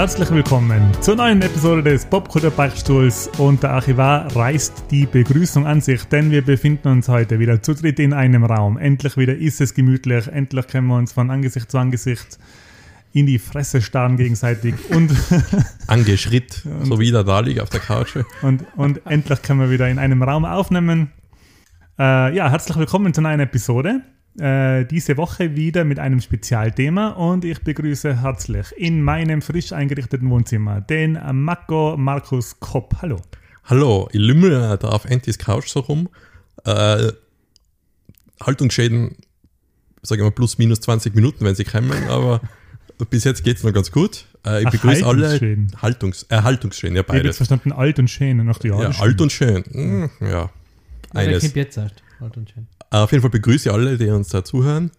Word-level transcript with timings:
Herzlich 0.00 0.30
willkommen 0.30 0.80
zur 1.02 1.16
neuen 1.16 1.42
Episode 1.42 1.82
des 1.82 2.06
Popkultur 2.06 2.50
Beichtstuhls 2.50 3.28
und 3.36 3.62
der 3.62 3.72
Archivar 3.72 4.34
reißt 4.34 4.84
die 4.90 5.04
Begrüßung 5.04 5.66
an 5.66 5.82
sich, 5.82 6.04
denn 6.04 6.30
wir 6.30 6.42
befinden 6.42 6.88
uns 6.88 7.08
heute 7.08 7.38
wieder 7.38 7.60
zu 7.60 7.74
dritt 7.74 7.98
in 7.98 8.14
einem 8.14 8.44
Raum. 8.44 8.78
Endlich 8.78 9.18
wieder 9.18 9.36
ist 9.36 9.60
es 9.60 9.74
gemütlich, 9.74 10.26
endlich 10.28 10.68
können 10.68 10.86
wir 10.86 10.96
uns 10.96 11.12
von 11.12 11.30
Angesicht 11.30 11.70
zu 11.70 11.76
Angesicht 11.76 12.38
in 13.12 13.26
die 13.26 13.38
Fresse 13.38 13.82
starren 13.82 14.16
gegenseitig 14.16 14.74
und 14.88 15.14
Angeschritt, 15.86 16.62
so 16.82 16.98
wie 16.98 17.10
der 17.10 17.24
da 17.24 17.40
liegt 17.40 17.60
auf 17.60 17.68
der 17.68 17.80
Couch. 17.80 18.16
und, 18.40 18.64
und 18.76 19.04
endlich 19.04 19.42
können 19.42 19.60
wir 19.60 19.70
wieder 19.70 19.86
in 19.90 19.98
einem 19.98 20.22
Raum 20.22 20.46
aufnehmen. 20.46 21.12
Äh, 21.98 22.34
ja, 22.34 22.48
herzlich 22.48 22.78
willkommen 22.78 23.12
zur 23.12 23.24
neuen 23.24 23.40
Episode. 23.40 24.00
Äh, 24.38 24.84
diese 24.86 25.16
Woche 25.16 25.56
wieder 25.56 25.84
mit 25.84 25.98
einem 25.98 26.20
Spezialthema 26.20 27.08
und 27.08 27.44
ich 27.44 27.60
begrüße 27.62 28.22
herzlich 28.22 28.66
in 28.76 29.02
meinem 29.02 29.42
frisch 29.42 29.72
eingerichteten 29.72 30.30
Wohnzimmer 30.30 30.80
den 30.80 31.18
Mako 31.32 31.96
Markus 31.98 32.58
Kopp. 32.60 32.96
Hallo. 33.02 33.20
Hallo, 33.64 34.08
ich 34.12 34.20
lümmel 34.20 34.78
da 34.80 34.88
auf 34.88 35.04
Antis 35.10 35.36
Couch 35.36 35.68
so 35.68 35.80
rum. 35.80 36.08
Äh, 36.64 37.12
Haltungsschäden, 38.40 39.16
sage 40.02 40.20
ich 40.22 40.24
mal, 40.24 40.30
plus 40.30 40.58
minus 40.58 40.80
20 40.80 41.14
Minuten, 41.14 41.44
wenn 41.44 41.54
sie 41.56 41.64
kommen, 41.64 41.92
aber 42.08 42.40
bis 43.10 43.24
jetzt 43.24 43.42
geht 43.44 43.56
es 43.56 43.64
noch 43.64 43.72
ganz 43.72 43.90
gut. 43.90 44.26
Äh, 44.46 44.60
ich 44.60 44.66
Ach, 44.68 44.70
begrüße 44.72 45.04
alle 45.06 45.22
Haltungsschäden. 45.28 45.72
Haltungs, 45.82 46.26
äh, 46.28 46.42
Haltungsschäden, 46.42 46.96
ja 46.96 47.02
Ich 47.02 47.08
habe 47.08 47.16
jetzt 47.18 47.24
beides. 47.24 47.36
verstanden, 47.36 47.72
alt 47.72 47.98
und 47.98 48.08
schön. 48.08 48.36
Noch 48.46 48.58
die 48.58 48.68
Ja, 48.68 48.76
alt, 48.76 49.00
alt 49.00 49.20
und 49.20 49.32
schön. 49.32 49.64
Hm, 49.64 50.10
ja, 50.20 50.50
eines. 51.14 51.42
kommt 51.42 51.56
jetzt 51.56 51.76
erst? 51.76 52.02
Halt 52.20 52.36
und 52.36 52.48
schön. 52.48 52.66
Auf 52.90 53.12
jeden 53.12 53.22
Fall 53.22 53.30
begrüße 53.30 53.68
ich 53.68 53.74
alle, 53.74 53.96
die 53.96 54.08
uns 54.08 54.28
da 54.28 54.44
zuhören. 54.44 54.90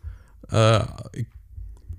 Äh, 0.49 0.83
ich, 1.13 1.27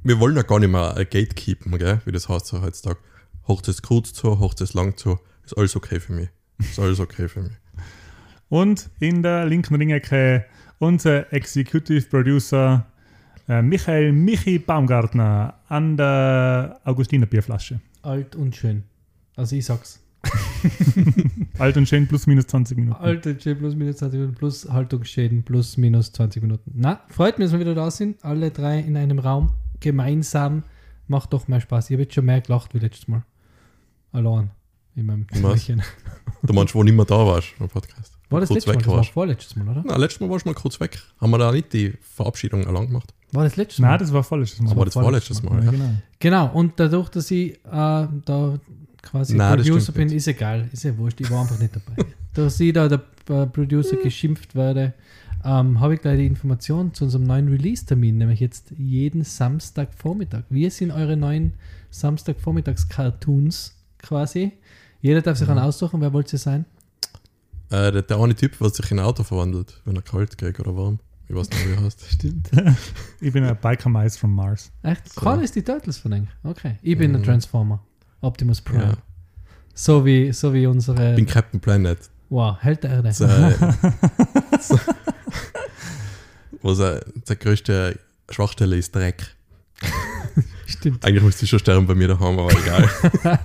wir 0.03 0.19
wollen 0.19 0.37
ja 0.37 0.43
gar 0.43 0.59
nicht 0.59 0.71
mehr 0.71 0.95
gatekeepen, 0.95 1.79
gell? 1.79 2.01
wie 2.05 2.12
das 2.12 2.29
heißt 2.29 2.47
so 2.47 2.62
heutzutage. 2.62 2.98
Hocht 3.47 3.69
es 3.69 3.83
kurz 3.83 4.13
zu, 4.13 4.39
hocht 4.39 4.61
es 4.61 4.75
lang 4.75 4.97
zu. 4.97 5.19
Ist 5.45 5.57
alles 5.57 5.77
okay 5.77 6.01
für 6.01 6.13
mich. 6.13 6.29
Ist 6.59 6.79
alles 6.79 6.98
okay 6.98 7.29
für 7.29 7.43
mich. 7.43 7.53
Und 8.48 8.91
in 9.01 9.23
der 9.23 9.47
linken 9.47 9.75
Ringecke 9.75 10.47
unser 10.79 11.33
Executive 11.33 12.09
Producer 12.09 12.87
äh, 13.48 13.63
Michael 13.63 14.13
Michi 14.13 14.59
Baumgartner 14.59 15.55
an 15.69 15.97
der 15.97 16.81
Augustiner 16.85 17.27
Bierflasche. 17.27 17.81
Alt 18.03 18.35
und 18.35 18.57
schön. 18.57 18.85
Also 19.37 19.57
ich 19.57 19.65
sag's. 19.65 20.02
Alt 21.59 21.77
und 21.77 21.89
schön 21.89 22.06
plus 22.06 22.27
minus 22.27 22.47
20 22.47 22.77
Minuten. 22.78 22.97
Alt 23.01 23.27
und 23.27 23.42
schön 23.42 23.59
plus 23.59 23.75
minus 23.75 23.97
20 23.97 24.19
Minuten 24.20 24.37
plus 24.37 24.69
Haltungsschäden 24.70 25.42
plus 25.42 25.77
minus 25.77 26.12
20 26.12 26.42
Minuten. 26.42 26.70
Na, 26.75 27.01
freut 27.09 27.39
mich, 27.39 27.47
dass 27.47 27.53
wir 27.53 27.61
wieder 27.61 27.75
da 27.75 27.91
sind. 27.91 28.25
Alle 28.25 28.51
drei 28.51 28.79
in 28.81 28.97
einem 28.97 29.19
Raum. 29.19 29.53
Gemeinsam. 29.81 30.62
Macht 31.09 31.33
doch 31.33 31.48
mehr 31.48 31.61
Spaß. 31.61 31.91
Ich 31.91 31.95
habe 31.95 32.03
jetzt 32.05 32.14
schon 32.14 32.25
mehr 32.25 32.41
gelacht 32.41 32.75
wie 32.75 32.79
letztes 32.79 33.09
Mal. 33.09 33.25
Allein. 34.12 34.51
In 34.95 35.06
meinem? 35.06 35.27
Zimmerchen. 35.33 35.83
Du 36.45 36.53
meinst, 36.53 36.75
wo 36.75 36.83
nicht 36.83 36.97
mehr 36.97 37.05
da 37.05 37.25
warst 37.25 37.51
am 37.61 37.69
Podcast. 37.69 38.19
War 38.29 38.41
das 38.41 38.51
letztes 38.51 38.75
Mal? 38.75 38.79
Das 38.83 38.89
war 38.89 39.05
vorletztes 39.05 39.55
Mal, 39.55 39.69
oder? 39.69 39.84
Na, 39.86 39.97
letztes 39.97 40.20
Mal 40.20 40.29
warst 40.29 40.45
du 40.45 40.48
mal 40.51 40.55
kurz 40.57 40.81
weg. 40.81 40.98
Haben 41.20 41.31
wir 41.31 41.39
da 41.39 41.53
nicht 41.53 41.73
die 41.73 41.92
Verabschiedung 42.01 42.67
allein 42.67 42.89
gemacht? 42.89 43.14
War 43.31 43.45
das 43.45 43.55
letztes 43.55 43.79
Mal? 43.79 43.91
Nein, 43.91 43.98
das 44.01 44.12
war 44.12 44.25
vorletztes 44.25 44.61
Mal. 44.61 44.73
Aber 44.73 44.84
das 44.84 44.97
war 44.97 45.12
letztes 45.12 45.41
Mal. 45.45 45.61
Ja, 45.61 45.67
Ja. 45.67 45.70
genau. 45.70 45.91
Genau, 46.19 46.47
und 46.53 46.73
dadurch, 46.81 47.11
dass 47.11 47.31
ich 47.31 47.53
äh, 47.53 47.59
da 47.70 48.58
quasi 49.02 49.36
Nein, 49.36 49.57
Producer 49.57 49.92
bin, 49.92 50.08
ist 50.11 50.27
egal, 50.29 50.68
ist 50.73 50.85
ja 50.85 50.96
wurscht, 50.96 51.20
ich 51.20 51.30
war 51.30 51.42
einfach 51.42 51.58
nicht 51.58 51.74
dabei. 51.74 52.05
dass 52.35 52.58
ich 52.61 52.73
da 52.73 52.89
der 52.89 53.02
äh, 53.29 53.46
Producer 53.46 53.96
geschimpft 53.96 54.55
werde, 54.55 54.95
ähm, 55.45 55.80
habe 55.80 55.95
ich 55.95 56.01
gleich 56.01 56.18
die 56.18 56.27
Information 56.27 56.95
zu 56.95 57.05
unserem 57.05 57.24
neuen 57.24 57.48
Release-Termin, 57.48 58.17
nämlich 58.18 58.41
jetzt 58.41 58.73
jeden 58.79 59.24
Samstagvormittag. 59.24 60.45
Wir 60.51 60.70
sind 60.70 60.92
eure 60.92 61.17
neuen 61.17 61.55
Samstagvormittags-Cartoons 61.91 63.74
quasi. 63.98 64.52
Jeder 65.01 65.20
darf 65.20 65.36
sich 65.39 65.48
einen 65.48 65.58
aussuchen, 65.58 66.01
wer 66.01 66.12
wollt 66.12 66.33
ihr 66.33 66.39
sein? 66.39 66.64
Äh, 67.70 67.91
der, 67.91 68.02
der 68.02 68.18
eine 68.18 68.35
Typ, 68.35 68.61
was 68.61 68.77
sich 68.77 68.91
in 68.91 68.98
ein 69.01 69.05
Auto 69.05 69.24
verwandelt, 69.24 69.80
wenn 69.85 69.96
er 69.96 70.02
kalt 70.02 70.39
geht 70.39 70.61
oder 70.61 70.77
warm. 70.77 70.98
Ich 71.29 71.35
weiß 71.35 71.48
nicht, 71.51 71.67
wie 71.67 71.73
er 71.73 71.83
heißt. 71.83 72.05
Stimmt. 72.11 72.51
Ich 73.20 73.33
bin 73.33 73.45
ein 73.45 73.57
Biker 73.57 73.89
Mice 73.89 74.17
from 74.18 74.35
Mars. 74.35 74.70
Echt? 74.83 75.12
So. 75.12 75.20
Karl 75.20 75.42
ist 75.42 75.57
die 75.57 75.62
Turtles 75.62 75.98
von 75.98 76.12
euch. 76.12 76.23
Okay. 76.42 76.77
Ich 76.83 76.96
bin 76.98 77.12
Mhm. 77.12 77.23
Transformer. 77.23 77.83
Optimus 78.23 78.61
Prime. 78.61 78.83
Ja. 78.83 78.93
So, 79.75 80.05
wie, 80.05 80.33
so 80.33 80.53
wie 80.53 80.67
unsere. 80.67 81.11
Ich 81.11 81.17
bin 81.17 81.27
Captain 81.27 81.61
Planet. 81.61 81.99
wow, 82.31 82.57
Held 82.61 82.83
der 82.85 82.91
Erde. 82.91 83.09
Äh, 83.09 83.13
so, 84.61 84.79
was 86.63 86.79
er, 86.79 87.05
der 87.29 87.37
größte 87.37 87.99
Schwachstelle 88.31 88.77
ist 88.77 88.95
Dreck. 88.95 89.35
Stimmt. 90.83 91.05
Eigentlich 91.05 91.23
müsste 91.23 91.45
ich 91.45 91.51
schon 91.51 91.61
sterben 91.61 91.87
bei 91.87 91.95
mir 91.95 92.09
daheim, 92.09 92.41
aber 92.41 92.51
egal. 92.51 92.91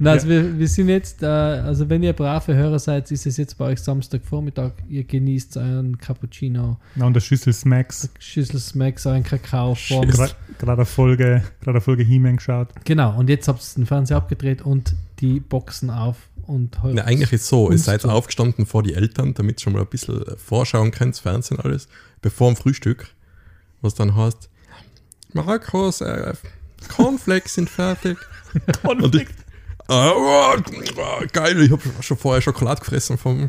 Na, 0.00 0.10
also 0.10 0.28
wir, 0.28 0.58
wir 0.58 0.66
sind 0.66 0.88
jetzt, 0.88 1.22
äh, 1.22 1.26
also 1.26 1.88
wenn 1.88 2.02
ihr 2.02 2.12
brave 2.12 2.52
Hörer 2.52 2.80
seid, 2.80 3.08
ist 3.12 3.26
es 3.26 3.36
jetzt 3.36 3.56
bei 3.58 3.66
euch 3.66 3.78
Samstagvormittag. 3.80 4.72
Ihr 4.88 5.04
genießt 5.04 5.56
euren 5.58 5.98
Cappuccino, 5.98 6.78
Na, 6.96 7.06
und 7.06 7.14
der 7.14 7.20
Schüssel 7.20 7.52
Smacks. 7.52 8.10
Schüssel 8.18 8.58
Smacks, 8.58 9.06
euren 9.06 9.22
Kakao. 9.22 9.76
Gerade 9.88 10.34
eine 10.72 10.84
Folge, 10.84 11.44
gerade 11.60 11.76
eine 11.76 11.80
Folge 11.80 12.02
He-Man 12.02 12.38
geschaut. 12.38 12.70
genau, 12.84 13.16
und 13.16 13.28
jetzt 13.28 13.46
habt 13.46 13.62
ihr 13.62 13.74
den 13.76 13.86
Fernseher 13.86 14.16
abgedreht 14.16 14.62
und 14.62 14.96
die 15.20 15.38
Boxen 15.38 15.90
auf 15.90 16.16
und 16.48 16.82
heute. 16.82 16.96
Na, 16.96 17.04
eigentlich 17.04 17.32
ist 17.32 17.46
so, 17.46 17.70
ihr 17.70 17.78
seid 17.78 18.00
zu. 18.00 18.08
aufgestanden 18.08 18.66
vor 18.66 18.82
die 18.82 18.94
Eltern, 18.94 19.32
damit 19.34 19.60
ihr 19.60 19.62
schon 19.62 19.74
mal 19.74 19.82
ein 19.82 19.86
bisschen 19.86 20.26
äh, 20.26 20.36
vorschauen 20.36 20.90
könnt, 20.90 21.16
Fernsehen 21.16 21.60
alles, 21.60 21.86
bevor 22.20 22.50
dem 22.50 22.56
Frühstück, 22.56 23.14
was 23.80 23.94
dann 23.94 24.16
heißt, 24.16 24.50
Markus, 25.32 26.00
äh, 26.00 26.34
Cornflakes 26.88 27.54
sind 27.54 27.70
fertig. 27.70 28.18
Ich, 29.12 29.28
ah, 29.86 30.10
oh, 30.12 30.56
oh, 30.56 31.24
geil, 31.32 31.60
ich 31.62 31.70
habe 31.70 31.82
schon 32.00 32.16
vorher 32.16 32.42
Schokolade 32.42 32.80
gefressen 32.80 33.16
vom, 33.16 33.48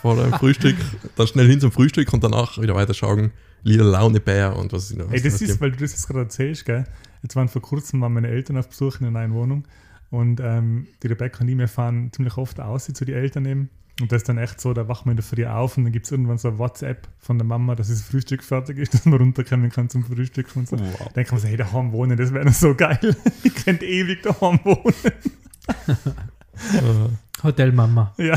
vor 0.00 0.16
dem 0.16 0.32
Frühstück, 0.32 0.76
dann 1.16 1.26
schnell 1.26 1.46
hin 1.46 1.60
zum 1.60 1.70
Frühstück 1.70 2.10
und 2.14 2.24
danach 2.24 2.56
wieder 2.58 2.74
weiterschauen, 2.74 3.32
Lila 3.62 3.84
Laune 3.84 4.20
Bär 4.20 4.56
und 4.56 4.72
was 4.72 4.90
ich 4.90 4.96
noch 4.96 5.10
Ey, 5.12 5.20
das 5.20 5.42
ist, 5.42 5.60
weil 5.60 5.72
du 5.72 5.78
das 5.78 5.92
jetzt 5.92 6.06
gerade 6.06 6.20
erzählst, 6.20 6.64
gell? 6.64 6.84
Jetzt 7.22 7.36
waren 7.36 7.48
vor 7.48 7.60
kurzem 7.62 8.00
waren 8.00 8.14
meine 8.14 8.28
Eltern 8.28 8.56
auf 8.56 8.68
Besuch 8.68 9.00
in 9.00 9.06
einer 9.06 9.18
neuen 9.18 9.34
Wohnung 9.34 9.64
und 10.10 10.40
ähm, 10.40 10.86
die 11.02 11.08
Rebecca 11.08 11.40
und 11.40 11.48
ich, 11.48 11.58
wir 11.58 11.68
fahren 11.68 12.10
ziemlich 12.12 12.36
oft 12.36 12.60
aus 12.60 12.86
zu 12.86 13.04
den 13.04 13.14
Eltern 13.14 13.46
eben. 13.46 13.70
Und 14.00 14.10
das 14.10 14.22
ist 14.22 14.28
dann 14.28 14.38
echt 14.38 14.60
so, 14.60 14.74
da 14.74 14.88
wachen 14.88 15.06
wir 15.06 15.12
in 15.12 15.16
der 15.18 15.24
Früh 15.24 15.46
auf 15.46 15.76
und 15.76 15.84
dann 15.84 15.92
gibt 15.92 16.06
es 16.06 16.12
irgendwann 16.12 16.36
so 16.36 16.48
ein 16.48 16.58
WhatsApp 16.58 17.06
von 17.18 17.38
der 17.38 17.46
Mama, 17.46 17.76
dass 17.76 17.88
das 17.88 18.02
Frühstück 18.02 18.42
fertig 18.42 18.78
ist, 18.78 18.92
dass 18.94 19.04
man 19.04 19.18
runterkommen 19.20 19.70
kann 19.70 19.88
zum 19.88 20.04
Frühstück 20.04 20.48
und 20.56 20.68
so. 20.68 20.78
Wow. 20.78 21.12
Dann 21.14 21.24
kann 21.24 21.36
man 21.36 21.42
so, 21.42 21.48
hey, 21.48 21.56
daheim 21.56 21.92
wohnen, 21.92 22.16
das 22.16 22.32
wäre 22.32 22.50
so 22.52 22.74
geil. 22.74 22.98
ich 23.44 23.54
könnte 23.54 23.86
ewig 23.86 24.22
daheim 24.22 24.58
wohnen. 24.64 24.94
Äh, 26.72 27.42
Hotel 27.42 27.72
Mama. 27.72 28.12
Ja. 28.16 28.34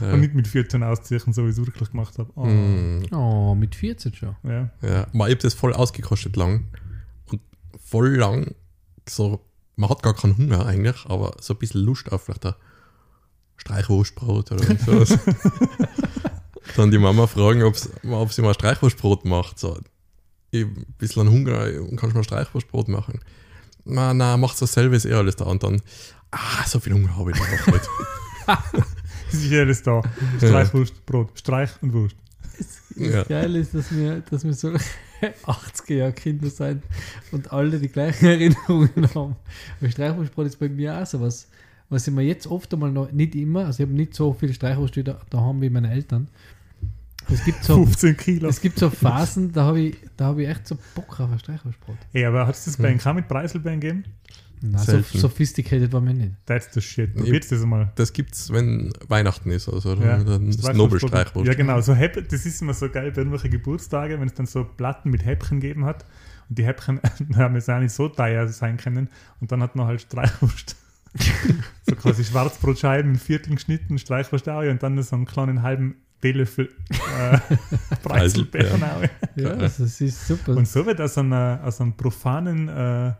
äh, 0.00 0.12
Und 0.12 0.20
nicht 0.20 0.34
mit 0.34 0.46
14 0.46 0.82
ausziehen, 0.82 1.32
so 1.32 1.44
wie 1.44 1.50
ich 1.50 1.58
es 1.58 1.64
wirklich 1.64 1.90
gemacht 1.90 2.18
habe. 2.18 2.30
Oh, 2.34 2.46
mm. 2.46 3.06
Oh, 3.12 3.54
mit 3.54 3.74
14 3.74 4.14
schon. 4.14 4.36
ja. 4.44 4.70
Ja, 4.82 5.06
man, 5.12 5.28
ich 5.28 5.34
habe 5.34 5.42
das 5.42 5.54
voll 5.54 5.72
ausgekostet 5.72 6.36
lang. 6.36 6.68
Und 7.30 7.40
voll 7.84 8.16
lang, 8.16 8.54
so, 9.08 9.40
man 9.76 9.90
hat 9.90 10.02
gar 10.02 10.14
keinen 10.14 10.36
Hunger 10.36 10.66
eigentlich, 10.66 11.06
aber 11.06 11.32
so 11.40 11.54
ein 11.54 11.58
bisschen 11.58 11.80
Lust 11.82 12.12
auf 12.12 12.24
vielleicht 12.24 12.46
ein 12.46 12.54
Streichwurstbrot 13.56 14.52
oder 14.52 14.76
sowas. 14.78 15.18
Dann 16.76 16.90
die 16.90 16.98
Mama 16.98 17.26
fragen, 17.26 17.62
ob's, 17.62 17.90
ob 18.08 18.32
sie 18.32 18.42
mal 18.42 18.54
Streichwurstbrot 18.54 19.24
macht. 19.24 19.58
So, 19.58 19.78
ich 20.50 20.64
ein 20.64 20.86
bisschen 20.98 21.30
Hunger, 21.30 21.70
kannst 21.96 22.12
du 22.12 22.18
mal 22.18 22.24
Streichwurstbrot 22.24 22.88
machen? 22.88 23.20
Na, 23.84 24.14
na, 24.14 24.36
macht 24.36 24.60
das 24.62 24.72
selber, 24.72 24.96
ist 24.96 25.06
eh 25.06 25.12
alles 25.12 25.36
da. 25.36 25.44
Und 25.44 25.62
dann, 25.62 25.82
ah, 26.30 26.64
so 26.66 26.80
viel 26.80 26.94
Hunger 26.94 27.16
habe 27.16 27.32
ich 27.32 27.38
doch 27.38 27.72
nicht. 27.72 27.88
Ist 29.32 29.50
ja 29.50 29.60
alles 29.60 29.82
da. 29.82 30.02
Streichwurst, 30.36 31.06
Brot, 31.06 31.30
Streich 31.38 31.70
und 31.80 31.92
Wurst. 31.94 32.16
Ja. 32.96 33.22
Geil 33.24 33.56
ist, 33.56 33.74
dass 33.74 33.90
wir, 33.90 34.20
dass 34.20 34.44
wir 34.44 34.52
so 34.52 34.68
80er 35.46 35.94
Jahre 35.94 36.12
Kinder 36.12 36.50
sein 36.50 36.82
und 37.30 37.50
alle 37.50 37.78
die 37.78 37.88
gleichen 37.88 38.26
Erinnerungen 38.26 39.14
haben. 39.14 39.36
Weil 39.80 39.90
Streichwurstbrot 39.90 40.46
ist 40.46 40.58
bei 40.58 40.68
mir 40.68 40.98
auch 40.98 41.06
sowas, 41.06 41.46
was 41.46 41.48
ich 41.96 42.12
mir 42.14 42.22
jetzt 42.22 42.46
oft 42.46 42.72
einmal 42.72 42.90
noch, 42.90 43.10
nicht 43.12 43.34
immer, 43.34 43.66
also 43.66 43.82
ich 43.82 43.88
habe 43.88 43.96
nicht 43.96 44.14
so 44.14 44.32
viel 44.32 44.52
Streichwurst 44.52 44.96
da, 44.96 45.20
da 45.30 45.40
haben 45.40 45.60
wie 45.60 45.70
meine 45.70 45.90
Eltern. 45.90 46.28
Es 47.30 47.44
gibt 47.44 47.62
so, 47.64 47.74
15 47.84 48.16
Kilo. 48.16 48.48
es 48.48 48.60
gibt 48.60 48.78
so 48.78 48.90
Phasen, 48.90 49.52
da 49.52 49.64
habe 49.64 49.80
ich, 49.80 49.96
da 50.16 50.26
habe 50.26 50.42
ich 50.42 50.48
echt 50.48 50.66
so 50.66 50.76
Bock 50.94 51.20
auf 51.20 51.30
ein 51.30 51.38
Streichwurstbrot. 51.38 51.96
Ey, 52.12 52.24
aber 52.24 52.46
hat 52.46 52.54
es 52.56 52.64
das 52.64 52.76
bei 52.76 52.90
Ihnen 52.90 53.00
auch 53.00 53.14
mit 53.14 53.28
Preiselbeeren 53.28 53.80
gegeben? 53.80 54.04
Na, 54.64 54.78
so 54.78 55.00
sophisticated 55.02 55.92
war 55.92 56.00
mir 56.00 56.14
nicht. 56.14 56.32
That's 56.46 56.72
the 56.72 56.80
shit. 56.80 57.14
Probiert's 57.14 57.48
das 57.48 57.62
einmal. 57.62 57.90
Das 57.96 58.12
gibt's, 58.12 58.52
wenn 58.52 58.92
Weihnachten 59.08 59.50
ist, 59.50 59.68
also 59.68 59.94
Ja. 59.94 60.22
dann 60.22 60.52
das 60.52 60.72
Nobelstreichwurst. 60.72 61.48
Ja, 61.48 61.54
genau. 61.54 61.80
So 61.80 61.94
Häpp 61.94 62.28
das 62.28 62.46
ist 62.46 62.62
immer 62.62 62.72
so 62.74 62.88
geil 62.88 63.10
bei 63.10 63.18
irgendwelchen 63.18 63.50
Geburtstagen, 63.50 64.20
wenn 64.20 64.28
es 64.28 64.34
dann 64.34 64.46
so 64.46 64.64
Platten 64.64 65.10
mit 65.10 65.24
Häppchen 65.24 65.58
gegeben 65.58 65.84
hat. 65.84 66.04
Und 66.48 66.58
die 66.58 66.64
Häppchen 66.64 67.00
haben 67.36 67.56
jetzt 67.56 67.68
auch 67.70 67.80
nicht 67.80 67.92
so 67.92 68.08
teuer 68.08 68.46
sein 68.48 68.76
können. 68.76 69.08
Und 69.40 69.50
dann 69.50 69.62
hat 69.62 69.74
man 69.74 69.86
halt 69.86 70.02
Streichwurst. 70.02 70.76
so 71.88 71.96
quasi 71.96 72.24
Schwarzbrotscheiben 72.24 73.12
in 73.12 73.18
Vierteln 73.18 73.56
geschnitten, 73.56 73.98
Streichwurst 73.98 74.48
auch, 74.48 74.62
und 74.62 74.82
dann 74.82 75.02
so 75.02 75.16
einen 75.16 75.26
kleinen 75.26 75.62
halben 75.62 75.96
Teelöffel 76.20 76.68
äh, 77.18 77.38
Preiselbeeren 78.02 78.82
auch. 78.82 79.02
Ja, 79.36 79.48
Geil. 79.50 79.60
also 79.60 79.84
es 79.84 80.00
ist 80.00 80.26
super. 80.26 80.56
Und 80.56 80.68
so 80.68 80.86
wird 80.86 81.00
aus, 81.00 81.18
einer, 81.18 81.60
aus 81.64 81.80
einem 81.80 81.96
profanen 81.96 82.68
äh, 82.68 83.12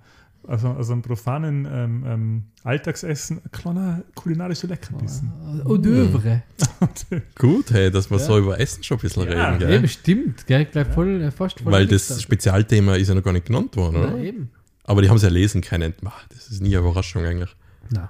also, 0.47 0.71
also 0.71 0.93
einem 0.93 1.03
profanen 1.03 1.69
ähm, 1.71 2.05
ähm, 2.07 2.43
Alltagsessen 2.65 3.41
ein 3.45 3.51
kleiner 3.53 4.03
kulinarischer 4.15 4.67
Leckerbissen. 4.69 5.31
Hors 5.65 5.79
d'oeuvre. 5.81 6.43
Gut, 7.39 7.71
hey, 7.71 7.91
dass 7.91 8.11
wir 8.11 8.19
Ja. 8.19 8.25
so 8.25 8.39
über 8.39 8.59
Essen 8.59 8.83
schon 8.83 8.99
ein 8.99 9.03
bisschen 9.03 9.31
Ja, 9.31 9.51
reden, 9.51 9.59
gell? 9.61 9.73
Eben, 9.75 9.89
stimmt. 9.89 10.47
Gell? 10.47 10.65
Gleich 10.65 10.89
voll, 10.89 11.23
äh, 11.23 11.31
fast 11.31 11.61
voll 11.61 11.73
Weil 11.73 11.87
das 11.87 12.21
Spezialthema 12.21 12.97
ist 12.97 13.09
ja 13.09 13.15
noch 13.15 13.23
gar 13.23 13.33
nicht 13.33 13.47
genannt 13.47 13.77
worden, 13.77 13.97
oder? 13.97 14.11
Nein, 14.11 14.25
eben. 14.25 14.51
Aber 14.85 15.01
die 15.01 15.09
haben 15.09 15.17
es 15.17 15.23
ja 15.23 15.29
lesen 15.29 15.61
können. 15.61 15.95
Das 16.31 16.49
ist 16.49 16.61
nie 16.61 16.77
eine 16.77 16.87
Überraschung 16.89 17.25
eigentlich. 17.25 17.55
Nein. 17.93 18.09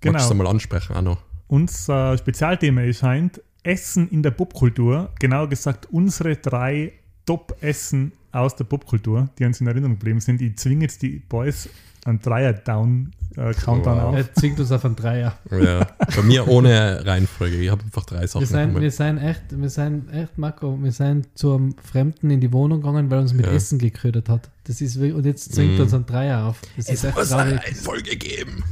Genau. 0.00 0.12
Magst 0.14 0.28
du 0.30 0.34
Genau. 0.34 0.44
mal 0.44 0.50
ansprechen 0.50 0.94
auch 0.96 1.02
noch? 1.02 1.22
Unser 1.46 2.16
Spezialthema 2.18 2.82
erscheint 2.82 3.40
Essen 3.62 4.08
in 4.10 4.22
der 4.22 4.30
Popkultur. 4.32 5.10
Genauer 5.18 5.48
gesagt, 5.48 5.86
unsere 5.90 6.36
drei 6.36 6.92
Top-Essen 7.26 8.12
aus 8.32 8.56
der 8.56 8.64
Popkultur, 8.64 9.30
die 9.38 9.44
uns 9.44 9.60
in 9.60 9.66
Erinnerung 9.66 9.94
geblieben 9.98 10.20
sind. 10.20 10.42
Ich 10.42 10.56
zwinge 10.58 10.82
jetzt 10.82 11.00
die 11.02 11.20
Boys 11.20 11.68
einen 12.04 12.20
Dreier-Down-Countdown 12.20 13.96
Wow. 13.96 14.04
auf. 14.04 14.14
Er 14.16 14.32
zwingt 14.34 14.60
uns 14.60 14.70
auf 14.72 14.84
einen 14.84 14.96
Dreier. 14.96 15.36
Ja, 15.50 15.86
bei 16.14 16.22
mir 16.22 16.46
ohne 16.48 17.04
Reihenfolge. 17.04 17.56
Ich 17.56 17.70
habe 17.70 17.82
einfach 17.82 18.04
drei 18.04 18.26
Sachen. 18.26 18.40
Wir 18.42 18.46
sind, 18.46 18.80
wir 18.80 18.90
sind 18.90 19.18
echt, 19.18 19.42
wir 19.50 19.70
sind 19.70 20.08
echt, 20.12 20.38
Marco, 20.38 20.78
wir 20.82 20.92
sind 20.92 21.28
zu 21.36 21.54
einem 21.54 21.74
Fremden 21.82 22.30
in 22.30 22.40
die 22.40 22.52
Wohnung 22.52 22.80
gegangen, 22.80 23.10
weil 23.10 23.18
er 23.18 23.22
uns 23.22 23.32
mit 23.34 23.46
Ja. 23.46 23.52
Essen 23.52 23.78
geködert 23.78 24.28
hat. 24.28 24.50
Das 24.64 24.80
ist 24.80 24.96
wirklich, 24.96 25.14
und 25.14 25.26
jetzt 25.26 25.52
zwingt 25.54 25.74
Mhm. 25.76 25.80
uns 25.82 25.94
ein 25.94 26.06
Dreier 26.06 26.44
auf. 26.46 26.60
Das 26.76 26.88
ist 26.88 27.04
echt 27.04 27.16
muss 27.16 27.32
eine 27.32 27.50
traurig. 27.52 27.66
Reihenfolge 27.66 28.16
geben. 28.16 28.64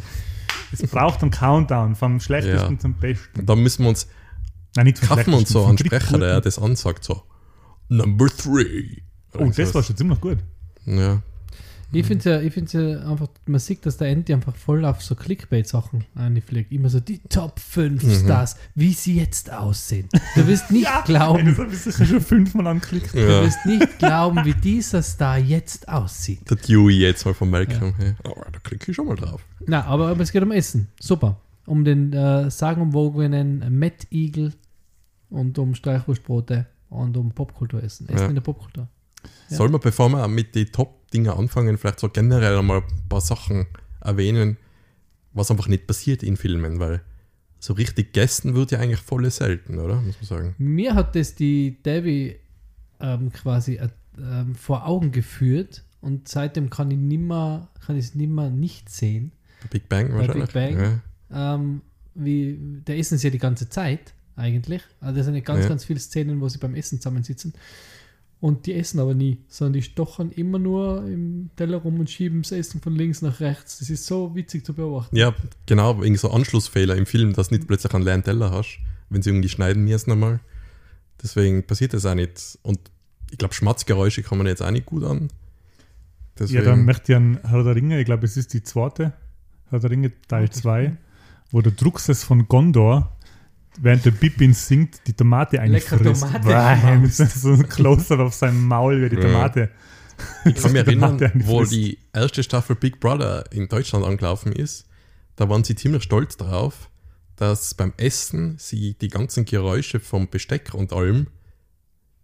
Es 0.73 0.82
braucht 0.82 1.20
einen 1.23 1.31
Countdown 1.31 1.94
vom 1.96 2.20
schlechtesten 2.20 2.75
Ja. 2.75 2.79
zum 2.79 2.94
besten. 2.94 3.40
Und 3.40 3.49
dann 3.49 3.58
müssen 3.62 3.82
wir 3.82 3.88
uns, 3.90 4.06
Nein, 4.76 4.87
nicht 4.87 5.02
kaufen 5.02 5.26
wir 5.32 5.37
uns 5.38 5.50
schlechtesten, 5.50 5.52
so 5.52 5.67
einen 5.67 5.79
Sprecher, 5.79 6.19
der 6.19 6.40
das 6.40 6.58
ansagt, 6.58 7.05
so 7.05 7.23
Number 7.88 8.29
three. 8.29 9.02
Oh, 9.38 9.50
das 9.55 9.75
war 9.75 9.82
schon 9.82 9.96
ziemlich 9.96 10.20
gut. 10.20 10.38
Ja, 10.87 11.20
Ich 11.94 12.06
finde 12.06 12.31
ja, 12.31 12.41
ich 12.41 12.53
find's 12.55 12.73
ja 12.73 12.81
einfach, 13.09 13.29
man 13.47 13.61
sieht, 13.61 13.85
dass 13.85 13.99
der 13.99 14.09
Andy 14.09 14.33
einfach 14.33 14.56
voll 14.56 14.85
auf 14.85 15.03
so 15.03 15.15
Clickbait-Sachen 15.15 16.05
einfliegt. 16.15 16.73
Immer 16.73 16.89
so 16.89 17.00
die 17.00 17.19
Top 17.29 17.61
5 17.61 18.03
Mhm. 18.03 18.11
Stars, 18.25 18.56
wie 18.75 18.93
sie 18.93 19.17
jetzt 19.19 19.53
aussehen. 19.53 20.09
Du 20.35 20.47
wirst 20.47 20.71
nicht 20.71 20.87
Ey, 20.94 21.03
glauben, 21.05 21.44
das 21.47 21.59
habe 21.59 21.73
ich 21.73 21.79
sicher 21.79 22.06
schon 22.06 22.21
fünfmal 22.21 22.67
angeklickt. 22.67 23.15
du 23.15 23.19
ja. 23.21 23.43
wirst 23.43 23.65
nicht 23.67 23.99
glauben, 23.99 24.44
wie 24.44 24.55
dieser 24.55 25.03
Star 25.03 25.39
jetzt 25.39 25.89
aussieht. 25.89 26.49
Der 26.49 26.56
Dewey 26.56 26.99
jetzt 26.99 27.25
mal 27.27 27.35
von 27.35 27.50
Malcolm. 27.50 27.94
Hey. 27.99 28.15
Oh, 28.25 28.41
da 28.50 28.59
klicke 28.61 28.91
ich 28.91 28.97
schon 28.97 29.06
mal 29.06 29.17
drauf. 29.17 29.43
Na, 29.67 29.85
aber, 29.85 30.09
aber 30.09 30.23
es 30.23 30.33
geht 30.33 30.43
um 30.43 30.53
Essen. 30.53 30.89
Super. 31.00 31.39
Um 31.67 31.85
den 31.85 32.12
äh, 32.12 32.50
sagenumwogenen 32.50 33.79
Matt 33.79 34.06
Eagle 34.11 34.53
und 35.31 35.59
um 35.59 35.75
Streichwurstbrote 35.75 36.67
und 36.91 37.17
um 37.17 37.31
Popkulturessen. 37.33 38.09
Essen 38.09 38.19
Ja. 38.19 38.29
in 38.29 38.35
der 38.35 38.43
Popkultur. 38.43 38.89
Ja. 39.50 39.56
Soll 39.56 39.69
man, 39.69 39.81
bevor 39.81 40.09
wir 40.09 40.27
mit 40.29 40.55
den 40.55 40.71
Top-Dingen 41.12 41.31
anfangen, 41.32 41.76
vielleicht 41.79 42.00
so 42.00 42.09
generell 42.09 42.59
einmal 42.59 42.79
ein 42.79 43.09
paar 43.09 43.20
Sachen 43.20 43.67
erwähnen, 44.00 44.56
was 45.32 45.50
einfach 45.50 45.69
nicht 45.69 45.87
passiert 45.87 46.23
in 46.23 46.37
Filmen, 46.37 46.81
weil 46.81 47.03
so 47.59 47.75
richtig 47.75 48.12
gegessen 48.12 48.55
wird 48.55 48.73
ja 48.73 48.79
eigentlich 48.81 49.00
voll 49.00 49.31
selten, 49.31 49.79
oder? 49.79 50.00
Muss 50.00 50.17
man 50.20 50.25
sagen. 50.25 50.55
Mir 50.59 50.94
hat 50.94 51.14
das 51.14 51.35
die 51.35 51.76
Debbie 51.85 52.37
ähm, 53.00 53.31
quasi 53.32 53.76
äh, 53.76 53.88
ähm, 54.19 54.55
vor 54.55 54.87
Augen 54.87 55.12
geführt 55.12 55.85
und 56.00 56.29
seitdem 56.29 56.70
kann 56.70 56.91
ich 56.91 56.99
nimmer, 56.99 57.69
kann 57.87 57.97
ich 57.97 58.06
es 58.06 58.15
nimmer 58.15 58.50
nicht 58.50 58.88
sehen. 58.88 59.32
Big 59.70 59.88
Bang 59.88 60.12
wahrscheinlich. 60.12 60.47
Big 60.47 60.55
Bang. 60.55 61.00
Ja. 61.31 61.55
Ähm, 61.55 61.82
wie, 62.15 62.58
da 62.85 62.94
essen 62.94 63.17
sie 63.19 63.29
ja 63.29 63.31
die 63.31 63.38
ganze 63.38 63.69
Zeit 63.69 64.12
eigentlich. 64.35 64.82
Also 65.00 65.19
da 65.19 65.25
sind 65.25 65.35
ja 65.35 65.41
ganz, 65.41 65.62
Ja. 65.62 65.69
ganz 65.69 65.85
viele 65.85 66.00
Szenen, 66.00 66.41
wo 66.41 66.49
sie 66.49 66.58
beim 66.58 66.75
Essen 66.75 66.99
zusammensitzen. 67.00 67.53
Und 68.43 68.67
die 68.67 68.75
essen 68.75 68.99
aber 68.99 69.15
nie, 69.15 69.39
sondern 69.47 69.75
die 69.75 69.83
stochern 69.83 70.33
immer 70.33 70.59
nur 70.59 71.06
im 71.06 71.50
Teller 71.55 71.77
rum 71.77 72.00
und 72.00 72.11
schieben 72.11 72.43
das 72.43 72.50
Essen 72.50 72.81
von 72.81 72.97
links 72.97 73.23
nach 73.23 73.39
rechts. 73.39 73.79
Das 73.79 73.89
ist 73.89 74.05
so 74.05 74.35
witzig 74.35 74.67
zu 74.67 74.75
beobachten. 74.75 75.15
Ja, 75.15 75.33
genau, 75.65 76.03
wegen 76.03 76.17
so 76.17 76.29
Anschlussfehler 76.29 76.97
im 76.97 77.06
Film, 77.06 77.35
dass 77.35 77.50
du 77.50 77.55
nicht 77.55 77.69
plötzlich 77.69 77.94
einen 77.94 78.03
leeren 78.03 78.25
Teller 78.25 78.50
hast, 78.50 78.81
wenn 79.11 79.23
sie 79.23 79.31
irgendwie 79.31 79.49
schneiden 79.49 79.85
müssen 79.85 80.11
nochmal. 80.11 80.41
Deswegen 81.23 81.62
passiert 81.62 81.94
das 81.94 82.05
auch 82.05 82.17
nicht. 82.17 82.59
Und 82.62 82.81
ich 83.31 83.39
glaube, 83.39 83.55
Schmatzgeräusche 83.55 84.25
kann 84.25 84.39
man 84.39 84.49
jetzt 84.49 84.61
auch 84.61 84.73
nicht 84.73 84.87
gut 84.87 85.05
an. 85.05 85.21
Ja, 85.21 85.29
Deswegen, 86.41 86.65
dann 86.65 86.85
möchte 86.85 87.12
ich 87.12 87.17
an 87.17 87.39
Herr 87.44 87.62
der 87.62 87.77
Ringe, 87.77 88.00
ich 88.00 88.06
glaube, 88.06 88.25
es 88.25 88.37
ist 88.37 88.53
die 88.55 88.65
zweite, 88.65 89.12
Herr 89.71 89.79
der 89.79 89.91
Ringe 89.91 90.11
Teil 90.27 90.50
2, 90.50 90.97
wo 91.53 91.61
der 91.61 91.71
Druckses 91.71 92.25
von 92.25 92.49
Gondor, 92.49 93.17
während 93.81 94.05
der 94.05 94.11
Pippin 94.13 94.55
singt, 94.55 95.07
die 95.07 95.13
Tomate 95.13 95.57
Lecker 95.57 95.97
einfrisst. 95.97 96.23
Tomate 96.23 97.09
so 97.39 97.53
ein 97.53 97.69
Close-up 97.69 98.21
auf 98.21 98.35
seinem 98.35 98.67
Maul, 98.67 99.03
wie 99.03 99.09
die. 99.09 99.21
Tomate. 99.21 99.71
ich 100.45 100.55
kann 100.55 100.73
mich 100.73 100.87
erinnern, 100.87 101.33
wo 101.47 101.65
die 101.65 101.99
erste 102.13 102.43
Staffel 102.43 102.77
Big 102.77 103.01
Brother 103.01 103.45
in 103.51 103.69
Deutschland 103.69 104.05
angelaufen 104.05 104.53
ist, 104.53 104.87
da 105.37 105.49
waren 105.49 105.65
sie 105.65 105.75
ziemlich 105.75 106.03
stolz 106.03 106.37
drauf, 106.37 106.91
dass 107.37 107.75
beim 107.75 107.93
Essen 107.97 108.57
sie 108.59 108.95
die 108.95 109.09
ganzen 109.09 109.45
Geräusche 109.45 110.01
vom 110.01 110.29
Besteck 110.29 110.75
und 110.75 110.93
allem, 110.93 111.29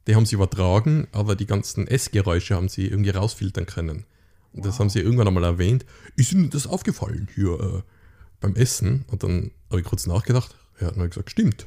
die 0.06 0.14
haben 0.14 0.26
sie 0.26 0.36
übertragen, 0.36 1.08
aber 1.12 1.34
die 1.34 1.46
ganzen 1.46 1.86
Essgeräusche 1.86 2.54
haben 2.54 2.68
sie 2.68 2.86
irgendwie 2.86 3.10
rausfiltern 3.10 3.66
können. 3.66 4.04
Und 4.52 4.64
das 4.64 4.78
haben 4.78 4.90
sie 4.90 5.00
irgendwann 5.00 5.28
einmal 5.28 5.44
erwähnt. 5.44 5.84
Ist 6.16 6.32
Ihnen 6.32 6.50
das 6.50 6.66
aufgefallen 6.66 7.28
hier 7.34 7.60
äh, 7.60 7.82
beim 8.40 8.54
Essen? 8.56 9.04
Und 9.08 9.22
dann 9.22 9.50
habe 9.70 9.80
ich 9.80 9.86
kurz 9.86 10.06
nachgedacht. 10.06 10.56
Ja, 10.80 10.88
dann 10.88 10.96
habe 10.96 11.06
ich 11.06 11.10
gesagt, 11.10 11.30
stimmt. 11.30 11.66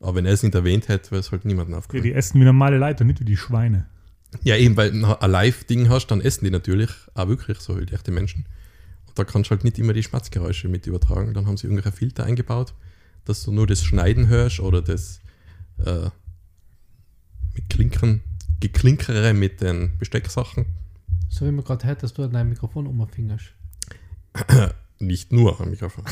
Aber 0.00 0.16
wenn 0.16 0.26
er 0.26 0.32
es 0.32 0.42
nicht 0.42 0.54
erwähnt 0.54 0.88
hätte, 0.88 1.10
wäre 1.12 1.20
es 1.20 1.32
halt 1.32 1.44
niemandem 1.44 1.72
Ja, 1.72 1.78
aufgefallen. 1.78 2.02
die 2.04 2.12
essen 2.12 2.40
wie 2.40 2.44
normale 2.44 2.78
Leute 2.78 3.04
nicht 3.04 3.20
wie 3.20 3.24
die 3.24 3.36
Schweine. 3.36 3.86
Ja, 4.42 4.56
eben, 4.56 4.76
weil 4.76 4.90
du 4.90 5.20
ein 5.20 5.30
Live-Ding 5.30 5.88
hast, 5.88 6.08
dann 6.08 6.20
essen 6.20 6.44
die 6.44 6.50
natürlich 6.50 6.90
auch 7.14 7.28
wirklich 7.28 7.58
so 7.60 7.78
wie 7.80 7.84
echte 7.92 8.10
Menschen. 8.10 8.46
Und 9.06 9.18
da 9.18 9.24
kannst 9.24 9.48
du 9.48 9.52
halt 9.52 9.62
nicht 9.64 9.78
immer 9.78 9.92
die 9.92 10.02
Schmatzgeräusche 10.02 10.68
mit 10.68 10.86
übertragen. 10.86 11.32
Dann 11.34 11.46
haben 11.46 11.56
sie 11.56 11.68
irgendwelche 11.68 11.96
Filter 11.96 12.24
eingebaut, 12.24 12.74
dass 13.24 13.44
du 13.44 13.52
nur 13.52 13.66
das 13.68 13.82
Schneiden 13.84 14.26
hörst 14.26 14.58
oder 14.60 14.82
das 14.82 15.20
äh, 15.78 16.10
mit 17.54 17.70
Klinkern, 17.70 18.20
Geklinkere 18.60 19.32
mit 19.34 19.60
den 19.60 19.96
Bestecksachen. 19.98 20.66
So 21.28 21.46
wie 21.46 21.52
man 21.52 21.64
gerade 21.64 21.86
hört, 21.86 22.02
dass 22.02 22.12
du 22.14 22.24
an 22.24 22.32
deinem 22.32 22.48
Mikrofon 22.50 22.86
umfingerst. 22.88 23.52
Nicht 24.98 25.32
nur 25.32 25.60
am 25.60 25.70
Mikrofon. 25.70 26.04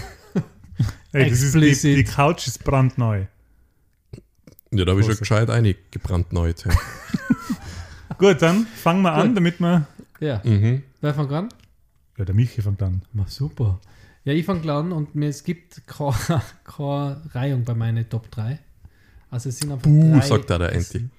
Hey, 1.12 1.30
das 1.30 1.42
ist 1.42 1.54
die, 1.54 1.94
die 1.96 2.04
Couch 2.04 2.46
ist 2.46 2.64
brandneu. 2.64 3.26
Ja, 4.70 4.84
da 4.84 4.92
habe 4.92 5.00
ich 5.00 5.06
schon 5.06 5.16
gescheit 5.16 5.50
eingebrannt 5.50 6.32
neu. 6.32 6.52
Ja. 6.64 6.72
Gut, 8.18 8.40
dann 8.40 8.66
fangen 8.66 9.02
wir 9.02 9.12
an, 9.12 9.34
damit 9.34 9.60
wir. 9.60 9.86
Ja, 10.20 10.40
mhm. 10.44 10.82
wer 11.00 11.14
fängt 11.14 11.32
an? 11.32 11.48
Ja, 12.16 12.24
der 12.24 12.34
Michi 12.34 12.62
fängt 12.62 12.82
an. 12.82 13.02
Na, 13.12 13.26
super. 13.26 13.80
Ja, 14.24 14.32
ich 14.32 14.46
fange 14.46 14.72
an 14.72 14.92
und 14.92 15.14
mir, 15.14 15.28
es 15.28 15.42
gibt 15.42 15.86
keine, 15.86 16.42
keine 16.64 17.20
Reihung 17.34 17.64
bei 17.64 17.74
meinen 17.74 18.08
Top 18.08 18.30
3. 18.30 18.58
Also 19.30 19.48
es 19.48 19.58
sind 19.58 19.72
einfach 19.72 19.84
Buh, 19.84 20.12
drei 20.14 20.26
sagt 20.26 20.50
da 20.50 20.58
der 20.58 20.74
Essen. 20.74 21.10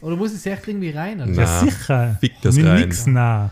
Oder 0.00 0.16
muss 0.16 0.32
es 0.32 0.46
echt 0.46 0.68
irgendwie 0.68 0.90
rein? 0.90 1.20
Oder? 1.20 1.30
Na. 1.30 1.42
Ja, 1.42 1.60
sicher. 1.60 2.16
fick 2.20 2.40
das 2.42 2.56
rein. 2.56 2.80
Nix 2.82 3.06
nah. 3.06 3.50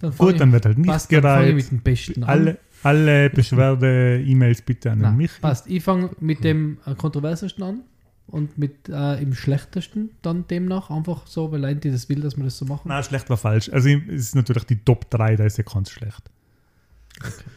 Dann 0.00 0.16
Gut, 0.16 0.32
ich- 0.32 0.38
dann 0.38 0.52
wird 0.52 0.64
halt 0.64 0.78
nicht 0.78 0.88
passt, 0.88 1.12
dann 1.12 1.22
fange 1.22 1.58
ich 1.58 1.68
gereiht. 2.06 2.28
Alle, 2.28 2.58
alle 2.82 3.30
Beschwerde-E-Mails 3.30 4.62
bitte 4.62 4.92
an 4.92 4.98
Nein, 4.98 5.16
Michi. 5.16 5.40
passt. 5.40 5.66
Ich 5.66 5.82
fange 5.82 6.10
mit 6.20 6.44
dem 6.44 6.78
äh, 6.86 6.94
kontroversesten 6.94 7.62
an 7.62 7.80
und 8.26 8.58
mit 8.58 8.88
äh, 8.88 9.22
im 9.22 9.34
schlechtesten 9.34 10.10
dann 10.22 10.46
demnach. 10.48 10.90
Einfach 10.90 11.26
so, 11.26 11.52
weil 11.52 11.60
Leute 11.60 11.90
das 11.90 12.08
will, 12.08 12.20
dass 12.20 12.36
wir 12.36 12.44
das 12.44 12.58
so 12.58 12.64
machen. 12.64 12.82
Na, 12.86 13.02
schlecht 13.02 13.28
war 13.30 13.36
falsch. 13.36 13.68
Also 13.70 13.88
es 13.88 14.28
ist 14.28 14.34
natürlich 14.34 14.64
die 14.64 14.78
Top 14.84 15.10
3, 15.10 15.36
da 15.36 15.44
ist 15.44 15.58
ja 15.58 15.64
ganz 15.64 15.90
schlecht. 15.90 16.30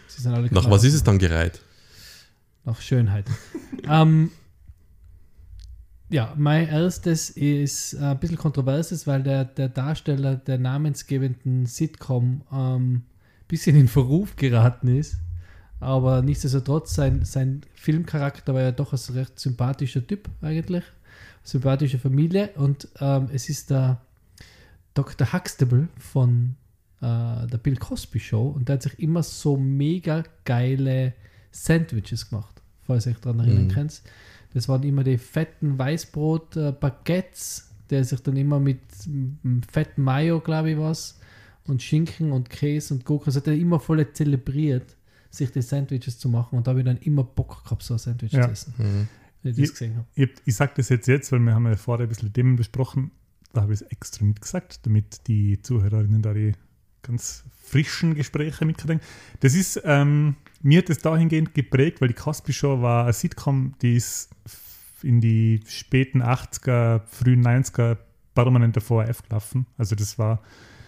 Sie 0.08 0.22
sind 0.22 0.34
alle 0.34 0.48
Nach 0.52 0.70
was 0.70 0.84
ist 0.84 0.94
es 0.94 1.04
dann 1.04 1.18
gereiht? 1.18 1.62
Nach 2.66 2.80
Schönheit. 2.82 3.26
ähm, 3.90 4.32
ja, 6.10 6.34
mein 6.38 6.68
erstes 6.68 7.30
ist 7.30 7.94
äh, 7.94 8.00
ein 8.00 8.20
bisschen 8.20 8.38
kontroverses, 8.38 9.08
weil 9.08 9.24
der, 9.24 9.46
der 9.46 9.70
Darsteller 9.70 10.36
der 10.36 10.58
namensgebenden 10.58 11.66
Sitcom 11.66 12.42
ein 12.50 13.06
bisschen 13.48 13.76
in 13.76 13.88
Verruf 13.88 14.36
geraten 14.36 14.88
ist. 14.88 15.18
Aber 15.80 16.22
nichtsdestotrotz, 16.22 16.96
sein, 16.96 17.26
sein 17.26 17.62
Filmcharakter 17.74 18.54
war 18.54 18.62
ja 18.62 18.72
doch 18.72 18.94
ein 18.94 19.14
recht 19.16 19.40
sympathischer 19.40 20.06
Typ 20.06 20.30
eigentlich. 20.42 20.84
Sympathische 21.44 22.00
Familie. 22.00 22.50
Und 22.56 22.88
ähm, 23.00 23.28
es 23.32 23.50
ist 23.50 23.70
der 23.70 24.02
Dr. 24.94 25.32
Huxtable 25.34 25.90
von 25.98 26.56
äh, 27.02 27.46
der 27.48 27.60
Bill 27.62 27.76
Cosby 27.78 28.20
Show. 28.20 28.48
Und 28.48 28.70
der 28.70 28.76
hat 28.76 28.84
sich 28.84 28.98
immer 29.00 29.22
so 29.22 29.58
mega 29.58 30.24
geile 30.46 31.14
Sandwiches 31.52 32.30
gemacht, 32.30 32.62
falls 32.84 33.06
ihr 33.06 33.12
euch 33.12 33.20
daran 33.20 33.40
erinnern 33.42 33.66
Mhm. 33.68 33.72
könnt. 33.72 34.02
Das 34.54 34.70
waren 34.70 34.84
immer 34.84 35.04
die 35.04 35.18
fetten 35.18 35.78
Weißbrot-Baguettes, 35.78 37.70
der 37.90 38.04
sich 38.04 38.22
dann 38.22 38.38
immer 38.38 38.60
mit 38.60 38.80
fetten 39.70 40.02
Mayo, 40.02 40.40
glaube 40.40 40.72
ich, 40.72 40.78
was, 40.78 41.20
und 41.68 41.82
Schinken 41.82 42.32
und 42.32 42.50
Käse 42.50 42.94
und 42.94 43.06
Gurken, 43.06 43.28
also 43.28 43.40
hat 43.40 43.48
er 43.48 43.54
immer 43.56 43.80
voll 43.80 44.12
zelebriert, 44.14 44.96
sich 45.32 45.52
die 45.52 45.62
Sandwiches 45.62 46.18
zu 46.20 46.30
machen. 46.30 46.58
Und 46.58 46.68
da 46.68 46.72
habe 46.72 46.80
ich 46.82 46.86
dann 46.86 46.98
immer 46.98 47.24
Bock 47.24 47.64
gehabt, 47.64 47.84
so 47.84 47.96
ein 47.96 47.98
Sandwich 48.00 48.32
Ja. 48.32 48.44
zu 48.46 48.52
essen, 48.52 48.74
Mhm. 48.78 49.08
wenn 49.44 49.58
ich 49.64 49.72
das 49.72 49.82
habe. 49.82 50.06
Ich, 50.16 50.30
ich 50.46 50.56
sage 50.56 50.74
das 50.78 50.90
jetzt 50.90 51.08
jetzt, 51.08 51.32
weil 51.32 51.40
wir 51.40 51.54
haben 51.54 51.66
ja 51.66 51.76
vorher 51.76 52.06
ein 52.06 52.10
bisschen 52.10 52.32
Themen 52.32 52.56
besprochen. 52.56 53.12
Da 53.54 53.62
habe 53.62 53.74
ich 53.74 53.82
es 53.82 53.88
extra 53.88 54.26
mitgesagt, 54.26 54.86
damit 54.86 55.28
die 55.28 55.62
Zuhörerinnen 55.62 56.22
da 56.22 56.34
die 56.34 56.54
ganz 57.02 57.44
frischen 57.64 58.16
Gespräche 58.16 58.66
mitkriegen. 58.66 59.00
Das 59.40 59.54
ist, 59.56 59.82
ähm, 59.86 60.36
mir 60.62 60.80
hat 60.80 60.90
das 60.90 61.00
dahingehend 61.00 61.54
geprägt, 61.54 62.02
weil 62.02 62.08
die 62.10 62.14
Cosby 62.16 62.52
Show 62.54 62.82
war 62.82 63.04
eine 63.04 63.14
Sitcom, 63.14 63.74
die 63.82 63.96
ist 63.96 64.30
in 65.04 65.22
die 65.22 65.62
späten 65.68 66.22
80er, 66.22 67.02
frühen 67.06 67.44
90er 67.46 67.98
permanent 68.34 68.78
auf 68.78 68.90
ORF 68.92 69.22
gelaufen. 69.24 69.66
Also 69.78 69.96
das 69.96 70.18
war 70.18 70.42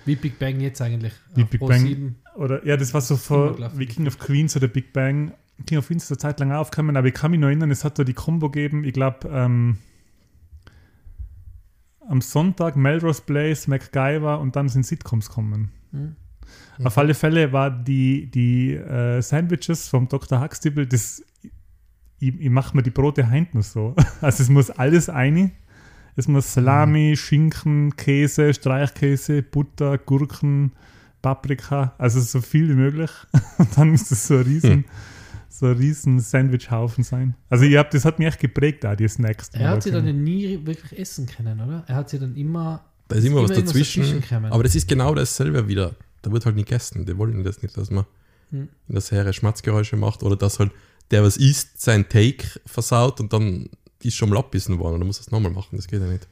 Wie 0.08 0.16
Big 0.16 0.40
Bang 0.40 0.60
jetzt 0.60 0.82
eigentlich. 0.82 1.14
Wie 1.36 1.44
Big 1.44 1.60
Pro 1.60 1.68
Bang. 1.68 1.82
7. 1.82 2.16
Oder 2.36 2.66
ja, 2.66 2.78
das 2.78 2.94
war 2.94 3.02
so 3.02 3.18
vor 3.18 3.58
wie 3.78 3.86
King 3.86 4.08
of 4.08 4.18
Queens 4.18 4.56
oder 4.56 4.68
Big 4.68 4.94
Bang. 4.94 5.34
King 5.66 5.80
of 5.80 5.88
Queens 5.88 6.06
ist 6.06 6.12
eine 6.12 6.18
Zeit 6.18 6.40
lang 6.40 6.52
aufgekommen, 6.52 6.96
aber 6.98 7.08
ich 7.08 7.14
kann 7.14 7.32
mich 7.32 7.40
noch 7.40 7.48
erinnern, 7.48 7.72
es 7.72 7.84
hat 7.84 8.00
da 8.00 8.04
die 8.04 8.14
Combo 8.14 8.50
gegeben, 8.50 8.84
ich 8.84 8.94
glaube, 8.94 9.28
ähm, 9.30 9.78
am 12.08 12.22
Sonntag 12.22 12.76
Melrose 12.76 13.22
Place, 13.22 13.68
MacGyver 13.68 14.40
und 14.40 14.56
dann 14.56 14.70
sind 14.70 14.86
Sitcoms 14.86 15.30
kommen. 15.30 15.72
Mhm. 15.92 16.16
Auf 16.84 16.98
alle 16.98 17.14
Fälle 17.14 17.52
war 17.52 17.72
die, 17.72 18.30
die 18.30 18.74
äh, 18.74 19.22
Sandwiches 19.22 19.90
vom 19.90 20.08
Dr. 20.08 20.42
Huxtable, 20.42 20.88
das, 20.88 21.24
ich, 22.20 22.40
ich 22.40 22.50
mache 22.50 22.76
mir 22.76 22.84
die 22.84 22.92
Brote 22.92 23.28
heint 23.30 23.54
nur 23.54 23.64
so. 23.64 23.96
Also 24.22 24.44
es 24.44 24.50
muss 24.50 24.70
alles 24.70 25.10
eine. 25.10 25.52
Es 26.18 26.28
muss 26.28 26.54
Salami, 26.54 27.16
Schinken, 27.16 27.96
Käse, 27.96 28.54
Streichkäse, 28.54 29.42
Butter, 29.44 29.98
Gurken, 29.98 30.72
Paprika, 31.22 31.94
also 31.98 32.20
so 32.20 32.42
viel 32.42 32.70
wie 32.70 32.74
möglich. 32.74 33.12
Und 33.58 33.78
dann 33.78 33.92
muss 33.92 34.10
das 34.10 34.28
so 34.28 34.36
ein 34.36 34.42
riesen, 34.42 34.72
Hm. 34.72 34.86
so 35.50 35.68
ein 35.68 35.78
riesen 35.78 36.20
Sandwichhaufen 36.20 37.04
sein. 37.04 37.36
Also 37.50 37.66
ich 37.66 37.78
hab, 37.78 37.92
das 37.92 38.04
hat 38.04 38.20
mich 38.20 38.28
echt 38.28 38.40
geprägt, 38.40 38.86
auch 38.86 38.96
die 38.96 39.08
Snacks. 39.08 39.50
die 39.52 39.60
Er 39.60 39.70
hat 39.70 39.84
sie 39.84 39.92
da 39.92 40.02
dann 40.02 40.24
nie 40.24 40.60
wirklich 40.66 41.00
essen 41.00 41.26
können, 41.28 41.60
oder? 41.62 41.84
Er 41.88 41.96
hat 41.96 42.10
sie 42.10 42.20
dann 42.20 42.36
immer. 42.36 42.84
Da 43.08 43.16
ist 43.16 43.24
immer 43.26 43.42
was 43.44 43.52
Immer 43.52 43.62
dazwischen. 43.62 44.04
dazwischen 44.04 44.46
aber 44.46 44.64
das 44.64 44.76
ist 44.76 44.88
genau 44.88 45.16
dasselbe 45.16 45.68
wieder. 45.68 45.96
Da 46.24 46.32
wird 46.32 46.46
halt 46.46 46.56
nicht 46.58 46.68
gegessen. 46.68 47.06
Die 47.06 47.18
wollen 47.18 47.44
das 47.44 47.62
nicht, 47.62 47.78
dass 47.78 47.90
man 47.92 48.06
Hm. 48.50 48.70
in 48.88 48.94
der 48.94 49.02
Serie 49.02 49.34
Schmatzgeräusche 49.34 49.98
macht 49.98 50.24
oder 50.24 50.36
dass 50.36 50.58
halt 50.60 50.72
der, 51.12 51.22
was 51.24 51.38
isst, 51.38 51.80
sein 51.82 52.10
Take 52.10 52.48
versaut 52.66 53.20
und 53.20 53.32
dann 53.34 53.70
ist 54.04 54.16
schon 54.16 54.30
mal 54.30 54.38
abbissen 54.40 54.78
worden 54.80 54.96
und 54.96 55.00
dann 55.02 55.08
muss 55.08 55.18
er 55.20 55.22
es 55.22 55.32
nochmal 55.32 55.52
machen. 55.52 55.76
Das 55.78 55.88
geht 55.88 56.02
ja 56.02 56.08
nicht. 56.08 56.28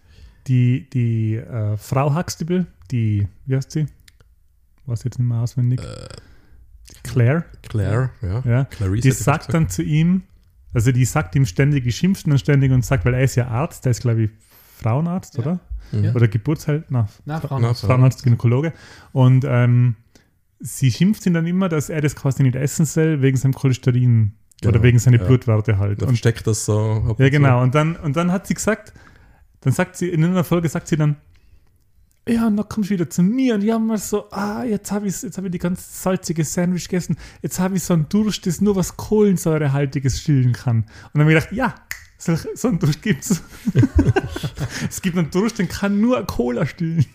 Die, 0.47 0.87
die 0.91 1.35
äh, 1.35 1.75
Frau 1.77 2.13
Huxtable, 2.15 2.67
die, 2.91 3.27
wie 3.45 3.55
heißt 3.55 3.71
sie? 3.71 3.87
Weiß 4.85 5.03
jetzt 5.03 5.17
nicht 5.19 5.27
mehr 5.27 5.39
auswendig. 5.39 5.81
Äh. 5.81 6.07
Claire, 7.03 7.45
Claire, 7.63 8.11
ja. 8.21 8.41
ja. 8.45 8.65
Clarice 8.65 9.01
Die 9.01 9.11
sagt 9.11 9.53
dann 9.53 9.69
zu 9.69 9.81
ihm, 9.81 10.21
also 10.73 10.91
die 10.91 11.05
sagt 11.05 11.35
ihm 11.35 11.45
ständig, 11.47 11.83
die 11.83 11.91
schimpft 11.91 12.27
dann 12.27 12.37
ständig 12.37 12.71
und 12.71 12.85
sagt, 12.85 13.05
weil 13.05 13.15
er 13.15 13.23
ist 13.23 13.35
ja 13.35 13.47
Arzt, 13.47 13.85
der 13.85 13.91
ist 13.91 14.01
glaube 14.01 14.23
ich 14.23 14.29
Frauenarzt, 14.77 15.35
Ja. 15.37 15.41
oder? 15.41 15.59
Mhm. 15.91 16.15
Oder 16.15 16.27
Geburtsheld, 16.27 16.85
na, 16.89 17.07
Na, 17.25 17.39
Fra- 17.39 17.47
Frauen. 17.47 17.61
Na, 17.63 17.73
Frauenarzt, 17.73 18.23
Gynäkologe. 18.23 18.73
Und 19.13 19.45
ähm, 19.47 19.95
sie 20.59 20.91
schimpft 20.91 21.25
ihn 21.25 21.33
dann 21.33 21.45
immer, 21.47 21.69
dass 21.69 21.89
er 21.89 22.01
das 22.01 22.15
quasi 22.15 22.43
nicht 22.43 22.55
essen 22.55 22.85
soll, 22.85 23.21
wegen 23.21 23.37
seinem 23.37 23.53
Cholesterin 23.53 24.33
oder 24.63 24.73
Genau, 24.73 24.83
wegen 24.83 24.99
seiner 24.99 25.19
ja. 25.19 25.25
Blutwerte 25.25 25.77
halt. 25.77 26.01
Da 26.01 26.07
Und, 26.07 26.17
steckt 26.17 26.47
das 26.47 26.65
so. 26.65 27.05
ab 27.09 27.19
ja, 27.19 27.29
genau. 27.29 27.61
Und 27.61 27.75
dann, 27.75 27.95
und 27.95 28.15
dann 28.15 28.31
hat 28.31 28.47
sie 28.47 28.53
gesagt, 28.53 28.93
dann 29.61 29.73
sagt 29.73 29.97
sie, 29.97 30.09
in 30.09 30.23
einer 30.23 30.43
Folge 30.43 30.69
sagt 30.69 30.87
sie 30.87 30.95
dann, 30.95 31.17
ja, 32.27 32.47
und 32.47 32.57
dann 32.57 32.67
kommst 32.67 32.89
du 32.89 32.95
wieder 32.95 33.09
zu 33.09 33.21
mir 33.21 33.53
und 33.53 33.63
jammer 33.63 33.99
so, 33.99 34.31
ah, 34.31 34.63
jetzt 34.63 34.91
habe 34.91 35.07
ich, 35.07 35.21
jetzt 35.21 35.37
hab 35.37 35.45
ich 35.45 35.51
die 35.51 35.59
ganz 35.59 36.01
salzige 36.01 36.43
Sandwich 36.43 36.87
gegessen, 36.87 37.17
jetzt 37.43 37.59
habe 37.59 37.75
ich 37.77 37.83
so 37.83 37.93
einen 37.93 38.09
Durst, 38.09 38.47
das 38.47 38.61
nur 38.61 38.75
was 38.75 38.97
Kohlensäurehaltiges 38.97 40.21
stillen 40.21 40.53
kann. 40.53 40.77
Und 40.77 40.85
dann 41.13 41.21
habe 41.21 41.33
ich 41.33 41.37
gedacht, 41.37 41.55
ja, 41.55 41.75
so, 42.17 42.35
so 42.55 42.69
einen 42.69 42.79
Durst 42.79 43.03
gibt 43.03 43.25
es. 43.25 43.43
es 44.89 45.01
gibt 45.01 45.17
einen 45.17 45.29
Durst, 45.29 45.59
den 45.59 45.67
kann 45.67 46.01
nur 46.01 46.25
Cola 46.25 46.65
stillen. 46.65 47.05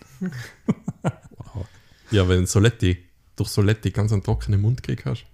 Ja, 2.11 2.27
wenn 2.29 2.45
Soletti, 2.45 2.97
durch 3.35 3.49
Soletti 3.49 3.91
ganz 3.91 4.13
einen 4.13 4.23
trockenen 4.23 4.61
Mund 4.61 4.83
gekriegt 4.83 5.05
hast, 5.05 5.25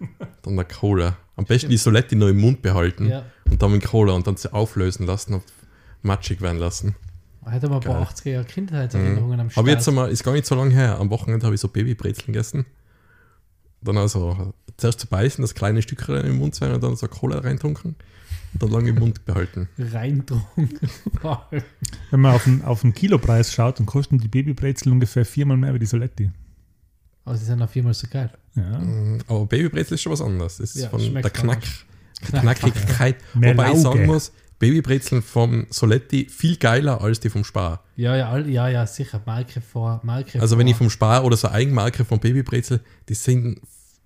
dann 0.42 0.56
der 0.56 0.64
Cola. 0.64 1.16
Am 1.36 1.44
besten 1.44 1.68
die 1.70 1.76
Soletti 1.76 2.16
noch 2.16 2.28
im 2.28 2.38
Mund 2.38 2.62
behalten 2.62 3.08
Ja. 3.08 3.24
und 3.50 3.60
dann 3.62 3.72
mit 3.72 3.84
Cola 3.84 4.12
und 4.14 4.26
dann 4.26 4.36
sie 4.36 4.52
auflösen 4.52 5.06
lassen 5.06 5.34
und 5.34 5.44
matschig 6.02 6.40
werden 6.40 6.58
lassen. 6.58 6.94
Hat 7.44 7.62
aber 7.64 7.76
ein 7.76 7.80
paar 7.80 8.00
Geil. 8.00 8.08
80er 8.12 8.30
Jahre 8.30 8.44
Kindheitserinnerungen 8.44 9.38
am 9.40 9.50
Start. 9.50 9.62
Aber 9.62 9.70
jetzt 9.70 9.86
einmal, 9.88 10.10
ist 10.10 10.24
gar 10.24 10.32
nicht 10.32 10.46
so 10.46 10.54
lange 10.54 10.74
her, 10.74 10.98
am 10.98 11.10
Wochenende 11.10 11.44
habe 11.46 11.54
ich 11.54 11.60
so 11.60 11.68
Babybrezeln 11.68 12.26
gegessen. 12.26 12.66
Dann 13.82 13.98
also 13.98 14.52
zuerst 14.78 15.00
zu 15.00 15.06
beißen, 15.06 15.42
das 15.42 15.54
kleine 15.54 15.80
Stückchen 15.82 16.16
im 16.24 16.38
Mund 16.38 16.54
sein 16.54 16.72
und 16.72 16.82
dann 16.82 16.96
so 16.96 17.06
Cola 17.06 17.38
reintunken 17.38 17.94
und 18.52 18.62
dann 18.62 18.70
lange 18.70 18.88
im 18.88 18.96
Mund 18.98 19.24
behalten. 19.24 19.68
Reintrunken. 19.78 20.90
Wenn 22.10 22.20
man 22.20 22.34
auf 22.34 22.44
den, 22.44 22.62
auf 22.62 22.80
den 22.80 22.94
Kilopreis 22.94 23.52
schaut, 23.52 23.78
dann 23.78 23.86
kosten 23.86 24.18
die 24.18 24.28
Babybrezel 24.28 24.90
ungefähr 24.90 25.24
viermal 25.24 25.56
mehr 25.56 25.72
wie 25.74 25.78
die 25.78 25.86
Soletti. 25.86 26.30
Aber 27.26 27.36
sie 27.36 27.44
sind 27.44 27.60
auf 27.60 27.70
viermal 27.70 27.92
so 27.92 28.06
geil. 28.10 28.30
Ja. 28.54 28.78
Mm, 28.78 29.18
Aber 29.28 29.44
Babybrezel 29.46 29.94
ist 29.96 30.00
schon 30.02 30.12
was 30.12 30.22
anderes. 30.22 30.56
Das 30.56 30.74
ist 30.74 30.82
Ja, 30.84 30.88
von 30.88 31.00
der 31.00 31.22
Knack, 31.30 31.60
Knack- 32.22 32.40
Knackigkeit. 32.60 33.16
Mehr 33.34 33.52
Wobei 33.56 33.72
ich 33.72 33.78
sagen 33.78 34.06
muss, 34.06 34.32
Babybrezeln 34.58 35.20
vom 35.22 35.66
Soletti 35.68 36.26
viel 36.30 36.56
geiler 36.56 37.02
als 37.02 37.20
die 37.20 37.28
vom 37.28 37.44
Spar. 37.44 37.82
Ja, 37.96 38.16
ja, 38.16 38.38
ja, 38.38 38.68
ja, 38.68 38.86
sicher. 38.86 39.20
Marke 39.26 39.60
vor, 39.60 40.00
Marke 40.02 40.40
Also 40.40 40.54
vor. 40.54 40.60
wenn 40.60 40.68
ich 40.68 40.76
vom 40.76 40.88
Spar 40.88 41.24
oder 41.24 41.36
so 41.36 41.48
Eigenmarke 41.48 42.06
von 42.06 42.18
Babybrezel, 42.20 42.80
die 43.08 43.14
sind 43.14 43.58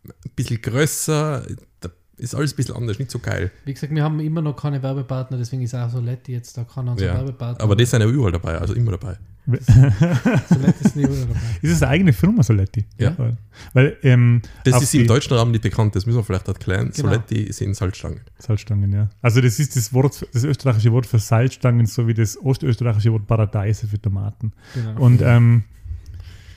ein 0.05 0.31
bisschen 0.35 0.61
größer, 0.61 1.47
da 1.81 1.89
ist 2.17 2.35
alles 2.35 2.53
ein 2.55 2.57
bisschen 2.57 2.75
anders, 2.75 2.99
nicht 2.99 3.11
so 3.13 3.19
geil. 3.21 3.53
Wie 3.65 3.75
gesagt, 3.75 3.95
wir 3.95 4.03
haben 4.03 4.19
immer 4.19 4.43
noch 4.43 4.57
keine 4.57 4.83
Werbepartner, 4.83 5.37
deswegen 5.37 5.63
ist 5.63 5.75
auch 5.75 5.89
Soletti 5.91 6.33
jetzt 6.33 6.57
da 6.57 6.65
keiner 6.65 6.93
unser 6.93 7.05
Ja. 7.07 7.15
Werbepartner. 7.15 7.63
Aber 7.63 7.77
die 7.77 7.85
sind 7.85 8.01
ja 8.01 8.09
überall 8.09 8.33
dabei, 8.33 8.57
also 8.59 8.75
immer 8.75 8.93
dabei. 8.93 9.19
Soletti 9.47 10.85
ist 10.85 10.97
nie 10.97 11.03
wieder 11.05 11.27
dabei. 11.27 11.41
Ist 11.63 11.73
es 11.73 11.83
eine 11.83 11.91
eigene 11.91 12.13
Firma, 12.13 12.43
Soletti? 12.43 12.85
Ja. 12.99 13.17
Weil, 13.19 13.37
weil 13.73 13.97
ähm, 14.03 14.43
Das 14.65 14.83
ist 14.83 14.95
im 14.95 15.07
deutschen 15.07 15.37
Raum 15.37 15.51
nicht 15.51 15.63
bekannt, 15.63 15.97
das 15.97 16.07
müssen 16.07 16.19
wir 16.19 16.25
vielleicht 16.25 16.49
erklären. 16.49 16.91
Genau. 16.95 17.09
Soletti 17.09 17.53
sind 17.53 17.75
Salzstangen. 17.75 18.21
Salzstangen, 18.39 18.93
ja. 18.93 19.11
Also 19.23 19.41
das 19.41 19.59
ist 19.59 19.77
das 19.77 19.93
Wort, 19.93 20.27
das 20.33 20.45
österreichische 20.45 20.93
Wort 20.93 21.07
für 21.07 21.19
Salzstangen, 21.19 21.87
so 21.87 22.07
wie 22.07 22.15
das 22.15 22.37
ostösterreichische 22.41 23.13
Wort 23.13 23.27
Paradeise 23.27 23.87
für 23.87 24.01
Tomaten. 24.01 24.53
Genau. 24.75 25.01
Und 25.01 25.23
ähm, 25.23 25.65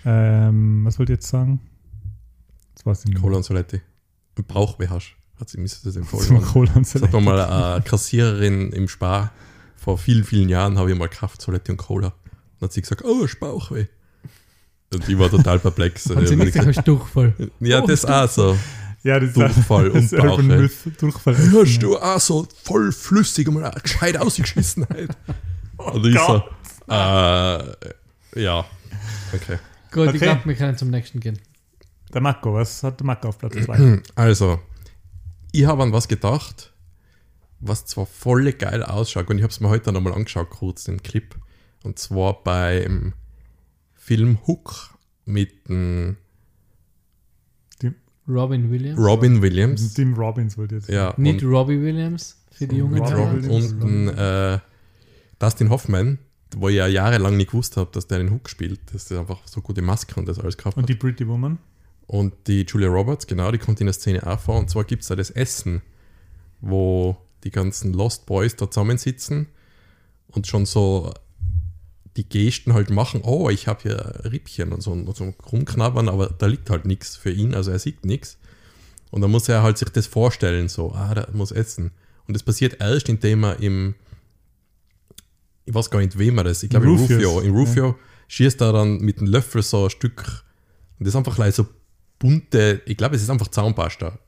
ähm, 0.06 0.86
was 0.86 1.00
wollte 1.00 1.13
ich 1.13 1.18
jetzt 1.18 1.30
sagen? 1.30 1.62
Das 2.75 2.86
war's 2.86 3.06
nicht. 3.06 3.20
Cola 3.22 3.38
und 3.38 3.44
Soletti. 3.44 3.82
Hast, 4.90 5.16
hat 5.40 5.50
sie 5.50 5.58
mir 5.60 5.68
das 5.68 5.96
empfohlen. 5.96 6.42
Cola 6.42 6.74
und 6.74 6.86
Das 6.86 6.96
hat 6.96 7.12
Soletti. 7.12 7.22
mal 7.22 7.40
eine 7.42 7.82
Kassiererin 7.84 8.72
im 8.72 8.88
Spar 8.88 9.32
vor 9.75 9.98
vielen, 9.98 10.24
vielen 10.24 10.50
Jahren 10.50 10.78
habe 10.78 10.92
ich 10.92 10.98
mal 10.98 11.08
gekauft, 11.10 11.42
Soletti 11.42 11.72
und 11.72 11.78
Cola. 11.78 12.13
Dann 12.63 12.70
hat 12.70 12.74
sie 12.74 12.82
gesagt, 12.82 13.03
oh, 13.03 13.27
Bauchweh. 13.41 13.88
Und 14.93 15.10
ich 15.10 15.20
war 15.20 15.29
total 15.29 15.60
perplex. 15.60 16.08
Und 16.12 16.25
sie 16.25 16.38
nicht 16.38 16.53
gesagt, 16.53 16.88
Durchfall. 16.88 17.34
ja, 17.60 17.82
Oh, 17.84 17.86
das 17.88 18.05
auch 18.05 18.29
so. 18.29 18.58
Ja, 19.03 19.20
das 19.20 19.32
ist 19.32 19.38
Durchfall 19.38 19.89
das 19.93 20.13
und 20.13 20.22
Bauch, 20.22 20.70
Durchfall. 20.98 21.38
Hörst 21.38 21.84
du 21.84 21.98
auch 21.98 22.22
so 22.22 22.48
voll 22.63 22.93
flüssig 22.93 23.50
und 23.50 23.55
mal 23.55 23.65
eine 23.65 23.82
gescheit 23.82 24.15
ausgeschissen 24.15 24.88
halt. 24.89 25.12
Und 25.75 26.05
ich 26.05 26.17
so, 26.17 26.41
äh, 26.88 28.41
ja, 28.41 28.65
okay. 29.34 29.58
Gut, 29.91 30.08
Okay. 30.08 30.15
ich 30.15 30.22
glaube, 30.22 30.41
wir 30.46 30.55
können 30.55 30.77
zum 30.77 30.89
nächsten 30.89 31.20
gehen. 31.20 31.38
Der 32.13 32.22
Marco, 32.22 32.53
was 32.53 32.82
hat 32.82 32.98
der 33.01 33.05
Marco 33.05 33.27
auf 33.27 33.38
Platz 33.39 33.55
2? 33.62 34.01
Also, 34.15 34.62
ich 35.51 35.65
habe 35.65 35.84
an 35.84 35.91
was 35.91 36.08
gedacht, 36.08 36.72
was 37.60 37.86
zwar 37.86 38.05
voll 38.05 38.53
geil 38.53 38.84
ausschaut 38.84 39.29
und 39.29 39.38
ich 39.38 39.43
habe 39.43 39.51
es 39.51 39.60
mir 39.60 39.67
heute 39.67 39.91
nochmal 39.91 40.13
angeschaut, 40.13 40.50
kurz 40.50 40.86
den 40.86 41.03
Clip. 41.03 41.36
Und 41.84 42.00
zwar 42.00 42.44
beim 42.44 43.13
Film 43.94 44.40
Hook 44.48 44.98
mit 45.25 45.70
dem 45.70 46.18
Robin 48.28 48.72
Williams. 48.72 49.00
Robin 49.00 49.42
Williams. 49.42 49.94
Tim 49.94 50.13
Robbins 50.13 50.58
wollte 50.58 50.75
jetzt 50.75 50.88
Ja, 50.90 51.13
Nicht 51.18 51.44
Robbie 51.44 51.82
Williams 51.82 52.42
für 52.52 52.68
die 52.68 52.78
jungen. 52.78 53.02
Robin 53.02 53.50
und 53.50 53.84
ein, 53.84 54.08
äh, 54.18 54.60
Dustin 55.40 55.70
Hoffman, 55.70 56.20
wo 56.56 56.70
ich 56.70 56.75
ja 56.78 56.88
jahrelang 56.88 57.36
nicht 57.36 57.52
gewusst 57.52 57.75
habe, 57.75 57.90
dass 57.92 58.08
der 58.08 58.20
den 58.20 58.32
Hook 58.32 58.50
spielt, 58.50 58.80
dass 58.94 59.06
der 59.10 59.20
einfach 59.20 59.46
so 59.46 59.62
gute 59.62 59.82
Maske 59.82 60.18
und 60.20 60.28
das 60.28 60.40
alles 60.40 60.56
gehabt 60.56 60.78
Und 60.78 60.84
hat. 60.84 60.90
die 60.90 60.96
Pretty 60.96 61.28
Woman. 61.28 61.58
Und 62.08 62.34
die 62.48 62.63
Julia 62.63 62.88
Roberts, 62.90 63.28
genau, 63.28 63.52
die 63.52 63.58
kommt 63.58 63.82
in 63.82 63.88
der 63.88 63.94
Szene 63.94 64.25
auch 64.25 64.40
vor. 64.40 64.58
Und 64.58 64.70
zwar 64.70 64.84
gibt 64.86 65.02
es 65.02 65.10
da 65.10 65.16
das 65.16 65.30
Essen, 65.30 65.82
wo 66.62 67.18
die 67.44 67.52
ganzen 67.52 67.92
Lost 67.94 68.25
Boys 68.25 68.56
da 68.56 68.70
zusammensitzen 68.72 69.48
und 70.28 70.48
schon 70.48 70.66
so 70.66 71.13
die 72.17 72.27
Gesten 72.27 72.74
halt 72.74 72.89
machen, 72.89 73.22
oh, 73.24 73.50
ich 73.50 73.67
habe 73.67 73.82
hier 73.82 74.13
Rippchen 74.32 74.72
und 74.72 74.82
so, 74.82 74.91
und 74.91 75.15
so 75.15 75.34
rumknabbern, 75.51 76.10
aber 76.10 76.27
da 76.27 76.46
liegt 76.46 76.70
halt 76.70 76.86
nichts 76.86 77.15
für 77.15 77.32
ihn, 77.32 77.55
also 77.55 77.72
er 77.72 77.79
sieht 77.79 78.05
nichts. 78.05 78.38
Und 79.10 79.22
dann 79.22 79.32
muss 79.32 79.50
er 79.50 79.63
halt 79.63 79.77
sich 79.77 79.89
das 79.89 80.08
vorstellen, 80.08 80.70
so, 80.70 80.93
ah, 80.93 81.13
der 81.13 81.29
muss 81.34 81.51
essen. 81.51 81.91
Und 82.27 82.36
das 82.36 82.43
passiert 82.43 82.79
erst, 82.79 83.10
indem 83.10 83.43
er 83.43 83.60
im, 83.60 83.96
ich 85.65 85.74
weiß 85.74 85.89
gar 85.89 86.00
nicht, 86.00 86.17
wem 86.17 86.38
er 86.38 86.43
das, 86.43 86.63
ich 86.63 86.70
glaube 86.70 86.86
in 86.86 86.91
Rufio, 86.91 87.39
in 87.39 87.51
Rufio 87.51 87.96
schießt 88.27 88.62
er 88.62 88.74
dann 88.74 89.00
mit 89.00 89.20
dem 89.20 89.27
Löffel 89.27 89.62
so 89.62 89.86
ein 89.86 89.89
Stück, 89.89 90.43
und 91.00 91.08
das 91.08 91.10
ist 91.10 91.15
einfach 91.15 91.38
like 91.38 91.53
so 91.53 91.67
bunte, 92.20 92.82
ich 92.86 92.96
glaube, 92.96 93.15
es 93.15 93.24
ist 93.24 93.29
einfach 93.29 93.50
Zahnpasta. 93.50 94.20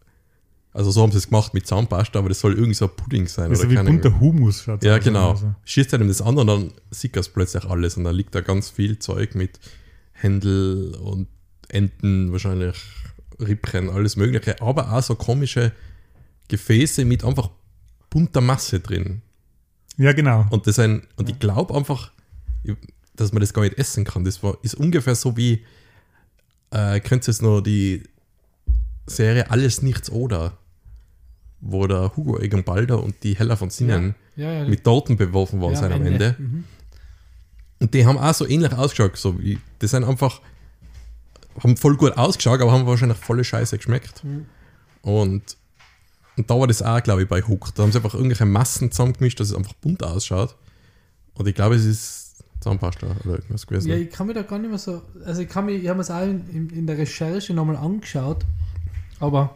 Also 0.75 0.91
so 0.91 1.01
haben 1.03 1.11
sie 1.13 1.19
es 1.19 1.29
gemacht 1.29 1.53
mit 1.53 1.65
Zahnpasta, 1.65 2.19
aber 2.19 2.27
das 2.27 2.41
soll 2.41 2.51
irgendwie 2.51 2.73
so 2.73 2.83
ein 2.83 2.91
Pudding 2.97 3.27
sein. 3.27 3.49
Also 3.49 3.65
oder 3.65 3.81
wie 3.81 3.85
bunter 3.87 4.19
Humus 4.19 4.63
schaut 4.63 4.83
Ja, 4.83 4.97
genau. 4.97 5.31
Also. 5.31 5.55
Schießt 5.63 5.93
ihm 5.93 6.09
das 6.09 6.21
an 6.21 6.37
und 6.37 6.47
dann 6.47 6.73
er 7.15 7.21
es 7.21 7.29
plötzlich 7.29 7.63
alles 7.63 7.95
und 7.95 8.03
dann 8.03 8.13
liegt 8.13 8.35
da 8.35 8.41
ganz 8.41 8.71
viel 8.71 8.99
Zeug 8.99 9.35
mit 9.35 9.57
Händel 10.11 10.93
und 10.95 11.29
Enten, 11.69 12.33
wahrscheinlich 12.33 12.75
Rippchen, 13.39 13.89
alles 13.89 14.17
Mögliche, 14.17 14.61
aber 14.61 14.91
auch 14.91 15.01
so 15.01 15.15
komische 15.15 15.71
Gefäße 16.49 17.05
mit 17.05 17.23
einfach 17.23 17.51
bunter 18.09 18.41
Masse 18.41 18.81
drin. 18.81 19.21
Ja, 19.95 20.11
genau. 20.11 20.45
Und, 20.49 20.67
das 20.67 20.77
ein, 20.77 21.07
und 21.15 21.29
ich 21.29 21.39
glaube 21.39 21.73
einfach, 21.73 22.11
dass 23.15 23.31
man 23.31 23.39
das 23.39 23.53
gar 23.53 23.61
nicht 23.61 23.77
essen 23.77 24.03
kann. 24.03 24.25
Das 24.25 24.43
war, 24.43 24.57
ist 24.61 24.75
ungefähr 24.75 25.15
so 25.15 25.37
wie, 25.37 25.63
äh, 26.71 26.99
könnt 26.99 27.23
ihr 27.23 27.31
jetzt 27.31 27.41
noch 27.41 27.61
die 27.61 28.03
Serie 29.07 29.49
Alles 29.49 29.81
Nichts 29.81 30.09
Oder, 30.09 30.57
wo 31.65 31.87
der 31.87 32.15
Hugo 32.15 32.39
Egan 32.39 32.63
Balder 32.63 33.03
und 33.03 33.15
die 33.23 33.35
Hella 33.35 33.55
von 33.55 33.71
Sinnen 33.71 34.13
Ja, 34.35 34.51
ja. 34.51 34.67
mit 34.67 34.83
Torten 34.83 35.17
beworfen 35.17 35.59
worden 35.59 35.73
ja, 35.73 35.79
sind 35.79 35.91
am 35.91 36.05
Ende. 36.05 36.35
Mhm. 36.37 36.63
Und 37.79 37.93
die 37.93 38.05
haben 38.05 38.17
auch 38.17 38.33
so 38.33 38.47
ähnlich 38.47 38.71
ausgeschaut. 38.73 39.17
So 39.17 39.39
wie, 39.39 39.59
die 39.81 39.87
sind 39.87 40.03
einfach, 40.03 40.41
haben 41.61 41.75
voll 41.75 41.97
gut 41.97 42.17
ausgeschaut, 42.17 42.61
aber 42.61 42.71
haben 42.71 42.85
wahrscheinlich 42.85 43.17
volle 43.17 43.43
Scheiße 43.43 43.77
geschmeckt. 43.77 44.23
Mhm. 44.23 44.45
Und, 45.01 45.57
und 46.37 46.49
da 46.49 46.59
war 46.59 46.67
das 46.67 46.83
auch, 46.83 47.01
glaube 47.01 47.23
ich, 47.23 47.27
bei 47.27 47.41
Hook. 47.41 47.73
Da 47.73 47.83
haben 47.83 47.91
sie 47.91 47.97
einfach 47.97 48.13
irgendwelche 48.13 48.45
Massen 48.45 48.91
zusammengemischt, 48.91 49.39
dass 49.39 49.49
es 49.49 49.55
einfach 49.55 49.73
bunt 49.73 50.03
ausschaut. 50.03 50.55
Und 51.33 51.47
ich 51.47 51.55
glaube, 51.55 51.75
es 51.75 51.85
ist 51.85 52.43
Zahnpasta 52.59 53.07
oder 53.23 53.35
irgendwas 53.35 53.65
gewesen. 53.65 53.89
Ja, 53.89 53.95
ich 53.95 54.11
kann 54.11 54.27
mir 54.27 54.33
da 54.33 54.43
gar 54.43 54.59
nicht 54.59 54.69
mehr 54.69 54.79
so. 54.79 55.01
Also, 55.25 55.41
ich 55.41 55.49
kann 55.49 55.65
mir, 55.65 55.73
ich 55.73 55.87
habe 55.87 55.97
mir 55.97 56.01
es 56.01 56.11
auch 56.11 56.21
in, 56.21 56.47
in, 56.49 56.69
in 56.69 56.87
der 56.87 56.97
Recherche 56.97 57.53
nochmal 57.53 57.75
angeschaut, 57.75 58.45
aber 59.19 59.55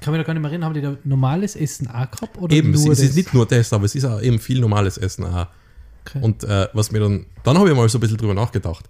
kann 0.00 0.12
mir 0.12 0.18
da 0.18 0.24
gar 0.24 0.34
nicht 0.34 0.42
mehr 0.42 0.50
erinnern, 0.50 0.66
haben 0.68 0.74
die 0.74 0.80
da 0.82 0.96
normales 1.04 1.56
Essen 1.56 1.88
auch 1.88 2.10
gehabt? 2.10 2.38
Oder 2.38 2.54
eben, 2.54 2.72
es, 2.74 2.84
nur 2.84 2.92
es 2.92 2.98
das? 3.00 3.08
ist 3.10 3.16
nicht 3.16 3.34
nur 3.34 3.46
das, 3.46 3.72
aber 3.72 3.84
es 3.84 3.94
ist 3.94 4.04
auch 4.04 4.20
eben 4.20 4.38
viel 4.38 4.60
normales 4.60 4.98
Essen 4.98 5.24
auch. 5.24 5.46
Okay. 6.06 6.20
Und 6.22 6.44
äh, 6.44 6.68
was 6.72 6.92
mir 6.92 7.00
dann, 7.00 7.26
dann 7.44 7.58
habe 7.58 7.70
ich 7.70 7.76
mal 7.76 7.88
so 7.88 7.98
ein 7.98 8.00
bisschen 8.00 8.16
drüber 8.18 8.34
nachgedacht. 8.34 8.88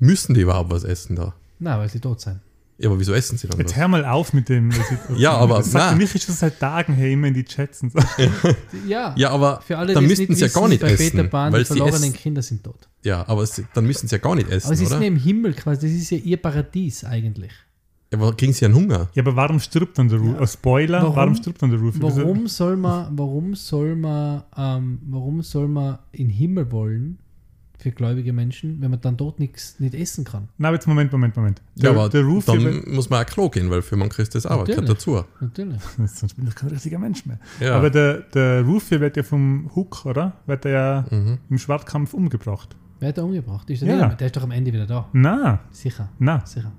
Müssen 0.00 0.34
die 0.34 0.40
überhaupt 0.42 0.70
was 0.70 0.84
essen 0.84 1.16
da? 1.16 1.34
Nein, 1.58 1.78
weil 1.78 1.88
sie 1.88 2.00
tot 2.00 2.20
sind. 2.20 2.40
Ja, 2.80 2.88
aber 2.90 3.00
wieso 3.00 3.12
essen 3.12 3.36
sie 3.36 3.48
dann 3.48 3.58
Jetzt 3.58 3.70
was? 3.72 3.76
hör 3.78 3.88
mal 3.88 4.04
auf 4.04 4.32
mit 4.32 4.48
dem. 4.48 4.70
Ja, 5.16 5.32
aber 5.32 5.58
Das 5.58 5.72
sagt 5.72 5.90
nein. 5.90 5.98
mich 5.98 6.10
schon 6.22 6.32
seit 6.34 6.60
Tagen 6.60 6.94
hey, 6.94 7.12
immer 7.14 7.26
in 7.26 7.34
die 7.34 7.44
Chats 7.44 7.82
und 7.82 7.90
so. 7.92 7.98
Ja, 8.86 9.14
Ja, 9.16 9.30
aber 9.30 9.60
für 9.66 9.76
alle, 9.78 9.94
dann 9.94 10.04
die 10.06 10.12
es 10.12 10.18
müssten 10.20 10.34
sie 10.36 10.42
ja 10.42 10.46
wissen, 10.46 10.60
gar 10.60 10.68
nicht 10.68 10.80
bei 10.80 10.92
essen. 10.92 11.10
Peter 11.10 11.24
Pan, 11.24 11.52
weil 11.52 11.60
die 11.62 11.66
verlorenen 11.66 11.96
essen, 12.04 12.12
Kinder 12.12 12.40
sind 12.42 12.62
tot. 12.62 12.88
ja, 13.02 13.26
aber 13.26 13.44
sie, 13.46 13.66
dann 13.74 13.84
müssen 13.84 14.06
sie 14.06 14.14
ja 14.14 14.20
gar 14.20 14.36
nicht 14.36 14.48
essen, 14.48 14.66
Aber 14.68 14.76
sie 14.76 14.86
sind 14.86 14.96
oder? 14.96 15.02
ja 15.04 15.08
im 15.08 15.16
Himmel 15.16 15.54
quasi, 15.54 15.88
das 15.88 15.96
ist 15.96 16.10
ja 16.10 16.18
ihr 16.18 16.36
Paradies 16.36 17.02
eigentlich. 17.04 17.50
Ja, 18.12 18.18
aber 18.18 18.34
kriegen 18.34 18.52
sie 18.54 18.64
einen 18.64 18.74
Hunger? 18.74 19.08
Ja, 19.14 19.22
aber 19.22 19.36
warum 19.36 19.60
stirbt 19.60 19.98
dann 19.98 20.08
der 20.08 20.18
Roof? 20.18 20.36
Ja. 20.40 20.46
Spoiler, 20.46 21.02
Warum- 21.02 21.16
warum, 21.16 21.34
stirbt 21.34 21.60
dann 21.62 21.70
der 21.70 21.78
Roof? 21.78 21.94
Warum 22.00 22.46
soll 22.46 22.76
man, 22.76 23.08
warum 23.18 23.54
soll 23.54 23.96
man, 23.96 24.42
ähm, 24.56 24.98
warum 25.10 25.42
soll 25.42 25.68
man 25.68 25.98
in 26.12 26.28
den 26.28 26.30
Himmel 26.34 26.72
wollen 26.72 27.18
für 27.78 27.90
gläubige 27.92 28.32
Menschen, 28.32 28.80
wenn 28.80 28.90
man 28.90 29.00
dann 29.02 29.16
dort 29.18 29.38
nichts 29.38 29.78
nicht 29.78 29.94
essen 29.94 30.24
kann? 30.24 30.48
Na, 30.56 30.72
jetzt 30.72 30.88
Moment, 30.88 31.12
Moment, 31.12 31.36
Moment. 31.36 31.60
Ja, 31.74 31.90
aber 31.90 32.08
der 32.08 32.22
Roof, 32.24 32.46
dann 32.46 32.64
wird- 32.64 32.86
muss 32.88 33.10
man 33.10 33.22
auch 33.22 33.26
Klo 33.26 33.50
gehen, 33.50 33.68
weil 33.68 33.82
für 33.82 33.96
manche 33.96 34.22
ist 34.22 34.34
das 34.34 34.46
auch 34.46 34.60
Natürlich. 34.60 34.80
gehört 34.80 34.90
dazu. 34.90 35.24
Natürlich. 35.42 35.82
sonst 36.06 36.34
bin 36.34 36.46
ich 36.48 36.54
kein 36.54 36.70
richtiger 36.70 36.98
Mensch 36.98 37.26
mehr. 37.26 37.38
Ja. 37.60 37.76
Aber 37.76 37.90
der, 37.90 38.22
der 38.22 38.62
Rufy 38.64 38.98
wird 39.00 39.18
ja 39.18 39.22
vom 39.22 39.70
Hook, 39.76 40.06
oder? 40.06 40.32
Wird 40.46 40.64
er 40.64 40.70
ja 40.72 41.04
Mhm. 41.10 41.38
im 41.50 41.58
Schwertkampf 41.58 42.14
umgebracht. 42.14 42.74
Wer 43.00 43.10
hat 43.10 43.18
er 43.18 43.24
umgebracht? 43.24 43.68
Ist 43.68 43.82
er 43.82 43.94
Ja. 43.96 44.06
nicht, 44.06 44.18
der 44.20 44.26
ist 44.28 44.36
doch 44.36 44.42
am 44.44 44.50
Ende 44.50 44.72
wieder 44.72 44.86
da. 44.86 45.08
Na, 45.12 45.60
Sicher. 45.70 46.08
na, 46.18 46.44
Sicher. 46.46 46.72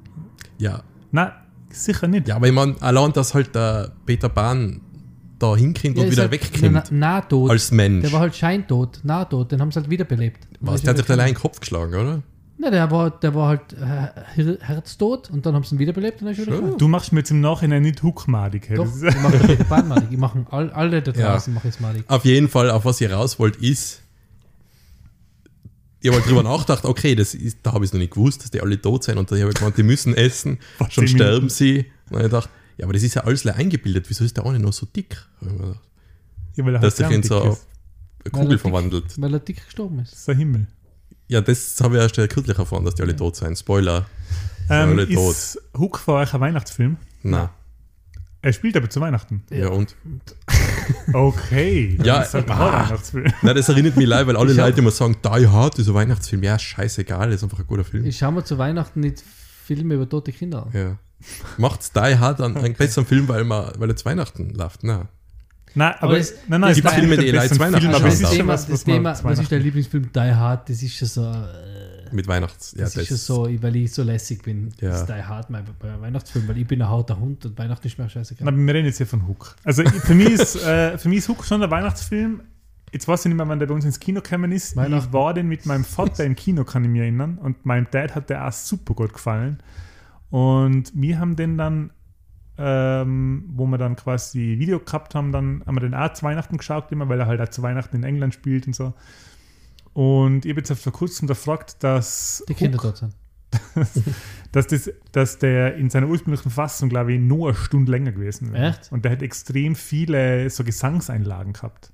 Ja. 0.57 0.81
Na, 1.11 1.33
sicher 1.71 2.07
nicht. 2.07 2.27
ja, 2.27 2.35
aber 2.35 2.47
ich 2.47 2.53
meine, 2.53 2.75
allein, 2.81 3.13
dass 3.13 3.33
halt 3.33 3.53
der 3.55 3.91
Peter 4.05 4.29
Pan 4.29 4.81
da 5.39 5.55
hinkommt 5.55 5.97
und 5.97 6.05
ist 6.05 6.11
wieder 6.11 6.23
halt 6.23 6.31
wegkommt 6.31 6.71
na- 6.73 6.83
Nahtot. 6.91 7.49
als 7.51 7.71
Mensch. 7.71 8.01
Der 8.03 8.11
war 8.11 8.19
halt 8.21 8.35
scheintot, 8.35 8.99
nahtot, 9.03 9.51
den 9.51 9.61
haben 9.61 9.71
sie 9.71 9.79
halt 9.79 9.89
wiederbelebt. 9.89 10.47
Was, 10.59 10.81
der 10.81 10.89
hat 10.91 10.97
sich 10.97 11.05
da 11.05 11.13
allein 11.13 11.29
in 11.29 11.33
den 11.35 11.39
Kopf 11.41 11.59
geschlagen, 11.61 11.93
oder? 11.93 12.21
Nein, 12.61 12.71
der 12.73 12.91
war, 12.91 13.09
der 13.11 13.33
war 13.33 13.47
halt 13.47 13.71
äh, 13.71 14.35
Her- 14.35 14.57
herztot 14.59 15.29
und 15.29 15.45
dann 15.45 15.55
haben 15.55 15.63
sie 15.63 15.75
ihn 15.75 15.79
wiederbelebt 15.79 16.21
und 16.21 16.25
dann 16.25 16.35
ist 16.35 16.45
wieder. 16.45 16.59
Du 16.77 16.87
machst 16.89 17.13
mir 17.13 17.19
jetzt 17.19 17.31
im 17.31 17.39
Nachhinein 17.39 17.83
nicht 17.83 18.03
hookmadig. 18.03 18.67
Hey. 18.67 18.75
Doch, 18.75 18.87
ich 19.01 19.21
mache 19.21 19.37
Peter 19.37 19.63
Pan 19.63 19.87
malig. 19.87 20.07
Ich 20.11 20.17
mache 20.17 20.45
all, 20.51 20.69
alle 20.71 21.01
da 21.01 21.11
Ja. 21.13 21.31
draußen 21.31 21.53
mache 21.53 21.69
ich 21.69 21.79
malig. 21.79 22.03
Auf 22.09 22.25
jeden 22.25 22.49
Fall, 22.49 22.69
auf 22.69 22.83
was 22.83 22.99
ihr 22.99 23.13
raus 23.13 23.39
wollt, 23.39 23.55
ist, 23.55 24.01
ich 26.01 26.09
habe 26.09 26.19
halt 26.21 26.29
drüber 26.29 26.43
nachgedacht, 26.43 26.85
okay, 26.85 27.15
das 27.15 27.33
ist, 27.35 27.57
da 27.63 27.73
habe 27.73 27.83
ich 27.83 27.89
es 27.89 27.93
noch 27.93 27.99
nicht 27.99 28.13
gewusst, 28.13 28.43
dass 28.43 28.51
die 28.51 28.61
alle 28.61 28.79
tot 28.81 29.03
sind 29.03 29.17
und 29.17 29.29
da 29.31 29.35
habe 29.37 29.49
ich 29.49 29.55
gemeint, 29.55 29.77
die 29.77 29.83
müssen 29.83 30.13
essen, 30.15 30.59
schon 30.89 31.07
sterben 31.07 31.33
Minuten? 31.35 31.49
sie. 31.49 31.77
Und 31.77 31.85
dann 31.85 32.15
habe 32.17 32.25
ich 32.25 32.31
gedacht, 32.31 32.49
ja, 32.77 32.85
aber 32.85 32.93
das 32.93 33.03
ist 33.03 33.13
ja 33.15 33.23
alles 33.23 33.45
eingebildet, 33.45 34.05
wieso 34.09 34.23
ist 34.23 34.37
der 34.37 34.45
eine 34.45 34.59
noch 34.59 34.73
so 34.73 34.85
dick? 34.85 35.17
Ja, 36.55 36.65
weil 36.65 36.75
er 36.75 36.79
Dass 36.81 36.97
halt 36.99 37.07
sich 37.09 37.15
in 37.15 37.21
dick 37.21 37.29
so 37.29 37.41
eine 37.41 37.51
ist. 37.51 37.65
Weil 38.23 38.31
Kugel 38.31 38.47
er 38.47 38.51
dick- 38.51 38.61
verwandelt. 38.61 39.21
Weil 39.21 39.33
er 39.33 39.39
dick 39.39 39.65
gestorben 39.65 39.99
ist. 39.99 40.11
Das 40.13 40.19
ist 40.19 40.27
der 40.27 40.35
Himmel. 40.35 40.67
Ja, 41.27 41.41
das 41.41 41.79
habe 41.81 41.95
ich 41.95 42.01
erst 42.01 42.15
kürzlich 42.33 42.57
erfahren, 42.57 42.85
dass 42.85 42.95
die 42.95 43.03
alle 43.03 43.15
tot 43.15 43.35
sind. 43.35 43.57
Spoiler. 43.57 44.05
Ähm, 44.69 44.89
alle 44.89 45.03
ist 45.03 45.59
Hook 45.77 45.99
für 45.99 46.13
euch 46.13 46.33
ein 46.33 46.39
Weihnachtsfilm? 46.41 46.97
Na, 47.23 47.53
Er 48.41 48.53
spielt 48.53 48.77
aber 48.77 48.89
zu 48.89 49.01
Weihnachten. 49.01 49.43
ja, 49.51 49.67
und? 49.67 49.95
Okay. 51.13 51.95
dann 51.97 52.05
Ja, 52.05 52.21
ist 52.21 52.33
halt 52.33 52.49
ein 52.49 52.57
ah. 52.57 52.85
Weihnachtsfilm. 52.87 53.25
Nein, 53.41 53.55
das 53.55 53.69
erinnert 53.69 53.97
mich 53.97 54.07
leid, 54.07 54.27
weil 54.27 54.37
alle 54.37 54.51
Ich 54.53 54.57
hab- 54.59 54.67
Leute 54.67 54.79
immer 54.79 54.91
sagen, 54.91 55.17
Die 55.23 55.47
Hard 55.47 55.77
ist 55.79 55.87
ein 55.87 55.93
Weihnachtsfilm. 55.93 56.43
Ja, 56.43 56.57
scheißegal, 56.57 57.31
ist 57.31 57.43
einfach 57.43 57.59
ein 57.59 57.67
guter 57.67 57.83
Film. 57.83 58.05
Ich 58.05 58.17
schaue 58.17 58.31
mir 58.31 58.43
zu 58.43 58.57
Weihnachten 58.57 59.01
nicht 59.01 59.21
Filme 59.65 59.95
über 59.95 60.07
tote 60.07 60.31
Kinder 60.31 60.65
an. 60.65 60.71
Ja. 60.73 60.97
Macht's 61.57 61.91
Die 61.91 61.99
Hard 62.17 62.39
an 62.41 62.55
einen 62.57 62.73
besseren 62.75 63.05
Film, 63.05 63.27
weil, 63.27 63.43
man, 63.43 63.71
weil 63.77 63.89
er 63.89 63.95
zu 63.95 64.05
Weihnachten 64.05 64.49
läuft. 64.51 64.83
Nein. 64.83 65.07
Nein, 65.75 65.93
aber, 65.99 66.17
es- 66.17 66.33
nein, 66.47 66.61
nein, 66.61 66.71
es 66.71 66.77
es 66.77 66.83
gibt 66.83 66.93
ist 66.93 66.99
Filme, 66.99 67.17
die 67.17 67.25
der 67.25 67.33
Leute 67.33 67.49
besten 67.49 67.55
zu 67.55 67.59
Weihnachten 67.61 67.87
Aber 67.87 67.99
schauen 68.11 68.21
das. 68.21 68.31
Thema, 68.31 68.53
was- 68.53 68.61
das 68.65 68.71
was 68.73 68.87
man 68.87 68.95
Thema 68.95 69.13
zu 69.15 69.23
was 69.25 69.31
ist 69.33 69.37
der 69.39 69.57
Weihnachten- 69.57 69.63
Lieblingsfilm? 69.65 70.11
Die 70.13 70.19
Hard, 70.19 70.69
das 70.69 70.81
ist 70.81 70.95
schon 70.95 71.07
so, 71.07 71.23
äh, 71.25 71.88
Mit 72.11 72.27
Weihnachts. 72.27 72.73
Ja, 72.77 72.83
das 72.85 72.95
ist 72.97 73.07
schon 73.07 73.17
so, 73.17 73.47
weil 73.61 73.75
ich 73.75 73.93
so 73.93 74.03
lässig 74.03 74.43
bin. 74.43 74.69
Ja. 74.79 74.89
Das 74.89 75.01
ist 75.01 75.09
Die 75.09 75.13
Hard 75.13 75.49
mein, 75.49 75.63
Weihnachtsfilm, 76.01 76.47
weil 76.47 76.57
ich 76.57 76.67
bin 76.67 76.81
ein 76.81 76.89
harter 76.89 77.19
Hund 77.19 77.45
und 77.45 77.57
Weihnachten 77.57 77.87
ist 77.87 77.97
mir 77.97 78.09
scheißegal. 78.09 78.51
Na, 78.51 78.57
wir 78.57 78.73
reden 78.73 78.85
jetzt 78.85 78.97
hier 78.97 79.07
von 79.07 79.27
Hook. 79.27 79.55
Also 79.63 79.83
ich- 79.83 79.89
für 79.91 80.15
mich 80.15 80.29
ist, 80.29 80.55
äh, 80.63 80.97
für 80.97 81.09
mich 81.09 81.19
ist 81.19 81.29
Hook 81.29 81.45
schon 81.45 81.59
der 81.61 81.71
Weihnachtsfilm. 81.71 82.41
Jetzt 82.91 83.07
weiß 83.07 83.21
ich 83.21 83.25
nicht 83.29 83.37
mehr, 83.37 83.47
wann 83.47 83.59
der 83.59 83.67
bei 83.67 83.73
uns 83.75 83.85
ins 83.85 83.99
Kino 83.99 84.19
gekommen 84.21 84.51
ist. 84.51 84.71
Ich 84.75 85.13
war 85.13 85.33
den 85.33 85.47
mit 85.47 85.65
meinem 85.67 85.83
Vater 85.83 86.25
im 86.25 86.35
Kino, 86.35 86.63
kann 86.63 86.83
ich 86.83 86.89
mich 86.89 87.01
erinnern. 87.01 87.37
Und 87.37 87.65
meinem 87.65 87.87
Dad 87.91 88.15
hat 88.15 88.29
der 88.31 88.47
auch 88.47 88.51
super 88.51 88.95
gut 88.95 89.13
gefallen. 89.13 89.59
Und 90.31 90.91
wir 90.95 91.19
haben 91.19 91.35
den 91.35 91.57
dann, 91.57 91.91
ähm, 92.57 93.45
wo 93.53 93.65
wir 93.67 93.77
dann 93.77 93.95
quasi 93.95 94.57
Video 94.59 94.79
gehabt 94.79 95.15
haben, 95.15 95.31
dann 95.31 95.63
haben 95.65 95.75
wir 95.75 95.81
den 95.81 95.93
auch 95.93 96.13
zu 96.13 96.23
Weihnachten 96.23 96.57
geschaut, 96.57 96.91
immer, 96.91 97.07
weil 97.09 97.19
er 97.19 97.27
halt 97.27 97.39
auch 97.41 97.49
zu 97.49 97.61
Weihnachten 97.61 97.95
in 97.97 98.03
England 98.03 98.33
spielt 98.33 98.67
und 98.67 98.75
so. 98.75 98.93
Und 99.99 100.45
ich 100.45 100.51
habe 100.51 100.61
jetzt 100.61 100.71
vor 100.81 100.93
kurzem 100.93 101.27
gefragt, 101.27 101.77
dass 101.81 102.41
die 102.47 102.53
Kinder 102.53 102.77
Hook- 102.77 102.83
dort 102.83 102.97
sind. 102.97 103.13
dass, 104.53 104.67
das, 104.67 104.89
dass 105.11 105.39
der 105.39 105.75
in 105.75 105.89
seiner 105.89 106.07
ursprünglichen 106.07 106.49
Fassung, 106.51 106.87
glaube 106.87 107.13
ich, 107.13 107.19
nur 107.19 107.49
eine 107.49 107.57
Stunde 107.57 107.91
länger 107.91 108.11
gewesen 108.13 108.53
wäre. 108.53 108.69
Echt? 108.69 108.91
Und 108.93 109.03
der 109.03 109.11
hat 109.11 109.21
extrem 109.21 109.75
viele 109.75 110.49
so 110.49 110.63
Gesangseinlagen 110.63 111.51
gehabt. 111.53 111.91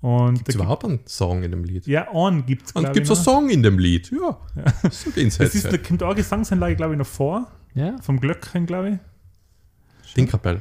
Und 0.00 0.36
Gibt 0.36 0.48
es 0.48 0.54
da 0.54 0.60
überhaupt 0.62 0.84
einen 0.84 1.00
Song 1.06 1.42
in 1.42 1.50
dem 1.50 1.64
Lied? 1.64 1.84
gibt, 1.84 1.86
ja, 1.88 2.08
einen 2.14 2.46
gibt 2.46 2.66
es, 2.68 2.72
Und 2.72 2.92
gibt 2.94 3.06
es 3.06 3.10
einen. 3.18 3.24
Song 3.24 3.50
in 3.50 3.62
dem 3.62 3.78
Lied? 3.78 4.10
Ja. 4.12 4.38
So 4.90 5.10
geht's 5.10 5.38
Es 5.38 5.54
ist, 5.54 5.70
da 5.70 5.76
kommt 5.76 6.02
auch 6.02 6.06
eine 6.08 6.16
Gesangseinlage, 6.16 6.76
glaube 6.76 6.92
ich, 6.94 6.98
noch 6.98 7.06
vor, 7.06 7.50
Ja? 7.74 7.96
vom 8.00 8.18
Glöckchen, 8.20 8.64
glaube 8.66 8.90
ich. 8.90 10.08
Stingkapelle. 10.10 10.60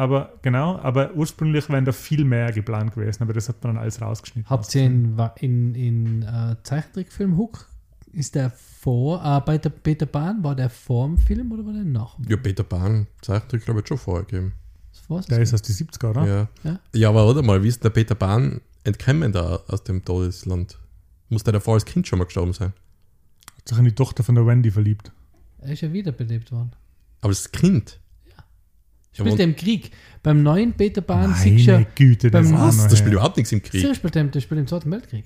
Aber 0.00 0.32
genau, 0.40 0.78
aber 0.78 1.14
ursprünglich 1.14 1.68
wären 1.68 1.84
da 1.84 1.92
viel 1.92 2.24
mehr 2.24 2.50
geplant 2.52 2.94
gewesen, 2.94 3.22
aber 3.22 3.34
das 3.34 3.50
hat 3.50 3.62
man 3.62 3.74
dann 3.74 3.82
alles 3.82 4.00
rausgeschnitten. 4.00 4.48
Habt 4.48 4.74
ihr 4.74 4.86
in, 4.86 5.18
in, 5.40 5.74
in 5.74 6.22
äh, 6.22 6.56
Zeichentrickfilm 6.62 7.36
Hook? 7.36 7.68
Ist 8.14 8.34
der 8.34 8.50
vor, 8.50 9.22
äh, 9.22 9.42
bei 9.44 9.58
der 9.58 9.68
Peter 9.68 10.06
Pan, 10.06 10.42
war 10.42 10.54
der 10.56 10.70
vor 10.70 11.06
dem 11.06 11.18
Film 11.18 11.52
oder 11.52 11.66
war 11.66 11.74
der 11.74 11.84
nach? 11.84 12.16
dem 12.16 12.30
Ja, 12.30 12.38
Peter 12.38 12.62
Pan, 12.62 13.08
Zeichentrick, 13.20 13.66
glaube 13.66 13.80
ich, 13.80 13.82
hat 13.82 13.88
schon 13.88 13.98
vorher 13.98 14.24
gegeben. 14.24 14.54
Das 14.90 15.10
war's 15.10 15.26
Der 15.26 15.40
ist 15.40 15.52
aus 15.52 15.60
die 15.60 15.72
70er, 15.74 16.08
oder? 16.08 16.26
Ja. 16.26 16.48
Ja. 16.64 16.80
ja, 16.94 17.08
aber 17.10 17.26
warte 17.26 17.42
mal, 17.42 17.62
wie 17.62 17.68
ist 17.68 17.84
der 17.84 17.90
Peter 17.90 18.14
Pan 18.14 18.62
entkommen 18.84 19.32
da 19.32 19.60
aus 19.68 19.84
dem 19.84 20.02
Todesland? 20.02 20.78
Muss 21.28 21.44
der 21.44 21.52
davor 21.52 21.74
als 21.74 21.84
Kind 21.84 22.08
schon 22.08 22.20
mal 22.20 22.24
gestorben 22.24 22.54
sein? 22.54 22.72
Hat 23.58 23.68
sich 23.68 23.76
in 23.76 23.84
die 23.84 23.94
Tochter 23.94 24.22
von 24.22 24.34
der 24.34 24.46
Wendy 24.46 24.70
verliebt. 24.70 25.12
Er 25.58 25.74
ist 25.74 25.82
ja 25.82 25.92
wiederbelebt 25.92 26.52
worden. 26.52 26.72
Aber 27.20 27.32
das 27.32 27.52
Kind? 27.52 28.00
Ja. 29.14 29.24
Spielt 29.24 29.38
er 29.40 29.44
im 29.44 29.56
Krieg. 29.56 29.90
Beim 30.22 30.42
neuen 30.42 30.72
Peter 30.74 31.00
Pan 31.00 31.30
Meine 31.30 31.34
siehst 31.34 31.66
du 31.66 31.72
ja, 31.72 31.82
Güte, 31.94 32.30
das 32.30 32.50
beim- 32.50 32.58
was? 32.58 32.88
her. 32.88 32.96
spielt 32.96 33.12
überhaupt 33.14 33.36
nichts 33.36 33.52
im 33.52 33.62
Krieg. 33.62 33.94
Spielt 33.96 34.16
er, 34.16 34.24
der 34.24 34.40
spielt 34.40 34.60
im 34.60 34.66
Zweiten 34.66 34.90
Weltkrieg. 34.90 35.24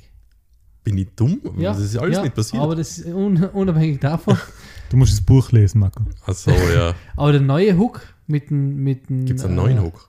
Bin 0.85 0.99
ich 0.99 1.09
dumm? 1.17 1.41
Ja, 1.59 1.73
das 1.73 1.81
ist 1.83 1.97
alles 1.97 2.17
ja, 2.17 2.23
nicht 2.23 2.35
passiert. 2.35 2.63
Aber 2.63 2.77
das 2.77 2.99
ist 2.99 3.07
un, 3.07 3.43
unabhängig 3.43 4.01
davon. 4.01 4.37
Du 4.91 4.99
musst 4.99 5.13
das 5.15 5.23
Buch 5.23 5.51
lesen, 5.51 5.81
Marco. 5.81 6.05
Achso, 6.25 6.51
ja. 6.53 6.95
aber 7.17 7.33
der 7.33 7.41
neue 7.41 7.77
Hook 7.77 8.03
mit 8.27 8.51
dem. 8.51 8.77
Mit 8.85 9.09
dem 9.09 9.25
Gibt 9.25 9.41
es 9.41 9.45
einen 9.47 9.57
neuen 9.57 9.81
Hook? 9.83 10.09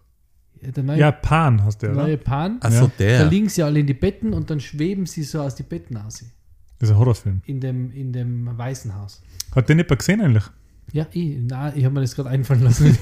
Äh, 0.61 0.71
der 0.73 0.83
neue, 0.83 0.99
Ja, 0.99 1.11
Pan 1.11 1.63
hast 1.63 1.81
du, 1.81 1.87
der 1.87 1.95
oder? 1.95 2.03
neue 2.03 2.17
Pan. 2.17 2.57
Achso, 2.59 2.83
Ja. 2.83 2.87
Da 2.87 2.93
der. 2.99 3.25
liegen 3.29 3.49
sie 3.49 3.63
alle 3.63 3.79
in 3.79 3.87
die 3.87 3.93
Betten 3.95 4.33
und 4.33 4.49
dann 4.49 4.59
schweben 4.59 5.05
sie 5.07 5.23
so 5.23 5.41
aus 5.41 5.55
die 5.55 5.63
Betten 5.63 5.97
aus. 5.97 6.23
Das 6.77 6.89
ist 6.89 6.91
ein 6.93 6.97
Horrorfilm. 6.99 7.41
In 7.45 7.61
dem, 7.61 7.89
in 7.93 8.11
dem 8.13 8.55
Waisenhaus. 8.57 9.23
Hat 9.55 9.69
den 9.69 9.79
jemand 9.79 9.97
gesehen 9.97 10.21
eigentlich? 10.21 10.43
Ja, 10.91 11.07
ich, 11.11 11.37
na, 11.41 11.75
ich 11.75 11.83
habe 11.83 11.93
mir 11.95 12.01
das 12.01 12.15
gerade 12.15 12.29
einfallen 12.29 12.63
lassen. 12.63 12.97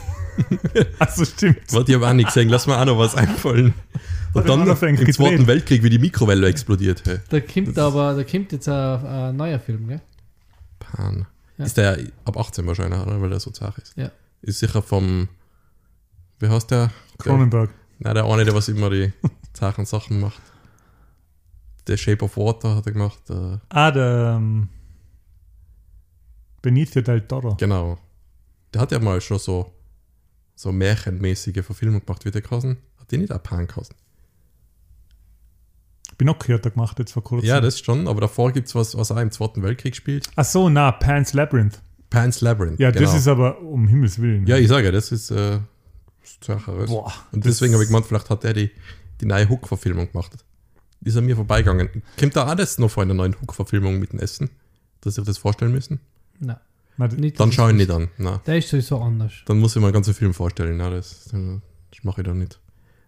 Achso, 0.99 1.25
stimmt. 1.25 1.59
Warte, 1.71 1.91
ich 1.91 1.95
habe 1.95 2.07
auch 2.07 2.13
nicht 2.13 2.27
gesehen. 2.27 2.49
Lass 2.49 2.65
mir 2.65 2.77
auch 2.79 2.85
noch 2.85 2.97
was 2.97 3.15
einfallen. 3.15 3.73
Und 4.33 4.49
dann 4.49 4.67
im 4.67 4.75
Zweiten 4.75 4.97
gedreht? 4.97 5.47
Weltkrieg, 5.47 5.83
wie 5.83 5.89
die 5.89 5.99
Mikrowelle 5.99 6.47
explodiert. 6.47 7.03
Hey. 7.05 7.19
da 7.29 7.39
kommt 7.39 7.77
aber, 7.77 8.15
da 8.15 8.23
kommt 8.23 8.51
jetzt 8.51 8.67
ein, 8.67 9.05
ein 9.05 9.35
neuer 9.35 9.59
Film, 9.59 9.87
gell? 9.87 10.01
Pan. 10.79 11.27
Ja. 11.57 11.65
Ist 11.65 11.77
der 11.77 11.99
ab 12.25 12.37
18 12.37 12.65
wahrscheinlich, 12.65 12.99
oder? 12.99 13.21
weil 13.21 13.29
der 13.29 13.39
so 13.39 13.51
zart 13.51 13.77
ist. 13.77 13.95
Ja. 13.95 14.11
Ist 14.41 14.59
sicher 14.59 14.81
vom, 14.81 15.29
wie 16.39 16.49
heißt 16.49 16.71
der? 16.71 16.89
Cronenberg. 17.19 17.69
Nein, 17.99 18.15
der 18.15 18.25
eine, 18.25 18.43
der 18.43 18.55
was 18.55 18.69
immer 18.69 18.89
die 18.89 19.13
zarten 19.53 19.85
Sachen 19.85 20.19
macht. 20.19 20.41
Der 21.87 21.97
Shape 21.97 22.25
of 22.25 22.37
Water 22.37 22.75
hat 22.77 22.87
er 22.87 22.91
gemacht. 22.91 23.29
Äh, 23.29 23.57
Ah, 23.69 23.91
der 23.91 24.35
ähm, 24.37 24.69
Benicio 26.63 27.03
del 27.03 27.21
Toro. 27.27 27.55
genau. 27.59 27.99
Der 28.73 28.81
hat 28.81 28.91
ja 28.91 28.97
mal 28.97 29.21
schon 29.21 29.37
so, 29.37 29.71
so 30.55 30.71
märchenmäßige 30.71 31.63
Verfilmung 31.63 32.03
gemacht, 32.03 32.25
wie 32.25 32.31
der 32.31 32.41
geheißen. 32.41 32.75
Hat 32.99 33.11
die 33.11 33.17
nicht 33.19 33.31
auch 33.31 33.43
Pan 33.43 33.67
geheißen? 33.67 33.95
Pinocchio 36.17 36.55
hat 36.55 36.65
er 36.65 36.71
gemacht 36.71 36.97
jetzt 36.97 37.11
vor 37.11 37.23
kurzem. 37.23 37.47
Ja, 37.47 37.61
das 37.61 37.79
schon, 37.79 38.07
aber 38.07 38.21
davor 38.21 38.51
gibt 38.51 38.67
es 38.67 38.73
was, 38.73 38.97
was 38.97 39.11
auch 39.11 39.17
im 39.17 39.29
Zweiten 39.29 39.61
Weltkrieg 39.61 39.95
spielt. 39.95 40.27
Ach 40.35 40.45
so, 40.45 40.69
na, 40.69 40.91
Pan's 40.91 41.33
Labyrinth. 41.33 41.81
Pan's 42.09 42.41
Labyrinth. 42.41 42.79
Ja, 42.79 42.89
genau. 42.91 43.05
das 43.05 43.15
ist 43.15 43.27
aber 43.27 43.61
um 43.61 43.87
Himmels 43.87 44.19
Willen. 44.19 44.47
Ja, 44.47 44.57
ich 44.57 44.67
sage, 44.67 44.85
ja, 44.85 44.91
das 44.91 45.11
ist 45.11 45.29
äh. 45.29 45.59
Boah, 46.87 47.13
Und 47.31 47.45
deswegen 47.45 47.73
habe 47.73 47.83
ich 47.83 47.89
gemeint, 47.89 48.05
vielleicht 48.05 48.29
hat 48.29 48.45
er 48.45 48.53
die, 48.53 48.71
die 49.19 49.25
neue 49.25 49.47
Hook-Verfilmung 49.49 50.11
gemacht. 50.11 50.31
Die 51.01 51.09
ist 51.09 51.17
an 51.17 51.25
mir 51.25 51.35
vorbeigegangen. 51.35 51.89
Kommt 52.17 52.35
da 52.35 52.45
alles 52.45 52.77
noch 52.77 52.89
vor 52.89 53.03
einer 53.03 53.13
neuen 53.13 53.35
Hook-Verfilmung 53.39 53.99
mit 53.99 54.13
dem 54.13 54.19
Essen? 54.19 54.49
Dass 55.01 55.17
ich 55.17 55.23
das 55.25 55.37
vorstellen 55.37 55.73
müssen? 55.73 55.99
Nein, 56.39 56.57
Na, 56.97 57.07
nicht, 57.07 57.39
Dann 57.39 57.51
schaue 57.51 57.71
ich 57.71 57.77
nicht 57.77 57.91
an. 57.91 58.09
Nein. 58.17 58.39
Der 58.45 58.57
ist 58.57 58.69
sowieso 58.69 58.99
anders. 58.99 59.33
Dann 59.45 59.59
muss 59.59 59.75
ich 59.75 59.81
mir 59.81 59.87
einen 59.87 59.93
ganzen 59.93 60.13
Film 60.13 60.33
vorstellen. 60.33 60.77
Nein, 60.77 60.91
das, 60.91 61.25
das 61.25 62.03
mache 62.03 62.21
ich 62.21 62.27
dann 62.27 62.39
nicht. 62.39 62.59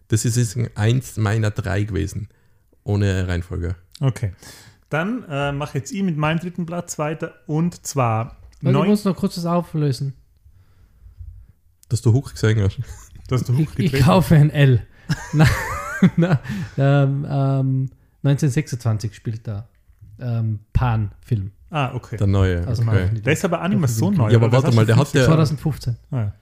Das 0.08 0.24
ist 0.24 0.36
jetzt 0.36 0.56
eins 0.76 1.16
meiner 1.16 1.50
drei 1.50 1.82
gewesen. 1.82 2.28
Ohne 2.84 3.26
Reihenfolge. 3.26 3.74
Okay. 4.00 4.32
Dann 4.88 5.24
äh, 5.28 5.52
mache 5.52 5.78
jetzt 5.78 5.90
ich 5.90 6.02
mit 6.02 6.16
meinem 6.16 6.38
dritten 6.38 6.64
Platz 6.64 6.98
weiter 6.98 7.34
und 7.46 7.84
zwar 7.84 8.36
Weil 8.60 8.70
ich 8.70 8.78
neun, 8.78 8.88
muss 8.88 9.04
noch 9.04 9.16
kurz 9.16 9.34
das 9.34 9.46
auflösen. 9.46 10.14
Dass 11.88 12.02
du 12.02 12.12
Hook 12.12 12.32
gesehen 12.32 12.60
hast. 12.60 12.78
dass 13.28 13.42
du 13.44 13.54
Ich, 13.54 13.78
ich 13.78 14.00
kaufe 14.00 14.36
ein 14.36 14.50
L. 14.50 14.86
na, 15.32 15.48
na, 16.16 16.40
ähm, 16.78 17.26
ähm, 17.28 17.90
1926 18.22 19.14
spielt 19.14 19.46
da 19.46 19.68
ähm, 20.20 20.60
Pan-Film. 20.72 21.52
Ah, 21.70 21.94
okay. 21.94 22.16
Der 22.16 22.26
neue. 22.26 22.66
Also 22.66 22.82
okay. 22.82 23.10
Der 23.24 23.32
ist 23.32 23.44
aber 23.44 23.62
auch 23.62 23.68
nicht 23.68 23.78
mehr 23.78 23.88
so 23.88 24.10
neu. 24.10 24.30
Ja, 24.30 24.36
aber 24.36 24.52
warte 24.52 24.72
mal, 24.72 24.86
der 24.86 24.96
hat 24.96 25.08
50 25.08 25.20
ja- 25.20 25.26
2015. 25.26 25.96
Ah, 26.10 26.16
ja. 26.16 26.32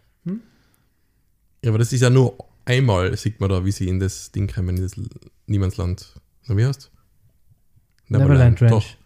Ja, 1.62 1.70
aber 1.70 1.78
das 1.78 1.92
ist 1.94 2.02
ja 2.02 2.10
nur 2.10 2.36
einmal, 2.66 3.16
sieht 3.16 3.40
man 3.40 3.48
da, 3.48 3.64
wie 3.64 3.72
sie 3.72 3.88
in 3.88 3.98
das 3.98 4.30
Ding 4.32 4.52
kommen, 4.52 4.76
in 4.76 4.82
das 4.82 4.92
Niemandsland. 5.46 6.12
Na, 6.46 6.56
wie 6.58 6.66
heißt 6.66 6.90
Neverland 8.08 8.60
Doch. 8.60 8.70
Ranch. 8.70 8.98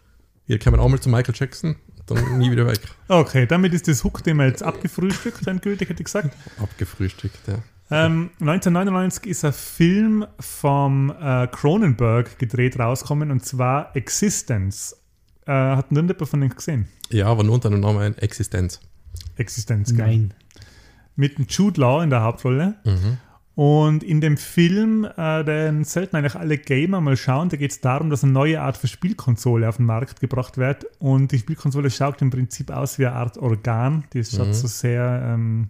Hier 0.45 0.59
kommen 0.59 0.79
auch 0.79 0.89
mal 0.89 0.99
zu 0.99 1.07
Michael 1.09 1.33
Jackson, 1.37 1.77
dann 2.05 2.37
nie 2.37 2.51
wieder 2.51 2.67
weg. 2.67 2.79
Okay, 3.07 3.45
damit 3.45 3.73
ist 3.73 3.87
das 3.87 4.03
Hook-Thema 4.03 4.45
jetzt 4.45 4.61
abgefrühstückt, 4.61 5.47
endgültig 5.47 5.87
hätte 5.89 6.01
ich 6.01 6.05
gesagt. 6.05 6.35
Abgefrühstückt, 6.61 7.47
ja. 7.47 7.59
Ähm, 7.91 8.29
1999 8.39 9.25
ist 9.25 9.45
ein 9.45 9.53
Film 9.53 10.25
vom 10.39 11.11
äh, 11.19 11.47
Cronenberg 11.47 12.37
gedreht 12.37 12.77
rausgekommen 12.79 13.31
und 13.31 13.43
zwar 13.45 13.95
Existence. 13.95 14.95
Äh, 15.47 15.51
hat 15.51 15.91
niemand 15.91 16.27
von 16.27 16.41
denen 16.41 16.55
gesehen? 16.55 16.87
Ja, 17.09 17.25
aber 17.27 17.43
nur 17.43 17.55
unter 17.55 17.69
dem 17.71 17.79
Namen 17.79 18.15
Existenz. 18.19 18.79
Existenz, 19.37 19.95
gell? 19.95 20.05
Nein. 20.05 20.33
Mit 21.15 21.37
dem 21.37 21.47
Jude 21.49 21.81
Law 21.81 22.03
in 22.03 22.11
der 22.11 22.21
Hauptrolle. 22.21 22.75
Mhm. 22.85 23.17
Und 23.55 24.03
in 24.03 24.21
dem 24.21 24.37
Film, 24.37 25.05
äh, 25.17 25.43
den 25.43 25.83
sollten 25.83 26.15
eigentlich 26.15 26.35
alle 26.35 26.57
Gamer 26.57 27.01
mal 27.01 27.17
schauen, 27.17 27.49
da 27.49 27.57
geht 27.57 27.71
es 27.71 27.81
darum, 27.81 28.09
dass 28.09 28.23
eine 28.23 28.31
neue 28.31 28.61
Art 28.61 28.77
von 28.77 28.87
Spielkonsole 28.87 29.67
auf 29.67 29.77
den 29.77 29.85
Markt 29.85 30.21
gebracht 30.21 30.57
wird. 30.57 30.85
Und 30.99 31.31
die 31.31 31.39
Spielkonsole 31.39 31.89
schaut 31.89 32.21
im 32.21 32.29
Prinzip 32.29 32.71
aus 32.71 32.99
wie 32.99 33.07
eine 33.07 33.15
Art 33.15 33.37
Organ. 33.37 34.05
Die 34.13 34.23
schaut 34.23 34.47
Mhm. 34.47 34.53
so 34.53 34.67
sehr. 34.67 35.23
Ähm, 35.25 35.69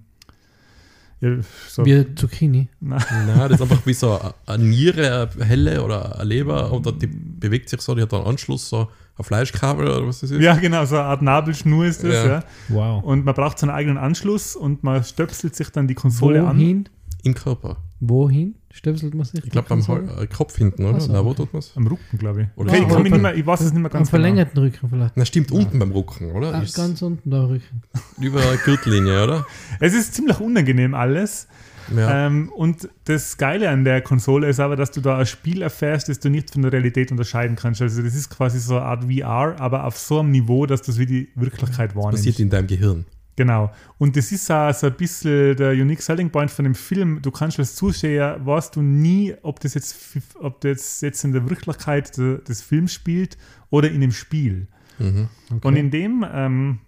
so, 1.67 1.85
Wie 1.85 2.15
Zucchini. 2.15 2.67
Nein, 2.79 2.99
das 3.37 3.51
ist 3.53 3.61
einfach 3.61 3.85
wie 3.85 3.93
so 3.93 4.19
eine- 4.45 4.63
Niere, 4.63 5.29
eine 5.35 5.45
helle 5.45 5.83
oder 5.83 6.15
eine 6.19 6.23
Leber 6.29 6.71
oder 6.71 6.91
die 6.91 7.07
bewegt 7.07 7.69
sich 7.69 7.81
so, 7.81 7.93
die 7.95 8.01
hat 8.01 8.13
einen 8.13 8.25
Anschluss, 8.25 8.69
so 8.69 8.87
ein 9.17 9.23
Fleischkabel 9.23 9.85
oder 9.87 10.07
was 10.07 10.21
das 10.21 10.31
ist. 10.31 10.41
ja, 10.41 10.55
genau, 10.55 10.85
so 10.85 10.95
eine 10.95 11.05
Art 11.05 11.21
Nabelschnur 11.21 11.85
ist 11.85 12.03
das. 12.03 12.13
Ja. 12.13 12.25
Ja. 12.27 12.43
Wow. 12.69 13.03
Und 13.03 13.25
man 13.25 13.33
braucht 13.35 13.59
so 13.59 13.65
einen 13.67 13.75
eigenen 13.75 13.97
Anschluss 13.97 14.55
und 14.55 14.83
man 14.83 15.03
stöpselt 15.03 15.55
sich 15.55 15.69
dann 15.71 15.87
die 15.87 15.95
Konsole 15.95 16.45
an. 16.47 16.57
Wohin? 16.57 16.89
Im 17.23 17.33
Körper. 17.33 17.77
Wohin 17.99 18.55
stöpselt 18.79 19.13
man 19.13 19.25
sich? 19.25 19.43
Ich 19.43 19.51
glaube 19.51 19.69
Hol- 19.69 20.09
äh, 20.21 20.27
Kopf 20.27 20.57
hinten, 20.57 20.85
oder? 20.85 20.97
Ach 20.97 21.01
so, 21.01 21.11
Na, 21.11 21.23
wo 21.23 21.29
okay. 21.29 21.37
tut 21.43 21.53
man 21.53 21.59
es? 21.59 21.73
Am 21.75 21.85
Rücken, 21.87 22.17
glaube 22.17 22.41
ich. 22.43 22.47
Oder 22.55 22.71
okay, 22.71 22.81
ich, 22.81 22.87
kann 22.87 23.03
mich 23.03 23.11
Am- 23.13 23.21
nicht 23.21 23.21
mehr, 23.21 23.35
ich 23.35 23.45
weiß 23.45 23.59
es 23.61 23.65
nicht 23.73 23.81
mehr 23.81 23.85
Am 23.85 23.91
ganz 23.91 24.09
genau. 24.09 24.21
verlängerten 24.23 24.57
Rücken 24.61 24.89
vielleicht. 24.89 25.17
Na, 25.17 25.25
stimmt, 25.25 25.51
unten 25.51 25.77
beim 25.79 25.91
Rücken, 25.91 26.31
oder? 26.31 26.61
Ist 26.63 26.75
ganz 26.75 27.01
unten 27.01 27.29
beim 27.29 27.45
Rücken. 27.45 27.81
über 28.19 28.41
eine 28.41 28.57
Gürtellinie, 28.57 29.23
oder? 29.23 29.45
Es 29.79 29.93
ist 29.93 30.13
ziemlich 30.15 30.39
unangenehm 30.39 30.93
alles. 30.95 31.47
Ja. 31.95 32.27
Ähm, 32.27 32.49
und 32.55 32.87
das 33.05 33.37
Geile 33.37 33.69
an 33.69 33.83
der 33.83 34.01
Konsole 34.01 34.47
ist 34.47 34.59
aber, 34.59 34.75
dass 34.75 34.91
du 34.91 35.01
da 35.01 35.17
ein 35.17 35.25
Spiel 35.25 35.63
erfährst, 35.63 36.07
das 36.07 36.19
du 36.19 36.29
nicht 36.29 36.51
von 36.51 36.61
der 36.61 36.71
Realität 36.71 37.11
unterscheiden 37.11 37.55
kannst. 37.55 37.81
Also 37.81 38.03
das 38.03 38.13
ist 38.13 38.29
quasi 38.29 38.59
so 38.59 38.75
eine 38.77 38.85
Art 38.85 39.03
VR, 39.05 39.55
aber 39.59 39.85
auf 39.85 39.97
so 39.97 40.19
einem 40.19 40.29
Niveau, 40.31 40.67
dass 40.67 40.83
du 40.83 40.91
es 40.91 40.99
wie 40.99 41.07
die 41.07 41.29
Wirklichkeit 41.35 41.95
wahrnimmst. 41.95 42.17
passiert 42.23 42.39
in 42.39 42.49
deinem 42.51 42.67
Gehirn. 42.67 43.05
Genau. 43.39 43.71
Und 43.97 44.17
das 44.17 44.33
ist 44.33 44.51
auch 44.51 44.73
so 44.73 44.87
ein 44.87 44.97
bisschen 44.97 45.55
der 45.55 45.71
unique 45.71 46.01
selling 46.01 46.29
point 46.29 46.51
von 46.51 46.65
dem 46.65 46.75
Film. 46.75 47.21
Du 47.21 47.31
kannst 47.31 47.57
als 47.57 47.73
Zuschauer, 47.73 48.45
weißt 48.45 48.75
du 48.75 48.81
nie, 48.81 49.33
ob 49.43 49.61
das 49.61 49.75
jetzt, 49.75 49.95
ob 50.41 50.59
das 50.59 50.99
jetzt 50.99 51.23
in 51.23 51.31
der 51.31 51.49
Wirklichkeit 51.49 52.17
de, 52.17 52.43
des 52.43 52.61
Films 52.61 52.93
spielt 52.93 53.37
oder 53.69 53.89
in 53.89 54.01
dem 54.01 54.11
Spiel. 54.11 54.67
Mhm. 54.97 55.29
Und 55.61 55.77
in 55.77 55.89
dem, 55.89 56.25
ähm, 56.29 56.79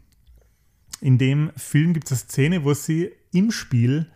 in 1.00 1.18
dem 1.18 1.52
Film 1.56 1.94
gibt 1.94 2.12
es 2.12 2.24
eine 2.24 2.30
Szene, 2.30 2.66
wo 2.66 2.74
sie 2.74 3.14
im 3.32 3.50
Spiel 3.52 4.08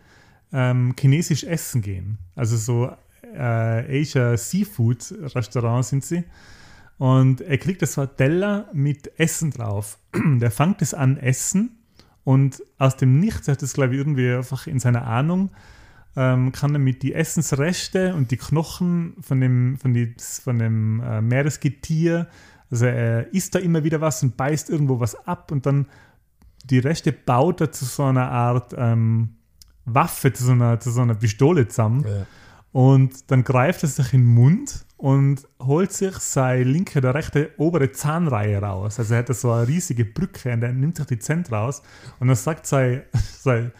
ähm, 0.52 0.94
chinesisch 1.00 1.44
essen 1.44 1.80
gehen. 1.80 2.18
Also 2.34 2.58
so 2.58 2.90
äh, 3.34 4.02
Asia 4.02 4.36
Seafood 4.36 5.10
Restaurant 5.34 5.86
sind 5.86 6.04
sie. 6.04 6.22
Und 6.98 7.40
er 7.40 7.56
kriegt 7.56 7.80
das 7.80 7.94
so 7.94 8.04
Teller 8.04 8.68
mit 8.74 9.18
Essen 9.18 9.52
drauf. 9.52 9.96
Der 10.14 10.50
fängt 10.50 10.82
es 10.82 10.92
an 10.92 11.16
essen 11.16 11.70
und 12.26 12.60
aus 12.76 12.96
dem 12.96 13.20
Nichts, 13.20 13.46
hat 13.46 13.62
das 13.62 13.74
glaube 13.74 13.94
ich 13.94 14.00
irgendwie 14.00 14.32
einfach 14.32 14.66
in 14.66 14.80
seiner 14.80 15.06
Ahnung, 15.06 15.50
ähm, 16.16 16.50
kann 16.50 16.74
er 16.74 16.80
mit 16.80 17.04
die 17.04 17.14
Essensreste 17.14 18.16
und 18.16 18.32
die 18.32 18.36
Knochen 18.36 19.14
von 19.20 19.40
dem, 19.40 19.78
von 19.78 19.94
die, 19.94 20.12
von 20.42 20.58
dem 20.58 21.00
äh, 21.00 21.20
Meeresgetier, 21.20 22.26
also 22.68 22.86
er 22.86 23.32
isst 23.32 23.54
da 23.54 23.60
immer 23.60 23.84
wieder 23.84 24.00
was 24.00 24.24
und 24.24 24.36
beißt 24.36 24.70
irgendwo 24.70 24.98
was 24.98 25.14
ab 25.28 25.52
und 25.52 25.66
dann 25.66 25.86
die 26.64 26.80
Reste 26.80 27.12
baut 27.12 27.60
er 27.60 27.70
zu 27.70 27.84
so 27.84 28.02
einer 28.02 28.28
Art 28.28 28.74
ähm, 28.76 29.36
Waffe, 29.84 30.32
zu 30.32 30.46
so 30.46 30.52
einer, 30.52 30.80
zu 30.80 30.90
so 30.90 31.02
einer 31.02 31.14
Pistole 31.14 31.68
zusammen. 31.68 32.04
Ja. 32.08 32.26
Und 32.72 33.30
dann 33.30 33.44
greift 33.44 33.84
er 33.84 33.88
sich 33.88 34.12
in 34.12 34.22
den 34.22 34.34
Mund 34.34 34.84
und 34.96 35.46
holt 35.66 35.92
sich 35.92 36.16
seine 36.18 36.64
linke 36.64 36.98
oder 36.98 37.14
rechte 37.14 37.50
obere 37.56 37.92
Zahnreihe 37.92 38.58
raus. 38.58 38.98
Also 38.98 39.14
er 39.14 39.20
hat 39.20 39.28
da 39.28 39.34
so 39.34 39.50
eine 39.52 39.68
riesige 39.68 40.04
Brücke 40.04 40.52
und 40.52 40.62
er 40.62 40.72
nimmt 40.72 40.96
sich 40.96 41.06
die 41.06 41.18
Zähne 41.18 41.44
raus. 41.50 41.82
Und 42.18 42.28
dann 42.28 42.36
sagt 42.36 42.66
seine, 42.66 43.04
seine, 43.38 43.72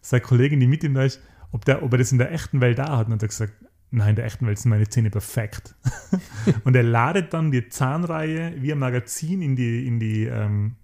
seine 0.00 0.20
Kollegin, 0.20 0.60
die 0.60 0.66
mit 0.66 0.84
ihm 0.84 0.94
da 0.94 1.04
ist, 1.04 1.20
ob, 1.52 1.64
der, 1.64 1.82
ob 1.82 1.92
er 1.92 1.98
das 1.98 2.12
in 2.12 2.18
der 2.18 2.32
echten 2.32 2.60
Welt 2.60 2.78
da 2.78 2.96
hat. 2.96 3.06
Und 3.06 3.10
dann 3.10 3.14
hat 3.14 3.22
er 3.22 3.28
gesagt, 3.28 3.52
nein, 3.90 4.10
in 4.10 4.16
der 4.16 4.24
echten 4.24 4.46
Welt 4.46 4.58
sind 4.58 4.70
meine 4.70 4.88
Zähne 4.88 5.10
perfekt. 5.10 5.74
und 6.64 6.76
er 6.76 6.82
ladet 6.82 7.32
dann 7.32 7.50
die 7.50 7.68
Zahnreihe 7.68 8.54
wie 8.58 8.72
ein 8.72 8.78
Magazin 8.78 9.42
in 9.42 9.56
die, 9.56 9.86
in 9.86 10.00
die, 10.00 10.24
ähm, 10.24 10.76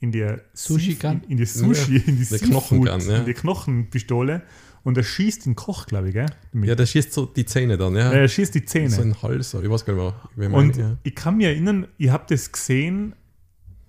in 0.00 0.12
die 0.12 0.26
Sushi 0.54 0.94
Gun? 0.94 1.22
in 1.28 1.36
die 1.36 1.44
Sushi, 1.44 1.96
in 1.96 2.16
die 2.16 2.24
Der 2.24 2.38
Seafood, 2.38 2.50
Knochengun, 2.50 3.00
ja. 3.00 3.16
in 3.18 3.24
die 3.26 3.34
Knochenpistole 3.34 4.42
und 4.82 4.96
er 4.96 5.02
schießt 5.04 5.46
den 5.46 5.56
Koch, 5.56 5.86
glaube 5.86 6.08
ich, 6.08 6.14
gell? 6.14 6.26
damit. 6.52 6.68
ja, 6.68 6.74
der 6.74 6.86
schießt 6.86 7.12
so 7.12 7.26
die 7.26 7.44
Zähne 7.44 7.76
dann, 7.76 7.94
ja. 7.94 8.12
Er 8.12 8.28
schießt 8.28 8.54
die 8.54 8.64
Zähne. 8.64 8.90
So 8.90 9.02
ein 9.02 9.22
Hals, 9.22 9.54
ich 9.54 9.70
weiß 9.70 9.84
gar 9.84 9.94
nicht 9.94 10.36
mehr, 10.36 10.52
und 10.52 10.76
ja. 10.76 10.96
ich 11.02 11.14
kann 11.14 11.36
mich 11.36 11.46
erinnern, 11.46 11.86
ich 11.98 12.10
habe 12.10 12.24
das 12.28 12.50
gesehen 12.50 13.14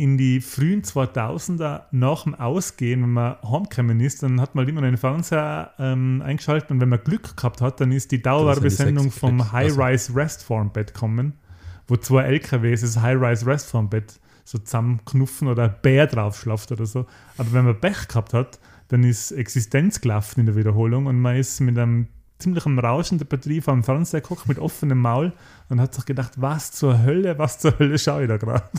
in 0.02 0.18
die 0.18 0.42
frühen 0.42 0.82
2000er 0.82 1.84
nach 1.92 2.24
dem 2.24 2.34
Ausgehen, 2.34 3.04
wenn 3.04 3.12
man 3.12 3.36
heimgekommen 3.44 4.00
ist, 4.00 4.24
dann 4.24 4.42
hat 4.42 4.56
man 4.56 4.68
immer 4.68 4.82
einen 4.82 4.98
Fernseher 4.98 5.74
ähm, 5.78 6.24
eingeschaltet 6.26 6.72
und 6.72 6.82
wenn 6.82 6.90
man 6.90 7.04
Glück 7.04 7.38
gehabt 7.38 7.62
hat, 7.62 7.80
dann 7.80 7.92
ist 7.92 8.12
die 8.12 8.20
Dauerwerbesendung 8.20 9.12
vom. 9.12 9.52
High-Rise 9.52 10.16
Restform-Bett 10.16 10.96
kommen, 10.96 11.34
wo 11.88 11.98
zwei 11.98 12.24
LKWs 12.24 12.82
das 12.82 13.00
High-Rise 13.00 13.46
Restform-Bett 13.46 14.20
so 14.44 14.58
zusammenknuffen 14.58 15.48
oder 15.48 15.66
ein 15.66 15.76
Bär 15.84 16.08
drauf 16.08 16.40
schlaft 16.40 16.72
oder 16.72 16.88
so. 16.88 17.06
Aber 17.38 17.54
wenn 17.54 17.66
man 17.66 17.80
Pech 17.80 18.08
gehabt 18.08 18.34
hat, 18.34 18.60
dann 18.92 19.06
ist 19.06 19.32
Existenz 19.32 20.02
gelaufen 20.02 20.42
in 20.42 20.48
der 20.48 20.58
Wiederholung 20.58 21.06
und 21.06 21.18
man 21.18 21.38
ist 21.38 21.62
mit 21.62 21.78
einem 21.78 22.08
ziemlichen 22.40 22.78
Rauschen 22.78 23.20
der 23.20 23.26
Batterie 23.26 23.62
vor 23.62 23.74
dem 23.74 23.86
Fernseher 23.86 24.20
geguckt 24.20 24.50
mit 24.50 24.60
offenem 24.60 25.00
Maul 25.00 25.32
und 25.70 25.80
hat 25.80 25.96
sich 25.96 26.04
gedacht, 26.04 26.34
was 26.36 26.74
zur 26.74 27.02
Hölle, 27.02 27.38
was 27.38 27.60
zur 27.60 27.80
Hölle 27.80 27.98
schaue 27.98 28.24
ich 28.24 28.28
da 28.28 28.36
gerade? 28.36 28.70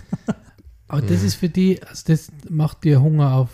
Aber 0.88 1.00
das 1.00 1.22
ist 1.22 1.36
für 1.36 1.48
die, 1.48 1.82
also 1.82 2.02
das 2.08 2.30
macht 2.50 2.84
dir 2.84 3.00
Hunger 3.00 3.32
auf 3.32 3.48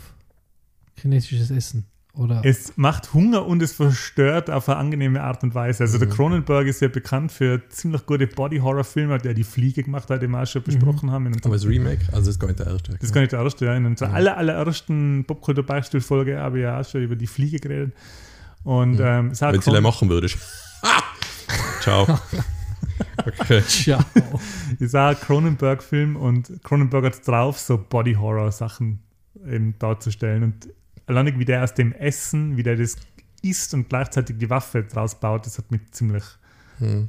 chinesisches 0.97 1.53
Essen. 1.53 1.87
Oder 2.19 2.41
Es 2.45 2.73
macht 2.77 3.15
Hunger 3.15 3.47
und 3.47 3.63
es 3.63 3.73
verstört 3.75 4.51
auf 4.51 4.69
eine 4.69 4.77
angenehme 4.79 5.23
Art 5.23 5.45
und 5.45 5.55
Weise. 5.55 5.85
Also 5.85 5.99
der 5.99 6.09
Cronenberg 6.09 6.67
ist 6.67 6.81
ja 6.83 6.89
bekannt 6.89 7.31
für 7.31 7.63
ziemlich 7.69 8.05
gute 8.07 8.27
Body-Horror-Filme, 8.27 9.19
der 9.19 9.35
die 9.35 9.45
Fliege 9.45 9.85
gemacht 9.85 10.11
hat, 10.11 10.21
den 10.21 10.33
wir 10.33 10.43
auch 10.43 10.47
schon 10.47 10.63
besprochen 10.65 11.13
haben. 11.13 11.27
In 11.27 11.35
unserem- 11.35 11.53
Aber 11.53 11.57
das 11.61 11.67
Remake, 11.69 12.01
also 12.09 12.19
das 12.23 12.29
ist 12.31 12.41
gar 12.41 12.49
nicht 12.49 12.59
der 12.59 12.67
erste. 12.67 12.93
das 12.93 13.03
ist 13.05 13.13
gar 13.13 13.21
nicht 13.21 13.33
der 13.33 13.41
erste, 13.41 13.65
ja. 13.67 13.75
In 13.77 13.87
unserer 13.87 14.13
aller, 14.13 14.37
allerersten 14.37 15.25
Popkultur-Beispielfolge 15.29 16.39
habe 16.41 16.59
ich 16.59 16.63
ja 16.65 16.81
auch 16.81 16.85
schon 16.85 17.03
über 17.03 17.15
die 17.15 17.29
Fliege 17.29 17.61
geredet. 17.61 17.93
Und 18.65 18.99
ähm, 19.01 19.31
ist 19.31 19.43
auch 19.45 19.53
Wenn 19.53 19.61
sie 19.61 19.71
Cron- 19.71 19.73
gleich 19.75 19.83
machen 19.83 20.09
würdest. 20.11 20.39
Ciao. 21.81 22.19
Okay. 23.25 23.63
Ciao. 23.67 24.01
ist 24.81 24.95
auch 24.97 25.09
ein 25.11 25.17
Cronenberg-Film 25.21 26.17
und 26.17 26.51
Cronenberg 26.65 27.05
hat 27.05 27.15
es 27.15 27.21
drauf, 27.23 27.59
so 27.59 27.79
Body-Horror-Sachen 27.79 28.99
eben 29.47 29.75
darzustellen. 29.79 30.43
Und 30.43 30.69
alleine 31.09 31.39
wie 31.39 31.45
der 31.45 31.65
aus 31.65 31.75
dem 31.75 31.93
Essen, 31.93 32.57
wie 32.57 32.63
der 32.63 32.77
das 32.77 32.97
isst 33.43 33.75
und 33.75 33.89
gleichzeitig 33.89 34.39
die 34.39 34.51
Waffe 34.51 34.83
draus 34.85 35.19
baut, 35.19 35.47
das 35.47 35.59
hat 35.59 35.71
mich 35.71 35.81
ziemlich. 35.91 36.25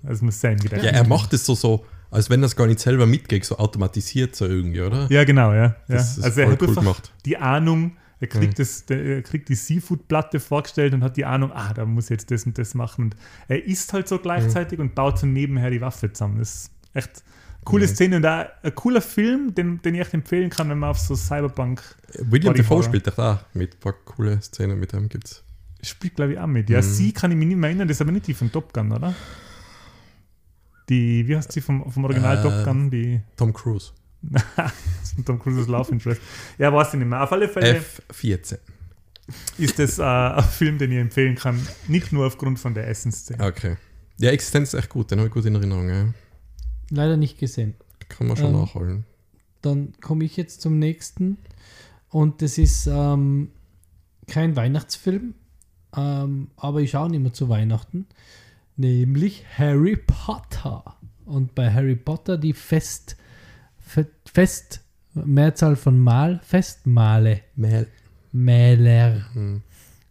Also 0.04 0.26
muss 0.26 0.42
sein, 0.42 0.58
wie 0.64 0.68
der. 0.68 0.84
Ja, 0.84 0.92
er 0.92 1.08
macht 1.08 1.32
es 1.34 1.46
so, 1.46 1.54
so, 1.54 1.86
als 2.10 2.30
wenn 2.30 2.42
er 2.42 2.48
es 2.48 2.56
gar 2.56 2.66
nicht 2.66 2.80
selber 2.80 3.06
mitgeht, 3.06 3.46
so 3.46 3.58
automatisiert 3.58 4.36
so 4.36 4.46
irgendwie, 4.48 4.82
oder? 4.82 5.08
Ja, 5.12 5.24
genau, 5.24 5.54
ja. 5.54 5.64
ja. 5.64 5.76
Das 5.88 6.18
ist 6.18 6.24
also 6.24 6.42
er 6.42 6.52
hat 6.52 6.62
cool 6.62 6.74
gemacht. 6.74 7.12
die 7.26 7.38
Ahnung, 7.38 7.92
er 8.20 8.28
kriegt, 8.28 8.58
das, 8.58 8.86
der, 8.86 9.04
er 9.04 9.22
kriegt 9.22 9.48
die 9.48 9.56
Seafood-Platte 9.56 10.40
vorgestellt 10.40 10.94
und 10.94 11.04
hat 11.04 11.18
die 11.18 11.26
Ahnung, 11.26 11.52
ah, 11.54 11.74
da 11.74 11.86
muss 11.86 12.06
ich 12.06 12.12
jetzt 12.12 12.32
das 12.32 12.46
und 12.46 12.58
das 12.58 12.74
machen. 12.74 13.06
Und 13.06 13.16
er 13.48 13.64
isst 13.64 13.94
halt 13.94 14.08
so 14.08 14.18
gleichzeitig 14.18 14.80
und 14.80 14.96
baut 14.96 15.20
so 15.20 15.28
nebenher 15.28 15.70
die 15.70 15.82
Waffe 15.82 16.12
zusammen. 16.12 16.40
Das 16.40 16.56
ist 16.56 16.72
echt 16.94 17.24
coole 17.65 17.88
Szene 17.88 18.17
und 18.17 18.26
auch 18.26 18.45
ein 18.63 18.76
cooler 18.76 19.02
Film, 19.02 19.54
den, 19.54 19.82
den 19.82 19.95
ich 19.95 20.02
echt 20.02 20.13
empfehlen 20.13 20.50
kann, 20.50 20.69
wenn 20.69 20.80
man 20.80 20.89
auf 20.91 21.00
so 21.00 21.15
Cyberpunk 21.15 21.82
William 22.19 22.54
Defoe 22.54 22.82
spielt 22.84 23.06
doch 23.08 23.15
da 23.15 23.45
mit 23.54 23.76
ein 23.76 23.80
paar 23.80 23.93
coole 23.93 24.41
Szenen 24.41 24.80
mit 24.80 24.93
ihm 24.93 25.08
gibt's. 25.10 25.43
spielt, 25.82 26.15
glaube 26.15 26.34
ich, 26.34 26.39
auch 26.39 26.48
mit. 26.48 26.69
Ja, 26.69 26.80
Mhm. 26.80 26.84
sie 26.84 27.12
kann 27.13 27.32
ich 27.32 27.38
mich 27.38 27.48
nicht 27.48 27.58
mehr 27.58 27.69
erinnern, 27.69 27.88
das 27.88 27.98
ist 27.98 28.02
aber 28.02 28.12
nicht 28.12 28.28
die 28.28 28.34
von 28.34 28.52
Top 28.52 28.74
Gun, 28.74 28.91
oder? 28.91 29.13
Die, 30.89 31.28
wie 31.28 31.36
heißt 31.38 31.52
sie 31.52 31.62
vom, 31.62 31.91
vom 31.91 32.04
Original 32.06 32.38
Äh, 32.38 32.41
Top 32.41 32.65
Gun? 32.65 32.89
Die 32.89 33.22
Tom 33.38 33.54
Cruise. 33.54 33.91
Tom 35.26 35.39
Cruise's 35.39 35.67
Love 35.67 35.91
Interest. 35.91 36.19
Ja, 36.58 36.74
weiß 36.74 36.89
ich 36.93 37.00
nicht 37.00 37.08
mehr. 37.08 37.24
Auf 37.24 37.32
alle 37.32 37.48
Fälle. 37.48 37.82
F14. 38.12 38.58
ist 39.60 39.78
das 39.80 40.00
äh, 40.00 40.04
ein 40.04 40.43
Film, 40.43 40.78
den 40.80 40.91
ich 40.91 40.98
empfehlen 40.98 41.36
kann. 41.36 41.60
Nicht 41.88 42.12
nur 42.12 42.26
aufgrund 42.26 42.60
von 42.60 42.74
der 42.74 42.88
Essensszene. 42.88 43.43
Okay. 43.45 43.78
Ja, 44.17 44.32
Existenz 44.32 44.74
ist 44.74 44.80
echt 44.80 44.89
gut, 44.89 45.12
den 45.12 45.19
habe 45.19 45.28
ich 45.28 45.34
gut 45.34 45.45
in 45.45 45.56
Erinnerung. 45.56 45.89
Ja. 45.89 46.06
Leider 46.89 47.17
nicht 47.17 47.38
gesehen. 47.38 47.75
Kann 48.08 48.28
man 48.28 48.38
schon 48.38 48.47
Ähm, 48.47 48.62
nachholen. 48.62 49.06
Dann 49.62 49.93
komme 50.02 50.23
ich 50.25 50.38
jetzt 50.38 50.62
zum 50.62 50.80
nächsten. 50.80 51.38
Und 52.10 52.41
das 52.41 52.58
ist 52.58 52.88
ähm, 52.88 53.49
kein 54.28 54.56
Weihnachtsfilm, 54.56 55.36
ähm, 55.95 56.47
aber 56.58 56.82
ich 56.82 56.91
schaue 56.91 57.10
nicht 57.10 57.21
mehr 57.21 57.34
zu 57.34 57.49
Weihnachten. 57.49 58.08
Nämlich 58.78 59.45
Harry 59.58 59.95
Potter. 59.97 60.95
Und 61.25 61.54
bei 61.54 61.71
Harry 61.71 61.95
Potter 61.95 62.38
die 62.38 62.54
Fest, 62.54 63.17
Fe- 63.78 64.10
Fest, 64.25 64.82
Mehrzahl 65.13 65.75
von 65.75 65.99
Mal, 65.99 66.39
Festmale, 66.43 67.41
Mel. 67.56 67.88
Mäler. 68.32 69.25
Hm. 69.34 69.62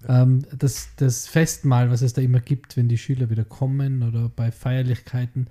Ähm, 0.06 0.44
das, 0.56 0.90
das 0.96 1.26
Festmahl, 1.26 1.90
was 1.90 2.02
es 2.02 2.12
da 2.12 2.20
immer 2.22 2.40
gibt, 2.40 2.76
wenn 2.76 2.88
die 2.88 2.98
Schüler 2.98 3.30
wieder 3.30 3.44
kommen 3.44 4.02
oder 4.02 4.28
bei 4.28 4.52
Feierlichkeiten. 4.52 5.48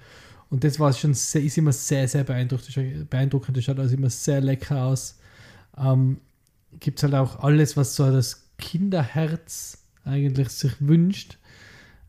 Und 0.50 0.64
das 0.64 0.80
war 0.80 0.94
schon 0.94 1.14
sehr, 1.14 1.44
ist 1.44 1.58
immer 1.58 1.74
sehr, 1.74 2.08
sehr 2.08 2.24
beeindruckend. 2.24 3.58
Das 3.58 3.64
schaut- 3.64 3.80
also 3.80 3.96
immer 3.96 4.10
sehr 4.10 4.42
lecker 4.42 4.84
aus. 4.86 5.18
Ähm, 5.78 6.18
gibt 6.80 7.00
es 7.00 7.04
halt 7.04 7.16
auch 7.16 7.40
alles, 7.40 7.76
was 7.76 7.96
so 7.96 8.10
das 8.12 8.44
Kinderherz 8.58 9.80
eigentlich 10.06 10.50
sich 10.50 10.74
wünscht. 10.80 11.38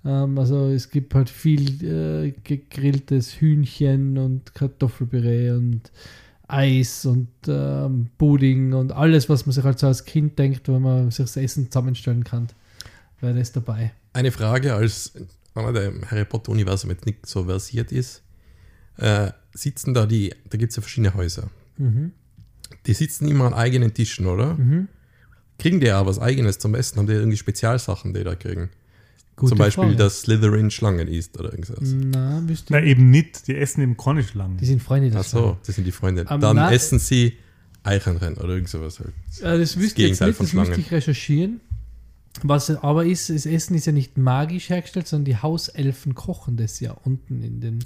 Ähm, 0.04 0.38
also 0.38 0.68
es 0.68 0.90
gibt 0.90 1.14
halt 1.14 1.28
viel 1.30 1.84
äh, 1.84 2.32
gegrilltes 2.44 3.40
Hühnchen 3.40 4.18
und 4.18 4.54
Kartoffelpüree 4.54 5.50
und 5.50 5.90
Eis 6.46 7.04
und 7.04 7.28
ähm, 7.46 8.08
Pudding 8.16 8.72
und 8.72 8.92
alles, 8.92 9.28
was 9.28 9.44
man 9.44 9.52
sich 9.52 9.64
halt 9.64 9.78
so 9.78 9.86
als 9.88 10.04
Kind 10.04 10.38
denkt, 10.38 10.68
wenn 10.68 10.80
man 10.80 11.10
sich 11.10 11.26
das 11.26 11.36
Essen 11.36 11.70
zusammenstellen 11.70 12.24
kann, 12.24 12.46
wäre 13.20 13.34
das 13.34 13.52
dabei. 13.52 13.92
Eine 14.14 14.32
Frage, 14.32 14.74
als 14.74 15.12
einer, 15.54 15.72
der 15.72 15.88
im 15.88 16.10
Harry 16.10 16.24
Potter-Universum 16.24 16.90
jetzt 16.90 17.04
nicht 17.04 17.26
so 17.26 17.44
versiert 17.44 17.92
ist, 17.92 18.22
äh, 18.98 19.32
sitzen 19.52 19.94
da 19.94 20.06
die, 20.06 20.34
da 20.50 20.58
gibt 20.58 20.70
es 20.70 20.76
ja 20.76 20.82
verschiedene 20.82 21.14
Häuser. 21.14 21.50
Mhm. 21.76 22.12
Die 22.86 22.94
sitzen 22.94 23.26
immer 23.28 23.46
an 23.46 23.54
eigenen 23.54 23.94
Tischen, 23.94 24.26
oder? 24.26 24.54
Mhm. 24.54 24.88
Kriegen 25.58 25.80
die 25.80 25.90
auch 25.92 26.06
was 26.06 26.18
Eigenes 26.18 26.58
zum 26.58 26.74
Essen? 26.74 26.98
Haben 26.98 27.06
die 27.06 27.14
irgendwie 27.14 27.36
Spezialsachen, 27.36 28.14
die 28.14 28.22
da 28.22 28.34
kriegen? 28.34 28.70
Gute 29.34 29.50
zum 29.50 29.58
Beispiel, 29.58 29.84
Frage. 29.84 29.96
dass 29.96 30.22
Slytherin 30.22 30.70
Schlangen 30.70 31.06
isst 31.08 31.38
oder 31.38 31.50
irgendwas. 31.52 31.78
Na, 31.82 32.42
wüsste 32.48 32.72
Na, 32.72 32.82
eben 32.82 33.10
nicht. 33.10 33.46
Die 33.46 33.56
essen 33.56 33.82
eben 33.82 33.96
keine 33.96 34.22
Schlangen. 34.24 34.56
Die 34.56 34.66
sind 34.66 34.82
Freunde 34.82 35.10
Ach 35.14 35.22
des 35.22 35.30
so, 35.30 35.56
das 35.64 35.76
sind 35.76 35.84
die 35.84 35.92
Freunde. 35.92 36.26
Ähm, 36.28 36.40
Dann 36.40 36.56
na- 36.56 36.72
essen 36.72 36.98
sie 36.98 37.34
Eichenrennen 37.84 38.38
oder 38.38 38.54
irgend 38.54 38.68
sowas 38.68 38.98
halt. 39.00 39.12
Äh, 39.40 39.58
das 39.58 39.76
wüsste 39.78 40.02
ich 40.02 40.08
jetzt 40.08 40.20
nicht, 40.20 40.40
das 40.40 40.52
müsste 40.52 40.80
ich 40.80 40.90
recherchieren. 40.90 41.60
Was 42.42 42.70
aber 42.70 43.06
ist, 43.06 43.30
das 43.30 43.46
Essen 43.46 43.74
ist 43.74 43.86
ja 43.86 43.92
nicht 43.92 44.18
magisch 44.18 44.68
hergestellt, 44.70 45.08
sondern 45.08 45.24
die 45.24 45.36
Hauselfen 45.36 46.14
kochen 46.14 46.56
das 46.56 46.78
ja 46.80 46.92
unten 46.92 47.42
in 47.42 47.60
den 47.60 47.78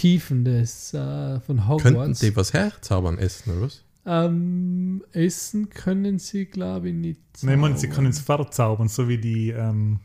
Tiefen 0.00 0.44
des 0.44 0.94
äh, 0.94 1.40
von 1.40 1.56
Könnten 1.58 1.68
Hogwarts. 1.68 2.20
die 2.20 2.34
was 2.36 2.52
herzaubern 2.52 3.18
essen 3.18 3.52
oder 3.52 3.62
was? 3.62 3.84
Ähm, 4.06 5.02
essen 5.12 5.68
können 5.70 6.18
sie, 6.18 6.46
glaube 6.46 6.88
ich, 6.88 6.94
nicht. 6.94 7.20
Nein, 7.42 7.54
ich 7.56 7.60
meine, 7.60 7.78
sie 7.78 7.88
können 7.88 8.08
es 8.08 8.18
verzaubern, 8.18 8.88
so 8.88 9.08
wie 9.08 9.18
die, 9.18 9.50
ähm, 9.50 10.00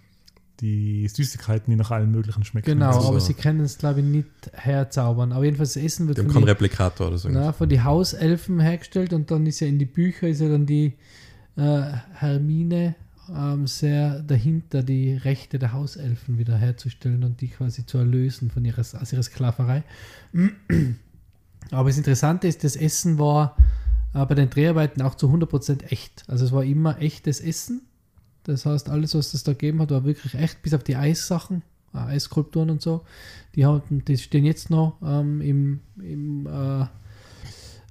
die 0.60 1.08
Süßigkeiten, 1.08 1.72
die 1.72 1.78
nach 1.78 1.92
allem 1.92 2.12
Möglichen 2.12 2.44
schmecken. 2.44 2.66
Genau, 2.66 2.88
Also, 2.88 3.08
aber 3.08 3.20
so. 3.20 3.28
sie 3.28 3.34
können 3.34 3.62
es, 3.62 3.78
glaube 3.78 4.02
ich, 4.02 4.06
nicht 4.06 4.28
herzaubern. 4.54 5.32
Aber 5.32 5.46
jedenfalls, 5.46 5.74
das 5.74 5.84
Essen 5.84 6.08
wird 6.08 6.18
Die 6.18 6.22
haben 6.22 6.28
von 6.28 6.34
keinen 6.36 6.46
den, 6.46 6.50
Replikator 6.50 7.08
oder 7.08 7.18
so. 7.18 7.30
na, 7.30 7.54
von 7.54 7.70
die 7.70 7.82
Hauselfen 7.82 8.60
hergestellt 8.60 9.14
und 9.14 9.32
dann 9.32 9.46
ist 9.46 9.60
ja 9.62 9.68
in 9.68 9.80
die 9.80 9.86
Bücher 9.86 10.28
ist 10.28 10.42
ja 10.42 10.50
dann 10.50 10.66
die 10.66 10.94
äh, 11.58 11.82
Hermine 12.14 12.96
ähm, 13.34 13.68
sehr 13.68 14.22
dahinter, 14.22 14.84
die 14.84 15.14
Rechte 15.14 15.60
der 15.60 15.74
Hauselfen 15.74 16.38
wieder 16.38 16.58
herzustellen 16.58 17.24
und 17.24 17.42
die 17.42 17.48
quasi 17.48 17.86
zu 17.86 17.98
erlösen 17.98 18.50
von 18.50 18.66
ihrer, 18.66 18.82
aus 18.82 19.14
ihrer 19.14 19.24
Sklaverei. 19.24 19.84
Aber 21.72 21.90
das 21.90 21.98
Interessante 21.98 22.48
ist, 22.48 22.64
das 22.64 22.76
Essen 22.76 23.18
war 23.18 23.58
äh, 24.14 24.26
bei 24.26 24.36
den 24.36 24.50
Dreharbeiten 24.50 25.02
auch 25.02 25.16
zu 25.16 25.28
100% 25.28 25.92
echt. 25.92 26.24
Also 26.28 26.46
es 26.46 26.52
war 26.52 26.64
immer 26.64 27.02
echtes 27.02 27.40
Essen. 27.40 27.82
Das 28.44 28.66
heißt, 28.66 28.90
alles, 28.90 29.16
was 29.16 29.34
es 29.34 29.44
da 29.44 29.54
gegeben 29.54 29.82
hat, 29.82 29.92
war 29.92 30.06
wirklich 30.06 30.36
echt, 30.36 30.62
bis 30.62 30.74
auf 30.74 30.84
die 30.84 30.96
Eissachen, 30.96 31.64
äh, 31.94 31.98
Eisskulpturen 31.98 32.70
und 32.70 32.82
so. 32.82 33.04
Die, 33.56 33.66
haben, 33.66 34.06
die 34.06 34.18
stehen 34.18 34.46
jetzt 34.46 34.70
noch 34.70 34.98
ähm, 35.04 35.42
im, 35.42 35.80
im, 35.98 36.48
äh, 36.48 36.86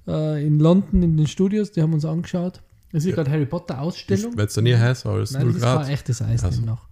äh, 0.07 0.45
in 0.45 0.59
London 0.59 1.03
in 1.03 1.17
den 1.17 1.27
Studios, 1.27 1.71
die 1.71 1.81
haben 1.81 1.93
uns 1.93 2.05
angeschaut. 2.05 2.61
Es 2.95 3.03
ist 3.03 3.09
Ja. 3.09 3.15
gerade 3.15 3.31
Harry 3.31 3.45
Potter 3.45 3.81
Ausstellung. 3.81 4.37
Wird 4.37 4.49
es 4.49 4.55
da 4.55 4.61
nie 4.61 4.75
heiß 4.75 5.05
als 5.05 5.31
Nein, 5.31 5.41
0 5.43 5.53
das 5.53 5.57
ist 5.57 5.63
kein 5.63 5.75
Grad? 5.77 5.89
echtes 5.89 6.21
Eis 6.21 6.43
Also. 6.43 6.61
noch. 6.61 6.87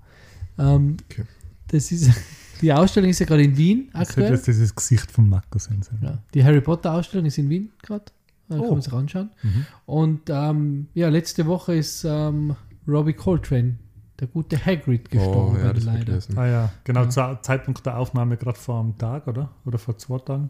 Ähm, 0.58 0.98
Okay. 1.10 1.24
Das 1.70 1.92
ist, 1.92 2.12
die 2.62 2.72
Ausstellung 2.74 3.10
ist 3.10 3.20
ja 3.20 3.26
gerade 3.26 3.44
in 3.44 3.56
Wien 3.58 3.90
Das 3.94 4.10
aktuell. 4.10 4.30
wird 4.30 4.38
jetzt 4.40 4.48
dieses 4.48 4.76
Gesicht 4.76 5.10
von 5.12 5.28
Markus 5.30 5.66
sein. 5.66 5.82
Ja. 6.02 6.20
Die 6.34 6.44
Harry 6.44 6.62
Potter 6.62 6.94
Ausstellung 6.94 7.26
ist 7.26 7.38
in 7.38 7.50
Wien 7.50 7.72
gerade. 7.82 8.06
Da 8.50 8.58
Oh. 8.58 8.62
kann 8.64 8.72
man 8.72 8.82
sich 8.82 8.94
anschauen. 8.94 9.30
Mhm. 9.42 9.66
Und 9.86 10.22
ähm, 10.30 10.88
ja, 10.94 11.08
letzte 11.10 11.46
Woche 11.48 11.76
ist 11.76 12.04
ähm, 12.04 12.56
Robbie 12.88 13.14
Coltrane, 13.14 13.78
der 14.20 14.28
gute 14.28 14.58
Hagrid, 14.64 15.08
Oh, 15.08 15.10
gestorben. 15.18 15.58
ja, 15.58 15.74
das 15.74 15.88
hab 15.88 15.98
ich 16.02 16.06
leider. 16.08 16.20
Ah 16.42 16.46
ja, 16.48 16.72
genau, 16.84 17.04
Ja. 17.04 17.10
zum 17.10 17.38
Zeitpunkt 17.42 17.86
der 17.86 17.98
Aufnahme 17.98 18.36
gerade 18.38 18.60
vor 18.60 18.82
einem 18.82 18.98
Tag, 18.98 19.26
oder? 19.28 19.50
Oder 19.66 19.78
vor 19.80 19.98
zwei 19.98 20.20
Tagen? 20.20 20.50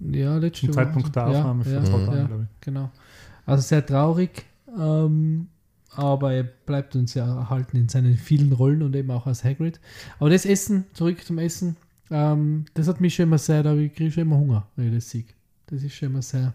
Ja, 0.00 0.36
letzte 0.36 0.60
Zum 0.60 0.68
Woche. 0.68 0.76
Zeitpunkt 0.84 1.14
der 1.16 1.22
Ja, 1.24 1.28
Aufnahme 1.40 1.64
vor 1.64 1.72
ja, 1.72 1.84
zwei. 1.84 2.04
Tagen, 2.04 2.16
ja, 2.18 2.24
glaube 2.26 2.48
genau. 2.60 2.90
Also 3.46 3.62
sehr 3.62 3.84
traurig, 3.84 4.44
ähm, 4.78 5.48
aber 5.90 6.32
er 6.32 6.42
bleibt 6.42 6.96
uns 6.96 7.14
ja 7.14 7.26
erhalten 7.26 7.76
in 7.76 7.88
seinen 7.88 8.16
vielen 8.16 8.52
Rollen 8.52 8.82
und 8.82 8.96
eben 8.96 9.10
auch 9.10 9.26
als 9.26 9.44
Hagrid. 9.44 9.80
Aber 10.18 10.30
das 10.30 10.44
Essen, 10.44 10.86
zurück 10.92 11.24
zum 11.24 11.38
Essen, 11.38 11.76
ähm, 12.10 12.64
das 12.74 12.88
hat 12.88 13.00
mich 13.00 13.14
schon 13.14 13.24
immer 13.24 13.38
sehr, 13.38 13.62
da 13.62 13.74
kriege 13.74 14.06
ich 14.06 14.14
schon 14.14 14.24
immer 14.24 14.38
Hunger, 14.38 14.68
wenn 14.76 14.88
ich 14.88 14.94
das 14.94 15.10
sehe. 15.10 15.24
Das 15.66 15.82
ist 15.82 15.94
schon 15.94 16.10
immer 16.10 16.22
sehr, 16.22 16.52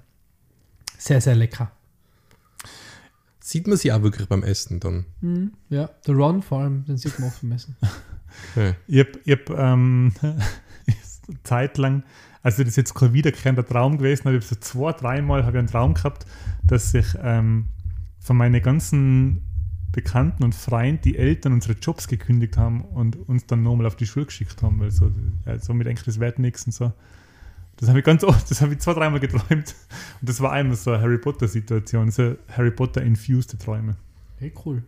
sehr, 0.98 1.22
sehr 1.22 1.36
lecker. 1.36 1.72
Sieht 3.40 3.68
man 3.68 3.78
sie 3.78 3.92
auch 3.92 4.04
wirklich 4.04 4.28
beim 4.28 4.44
Essen 4.44 4.80
dann? 4.80 5.06
Mhm. 5.22 5.54
Ja, 5.70 5.90
der 6.06 6.16
Ron 6.16 6.42
vor 6.42 6.60
allem, 6.60 6.86
den 6.86 6.98
sieht 6.98 7.18
man 7.20 7.30
oft 7.30 7.44
im 7.44 7.52
Essen. 7.52 7.76
Okay. 8.52 8.76
Ich 8.88 9.00
habe 9.00 9.12
ich 9.26 9.32
hab, 9.32 9.50
ähm, 9.50 10.14
zeitlang, 11.44 12.04
also 12.44 12.64
das 12.64 12.70
ist 12.70 12.76
jetzt 12.78 12.94
kein 12.94 13.12
wiederkehrender 13.12 13.66
Traum 13.66 13.98
gewesen, 13.98 14.28
aber 14.28 14.38
ich 14.38 14.46
habe 14.46 14.56
so 14.56 14.62
zwei, 14.62 14.94
dreimal 14.94 15.44
habe 15.46 15.58
ich 15.58 15.60
einen 15.60 15.68
Traum 15.68 15.96
gehabt, 15.96 16.26
dass 16.64 16.92
sich 16.92 17.08
ähm, 17.22 17.70
von 18.20 18.38
meinen 18.38 18.62
ganzen 18.62 19.42
Bekannten 19.92 20.44
und 20.44 20.54
Freunden 20.54 21.02
die 21.04 21.18
Eltern 21.18 21.54
unsere 21.54 21.74
Jobs 21.74 22.08
gekündigt 22.08 22.58
haben 22.58 22.82
und 22.82 23.16
uns 23.28 23.46
dann 23.48 23.64
nochmal 23.64 23.88
auf 23.88 23.96
die 23.96 24.06
Schule 24.06 24.26
geschickt 24.28 24.62
haben, 24.62 24.80
weil 24.80 24.92
so, 24.92 25.12
ja, 25.46 25.58
somit 25.60 25.88
denke 25.88 26.02
ich, 26.02 26.06
das 26.06 26.20
wird 26.20 26.38
nichts 26.40 26.66
und 26.66 26.74
so. 26.74 26.94
Das 27.78 27.88
habe 27.90 28.00
ich 28.00 28.06
ganz 28.06 28.24
oft, 28.24 28.52
das 28.52 28.62
habe 28.62 28.74
ich 28.74 28.80
zwei, 28.80 28.94
dreimal 28.94 29.20
geträumt. 29.20 29.50
Und 30.22 30.30
das 30.30 30.42
war 30.42 30.52
einmal 30.52 30.76
so 30.76 30.92
eine 30.92 31.02
Harry 31.02 31.18
Potter-Situation, 31.18 32.12
so 32.12 32.36
Harry 32.50 32.72
Potter-infused 32.72 33.58
Träume. 33.60 33.96
Hey, 34.38 34.54
cool. 34.66 34.84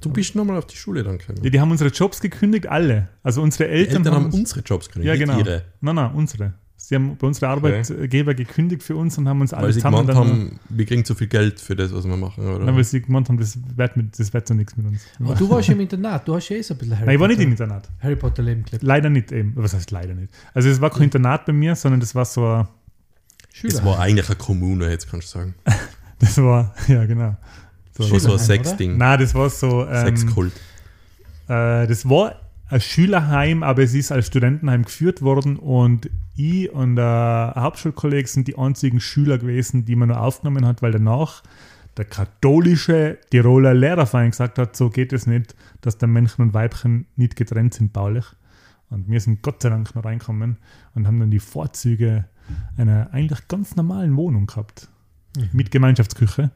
Du 0.00 0.10
bist 0.10 0.34
nochmal 0.34 0.56
auf 0.56 0.66
die 0.66 0.76
Schule 0.76 1.02
dann 1.02 1.18
gekommen. 1.18 1.40
Ja, 1.42 1.50
die 1.50 1.60
haben 1.60 1.70
unsere 1.70 1.90
Jobs 1.90 2.20
gekündigt, 2.20 2.66
alle. 2.66 3.08
Also 3.22 3.42
unsere 3.42 3.64
Die 3.64 3.70
Eltern, 3.74 3.96
Eltern 3.98 4.14
haben 4.14 4.24
uns- 4.26 4.34
unsere 4.36 4.60
Jobs 4.60 4.88
gekündigt, 4.88 5.12
Ja, 5.14 5.18
genau. 5.26 5.38
ihre. 5.38 5.64
Nein, 5.80 5.94
nein, 5.96 6.12
unsere. 6.14 6.54
Sie 6.92 6.96
haben 6.96 7.16
bei 7.16 7.26
unseren 7.26 7.48
Arbeitgeber 7.48 8.34
gekündigt 8.34 8.82
für 8.82 8.96
uns 8.96 9.16
und 9.16 9.26
haben 9.26 9.40
uns 9.40 9.52
Weil 9.52 9.60
alles 9.60 9.76
sie 9.76 9.80
zusammen 9.80 10.06
gemeint 10.06 10.18
dann- 10.28 10.28
haben, 10.28 10.60
wir 10.68 10.84
kriegen 10.84 11.06
zu 11.06 11.14
viel 11.14 11.26
Geld 11.26 11.58
für 11.58 11.74
das, 11.74 11.90
was 11.94 12.04
wir 12.06 12.18
machen, 12.18 12.46
oder? 12.46 12.66
Nein, 12.66 12.76
weil 12.76 12.84
sie 12.84 13.00
gemeint 13.00 13.30
haben, 13.30 13.38
das 13.38 13.58
wird, 13.76 13.96
mit, 13.96 14.18
das 14.18 14.30
wird 14.34 14.46
so 14.46 14.52
nichts 14.52 14.76
mit 14.76 14.86
uns. 14.88 15.00
Aber 15.18 15.34
du 15.34 15.48
warst 15.48 15.68
ja 15.68 15.74
im 15.74 15.80
Internat, 15.80 16.28
du 16.28 16.34
hast 16.34 16.50
ja 16.50 16.56
eh 16.56 16.60
so 16.62 16.74
ein 16.74 16.78
bisschen 16.78 16.96
Harry 16.96 17.06
Nein, 17.06 17.14
ich 17.14 17.20
war 17.20 17.28
nicht 17.28 17.36
Potter, 17.38 17.44
im 17.46 17.50
Internat. 17.52 17.88
Harry 18.00 18.16
Potter 18.16 18.42
Leben 18.42 18.62
gelebt. 18.64 18.82
Leider 18.82 19.08
nicht 19.08 19.32
eben. 19.32 19.54
Was 19.56 19.72
heißt 19.72 19.90
leider 19.90 20.12
nicht? 20.12 20.28
Also 20.52 20.68
es 20.68 20.82
war 20.82 20.90
kein 20.90 21.04
Internat 21.04 21.46
bei 21.46 21.54
mir, 21.54 21.74
sondern 21.76 22.00
das 22.00 22.14
war 22.14 22.26
so 22.26 22.46
ein, 22.46 22.68
Schüler. 23.54 23.72
Es 23.72 23.82
war 23.82 23.98
eigentlich 23.98 24.26
eine 24.28 24.36
Kommune, 24.36 24.90
jetzt 24.90 25.10
kannst 25.10 25.34
du 25.34 25.38
sagen. 25.38 25.54
das 26.18 26.36
war, 26.36 26.74
ja 26.88 27.06
genau. 27.06 27.36
So, 27.96 28.02
Das 28.02 28.12
war 28.12 28.20
so 28.20 28.32
ein 28.34 28.38
Sexding. 28.38 28.98
Nein, 28.98 29.18
das 29.18 29.34
war 29.34 29.48
so, 29.48 29.86
ähm, 29.86 30.04
Sexkult. 30.16 30.52
äh, 31.48 31.86
das 31.86 32.06
war 32.06 32.34
ein 32.72 32.80
Schülerheim, 32.80 33.62
aber 33.62 33.82
es 33.82 33.92
ist 33.92 34.10
als 34.12 34.28
Studentenheim 34.28 34.84
geführt 34.84 35.20
worden 35.20 35.56
und 35.56 36.08
ich 36.34 36.72
und 36.72 36.96
der 36.96 37.52
Hauptschulkollege 37.54 38.26
sind 38.26 38.48
die 38.48 38.56
einzigen 38.56 38.98
Schüler 38.98 39.36
gewesen, 39.36 39.84
die 39.84 39.94
man 39.94 40.08
nur 40.08 40.20
aufgenommen 40.20 40.66
hat, 40.66 40.80
weil 40.80 40.92
danach 40.92 41.42
der 41.98 42.06
katholische 42.06 43.18
Tiroler 43.30 43.74
Lehrerverein 43.74 44.30
gesagt 44.30 44.58
hat, 44.58 44.74
so 44.74 44.88
geht 44.88 45.12
es 45.12 45.26
nicht, 45.26 45.54
dass 45.82 45.98
der 45.98 46.08
Männchen 46.08 46.46
und 46.46 46.54
Weibchen 46.54 47.04
nicht 47.16 47.36
getrennt 47.36 47.74
sind 47.74 47.92
baulich. 47.92 48.24
Und 48.88 49.08
wir 49.10 49.20
sind 49.20 49.42
Gott 49.42 49.60
sei 49.62 49.68
Dank 49.68 49.94
noch 49.94 50.04
reinkommen 50.04 50.56
und 50.94 51.06
haben 51.06 51.20
dann 51.20 51.30
die 51.30 51.40
Vorzüge 51.40 52.24
einer 52.78 53.10
eigentlich 53.12 53.48
ganz 53.48 53.76
normalen 53.76 54.16
Wohnung 54.16 54.46
gehabt. 54.46 54.88
Mit 55.52 55.70
Gemeinschaftsküche. 55.70 56.50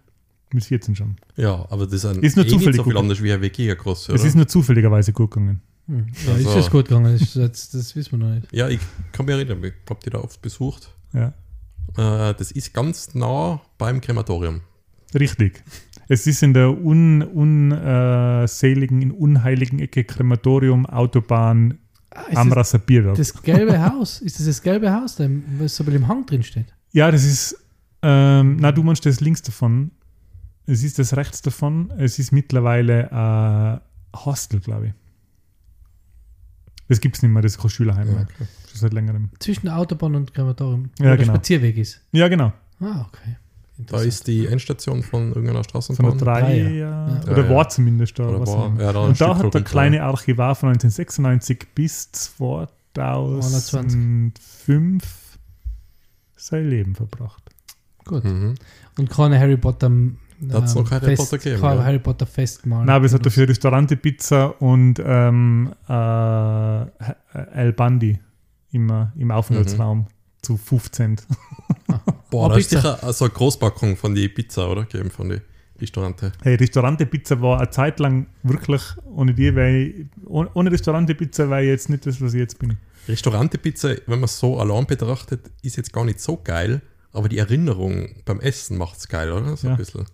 Mit 0.52 0.64
14 0.64 0.96
schon. 0.96 1.16
Ja, 1.36 1.66
aber 1.68 1.86
das 1.86 2.00
sind 2.02 2.22
Ist 2.24 2.36
nur 2.36 2.46
eh 2.46 2.48
nicht 2.48 2.58
zufällig 2.58 2.76
so 2.76 2.84
viel 2.84 2.96
anders 2.96 3.22
wie 3.22 3.32
ein 3.32 3.42
WG, 3.42 3.70
ein 3.70 3.76
groß, 3.76 4.04
Es 4.04 4.08
oder? 4.14 4.24
ist 4.24 4.34
nur 4.34 4.48
zufälligerweise 4.48 5.12
gut 5.12 5.32
gegangen. 5.32 5.60
Hm. 5.88 6.06
Ja, 6.26 6.32
Also- 6.34 6.48
ist 6.48 6.56
das 6.56 6.70
gut 6.70 6.88
gegangen? 6.88 7.16
Das, 7.18 7.32
das, 7.34 7.70
das 7.70 7.94
wissen 7.96 8.12
wir 8.20 8.26
noch 8.26 8.34
nicht. 8.34 8.52
ja, 8.52 8.68
ich 8.68 8.80
kann 9.12 9.26
mich 9.26 9.34
erinnern, 9.34 9.62
ich 9.64 9.72
habe 9.88 10.00
die 10.04 10.10
da 10.10 10.18
oft 10.18 10.40
besucht. 10.42 10.92
Ja. 11.12 11.28
Äh, 11.96 12.34
das 12.34 12.50
ist 12.50 12.74
ganz 12.74 13.14
nah 13.14 13.60
beim 13.78 14.00
Krematorium. 14.00 14.60
Richtig. 15.14 15.62
Es 16.08 16.26
ist 16.26 16.42
in 16.42 16.52
der 16.54 16.70
unseligen, 16.70 17.72
äh, 19.00 19.04
in 19.04 19.10
unheiligen 19.12 19.78
Ecke 19.80 20.04
Krematorium, 20.04 20.86
Autobahn, 20.86 21.78
Ah, 22.10 22.22
ist 22.30 22.36
Amrasser 22.38 22.78
Bierwerk. 22.78 23.16
das, 23.16 23.42
gelbe 23.42 23.78
Haus? 23.92 24.20
Ist 24.20 24.38
das 24.38 24.46
das 24.46 24.62
gelbe 24.62 24.92
Haus, 24.92 25.16
da 25.16 25.28
was 25.58 25.76
so 25.76 25.84
bisschen 25.84 26.02
im 26.02 26.08
Hang 26.08 26.24
drin 26.26 26.42
steht? 26.42 26.66
Ja, 26.92 27.10
das 27.10 27.24
ist, 27.24 27.56
ähm, 28.02 28.56
na, 28.58 28.72
du 28.72 28.82
meinst 28.82 29.04
das 29.04 29.20
links 29.20 29.42
davon. 29.42 29.90
Es 30.66 30.82
ist 30.82 30.98
das 30.98 31.14
rechts 31.16 31.42
davon. 31.42 31.92
Es 31.98 32.18
ist 32.18 32.32
mittlerweile 32.32 33.12
ein 33.12 33.80
Hostel, 34.24 34.60
glaube 34.60 34.86
ich. 34.88 34.92
Das 36.88 37.00
gibt 37.00 37.16
es 37.16 37.22
nicht 37.22 37.32
mehr, 37.32 37.42
das 37.42 37.52
ist 37.56 37.60
kein 37.60 37.70
Schülerheim 37.70 38.08
Ja. 38.08 38.26
Schon 38.70 38.80
seit 38.80 38.92
längerem. 38.92 39.30
Zwischen 39.40 39.66
der 39.66 39.76
Autobahn 39.78 40.14
und 40.14 40.32
Krematorium. 40.34 40.90
Ja, 40.98 41.04
wo 41.04 41.08
der 41.08 41.16
genau. 41.16 41.32
Spazierweg 41.34 41.76
ist. 41.78 42.00
Ja, 42.12 42.28
genau. 42.28 42.52
Ah, 42.80 43.06
okay. 43.08 43.36
Da 43.78 44.00
ist 44.00 44.26
die 44.26 44.46
Endstation 44.46 45.02
von 45.02 45.28
irgendeiner 45.28 45.62
Von 45.64 45.82
Straßenbahn. 45.82 46.16
der 46.16 46.24
drei, 46.26 46.40
Dreier. 46.40 46.68
ja. 46.70 47.08
Ja. 47.08 47.22
oder 47.24 47.44
Ja, 47.44 47.50
war 47.50 47.64
ja. 47.64 47.68
zumindest 47.68 48.18
da. 48.18 48.26
Oder 48.28 48.40
was 48.40 48.48
war, 48.50 48.72
ja, 48.80 48.90
da 48.92 49.00
Und 49.00 49.20
da 49.20 49.36
hat 49.36 49.52
der 49.52 49.60
kleine 49.62 50.02
Archivar 50.02 50.54
von 50.54 50.70
1996 50.70 51.66
bis 51.74 52.10
2005 52.12 55.02
sein 56.36 56.68
Leben 56.68 56.94
verbracht. 56.94 57.42
Gut. 58.04 58.24
Mhm. 58.24 58.54
Und 58.98 59.10
keine 59.10 59.38
Harry 59.38 59.56
Potter. 59.56 59.90
Ähm, 60.40 60.48
Da 60.48 60.60
hat's 60.62 60.74
noch 60.74 60.88
kein 60.88 61.00
Harry 61.00 61.16
Potter 61.16 61.38
gegeben, 61.38 61.62
ja. 61.62 61.84
Harry 61.84 61.98
Potter 61.98 62.26
Festmahl. 62.26 62.84
Nein, 62.84 62.94
aber 62.96 63.04
es 63.06 63.14
hat 63.14 63.24
dafür 63.24 63.48
Restaurante-Pizza 63.48 64.60
und 64.60 65.00
ähm, 65.04 65.72
äh, 65.88 66.80
El 67.54 67.72
Bandi 67.72 68.18
immer 68.72 69.12
im 69.16 69.30
Aufenthaltsraum 69.30 70.06
zu 70.42 70.56
15. 70.56 71.16
Boah, 72.30 72.46
Oh, 72.46 72.48
da 72.48 72.56
ist 72.56 72.70
Pizza. 72.70 72.96
sicher 72.98 73.12
so 73.12 73.24
eine 73.24 73.34
Großpackung 73.34 73.96
von 73.96 74.14
die 74.14 74.28
Pizza, 74.28 74.68
oder? 74.70 74.84
Gegeben 74.84 75.10
von 75.10 75.28
den 75.28 75.40
Restaurante. 75.80 76.32
Hey, 76.42 76.54
Restaurante-Pizza 76.56 77.40
war 77.40 77.58
eine 77.58 77.70
Zeit 77.70 77.98
lang 78.00 78.26
wirklich 78.42 78.82
ohne 79.04 79.34
die, 79.34 79.54
weil 79.54 80.08
ohne, 80.26 80.50
ohne 80.54 80.72
Restaurante-Pizza 80.72 81.48
wäre 81.50 81.62
ich 81.62 81.68
jetzt 81.68 81.88
nicht 81.90 82.06
das, 82.06 82.20
was 82.20 82.34
ich 82.34 82.40
jetzt 82.40 82.58
bin. 82.58 82.76
Restaurante-Pizza, 83.08 83.90
wenn 84.06 84.20
man 84.20 84.24
es 84.24 84.38
so 84.38 84.58
allein 84.58 84.86
betrachtet, 84.86 85.50
ist 85.62 85.76
jetzt 85.76 85.92
gar 85.92 86.04
nicht 86.04 86.20
so 86.20 86.36
geil, 86.42 86.80
aber 87.16 87.28
die 87.28 87.38
Erinnerung 87.38 88.08
beim 88.24 88.40
Essen 88.40 88.76
macht 88.78 88.98
es 88.98 89.08
geil, 89.08 89.32
oder? 89.32 89.56
So 89.56 89.66
Ja. 89.68 89.74
ein 89.74 89.78
bisschen. 89.78 90.04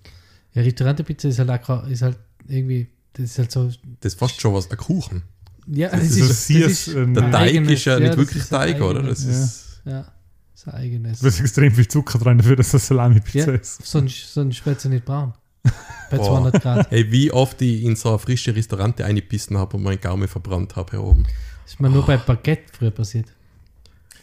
Ja, 0.55 0.63
Restaurante-Pizza 0.63 1.29
ist 1.29 1.39
halt 1.39 1.51
auch, 1.51 1.87
ist 1.87 2.03
halt 2.03 2.19
irgendwie, 2.49 2.89
das 3.15 3.25
ist 3.27 3.39
halt 3.39 3.51
so, 3.53 3.67
Das 4.01 4.13
ist 4.15 4.19
fast 4.19 4.41
schon 4.41 4.55
was, 4.55 4.71
ein 4.71 4.77
Kuchen. 4.77 5.23
ja, 5.67 5.89
Das 5.91 6.03
es 6.03 6.11
ist 6.17 6.17
ist, 6.17 6.47
so 6.49 6.55
das 6.61 6.71
ist 6.71 6.95
Der 6.95 7.03
ein 7.03 7.15
Teig 7.15 7.35
eigenes- 7.35 7.73
ist 7.73 7.85
ja, 7.85 7.93
ja, 7.95 7.99
nicht 8.01 8.11
das 8.11 8.17
wirklich 8.19 8.45
Teig, 8.45 8.81
oder? 8.81 9.01
eigenes- 9.01 9.27
Das 9.27 9.35
Ja. 9.37 9.45
ist, 9.45 9.69
Ja, 9.85 10.13
ist 10.55 10.69
ein 10.69 10.75
eigenes. 10.75 11.19
Da 11.21 11.29
ist 11.29 11.41
extrem 11.41 11.73
viel 11.75 11.89
Zucker 11.89 12.19
drin 12.19 12.39
dafür, 12.39 12.55
dass 12.57 12.71
das 12.71 12.87
Salami-Pizza 12.87 13.53
Ja. 13.53 13.59
ist. 13.59 13.85
Sonst, 13.85 14.33
sonst 14.33 14.65
wird 14.65 14.81
sie 14.81 14.89
nicht 14.91 15.05
braun. 15.05 15.33
Bei 16.11 16.17
Boah. 16.19 16.27
200 16.27 16.63
Grad. 16.63 16.91
Hey, 16.91 17.11
wie 17.11 17.31
oft 17.33 17.61
ich 17.63 17.83
in 17.85 17.97
so 17.97 18.11
eine 18.11 18.19
frische 18.19 18.55
Restaurante 18.55 19.05
eingebissen 19.05 19.57
habe 19.59 19.77
und 19.77 19.83
meinen 19.85 20.01
Gaumen 20.01 20.29
verbrannt 20.29 20.77
habe 20.77 20.91
hier 20.93 21.03
oben. 21.03 21.23
Das 21.65 21.73
ist 21.75 21.81
mir 21.81 21.89
nur 21.91 22.05
bei 22.05 22.17
Baguette 22.17 22.65
früher 22.77 22.91
passiert. 22.91 23.27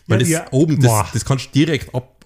Weil 0.07 0.19
Ja, 0.27 0.39
das 0.39 0.51
ja. 0.51 0.53
oben, 0.57 0.79
das, 0.81 1.11
das 1.13 1.25
kannst 1.25 1.47
du 1.47 1.51
direkt 1.53 1.93
ab, 1.95 2.18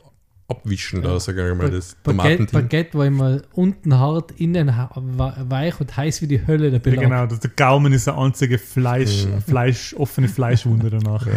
abwischen, 0.47 1.01
da 1.01 1.19
sag 1.19 1.37
ich 1.37 1.55
mal, 1.57 1.69
das 1.71 1.95
Baguette. 2.03 2.45
Baguette 2.51 2.97
war 2.97 3.05
immer 3.05 3.41
unten 3.53 3.97
hart, 3.97 4.31
innen 4.39 4.67
weich 4.67 5.79
und 5.79 5.95
heiß 5.95 6.21
wie 6.21 6.27
die 6.27 6.45
Hölle 6.45 6.69
der 6.69 6.79
Ja, 6.79 6.83
Belag. 6.83 6.99
genau, 7.03 7.25
das, 7.25 7.39
der 7.39 7.51
Gaumen 7.51 7.93
ist 7.93 8.07
eine 8.07 8.17
einzige 8.17 8.57
Fleisch, 8.59 9.25
Mhm. 9.25 9.41
Fleisch, 9.41 9.93
offene 9.97 10.27
Fleischwunde 10.27 10.89
danach. 10.89 11.25
Ja. 11.27 11.33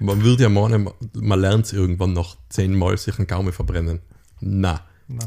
Man 0.00 0.22
würde 0.22 0.44
ja 0.44 0.48
meinen, 0.48 0.88
man 1.14 1.40
lernt 1.40 1.66
es 1.66 1.72
irgendwann 1.72 2.12
nach 2.12 2.36
zehnmal 2.48 2.96
sich 2.96 3.18
einen 3.18 3.26
Gaumen 3.26 3.52
verbrennen. 3.52 3.98
Na, 4.40 4.80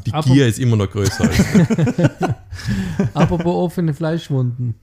die 0.05 0.13
Aber- 0.13 0.23
Gier 0.31 0.47
ist 0.47 0.59
immer 0.59 0.77
noch 0.77 0.89
größer. 0.89 1.23
Als, 1.29 1.45
Apropos 3.13 3.53
offene 3.55 3.93
Fleischwunden. 3.93 4.75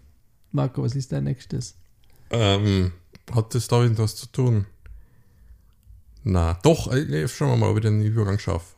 Marco, 0.53 0.83
was 0.83 0.95
ist 0.95 1.12
dein 1.12 1.25
nächstes? 1.25 1.77
ähm, 2.31 2.93
hat 3.35 3.55
das 3.55 3.69
da 3.69 3.83
irgendwas 3.83 4.17
zu 4.17 4.27
tun? 4.27 4.67
Na, 6.24 6.59
doch, 6.62 6.92
äh, 6.92 7.28
schauen 7.28 7.50
wir 7.50 7.57
mal, 7.57 7.70
ob 7.70 7.76
ich 7.78 7.83
den 7.83 8.02
Übergang 8.02 8.38
schaffe. 8.38 8.74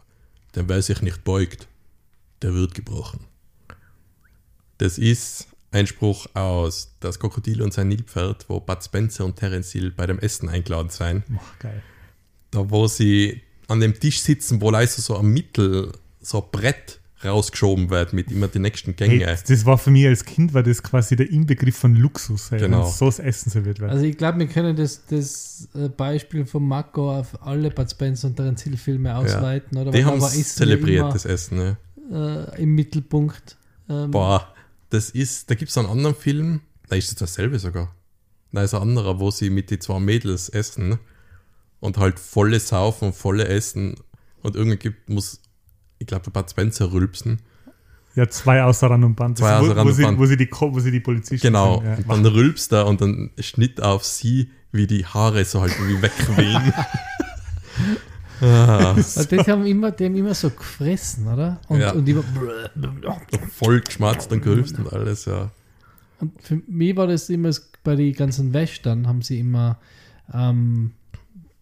Denn 0.55 0.69
wer 0.69 0.83
sich 0.83 1.03
nicht 1.03 1.25
beugt, 1.25 1.69
der 2.43 2.55
wird 2.55 2.75
gebrochen. 2.75 3.27
Das 4.79 4.99
ist 4.99 5.47
ein 5.73 5.87
Spruch 5.87 6.27
aus 6.35 6.95
Das 7.01 7.19
Krokodil 7.19 7.63
und 7.63 7.73
sein 7.73 7.89
Nilpferd, 7.89 8.47
wo 8.49 8.61
Bud 8.61 8.83
Spencer 8.83 9.25
und 9.25 9.37
Terence 9.37 9.73
Hill 9.73 9.91
bei 9.91 10.07
dem 10.07 10.19
Essen 10.19 10.49
eingeladen 10.49 10.91
sein. 10.91 11.23
Ach, 11.37 11.59
geil. 11.59 11.83
da 12.51 12.69
wo 12.71 12.87
sie 12.87 13.43
an 13.69 13.81
dem 13.81 13.99
Tisch 13.99 14.21
sitzen, 14.21 14.61
wo 14.61 14.71
leise 14.71 15.01
so 15.01 15.17
am 15.17 15.33
Mittel 15.33 15.93
so 16.21 16.43
ein 16.43 16.51
Brett 16.51 17.00
rausgeschoben 17.25 17.91
wird 17.91 18.13
mit 18.13 18.31
immer 18.31 18.49
den 18.49 18.63
nächsten 18.63 18.95
Hey, 18.99 19.19
Gänge. 19.19 19.39
das 19.47 19.67
war 19.67 19.77
für 19.79 19.91
mich 19.91 20.07
als 20.07 20.25
Kind 20.25 20.55
war 20.55 20.63
das 20.63 20.83
quasi 20.83 21.17
der 21.17 21.31
Inbegriff 21.31 21.77
von 21.77 21.95
Luxus, 21.95 22.51
hey, 22.51 22.61
Genau. 22.61 22.85
wenn 22.85 22.91
so 22.93 23.07
das 23.07 23.19
Essen 23.19 23.51
serviert 23.51 23.81
wird. 23.81 23.91
Also 23.91 24.05
ich 24.05 24.17
glaube, 24.17 24.39
wir 24.39 24.47
können 24.47 24.75
das, 24.77 25.05
das 25.07 25.69
äh, 25.75 25.89
Beispiel 25.89 26.47
von 26.47 26.67
Marco 26.67 27.19
auf 27.19 27.43
alle 27.47 27.71
Bud 27.71 27.91
Spencer 27.91 28.29
und 28.29 28.37
Terence 28.37 28.63
Hill 28.63 28.77
Filme 28.77 29.15
ausweiten. 29.17 29.77
Oder? 29.79 29.91
Die 29.91 30.05
haben 30.05 30.21
zelebriert, 30.21 31.07
ja 31.07 31.13
das 31.13 31.25
Essen. 31.25 31.59
Ne? 31.59 31.77
immer, 32.11 32.49
äh, 32.57 32.63
im 32.63 32.75
Mittelpunkt. 32.75 33.57
Ähm, 33.89 34.11
Boah, 34.11 34.55
das 34.89 35.11
ist, 35.11 35.51
da 35.51 35.55
gibt 35.55 35.71
es 35.71 35.79
einen 35.79 35.89
anderen 35.89 36.17
Film, 36.17 36.61
da 36.89 36.97
ist 36.97 37.09
es 37.09 37.15
dasselbe 37.17 37.59
sogar. 37.59 37.95
Da 38.53 38.63
ist 38.63 38.75
ein 38.75 38.83
anderer, 38.83 39.21
wo 39.21 39.31
sie 39.31 39.51
mit 39.51 39.71
die 39.71 39.79
zwei 39.79 40.01
Mädels 40.01 40.49
essen 40.49 40.99
und 41.79 41.99
halt 41.99 42.19
volle 42.19 42.59
Saufen 42.59 43.09
und 43.09 43.15
volle 43.15 43.47
Essen 43.47 43.95
und 44.43 44.57
irgendwann 44.57 44.79
gibt, 44.79 45.09
muss, 45.09 45.41
ich 46.01 46.07
glaube, 46.09 46.29
Bud 46.31 46.51
Spencer 46.51 46.91
rülpsen. 46.93 47.39
ja, 48.17 48.29
zwei 48.29 48.65
außer 48.65 48.91
Rand 48.91 49.05
und 49.05 49.15
Band. 49.15 49.39
Zwei 49.39 49.55
außer 49.57 49.69
wo, 49.69 49.73
Rand 49.73 49.85
wo, 49.85 49.89
und 49.91 49.95
sie, 49.95 50.03
Band. 50.03 50.19
wo, 50.19 50.27
sie 50.27 50.37
die, 50.37 50.49
wo 50.51 50.81
sie 50.81 50.91
die 50.91 50.99
Polizisten 51.01 51.47
Genau, 51.47 51.77
sind, 51.81 51.87
ja. 51.87 52.15
und 52.15 52.25
dann 52.25 52.27
rülpst 52.33 52.73
er 52.73 52.87
und 52.89 53.01
dann 53.01 53.31
Schnitt 53.39 53.81
auf 53.81 54.05
sie, 54.05 54.51
wie 54.73 54.87
die 54.89 55.07
Haare 55.07 55.45
so 55.45 55.61
halt 55.61 55.73
wie 55.87 56.01
wegwehen. 56.03 56.73
ah, 58.41 58.95
das 58.95 59.49
haben 59.49 59.67
immer, 59.67 59.91
die 59.93 60.07
haben 60.07 60.17
immer 60.17 60.35
so 60.35 60.51
gefressen, 60.51 61.29
oder? 61.29 61.61
Und, 61.69 61.81
Ja. 61.81 61.93
und, 61.93 62.09
immer, 62.09 62.25
voll 63.53 63.81
geschmatzt 63.81 64.33
und 64.33 64.43
gerülpst 64.43 64.79
und 64.79 64.93
alles, 64.93 65.27
ja. 65.27 65.51
und 66.21 66.41
für 66.43 66.61
mich 66.67 66.97
war 66.97 67.07
das 67.07 67.29
immer 67.29 67.51
bei 67.85 67.97
den 67.97 68.13
ganzen 68.13 68.53
Western 68.53 69.07
haben 69.07 69.23
sie 69.23 69.39
immer 69.41 69.79
ähm, 70.33 70.93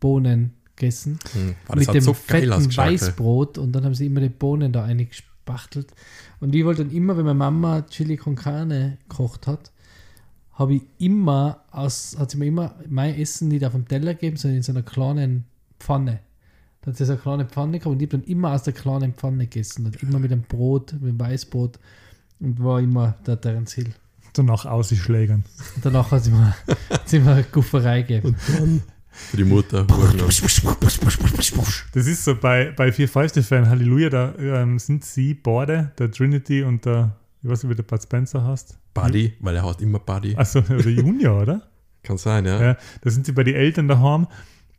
Bohnen 0.01 0.53
gegessen. 0.79 1.19
Hm. 1.33 1.55
Mit 1.75 1.89
hat 1.89 1.95
dem 1.95 2.01
so 2.03 2.15
fetten. 2.15 2.77
Weißbrot 2.77 3.59
und 3.59 3.73
dann 3.73 3.85
haben 3.85 3.95
sie 3.95 4.07
immer 4.07 4.21
die 4.21 4.29
Bohnen 4.29 4.73
da 4.73 4.85
eingespachtelt. 4.85 5.89
Und 6.41 6.55
ich 6.55 6.65
wollte 6.65 6.85
dann 6.85 6.95
immer, 6.95 7.17
wenn 7.17 7.25
meine 7.25 7.39
Mama 7.39 7.83
Chili 7.83 8.17
con 8.17 8.37
Carne 8.37 8.99
gekocht 9.09 9.47
hat, 9.47 9.73
habe 10.53 10.75
ich 10.75 10.83
immer 10.99 11.63
aus, 11.71 12.17
hat 12.19 12.31
sie 12.31 12.37
mir 12.37 12.47
immer 12.47 12.75
mein 12.89 13.15
Essen 13.15 13.49
nicht 13.49 13.65
auf 13.65 13.73
dem 13.73 13.87
Teller 13.87 14.15
gegeben, 14.15 14.37
sondern 14.37 14.57
in 14.59 14.63
so 14.63 14.73
einer 14.73 14.83
kleinen 14.83 15.45
Pfanne. 15.79 16.21
Da 16.81 16.91
hat 16.91 16.97
sie 16.97 17.05
so 17.05 17.13
eine 17.13 17.21
kleine 17.21 17.47
Pfanne 17.47 17.79
gehabt 17.79 17.93
und 17.93 18.03
ich 18.03 18.09
habe 18.09 18.19
dann 18.19 18.29
immer 18.29 18.53
aus 18.53 18.63
der 18.65 18.73
kleinen 18.73 19.15
Pfanne 19.15 19.47
gegessen 19.47 19.87
und 19.87 20.03
immer 20.03 20.19
mit 20.19 20.31
dem 20.31 20.43
Brot, 20.43 20.93
mit 20.95 21.11
dem 21.11 21.21
Weißbrot 21.21 21.79
und 22.41 22.63
war 22.63 22.81
immer 22.81 23.15
der 23.27 23.41
Terence 23.41 23.75
Hill. 23.75 23.93
Danach 24.33 24.67
ausschlägern. 24.67 25.45
Und 25.77 25.85
danach 25.85 26.11
hat 26.11 26.23
es 26.23 26.29
immer, 26.29 26.55
hat's 26.91 27.13
immer 27.13 27.33
eine 27.33 27.45
Gufferei 27.45 28.03
gegeben. 28.03 28.29
Und 28.29 28.59
dann 28.59 28.83
für 29.19 29.37
die 29.37 29.45
Mutter. 29.45 29.85
Das 31.93 32.07
ist 32.07 32.25
so 32.25 32.35
bei, 32.35 32.73
bei 32.77 32.93
Vier 32.93 33.09
Fäuste 33.09 33.43
für 33.43 33.57
ein 33.57 33.69
Halleluja, 33.69 34.11
da 34.11 34.35
ähm, 34.39 34.79
sind 34.79 35.05
sie 35.05 35.35
beide, 35.35 35.93
der 35.99 36.11
Trinity 36.11 36.63
und 36.63 36.85
der, 36.85 37.17
ich 37.43 37.49
weiß 37.49 37.65
nicht, 37.65 37.71
wie 37.71 37.77
der 37.77 37.83
Bud 37.83 38.03
Spencer 38.03 38.45
heißt. 38.45 38.79
Buddy, 38.95 39.35
weil 39.41 39.57
er 39.57 39.65
hat 39.65 39.81
immer 39.81 39.99
Buddy. 39.99 40.35
Also, 40.37 40.61
oder 40.61 40.89
Junior, 40.89 41.43
oder? 41.43 41.63
Kann 42.03 42.17
sein, 42.17 42.47
ja. 42.47 42.63
Ja, 42.63 42.77
da 43.03 43.11
sind 43.11 43.27
sie 43.27 43.33
bei 43.33 43.45
den 43.45 43.55
Eltern 43.55 43.89
daheim 43.89 44.27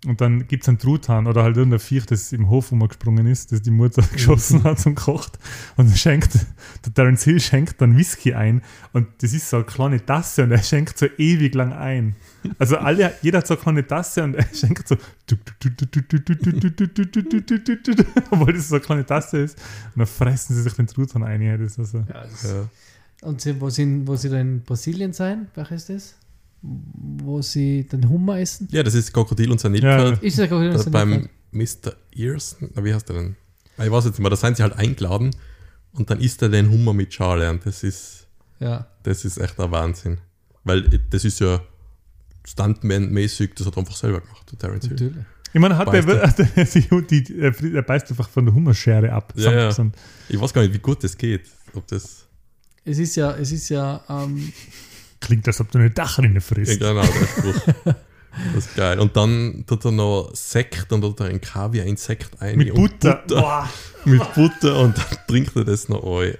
und 0.06 0.22
dann 0.22 0.48
gibt 0.48 0.64
es 0.64 0.70
einen 0.70 0.78
Truthahn 0.78 1.28
oder 1.28 1.44
halt 1.44 1.58
irgendein 1.58 1.82
Viech, 1.82 2.06
das 2.06 2.32
im 2.32 2.48
Hof 2.50 2.72
rumgesprungen 2.72 3.28
ist, 3.28 3.52
das 3.52 3.62
die 3.62 3.72
Mutter 3.72 4.02
geschossen 4.14 4.64
hat 4.64 4.86
und 4.86 4.96
kocht. 4.96 5.38
Und 5.76 5.90
dann 5.90 5.98
schenkt, 5.98 6.34
der 6.86 6.94
Terence 6.94 7.24
Hill 7.24 7.42
schenkt 7.42 7.82
dann 7.82 7.98
Whisky 7.98 8.34
ein 8.34 8.62
und 8.94 9.08
das 9.22 9.34
ist 9.34 9.50
so 9.50 9.58
eine 9.58 9.66
kleine 9.66 10.06
Tasse 10.06 10.44
und 10.44 10.52
er 10.52 10.64
schenkt 10.64 10.98
so 10.98 11.08
ewig 11.18 11.54
lang 11.54 11.74
ein. 11.74 12.16
Also 12.58 12.78
alle, 12.78 13.14
jeder 13.22 13.40
hat 13.40 13.48
so 13.48 13.56
eine 13.56 13.64
kleine 13.64 13.86
Tasse 13.86 14.24
und 14.24 14.36
er 14.36 14.46
schenkt 14.54 14.88
so, 14.88 14.96
obwohl 18.32 18.54
das 18.54 18.70
so 18.70 18.76
eine 18.76 18.84
kleine 18.84 19.06
Tasse 19.06 19.40
ist. 19.40 19.58
Und 19.96 20.00
dann 20.00 20.08
fressen 20.08 20.56
sie 20.56 20.62
sich 20.62 20.74
den 20.74 20.88
Truthahn 20.88 21.24
ein. 21.24 21.42
Ja, 21.42 21.58
das 21.58 21.74
ist 21.74 21.80
also, 21.80 21.98
Ja, 22.08 22.24
das, 22.24 22.44
Ja. 22.44 22.70
Und 23.22 23.42
sie, 23.42 23.60
wo, 23.60 23.70
sie, 23.70 24.08
wo 24.08 24.16
sie 24.16 24.30
da 24.30 24.40
in 24.40 24.64
Brasilien 24.64 25.12
sein, 25.12 25.50
welcher 25.56 25.76
ist 25.76 25.90
das? 25.90 26.16
Wo 26.62 27.42
sie 27.42 27.86
den 27.88 28.10
Hummer 28.10 28.40
essen? 28.40 28.68
Ja, 28.72 28.84
das 28.84 28.94
ist 28.94 29.14
Krokodil 29.14 29.52
und 29.52 29.60
sein 29.60 29.74
Ja, 29.76 29.98
Nilpferd. 29.98 30.24
Ist 30.24 30.40
das 30.40 30.50
Das 30.50 30.84
das 30.84 30.92
beim 30.92 31.30
Mr. 31.52 31.94
Ears, 32.16 32.58
na, 32.76 32.84
wie 32.84 32.94
heißt 32.94 33.08
der 33.10 33.16
denn? 33.16 33.36
Ah, 33.78 33.86
Ich 33.86 33.92
weiß 33.92 34.06
jetzt 34.06 34.14
nicht 34.16 34.20
mehr, 34.20 34.30
da 34.30 34.36
sind 34.36 34.58
sie 34.58 34.64
halt 34.64 34.74
eingeladen 34.74 35.32
und 35.94 36.10
dann 36.10 36.20
isst 36.20 36.42
er 36.42 36.50
den 36.50 36.70
Hummer 36.70 36.94
mit 36.94 37.14
Schale 37.14 37.50
und 37.50 37.66
das 37.66 37.84
ist, 37.84 38.28
Ja, 38.60 38.88
das 39.04 39.24
ist 39.26 39.38
echt 39.38 39.60
ein 39.60 39.72
Wahnsinn. 39.72 40.18
Weil 40.66 40.82
das 41.10 41.24
ist 41.26 41.40
ja 41.40 41.62
Stuntman-mäßig, 42.46 43.52
das 43.56 43.68
hat 43.68 43.76
er 43.76 43.80
einfach 43.80 43.96
selber 43.96 44.22
gemacht, 44.22 44.52
der 44.52 44.60
Terence 44.60 44.86
Hill. 44.88 44.92
natürlich. 44.92 45.26
Ich 45.52 45.60
meine, 45.60 45.78
hat 45.78 45.88
Beißt 45.88 46.08
der, 46.38 47.02
die, 47.02 47.24
die, 47.24 47.40
er 47.74 47.82
beißt 47.82 48.10
einfach 48.12 48.30
von 48.30 48.46
der 48.46 48.54
Hummerschere 48.54 49.12
ab. 49.12 49.34
Ja, 49.36 49.52
ja. 49.70 49.92
Ich 50.28 50.40
weiß 50.40 50.54
gar 50.54 50.62
nicht, 50.62 50.74
wie 50.74 50.80
gut 50.80 51.04
das 51.04 51.18
geht. 51.18 51.48
Ob 51.74 51.88
das. 51.88 52.26
Es 52.86 53.00
ist 53.00 53.16
ja, 53.16 53.36
es 53.36 53.52
ist 53.52 53.70
ja, 53.70 54.02
ähm, 54.10 54.52
Klingt, 55.20 55.48
als 55.48 55.60
ob 55.62 55.72
du 55.72 55.78
eine 55.80 55.90
Dachrinne 55.92 56.36
Ja, 56.36 56.40
frisst. 56.42 56.80
genau, 56.80 57.02
der 57.02 57.04
Spruch. 57.04 57.96
Das 58.54 58.66
ist 58.66 58.76
geil. 58.76 59.00
Und 59.00 59.18
dann 59.18 59.64
tut 59.68 59.84
er 59.86 59.92
noch 59.92 60.32
Sekt 60.34 60.92
und 60.94 61.02
tut 61.02 61.20
er 61.20 61.28
ein 61.28 61.42
Kaviar-Insekt 61.42 62.42
ein. 62.42 62.58
Mit 62.58 62.72
und 62.72 63.00
Butter. 63.00 63.16
Butter 63.28 63.70
mit 64.06 64.34
Butter 64.34 64.80
und 64.80 64.98
dann 64.98 65.18
trinkt 65.28 65.56
er 65.56 65.66
das 65.66 65.90
noch 65.90 66.04
ein. 66.22 66.36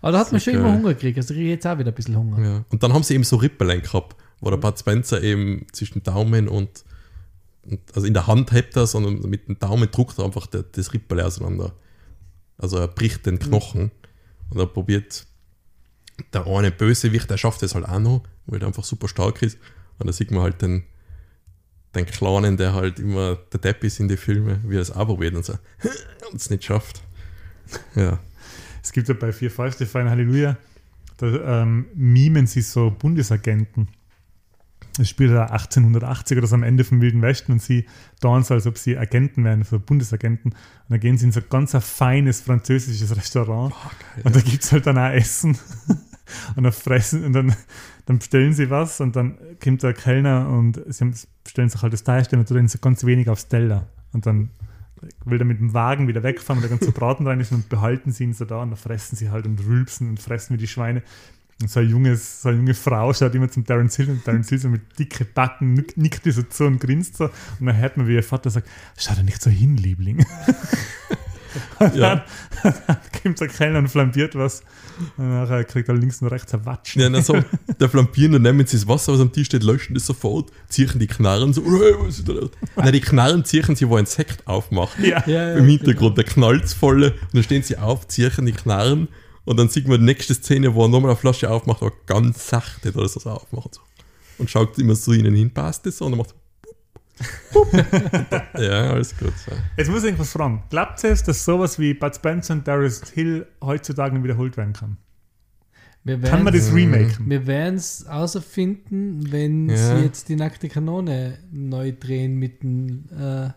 aber 0.00 0.12
da 0.12 0.18
hat 0.20 0.32
man 0.32 0.40
schon 0.40 0.54
immer 0.54 0.64
geil. 0.64 0.72
Hunger 0.74 0.94
gekriegt. 0.94 1.18
Also 1.18 1.34
ich 1.34 1.38
kriege 1.40 1.50
jetzt 1.50 1.66
auch 1.66 1.78
wieder 1.78 1.90
ein 1.90 1.94
bisschen 1.94 2.16
Hunger. 2.16 2.42
Ja. 2.44 2.64
Und 2.70 2.82
dann 2.82 2.92
haben 2.92 3.02
sie 3.02 3.14
eben 3.14 3.24
so 3.24 3.36
Rippelein 3.36 3.82
gehabt, 3.82 4.16
wo 4.40 4.50
der 4.50 4.56
Bud 4.56 4.78
Spencer 4.78 5.22
eben 5.22 5.66
zwischen 5.72 6.02
Daumen 6.02 6.48
und, 6.48 6.84
und 7.66 7.80
also 7.94 8.06
in 8.06 8.14
der 8.14 8.26
Hand 8.26 8.52
hebt 8.52 8.76
er, 8.76 8.86
sondern 8.86 9.20
mit 9.28 9.48
dem 9.48 9.58
Daumen 9.58 9.90
druckt 9.90 10.18
er 10.18 10.24
einfach 10.24 10.46
das, 10.46 10.64
das 10.72 10.92
Rippel 10.94 11.20
auseinander. 11.20 11.72
Also 12.58 12.78
er 12.78 12.88
bricht 12.88 13.26
den 13.26 13.38
Knochen 13.38 13.90
und 14.50 14.58
er 14.58 14.66
probiert 14.66 15.26
der 16.32 16.46
eine 16.46 16.70
Bösewicht, 16.70 17.30
der 17.30 17.36
schafft 17.36 17.62
es 17.62 17.74
halt 17.74 17.88
auch 17.88 17.98
noch, 17.98 18.22
weil 18.46 18.60
er 18.60 18.66
einfach 18.66 18.84
super 18.84 19.08
stark 19.08 19.42
ist. 19.42 19.58
Und 19.98 20.06
da 20.06 20.12
sieht 20.12 20.30
man 20.30 20.42
halt 20.42 20.62
den, 20.62 20.84
den 21.94 22.06
Kleinen, 22.06 22.56
der 22.56 22.74
halt 22.74 22.98
immer 22.98 23.36
der 23.52 23.60
Depp 23.60 23.84
ist 23.84 24.00
in 24.00 24.08
die 24.08 24.16
Filme, 24.16 24.60
wie 24.64 24.76
er 24.76 24.82
es 24.82 24.90
auch 24.90 25.06
probiert 25.06 25.34
und 25.34 25.44
so 25.44 25.54
und 26.30 26.40
es 26.40 26.50
nicht 26.50 26.64
schafft. 26.64 27.02
Ja. 27.94 28.18
Es 28.82 28.92
gibt 28.92 29.08
ja 29.08 29.14
bei 29.14 29.32
Vier 29.32 29.50
Fäuste 29.50 29.86
für 29.86 30.00
ein 30.00 30.10
Halleluja, 30.10 30.56
da 31.16 31.62
ähm, 31.62 31.86
mimen 31.94 32.46
sie 32.46 32.60
so 32.60 32.90
Bundesagenten. 32.90 33.88
Es 34.98 35.08
spielt 35.08 35.32
ja 35.32 35.46
1880 35.46 36.38
oder 36.38 36.46
so 36.46 36.54
am 36.54 36.62
Ende 36.62 36.84
vom 36.84 37.00
Wilden 37.00 37.20
Westen 37.20 37.52
und 37.52 37.62
sie 37.62 37.86
tun 38.20 38.44
so, 38.44 38.54
als 38.54 38.66
ob 38.66 38.78
sie 38.78 38.96
Agenten 38.96 39.44
wären, 39.44 39.64
so 39.64 39.80
Bundesagenten. 39.80 40.52
Und 40.52 40.58
dann 40.88 41.00
gehen 41.00 41.18
sie 41.18 41.26
in 41.26 41.32
so 41.32 41.40
ein 41.40 41.46
ganz 41.50 41.74
ein 41.74 41.80
feines 41.80 42.42
französisches 42.42 43.16
Restaurant 43.16 43.74
und 44.22 44.36
da 44.36 44.40
gibt 44.40 44.62
es 44.62 44.70
halt 44.70 44.86
dann 44.86 44.98
auch 44.98 45.10
Essen. 45.10 45.58
und 46.56 46.64
dann 46.64 46.72
fressen 46.72 47.24
und 47.24 47.32
dann, 47.32 47.54
dann 48.06 48.18
bestellen 48.18 48.52
sie 48.52 48.70
was 48.70 49.00
und 49.00 49.16
dann 49.16 49.36
kommt 49.62 49.82
der 49.82 49.94
Kellner 49.94 50.48
und 50.48 50.80
sie 50.88 51.12
bestellen 51.42 51.68
sich 51.68 51.82
halt 51.82 51.92
das 51.92 52.04
Teil 52.04 52.24
stellen 52.24 52.40
und 52.40 52.48
tun 52.48 52.68
so 52.68 52.78
ganz 52.78 53.04
wenig 53.04 53.28
aufs 53.28 53.48
Teller. 53.48 53.88
Und 54.12 54.26
dann 54.26 54.50
will 55.24 55.40
er 55.40 55.44
mit 55.44 55.58
dem 55.58 55.74
Wagen 55.74 56.08
wieder 56.08 56.22
wegfahren, 56.22 56.62
weil 56.62 56.68
der 56.68 56.78
ganze 56.78 56.92
Braten 56.92 57.26
rein 57.26 57.40
ist 57.40 57.52
und 57.52 57.68
behalten 57.68 58.12
sie 58.12 58.24
ihn 58.24 58.32
so 58.32 58.44
da 58.44 58.62
und 58.62 58.70
dann 58.70 58.76
fressen 58.76 59.16
sie 59.16 59.30
halt 59.30 59.46
und 59.46 59.64
rülpsen 59.66 60.08
und 60.08 60.20
fressen 60.20 60.54
wie 60.54 60.58
die 60.58 60.68
Schweine. 60.68 61.02
Und 61.62 61.70
so, 61.70 61.80
ein 61.80 61.88
junges, 61.88 62.42
so 62.42 62.48
eine 62.48 62.58
junge 62.58 62.74
Frau 62.74 63.12
schaut 63.14 63.34
immer 63.34 63.48
zum 63.50 63.64
Terence 63.64 63.96
Hill 63.96 64.10
und 64.10 64.24
Terence 64.24 64.48
Hill 64.48 64.58
so 64.58 64.68
mit 64.68 64.82
dicke 64.98 65.24
Backen 65.24 65.74
nick- 65.74 65.96
nickt 65.96 66.24
die 66.24 66.32
so 66.32 66.42
zu 66.42 66.64
und 66.64 66.80
grinst 66.80 67.16
so. 67.16 67.24
Und 67.60 67.66
dann 67.66 67.76
hört 67.76 67.96
man, 67.96 68.08
wie 68.08 68.14
ihr 68.14 68.22
Vater 68.24 68.50
sagt, 68.50 68.68
schau 68.98 69.14
da 69.14 69.22
nicht 69.22 69.40
so 69.40 69.50
hin, 69.50 69.76
Liebling. 69.76 70.26
und 71.78 71.94
Ja. 71.94 72.24
dann, 72.62 72.74
dann 72.86 72.96
kommt 73.22 73.40
der 73.40 73.48
Kellner 73.48 73.78
und 73.78 73.88
flambiert 73.88 74.34
was. 74.34 74.62
Und 75.16 75.28
nachher 75.28 75.64
kriegt 75.64 75.88
er 75.88 75.94
links 75.94 76.20
und 76.22 76.28
rechts 76.28 76.52
ein 76.54 76.64
Watschen. 76.66 77.00
Ja, 77.02 77.08
na 77.08 77.20
so, 77.22 77.36
der 77.80 77.88
Flampieren, 77.88 78.32
dann 78.32 78.42
nehmen 78.42 78.66
sie 78.66 78.76
das 78.76 78.86
Wasser, 78.88 79.12
was 79.12 79.20
am 79.20 79.32
Tisch 79.32 79.46
steht, 79.46 79.62
löschen 79.62 79.94
das 79.94 80.06
sofort, 80.06 80.50
ziehen 80.68 80.90
die 80.98 81.06
Knarren 81.06 81.52
so, 81.52 81.62
hey, 81.64 81.94
was 81.98 82.18
ist 82.18 82.28
da 82.28 82.32
los? 82.32 82.50
Nein, 82.76 82.92
die 82.92 83.00
Knarren 83.00 83.44
ziehen 83.44 83.74
sie, 83.76 83.88
wo 83.88 83.96
ein 83.96 84.06
Sekt 84.06 84.46
aufmacht. 84.46 84.98
Ja. 85.00 85.22
Ja, 85.26 85.50
ja, 85.50 85.54
Im 85.56 85.66
Hintergrund, 85.66 86.16
der 86.18 86.24
knallt 86.24 86.68
volle, 86.68 87.12
und 87.12 87.34
dann 87.34 87.42
stehen 87.42 87.62
sie 87.62 87.76
auf, 87.78 88.06
ziehen 88.08 88.46
die 88.46 88.52
Knarren, 88.52 89.08
und 89.44 89.56
dann 89.58 89.68
sieht 89.68 89.86
man 89.88 89.98
die 90.00 90.04
nächste 90.06 90.34
Szene, 90.34 90.74
wo 90.74 90.84
er 90.84 90.88
nochmal 90.88 91.10
eine 91.12 91.18
Flasche 91.20 91.50
aufmacht, 91.50 91.82
aber 91.82 91.92
ganz 92.06 92.48
sachte, 92.48 92.92
da 92.92 93.04
ist 93.04 93.16
das 93.16 93.26
aufmacht. 93.26 93.80
Und 94.38 94.50
schaut 94.50 94.78
immer 94.78 94.94
so 94.94 95.12
ihnen 95.12 95.34
hin, 95.34 95.52
passt 95.52 95.86
das 95.86 95.98
so, 95.98 96.06
und 96.06 96.12
dann 96.12 96.18
macht 96.18 96.34
Ja, 98.58 98.90
alles 98.90 99.16
gut. 99.16 99.32
So. 99.38 99.52
Jetzt 99.76 99.88
muss 99.88 100.00
ich 100.00 100.06
irgendwas 100.06 100.32
fragen. 100.32 100.64
Glaubt 100.70 101.02
ihr 101.04 101.10
es, 101.10 101.22
dass 101.22 101.44
sowas 101.44 101.78
wie 101.78 101.94
Bud 101.94 102.14
Spencer 102.14 102.54
und 102.54 102.66
Darius 102.66 103.02
Hill 103.10 103.46
heutzutage 103.62 104.22
wiederholt 104.22 104.56
werden 104.56 104.72
kann? 104.72 104.96
Wir 106.02 106.20
Kann 106.20 106.42
man 106.42 106.52
das 106.52 106.72
remaken? 106.74 107.30
Wir 107.30 107.46
werden 107.46 107.76
es 107.76 108.04
außerfinden, 108.06 109.32
wenn 109.32 109.70
Ja. 109.70 109.76
sie 109.76 110.02
jetzt 110.04 110.28
die 110.28 110.36
nackte 110.36 110.68
Kanone 110.68 111.38
neu 111.50 111.92
drehen 111.92 112.36
mit 112.38 112.62
dem 112.62 113.06
äh, 113.18 113.50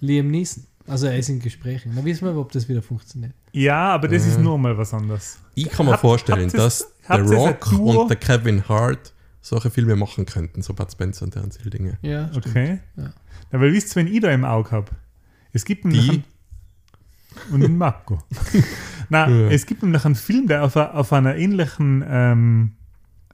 Liam 0.00 0.28
Neeson. 0.28 0.64
Also 0.86 1.06
er 1.06 1.18
ist 1.18 1.28
in 1.30 1.40
Gesprächen. 1.40 1.94
Dann 1.96 2.04
wissen 2.04 2.26
wir, 2.26 2.36
ob 2.36 2.52
das 2.52 2.68
wieder 2.68 2.82
funktioniert. 2.82 3.32
Ja, 3.52 3.88
aber 3.94 4.08
das 4.08 4.26
ist 4.26 4.38
nur 4.38 4.58
mal 4.58 4.76
was 4.78 4.94
anderes. 4.94 5.38
Ich 5.54 5.68
kann 5.70 5.86
mir 5.86 5.92
Habt- 5.92 6.00
vorstellen, 6.02 6.48
dass 6.50 6.92
der 7.08 7.16
ein 7.16 7.26
Rock 7.28 7.72
und 7.72 8.08
der 8.08 8.16
Kevin 8.16 8.68
Hart 8.68 9.12
solche 9.40 9.70
Filme 9.70 9.96
machen 9.96 10.26
könnten, 10.26 10.62
so 10.62 10.74
Bud 10.74 10.90
Spencer 10.92 11.24
und 11.24 11.34
deren 11.34 11.50
Dinge. 11.70 11.98
Ja, 12.02 12.28
stimmt. 12.28 12.46
Okay. 12.46 12.78
Ja. 12.96 13.12
Ja, 13.52 13.60
weil 13.60 13.72
wisst 13.72 13.92
ihr, 13.92 13.96
wenn 13.96 14.06
ich 14.06 14.20
da 14.20 14.30
im 14.30 14.44
Auge 14.44 14.70
habe, 14.70 14.90
es 15.52 15.64
gibt 15.64 15.84
nämlich 15.84 16.04
Die? 16.08 16.10
einen, 16.10 16.24
und 17.52 17.60
den 17.62 17.76
Marco. 17.78 18.18
Nein, 19.08 19.40
Ja. 19.40 19.48
es 19.50 19.66
gibt 19.66 19.82
nämlich 19.82 20.04
einen 20.04 20.14
Film, 20.14 20.46
der 20.46 20.62
auf, 20.64 20.76
auf 20.76 21.12
einer 21.12 21.36
ähnlichen 21.36 22.04
ähm, 22.06 22.72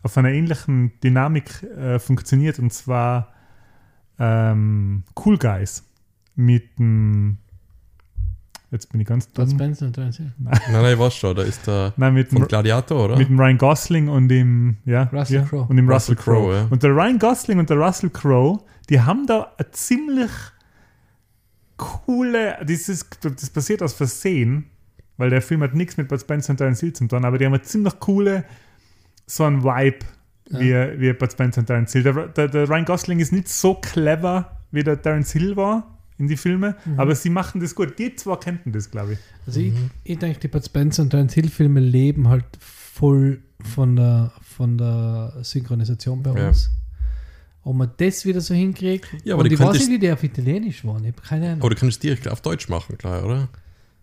auf 0.02 0.16
einer 0.16 0.30
ähnlichen 0.30 0.92
Dynamik 1.02 1.62
äh, 1.64 1.98
funktioniert 1.98 2.58
und 2.60 2.72
zwar 2.72 3.32
ähm, 4.18 5.02
Cool 5.24 5.36
Guys 5.36 5.82
mit 6.36 6.78
dem 6.78 7.38
jetzt 8.70 8.90
bin 8.90 9.00
ich 9.00 9.06
ganz 9.06 9.26
Bud 9.26 9.44
dumm. 9.44 9.50
Spencer 9.50 9.86
und 9.86 9.92
Terence 9.92 10.16
Hill. 10.16 10.32
Nein, 10.38 10.60
nein, 10.70 10.92
ich 10.92 10.98
weiß 10.98 11.14
schon, 11.14 11.36
da 11.36 11.42
ist 11.42 11.66
der 11.66 11.92
Nein, 11.96 12.14
mit 12.14 12.30
dem, 12.30 12.38
von 12.38 12.48
Gladiator, 12.48 13.04
oder? 13.04 13.16
mit 13.16 13.28
dem 13.28 13.38
Ryan 13.38 13.58
Gosling 13.58 14.08
und 14.08 14.28
dem 14.28 14.78
ja, 14.84 15.04
Russell 15.12 15.36
ja, 15.36 15.42
Crowe. 15.42 15.66
und 15.68 15.76
dem 15.76 15.88
Russell, 15.88 16.14
Russell 16.14 16.34
Crowe, 16.34 16.44
Crowe. 16.44 16.54
ja. 16.54 16.66
Und 16.70 16.82
der 16.82 16.90
Ryan 16.90 17.18
Gosling 17.18 17.58
und 17.58 17.70
der 17.70 17.76
Russell 17.76 18.10
Crowe, 18.10 18.60
die 18.88 19.00
haben 19.00 19.26
da 19.26 19.52
eine 19.56 19.70
ziemlich 19.70 20.30
coole, 21.76 22.56
das, 22.66 22.88
ist, 22.88 23.18
das 23.22 23.50
passiert 23.50 23.82
aus 23.82 23.92
Versehen, 23.94 24.66
weil 25.16 25.30
der 25.30 25.42
Film 25.42 25.62
hat 25.62 25.74
nichts 25.74 25.96
mit 25.96 26.08
Bud 26.08 26.20
Spencer 26.20 26.50
und 26.50 26.56
Terence 26.58 26.80
Hill 26.80 26.92
zu 26.92 27.06
tun, 27.06 27.24
aber 27.24 27.38
die 27.38 27.46
haben 27.46 27.54
eine 27.54 27.62
ziemlich 27.62 27.98
coole, 28.00 28.44
so 29.26 29.44
ein 29.44 29.62
Vibe 29.62 30.06
wie, 30.50 30.72
wie 31.00 31.12
Bud 31.12 31.32
Spencer 31.32 31.60
und 31.60 31.66
Terence 31.66 31.92
Hill. 31.92 32.02
Der, 32.02 32.28
der, 32.28 32.48
der 32.48 32.68
Ryan 32.68 32.84
Gosling 32.84 33.18
ist 33.18 33.32
nicht 33.32 33.48
so 33.48 33.74
clever, 33.74 34.62
wie 34.70 34.82
der 34.82 35.00
Terence 35.00 35.32
Hill 35.32 35.56
war 35.56 35.95
in 36.18 36.28
die 36.28 36.36
Filme, 36.36 36.76
aber 36.96 37.14
sie 37.14 37.30
machen 37.30 37.60
das 37.60 37.74
gut. 37.74 37.98
Die 37.98 38.14
zwei 38.16 38.36
kannten 38.36 38.72
das, 38.72 38.90
glaube 38.90 39.14
ich. 39.14 39.18
Also 39.46 39.60
ich, 39.60 39.72
ich 40.04 40.18
denke, 40.18 40.40
die 40.40 40.48
Bud 40.48 40.64
Spencer 40.64 41.02
und 41.02 41.10
Terence 41.10 41.34
Hill 41.34 41.48
Filme 41.48 41.80
leben 41.80 42.28
halt 42.28 42.44
voll 42.58 43.42
von 43.74 43.96
der, 43.96 44.32
von 44.42 44.78
der 44.78 45.34
Synchronisation 45.42 46.22
bei 46.22 46.32
Ja. 46.38 46.48
uns. 46.48 46.70
Ob 47.62 47.74
man 47.74 47.90
das 47.96 48.24
wieder 48.24 48.40
so 48.40 48.54
hinkriegt. 48.54 49.08
Ja, 49.24 49.34
aber 49.34 49.42
und 49.42 49.48
die 49.50 49.54
ich 49.54 49.60
weiß 49.60 49.72
nicht, 49.78 49.90
wie 49.90 49.98
die 49.98 50.10
auf 50.12 50.22
Italienisch 50.22 50.84
waren. 50.84 51.04
Ich 51.04 51.12
habe 51.12 51.22
keine 51.22 51.46
Ahnung. 51.48 51.60
Aber 51.62 51.70
du 51.70 51.76
kannst 51.76 52.00
direkt 52.02 52.28
auf 52.28 52.40
Deutsch 52.40 52.68
machen, 52.68 52.96
klar, 52.96 53.24
oder? 53.24 53.48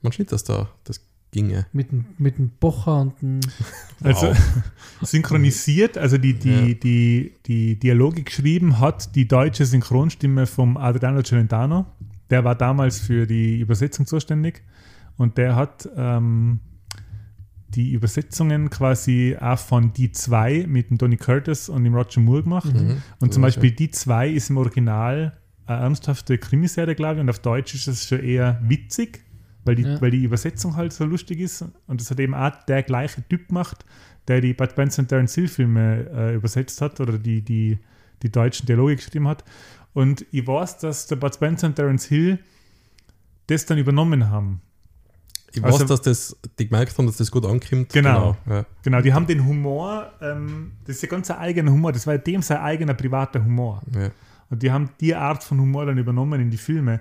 Man 0.01 0.11
sieht, 0.11 0.31
dass 0.33 0.43
da 0.43 0.69
das 0.83 0.99
ginge. 1.33 1.65
Mit 1.73 1.91
dem, 1.91 2.05
mit 2.17 2.37
dem 2.37 2.49
Bocher 2.59 3.01
und 3.01 3.21
dem. 3.21 3.39
Also 4.03 4.27
Wow. 4.27 4.37
synchronisiert, 5.01 5.97
also 5.97 6.17
die, 6.17 6.33
die, 6.33 6.49
Ja. 6.69 6.73
die, 6.73 7.33
die 7.45 7.79
Dialoge 7.79 8.23
geschrieben 8.23 8.79
hat 8.79 9.15
die 9.15 9.27
deutsche 9.27 9.65
Synchronstimme 9.65 10.45
vom 10.45 10.77
Adriano 10.77 11.21
Celentano. 11.23 11.85
Der 12.29 12.43
war 12.43 12.55
damals 12.55 12.99
für 12.99 13.27
die 13.27 13.59
Übersetzung 13.59 14.05
zuständig 14.05 14.61
und 15.17 15.37
der 15.37 15.55
hat 15.55 15.87
ähm, 15.95 16.59
die 17.69 17.91
Übersetzungen 17.91 18.69
quasi 18.69 19.35
auch 19.39 19.57
von 19.57 19.93
Die 19.93 20.11
2 20.11 20.65
mit 20.67 20.89
dem 20.89 20.97
Donny 20.97 21.17
Curtis 21.17 21.69
und 21.69 21.83
dem 21.83 21.95
Roger 21.95 22.19
Moore 22.21 22.43
gemacht. 22.43 22.73
Mhm. 22.73 23.01
Und 23.19 23.33
zum 23.33 23.41
Ja, 23.43 23.47
Beispiel 23.47 23.71
Die 23.71 23.89
2 23.89 24.29
ist 24.29 24.49
im 24.49 24.57
Original 24.57 25.37
eine 25.65 25.79
ernsthafte 25.81 26.37
Krimiserie, 26.37 26.93
glaube 26.95 27.15
ich, 27.15 27.21
und 27.21 27.29
auf 27.29 27.39
Deutsch 27.39 27.73
ist 27.73 27.87
es 27.87 28.07
schon 28.07 28.19
eher 28.21 28.59
witzig, 28.63 29.23
weil 29.65 29.75
die, 29.75 29.83
Ja. 29.83 30.01
weil 30.01 30.11
die 30.11 30.23
Übersetzung 30.23 30.75
halt 30.75 30.93
so 30.93 31.05
lustig 31.05 31.39
ist. 31.39 31.63
Und 31.87 32.01
das 32.01 32.09
hat 32.11 32.19
eben 32.19 32.33
auch 32.33 32.51
der 32.67 32.83
gleiche 32.83 33.21
Typ 33.27 33.47
gemacht, 33.47 33.85
der 34.27 34.41
die 34.41 34.53
Bud 34.53 34.71
Spencer 34.71 35.01
und 35.01 35.07
Terence 35.07 35.35
Hill 35.35 35.47
Filme 35.47 36.07
äh, 36.13 36.35
übersetzt 36.35 36.81
hat 36.81 36.99
oder 36.99 37.17
die, 37.17 37.41
die, 37.41 37.79
die 38.21 38.31
deutschen 38.31 38.65
Dialoge 38.65 38.95
geschrieben 38.95 39.27
hat. 39.27 39.43
Und 39.93 40.25
ich 40.31 40.45
weiß, 40.47 40.79
dass 40.79 41.07
der 41.07 41.17
Bud 41.17 41.33
Spencer 41.35 41.67
und 41.67 41.75
Terence 41.75 42.05
Hill 42.05 42.39
das 43.47 43.65
dann 43.65 43.77
übernommen 43.77 44.29
haben. 44.29 44.61
Ich 45.51 45.63
Also- 45.63 45.81
weiß, 45.81 45.87
dass 45.87 46.01
das, 46.01 46.37
die 46.57 46.67
gemerkt 46.67 46.97
haben, 46.97 47.05
dass 47.05 47.17
das 47.17 47.29
gut 47.29 47.45
ankommt. 47.45 47.89
Genau. 47.93 48.35
Ja. 48.49 48.65
Genau, 48.81 49.01
die 49.01 49.13
haben 49.13 49.27
den 49.27 49.45
Humor, 49.45 50.11
ähm, 50.21 50.71
das 50.85 50.95
ist 50.95 51.03
ja 51.03 51.09
ganz 51.09 51.29
ein 51.29 51.37
eigener 51.37 51.71
Humor, 51.71 51.91
das 51.91 52.07
war 52.07 52.15
ja 52.15 52.17
dem 52.19 52.41
sein 52.41 52.57
eigener 52.57 52.95
privater 52.95 53.43
Humor. 53.43 53.83
Ja. 53.93 54.09
Und 54.49 54.63
die 54.63 54.71
haben 54.71 54.89
die 54.99 55.13
Art 55.13 55.43
von 55.43 55.59
Humor 55.59 55.85
dann 55.85 55.97
übernommen 55.97 56.39
in 56.41 56.49
die 56.49 56.57
Filme. 56.57 56.99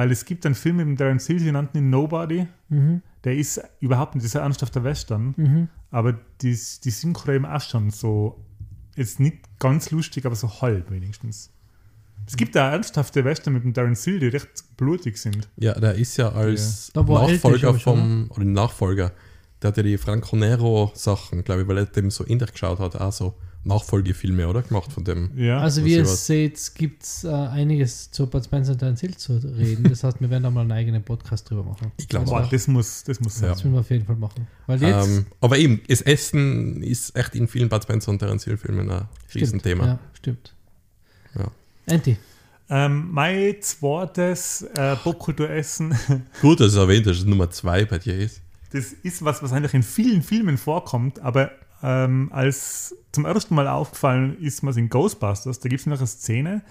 Weil 0.00 0.12
es 0.12 0.24
gibt 0.24 0.46
einen 0.46 0.54
Film 0.54 0.76
mit 0.76 0.86
dem 0.86 0.96
Terence 0.96 1.26
Hill, 1.26 1.40
sie 1.40 1.52
nannten 1.52 1.76
ihn 1.76 1.90
Nobody. 1.90 2.46
Mhm. 2.70 3.02
Der 3.22 3.36
ist 3.36 3.60
überhaupt 3.80 4.14
nicht, 4.14 4.34
ein 4.34 4.40
ernsthafter 4.40 4.82
Western. 4.82 5.34
Mhm. 5.36 5.68
Aber 5.90 6.14
die, 6.40 6.58
die 6.84 6.90
Synchro 6.90 7.32
eben 7.32 7.44
auch 7.44 7.60
schon 7.60 7.90
so, 7.90 8.42
jetzt 8.96 9.20
nicht 9.20 9.36
ganz 9.58 9.90
lustig, 9.90 10.24
aber 10.24 10.36
so 10.36 10.62
halb 10.62 10.90
wenigstens. 10.90 11.50
Es 12.26 12.34
gibt 12.34 12.56
da 12.56 12.72
ernsthafte 12.72 13.26
Western 13.26 13.52
mit 13.52 13.62
dem 13.62 13.74
Terence 13.74 14.02
Hill, 14.04 14.20
die 14.20 14.28
recht 14.28 14.64
blutig 14.78 15.18
sind. 15.18 15.50
ja, 15.58 15.74
der 15.74 15.96
ist 15.96 16.16
ja 16.16 16.30
als 16.30 16.90
älter 16.96 17.02
Nachfolger 17.02 17.58
schon, 17.58 17.80
vom, 17.80 18.30
oder 18.30 18.44
Nachfolger, 18.46 19.12
der 19.60 19.68
hat 19.68 19.76
ja 19.76 19.82
die 19.82 19.98
Franco 19.98 20.34
Nero-Sachen, 20.34 21.44
glaube 21.44 21.60
ich, 21.60 21.68
weil 21.68 21.76
er 21.76 21.84
dem 21.84 22.10
so 22.10 22.26
ähnlich 22.26 22.52
geschaut 22.52 22.78
hat, 22.78 22.98
auch 22.98 23.12
so 23.12 23.34
Nachfolgefilme, 23.62 24.48
oder? 24.48 24.62
Gemacht 24.62 24.90
von 24.90 25.04
dem. 25.04 25.30
Ja. 25.36 25.58
Also 25.58 25.84
wie 25.84 25.94
ihr 25.94 26.06
seht, 26.06 26.58
gibt 26.74 27.02
es 27.02 27.24
äh, 27.24 27.28
einiges 27.28 28.10
zu 28.10 28.26
Bud 28.26 28.42
Spencer 28.44 28.72
und 28.72 28.78
Terence 28.78 29.00
Hill 29.00 29.16
zu 29.16 29.36
reden. 29.36 29.84
Das 29.84 30.02
heißt, 30.02 30.20
wir 30.20 30.30
werden 30.30 30.44
da 30.44 30.50
mal 30.50 30.62
einen 30.62 30.72
eigenen 30.72 31.02
Podcast 31.02 31.50
drüber 31.50 31.64
machen. 31.64 31.92
Ich 31.98 32.08
glaube 32.08 32.34
Also, 32.34 32.50
das 32.50 32.68
muss, 32.68 33.04
das 33.04 33.20
muss 33.20 33.36
sein. 33.36 33.50
Das 33.50 33.58
müssen 33.58 33.74
wir 33.74 33.80
auf 33.80 33.90
jeden 33.90 34.06
Fall 34.06 34.16
machen. 34.16 34.46
Weil 34.66 34.82
jetzt 34.82 35.08
Ähm, 35.08 35.26
aber 35.40 35.58
eben, 35.58 35.82
das 35.88 36.00
Essen 36.00 36.82
ist 36.82 37.14
echt 37.14 37.34
in 37.34 37.48
vielen 37.48 37.68
Bud 37.68 37.82
Spencer 37.82 38.10
und 38.10 38.18
Terence 38.18 38.44
Hill 38.44 38.56
Filmen 38.56 38.90
ein 38.90 39.08
stimmt, 39.28 39.42
Riesenthema. 39.42 39.86
Ja, 39.86 39.98
stimmt. 40.14 40.54
Ja. 41.38 41.50
Anti. 41.86 42.16
Ähm, 42.70 43.08
mein 43.10 43.56
zweites 43.60 44.62
äh, 44.62 44.96
Popkulturessen, 44.96 45.94
Gut, 46.40 46.60
dass 46.60 46.72
du 46.72 46.78
erwähnt 46.78 47.06
hast, 47.06 47.18
dass 47.18 47.26
Nummer 47.26 47.50
zwei 47.50 47.84
bei 47.84 47.98
dir 47.98 48.16
ist. 48.16 48.40
das 48.72 48.92
ist 49.02 49.24
was, 49.24 49.42
was 49.42 49.52
eigentlich 49.52 49.74
in 49.74 49.82
vielen 49.82 50.22
Filmen 50.22 50.56
vorkommt, 50.56 51.18
aber 51.18 51.50
ähm, 51.82 52.30
als 52.32 52.94
zum 53.12 53.24
ersten 53.24 53.54
Mal 53.54 53.68
aufgefallen 53.68 54.36
ist 54.40 54.62
mir 54.62 54.76
in 54.76 54.88
Ghostbusters, 54.88 55.60
da 55.60 55.68
gibt 55.68 55.80
es 55.80 55.86
noch 55.86 55.98
eine 55.98 56.06
Szene, 56.06 56.62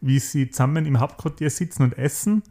wie 0.00 0.18
sie 0.18 0.50
zusammen 0.50 0.86
im 0.86 1.00
Hauptquartier 1.00 1.50
sitzen 1.50 1.82
und 1.82 1.98
essen 1.98 2.42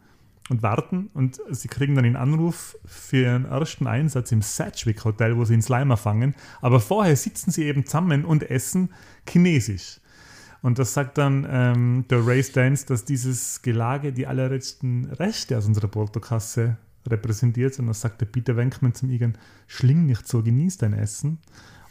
und 0.50 0.62
warten 0.62 1.10
und 1.14 1.40
sie 1.50 1.68
kriegen 1.68 1.94
dann 1.94 2.04
einen 2.04 2.16
Anruf 2.16 2.76
für 2.84 3.22
ihren 3.22 3.44
ersten 3.44 3.86
Einsatz 3.86 4.32
im 4.32 4.42
Sedgwick 4.42 5.04
Hotel, 5.04 5.36
wo 5.36 5.44
sie 5.44 5.54
einen 5.54 5.62
Slimer 5.62 5.96
fangen, 5.96 6.34
aber 6.60 6.80
vorher 6.80 7.16
sitzen 7.16 7.50
sie 7.50 7.64
eben 7.64 7.86
zusammen 7.86 8.24
und 8.24 8.50
essen 8.50 8.90
chinesisch. 9.28 10.00
Und 10.60 10.78
das 10.78 10.92
sagt 10.92 11.18
dann 11.18 11.46
ähm, 11.48 12.04
der 12.10 12.26
Ray 12.26 12.42
Stans, 12.42 12.84
dass 12.84 13.04
dieses 13.04 13.62
Gelage 13.62 14.12
die 14.12 14.26
allerletzten 14.26 15.04
Reste 15.04 15.56
aus 15.56 15.66
unserer 15.66 15.86
Portokasse 15.86 16.76
repräsentiert. 17.06 17.78
Und 17.78 17.86
das 17.86 18.00
sagt 18.00 18.20
der 18.20 18.26
Peter 18.26 18.56
Wenkman 18.56 18.94
zum 18.94 19.10
Igen, 19.10 19.38
schling 19.66 20.06
nicht 20.06 20.26
so, 20.26 20.42
genieß 20.42 20.78
dein 20.78 20.94
Essen. 20.94 21.38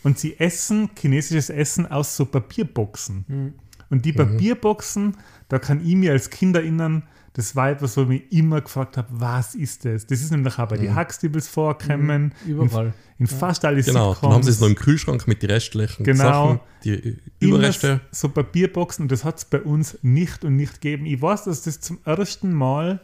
Und 0.07 0.17
sie 0.17 0.39
essen 0.39 0.89
chinesisches 0.97 1.49
Essen 1.49 1.85
aus 1.85 2.15
so 2.15 2.25
Papierboxen. 2.25 3.53
Und 3.89 4.05
die 4.05 4.13
Papierboxen, 4.13 5.17
da 5.49 5.59
kann 5.59 5.85
ich 5.85 5.95
mir 5.95 6.13
als 6.13 6.29
Kind 6.29 6.55
erinnern, 6.55 7.03
das 7.33 7.57
war 7.57 7.69
etwas, 7.71 7.97
wo 7.97 8.03
ich 8.03 8.07
mich 8.07 8.31
immer 8.31 8.61
gefragt 8.61 8.95
habe, 8.95 9.09
was 9.11 9.53
ist 9.53 9.83
das? 9.83 10.07
Das 10.07 10.21
ist 10.21 10.31
nämlich 10.31 10.57
auch 10.57 10.69
bei 10.69 10.77
die 10.77 10.95
Huxtables 10.95 11.49
vorkommen, 11.49 12.33
Überall. 12.45 12.93
in, 13.17 13.25
in 13.25 13.27
fast 13.27 13.65
alle 13.65 13.83
Genau, 13.83 14.15
dann 14.21 14.31
haben 14.31 14.43
sie 14.43 14.51
es 14.51 14.61
noch 14.61 14.69
im 14.69 14.75
Kühlschrank 14.75 15.27
mit 15.27 15.43
den 15.43 15.51
restlichen 15.51 16.05
Genau. 16.05 16.23
Sachen, 16.23 16.59
die 16.85 17.17
Überreste. 17.41 17.87
Immer 17.87 18.01
so 18.11 18.29
Papierboxen 18.29 19.03
und 19.03 19.11
das 19.11 19.25
hat 19.25 19.39
es 19.39 19.43
bei 19.45 19.61
uns 19.61 19.99
nicht 20.03 20.45
und 20.45 20.55
nicht 20.55 20.79
gegeben. 20.81 21.05
Ich 21.05 21.21
weiß, 21.21 21.43
dass 21.43 21.63
das 21.63 21.81
zum 21.81 21.99
ersten 22.05 22.53
Mal, 22.53 23.01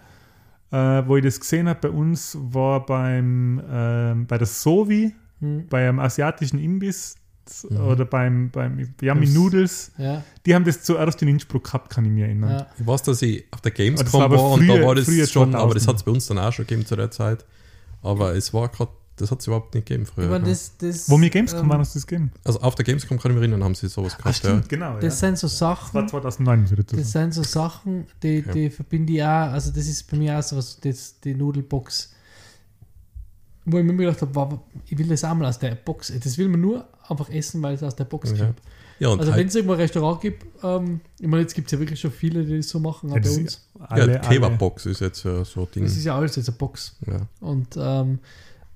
äh, 0.71 0.77
wo 1.05 1.17
ich 1.17 1.23
das 1.25 1.41
gesehen 1.41 1.67
habe, 1.67 1.89
bei 1.89 1.95
uns 1.95 2.37
war 2.39 2.85
beim, 2.85 3.61
ähm, 3.69 4.25
bei 4.25 4.37
der 4.37 4.47
Sovi, 4.47 5.13
Hm. 5.43 5.67
bei 5.69 5.87
einem 5.87 5.99
asiatischen 5.99 6.59
Imbiss 6.59 7.15
Mhm. 7.69 7.77
oder 7.81 8.05
beim, 8.05 8.49
beim 8.51 8.87
Yummy 9.01 9.27
Noodles. 9.27 9.91
Ja, 9.97 10.23
Die 10.45 10.55
haben 10.55 10.63
das 10.63 10.81
zuerst 10.83 11.21
in 11.23 11.27
Innsbruck 11.27 11.65
gehabt, 11.65 11.89
kann 11.89 12.05
ich 12.05 12.11
mir 12.11 12.25
erinnern. 12.25 12.49
ja. 12.51 12.67
Ich 12.79 12.87
weiß, 12.87 13.03
dass 13.03 13.21
ich 13.21 13.43
auf 13.51 13.59
der 13.59 13.71
Gamescom 13.73 14.13
war 14.13 14.21
aber 14.21 14.37
war 14.37 14.51
und 14.51 14.65
da 14.65 14.75
früher- 14.75 14.85
war 14.87 14.95
das 14.95 15.03
früher 15.05 15.27
schon, 15.27 15.51
2000. 15.51 15.55
aber 15.61 15.73
das 15.73 15.85
hat 15.87 15.95
es 15.97 16.03
bei 16.03 16.11
uns 16.11 16.25
dann 16.27 16.37
auch 16.39 16.53
schon 16.53 16.65
gegeben 16.65 16.85
zu 16.85 16.95
der 16.95 17.11
Zeit. 17.11 17.43
Aber 18.01 18.33
es 18.33 18.53
war 18.53 18.69
gerade, 18.69 18.91
das 19.17 19.29
hat 19.29 19.41
es 19.41 19.47
überhaupt 19.47 19.75
nicht 19.75 19.85
gegeben 19.85 20.05
früher. 20.05 20.31
Ja. 20.31 20.39
das, 20.39 20.77
das, 20.77 21.09
Wo 21.09 21.17
mir 21.17 21.29
Gamescom 21.29 21.63
ähm, 21.63 21.69
waren, 21.69 21.79
hast 21.81 21.93
du 21.95 21.99
das 21.99 22.07
gegeben? 22.07 22.31
Also 22.45 22.61
auf 22.61 22.75
der 22.75 22.85
Gamescom 22.85 23.19
kann 23.19 23.31
ich 23.31 23.35
mich 23.35 23.41
erinnern, 23.41 23.61
haben 23.61 23.75
sie 23.75 23.89
sowas 23.89 24.17
gehabt. 24.17 24.37
stimmt, 24.37 24.69
genau. 24.69 24.93
Das 24.95 25.03
ja. 25.03 25.27
sind 25.27 25.37
so 25.37 25.47
Das 25.47 25.59
war 25.61 25.75
Sachen, 25.75 26.07
2009, 26.07 26.61
muss 26.61 26.71
ich 26.71 26.77
dazu 26.77 26.95
das 26.95 27.11
sind 27.11 27.33
so 27.33 27.43
Sachen, 27.43 28.07
die, 28.23 28.41
die 28.41 28.69
verbinde 28.69 29.11
ich 29.11 29.21
auch, 29.21 29.51
also 29.51 29.69
das 29.71 29.85
ist 29.87 30.09
bei 30.09 30.15
mir 30.15 30.39
auch 30.39 30.43
so 30.43 30.55
was, 30.55 30.79
das, 30.79 31.19
die 31.19 31.35
Nudelbox, 31.35 32.13
wo 33.65 33.77
ich 33.77 33.83
mir 33.83 33.91
immer 33.91 34.03
gedacht 34.03 34.21
habe, 34.21 34.35
wow, 34.35 34.59
ich 34.87 34.97
will 34.97 35.07
das 35.07 35.23
einmal 35.23 35.47
aus 35.47 35.59
der 35.59 35.75
Box, 35.75 36.11
das 36.23 36.37
will 36.37 36.49
man 36.49 36.61
nur 36.61 36.87
einfach 37.07 37.29
essen, 37.29 37.61
weil 37.61 37.75
es 37.75 37.83
aus 37.83 37.95
der 37.95 38.05
Box 38.05 38.31
Ja. 38.37 38.45
gibt. 38.47 38.61
Ja, 38.99 39.09
und 39.09 39.19
Also 39.19 39.31
wenn 39.31 39.37
halt, 39.39 39.47
es 39.49 39.55
irgendwo 39.55 39.73
ein 39.73 39.79
Restaurant 39.79 40.21
gibt, 40.21 40.45
ähm, 40.63 41.01
ich 41.19 41.27
meine, 41.27 41.41
jetzt 41.41 41.55
gibt 41.55 41.67
es 41.67 41.71
ja 41.71 41.79
wirklich 41.79 41.99
schon 41.99 42.11
viele, 42.11 42.45
die 42.45 42.57
das 42.57 42.69
so 42.69 42.79
machen, 42.79 43.09
auch 43.11 43.15
Ja, 43.15 43.21
bei 43.21 43.29
uns. 43.31 43.67
ja, 43.97 44.17
Kebabbox 44.19 44.85
ist 44.85 45.01
jetzt 45.01 45.23
ja 45.23 45.43
so 45.43 45.61
ein 45.61 45.67
Ding. 45.75 45.83
Das 45.83 45.93
ist 45.97 46.05
ja 46.05 46.15
alles 46.15 46.35
jetzt 46.35 46.47
eine 46.47 46.57
Box. 46.57 46.95
Ja. 47.07 47.21
Und 47.41 47.75
ähm, 47.77 48.19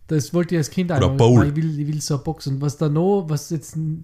das 0.08 0.34
wollte 0.34 0.56
ich 0.56 0.60
als 0.60 0.70
Kind 0.70 0.90
Oder 0.90 1.02
einmal, 1.02 1.18
Bowl. 1.18 1.40
weil 1.42 1.50
Ich 1.50 1.56
will, 1.56 1.80
ich 1.80 1.88
will 1.88 2.02
so 2.02 2.16
eine 2.16 2.24
Box. 2.24 2.48
Und 2.48 2.62
was 2.62 2.78
da 2.78 2.90
noch, 2.90 3.26
was 3.28 3.50
jetzt 3.52 3.76
mir 3.78 4.04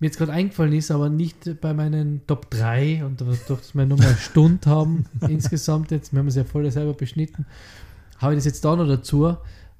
jetzt 0.00 0.18
gerade 0.18 0.32
eingefallen 0.32 0.72
ist, 0.72 0.90
aber 0.90 1.08
nicht 1.08 1.60
bei 1.60 1.72
meinen 1.72 2.26
Top 2.26 2.50
3 2.50 3.04
und 3.04 3.20
durch 3.20 3.38
dass 3.46 3.74
wir 3.74 3.86
nur 3.86 3.98
mal 3.98 4.08
eine 4.08 4.16
Stunde 4.18 4.68
haben 4.68 5.06
insgesamt 5.28 5.90
jetzt, 5.92 6.12
wir 6.12 6.18
haben 6.18 6.26
es 6.26 6.34
ja 6.34 6.44
voll 6.44 6.68
selber 6.70 6.92
beschnitten, 6.94 7.46
habe 8.18 8.32
ich 8.34 8.38
das 8.38 8.46
jetzt 8.46 8.64
da 8.64 8.74
noch 8.74 8.88
dazu, 8.88 9.36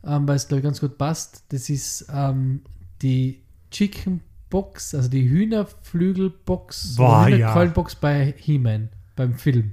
ähm, 0.07 0.27
weil 0.29 0.37
es 0.37 0.51
ich 0.51 0.63
ganz 0.63 0.81
gut 0.81 0.99
passt. 0.99 1.45
Das 1.51 1.69
ist 1.71 2.07
ähm, 2.13 2.61
die 3.01 3.43
Chicken 3.71 4.21
Box, 4.51 4.95
also 4.95 5.09
die 5.09 5.29
Hühnerflügelbox, 5.29 6.97
Boah, 6.97 7.29
ja. 7.29 7.37
Hühnerkeulenbox 7.37 7.95
bei 7.97 8.35
He-Man, 8.37 8.91
beim 9.17 9.35
Film. 9.35 9.73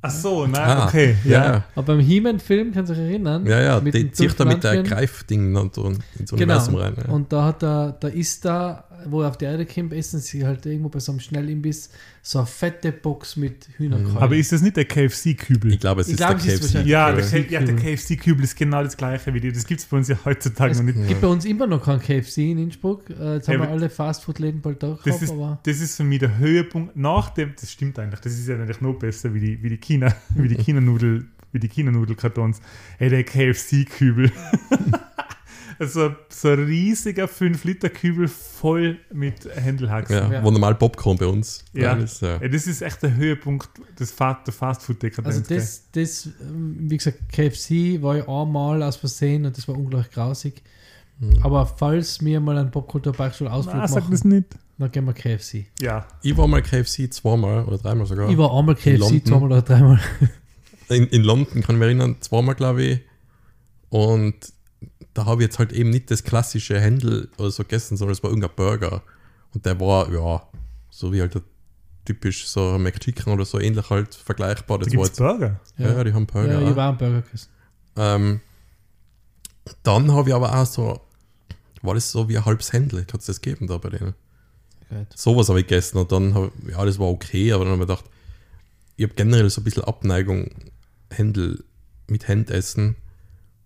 Ach 0.00 0.10
so, 0.10 0.46
nein, 0.46 0.62
Ah, 0.62 0.86
okay. 0.86 1.16
Ja, 1.24 1.30
Ja. 1.30 1.52
ja. 1.52 1.64
Aber 1.74 1.94
beim 1.94 2.00
He-Man-Film, 2.00 2.72
kannst 2.72 2.90
du 2.90 2.94
dich 2.94 3.02
erinnern? 3.04 3.44
Ja, 3.46 3.60
ja, 3.60 3.80
Mit 3.80 3.94
die 3.94 4.04
dem 4.04 4.12
zieht 4.12 4.38
da 4.38 4.44
mit 4.44 4.62
der. 4.62 4.82
Greifding 4.84 5.56
und 5.56 5.74
so 5.74 5.86
ins 5.86 5.98
Genau. 6.16 6.34
Universum 6.34 6.74
rein. 6.76 6.94
Ja. 6.96 7.12
Und 7.12 7.32
da 7.32 7.44
hat 7.46 7.62
er, 7.64 7.92
da 7.92 8.06
ist 8.08 8.44
da, 8.44 8.84
wo 9.06 9.22
er 9.22 9.28
auf 9.28 9.38
die 9.38 9.44
Erde 9.44 9.64
kommt, 9.66 9.92
essen 9.92 10.20
sie 10.20 10.44
halt 10.46 10.66
irgendwo 10.66 10.88
bei 10.88 10.98
so 11.00 11.12
einem 11.12 11.20
Schnellimbiss 11.20 11.90
so 12.22 12.38
eine 12.38 12.46
fette 12.46 12.92
Box 12.92 13.36
mit 13.36 13.68
Hühnerkeulen. 13.76 14.16
Aber 14.18 14.36
ist 14.36 14.52
das 14.52 14.60
nicht 14.62 14.76
der 14.76 14.84
KFC-Kübel? 14.84 15.72
ich 15.72 15.80
glaube, 15.80 16.00
es 16.02 16.08
Ich 16.08 16.14
ist 16.14 16.18
glaub, 16.18 16.30
der 16.38 16.38
es 16.38 16.44
ist 16.46 16.60
KFC. 16.60 16.62
wahrscheinlich- 16.86 16.90
Ja, 16.90 17.12
der, 17.12 17.50
ja, 17.50 17.60
der 17.60 17.76
KFC-Kübel 17.76 18.44
ist 18.44 18.56
genau 18.56 18.82
das 18.82 18.96
gleiche 18.96 19.32
wie 19.32 19.40
die. 19.40 19.52
Das 19.52 19.66
gibt 19.66 19.80
es 19.80 19.86
bei 19.86 19.96
uns 19.96 20.08
ja 20.08 20.16
heutzutage 20.24 20.72
es 20.72 20.78
noch 20.78 20.84
nicht. 20.84 21.08
gibt 21.08 21.20
bei 21.20 21.26
uns 21.28 21.44
immer 21.44 21.66
noch 21.66 21.82
kein 21.84 22.00
KFC 22.00 22.50
in 22.50 22.58
Innsbruck. 22.58 23.08
Äh, 23.10 23.34
jetzt 23.36 23.48
haben 23.48 23.54
Ja, 23.54 23.60
wir 23.62 23.68
alle 23.70 23.88
Fastfood-Läden 23.90 24.60
bald 24.60 24.82
durch, 24.82 25.02
Das 25.02 25.22
ist, 25.22 25.30
aber 25.30 25.58
das 25.62 25.80
ist 25.80 25.96
für 25.96 26.04
mich 26.04 26.18
der 26.18 26.38
Höhepunkt 26.38 26.96
nach 26.96 27.30
dem, 27.30 27.52
das 27.58 27.70
stimmt 27.72 27.98
eigentlich, 27.98 28.20
das 28.20 28.32
ist 28.34 28.48
ja 28.48 28.56
eigentlich 28.56 28.80
noch 28.80 28.94
besser 28.94 29.32
wie 29.34 29.40
die, 29.40 29.62
wie 29.62 29.68
die 29.70 29.78
China, 29.78 30.14
wie 30.34 30.48
die 30.48 30.56
China-Nudel, 30.56 31.24
wie 31.52 31.58
die 31.60 31.68
China-Nudelkartons. 31.68 32.60
Ey, 32.98 33.08
der 33.08 33.24
KFC-Kübel. 33.24 34.30
also 35.78 36.14
so 36.28 36.48
ein 36.48 36.64
riesiger 36.64 37.26
5-Liter-Kübel 37.26 38.28
voll 38.28 38.98
mit 39.12 39.48
Händelhaxen. 39.54 40.16
Ja, 40.16 40.32
Ja. 40.32 40.42
Wo 40.44 40.50
normal 40.50 40.74
Popcorn 40.74 41.16
bei 41.16 41.26
uns 41.26 41.64
Ja. 41.72 41.94
ist. 41.94 42.22
Ja. 42.22 42.38
Das 42.38 42.66
ist 42.66 42.82
echt 42.82 43.02
der 43.02 43.14
Höhepunkt 43.14 43.68
des 43.98 44.10
Fa 44.10 44.34
der 44.46 44.52
Fastfood-Dekadenz. 44.52 45.36
also 45.36 45.54
das, 45.54 45.84
das, 45.92 46.26
ähm, 46.40 46.76
wie 46.90 46.96
gesagt, 46.96 47.18
KFC 47.32 48.02
war 48.02 48.16
ja 48.16 48.28
einmal 48.28 48.82
aus 48.82 48.96
Versehen 48.96 49.46
und 49.46 49.56
das 49.56 49.66
war 49.68 49.76
unglaublich 49.76 50.10
grausig. 50.10 50.62
Mhm. 51.20 51.38
Aber 51.42 51.66
falls 51.66 52.24
wir 52.24 52.40
mal 52.40 52.56
einen 52.58 52.70
Popkultur-Beichtstuhl-Ausflug 52.70 53.74
Nein, 53.76 53.88
sag 53.88 54.02
machen, 54.02 54.10
das 54.12 54.24
nicht. 54.24 54.46
dann 54.78 54.90
gehen 54.92 55.04
wir 55.04 55.12
KFC. 55.14 55.66
Ja. 55.80 56.06
Ich 56.22 56.36
war 56.36 56.46
mal 56.46 56.62
KFC 56.62 57.12
zweimal 57.12 57.64
oder 57.64 57.78
dreimal 57.78 58.06
sogar. 58.06 58.28
Ich 58.30 58.38
war 58.38 58.56
einmal 58.56 58.74
KFC, 58.76 59.24
zweimal 59.26 59.50
oder 59.52 59.62
dreimal. 59.62 60.00
in, 60.88 61.06
in 61.08 61.22
London, 61.22 61.62
kann 61.62 61.74
ich 61.76 61.78
mich 61.80 61.86
erinnern, 61.86 62.16
zweimal, 62.20 62.54
glaube 62.54 62.82
ich. 62.84 63.00
Und 63.90 64.34
da 65.18 65.26
habe 65.26 65.42
ich 65.42 65.48
jetzt 65.48 65.58
halt 65.58 65.72
eben 65.72 65.90
nicht 65.90 66.12
das 66.12 66.22
klassische 66.22 66.80
Händel 66.80 67.28
oder 67.38 67.50
so 67.50 67.64
gegessen, 67.64 67.96
sondern 67.96 68.12
es 68.12 68.22
war 68.22 68.30
irgendein 68.30 68.54
Burger. 68.54 69.02
Und 69.52 69.66
der 69.66 69.78
war, 69.80 70.08
ja, 70.12 70.46
so 70.90 71.12
wie 71.12 71.20
halt 71.20 71.34
der 71.34 71.42
typisch 72.04 72.46
so 72.46 72.74
ein 72.76 72.82
McChicken 72.84 73.32
oder 73.32 73.44
so 73.44 73.58
ähnlich 73.58 73.90
halt 73.90 74.14
vergleichbar. 74.14 74.78
Da 74.78 74.84
Das 74.84 74.92
gibt 74.92 75.00
war 75.00 75.06
jetzt, 75.08 75.18
Burger. 75.18 75.60
ja, 75.76 75.92
ja, 75.92 76.04
die 76.04 76.12
haben 76.12 76.26
Burger. 76.26 76.60
Ja, 76.60 76.70
ich 76.70 76.76
war 76.76 76.90
einen 76.90 76.98
Burger 76.98 77.22
gegessen. 77.22 77.48
Ähm, 77.96 78.40
dann 79.82 80.12
habe 80.12 80.28
ich 80.28 80.34
aber 80.36 80.54
auch 80.56 80.64
so, 80.66 81.00
war 81.82 81.94
das 81.94 82.12
so 82.12 82.28
wie 82.28 82.38
ein 82.38 82.44
halbes 82.44 82.72
Händel. 82.72 83.00
Hat 83.12 83.18
es 83.20 83.26
das 83.26 83.40
gegeben 83.40 83.66
da 83.66 83.78
bei 83.78 83.90
denen? 83.90 84.14
Gut. 84.88 85.06
Sowas 85.16 85.48
habe 85.48 85.58
ich 85.60 85.66
gegessen 85.66 85.98
und 85.98 86.12
dann 86.12 86.32
habe 86.34 86.52
ja, 86.70 86.84
das 86.84 86.98
war 87.00 87.08
okay, 87.08 87.52
aber 87.52 87.64
dann 87.64 87.72
habe 87.72 87.82
ich 87.82 87.88
gedacht, 87.88 88.04
ich 88.96 89.04
habe 89.04 89.14
generell 89.14 89.50
so 89.50 89.60
ein 89.60 89.64
bisschen 89.64 89.82
Abneigung, 89.84 90.48
Händel 91.10 91.64
mit 92.06 92.28
Händessen 92.28 92.94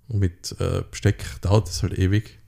und 0.09 0.19
mit 0.21 0.55
äh, 0.59 0.83
Besteck 0.91 1.25
dauert 1.41 1.69
das 1.69 1.83
halt 1.83 1.99
ewig. 1.99 2.39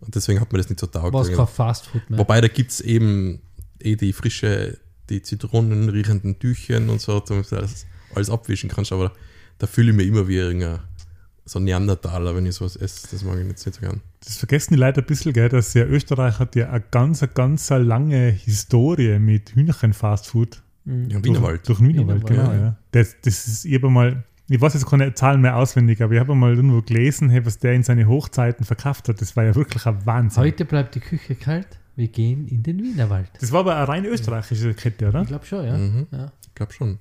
Und 0.00 0.14
deswegen 0.14 0.40
hat 0.40 0.52
mir 0.52 0.58
das 0.58 0.68
nicht 0.68 0.80
so 0.80 0.86
taugt. 0.86 1.12
War 1.12 1.22
es 1.22 1.32
kein 1.32 1.46
Fastfood 1.46 2.10
mehr. 2.10 2.18
Wobei 2.18 2.40
da 2.40 2.48
gibt 2.48 2.72
es 2.72 2.80
eben 2.80 3.40
eh 3.78 3.96
die 3.96 4.12
frische, 4.12 4.78
die 5.08 5.22
Zitronen 5.22 5.88
riechenden 5.88 6.38
Tüchchen 6.38 6.88
und 6.88 7.00
so, 7.00 7.20
damit 7.20 7.50
du 7.52 7.56
alles, 7.56 7.86
alles 8.14 8.30
abwischen 8.30 8.68
kannst, 8.68 8.92
aber 8.92 9.12
da 9.58 9.66
fühle 9.66 9.90
ich 9.90 9.96
mich 9.96 10.08
immer 10.08 10.26
wie 10.26 10.36
irgendein 10.36 10.80
so 11.44 11.58
ein 11.58 11.64
Neandertaler, 11.64 12.34
wenn 12.36 12.46
ich 12.46 12.54
sowas 12.54 12.76
esse. 12.76 13.08
Das 13.10 13.24
mag 13.24 13.38
ich 13.38 13.46
jetzt 13.46 13.66
nicht 13.66 13.74
so 13.74 13.80
gern. 13.80 14.00
Das 14.24 14.36
vergessen 14.36 14.74
die 14.74 14.80
Leute 14.80 15.00
ein 15.00 15.06
bisschen, 15.06 15.32
gell, 15.32 15.48
dass 15.48 15.74
ja 15.74 15.84
Österreich 15.84 16.38
hat 16.38 16.54
ja 16.54 16.70
eine 16.70 16.84
ganz, 16.90 17.22
eine 17.22 17.32
ganz 17.32 17.68
lange 17.70 18.30
Historie 18.30 19.18
mit 19.18 19.54
Hühnerchen-Fastfood. 19.54 20.62
Mhm. 20.84 21.10
Ja, 21.10 21.24
Wienerwald. 21.24 21.66
Durch, 21.68 21.78
durch 21.78 21.88
Wienerwald, 21.88 22.28
Wienerwald, 22.28 22.50
genau, 22.50 22.52
ja. 22.52 22.66
ja. 22.68 22.76
Das, 22.92 23.16
das 23.22 23.46
ist, 23.46 23.66
habe 23.72 23.90
mal, 23.90 24.24
ich 24.52 24.60
weiß 24.60 24.74
jetzt 24.74 24.86
keine 24.86 25.14
Zahlen 25.14 25.40
mehr 25.40 25.56
auswendig, 25.56 26.02
aber 26.02 26.12
ich 26.14 26.20
habe 26.20 26.34
mal 26.34 26.54
irgendwo 26.54 26.82
gelesen, 26.82 27.30
hey, 27.30 27.44
was 27.46 27.58
der 27.58 27.72
in 27.72 27.82
seine 27.82 28.06
Hochzeiten 28.06 28.64
verkauft 28.66 29.08
hat. 29.08 29.20
Das 29.20 29.34
war 29.36 29.44
ja 29.44 29.54
wirklich 29.54 29.86
ein 29.86 30.04
Wahnsinn. 30.04 30.42
Heute 30.42 30.64
bleibt 30.64 30.94
die 30.94 31.00
Küche 31.00 31.34
kalt. 31.34 31.78
Wir 31.96 32.08
gehen 32.08 32.46
in 32.48 32.62
den 32.62 32.78
Wienerwald. 32.82 33.28
Das 33.40 33.52
war 33.52 33.60
aber 33.60 33.76
eine 33.76 33.88
rein 33.88 34.04
österreichische 34.04 34.74
Kette, 34.74 35.08
oder? 35.08 35.22
Ich 35.22 35.28
glaube 35.28 35.44
schon, 35.46 35.64
ja. 35.64 35.76
Mhm. 35.76 36.06
ja. 36.10 36.32
Ich 36.46 36.54
glaube 36.54 36.72
schon. 36.72 36.98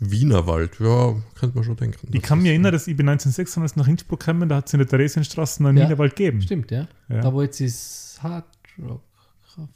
Wienerwald, 0.00 0.78
ja, 0.80 1.14
könnte 1.38 1.54
man 1.56 1.64
schon 1.64 1.76
denken. 1.76 2.08
Ich 2.12 2.20
kann 2.22 2.38
mich 2.38 2.46
ist- 2.46 2.50
erinnern, 2.50 2.72
dass 2.72 2.86
ich 2.88 2.96
bin 2.96 3.08
1996 3.08 3.76
nach 3.76 3.86
Innsbruck 3.88 4.20
gekommen, 4.20 4.48
da 4.48 4.56
hat 4.56 4.66
es 4.66 4.74
in 4.74 4.78
der 4.78 4.88
Theresienstraße 4.88 5.64
einen 5.64 5.76
Ja. 5.76 5.84
Wienerwald 5.84 6.16
gegeben. 6.16 6.42
Stimmt, 6.42 6.70
ja. 6.72 6.86
Ja. 7.08 7.20
Da 7.20 7.32
wo 7.32 7.42
jetzt 7.42 7.60
ist 7.60 8.18
Hard 8.22 8.44
Rock. 8.88 9.02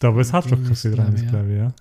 Da 0.00 0.10
das 0.10 0.32
Hardrock 0.32 0.60
Ding 0.62 0.72
ist, 0.72 0.84
Café 0.84 1.14
ich, 1.14 1.22
ja. 1.22 1.30
glaube 1.30 1.48
ich, 1.52 1.58
ja. 1.58 1.72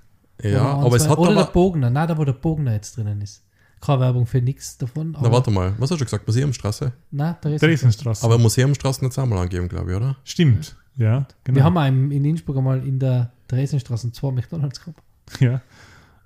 Ja, 0.51 0.77
Oder 0.77 0.85
aber 0.85 0.95
es 0.97 1.09
hat 1.09 1.17
Oder 1.17 1.33
der 1.33 1.43
aber. 1.43 1.51
Bogner. 1.51 1.89
Nein, 1.89 2.07
da 2.07 2.15
wo 2.17 2.23
der 2.23 2.33
Bogner 2.33 2.73
jetzt 2.73 2.95
drinnen 2.95 3.21
ist. 3.21 3.43
Keine 3.79 3.99
Werbung 4.01 4.25
für 4.25 4.41
nichts 4.41 4.77
davon. 4.77 5.15
Na, 5.21 5.31
warte 5.31 5.51
mal, 5.51 5.73
was 5.77 5.91
hast 5.91 5.99
du 5.99 6.05
gesagt? 6.05 6.25
Museumstraße? 6.27 6.91
Nein, 7.11 7.35
Theresienstraße. 7.41 8.25
Aber 8.25 8.37
Museumstraße 8.37 9.05
es 9.05 9.19
einmal 9.19 9.39
angegeben, 9.39 9.67
glaube 9.69 9.91
ich, 9.91 9.97
oder? 9.97 10.17
Stimmt, 10.23 10.75
ja, 10.95 11.27
genau. 11.43 11.57
Wir 11.57 11.63
haben 11.63 11.77
einen 11.77 12.11
in 12.11 12.25
Innsbruck 12.25 12.57
einmal 12.57 12.85
in 12.85 12.97
der 12.99 13.31
Theresienstraße 13.47 14.11
zwei 14.11 14.31
McDonalds 14.31 14.79
gehabt. 14.79 15.01
ja. 15.39 15.61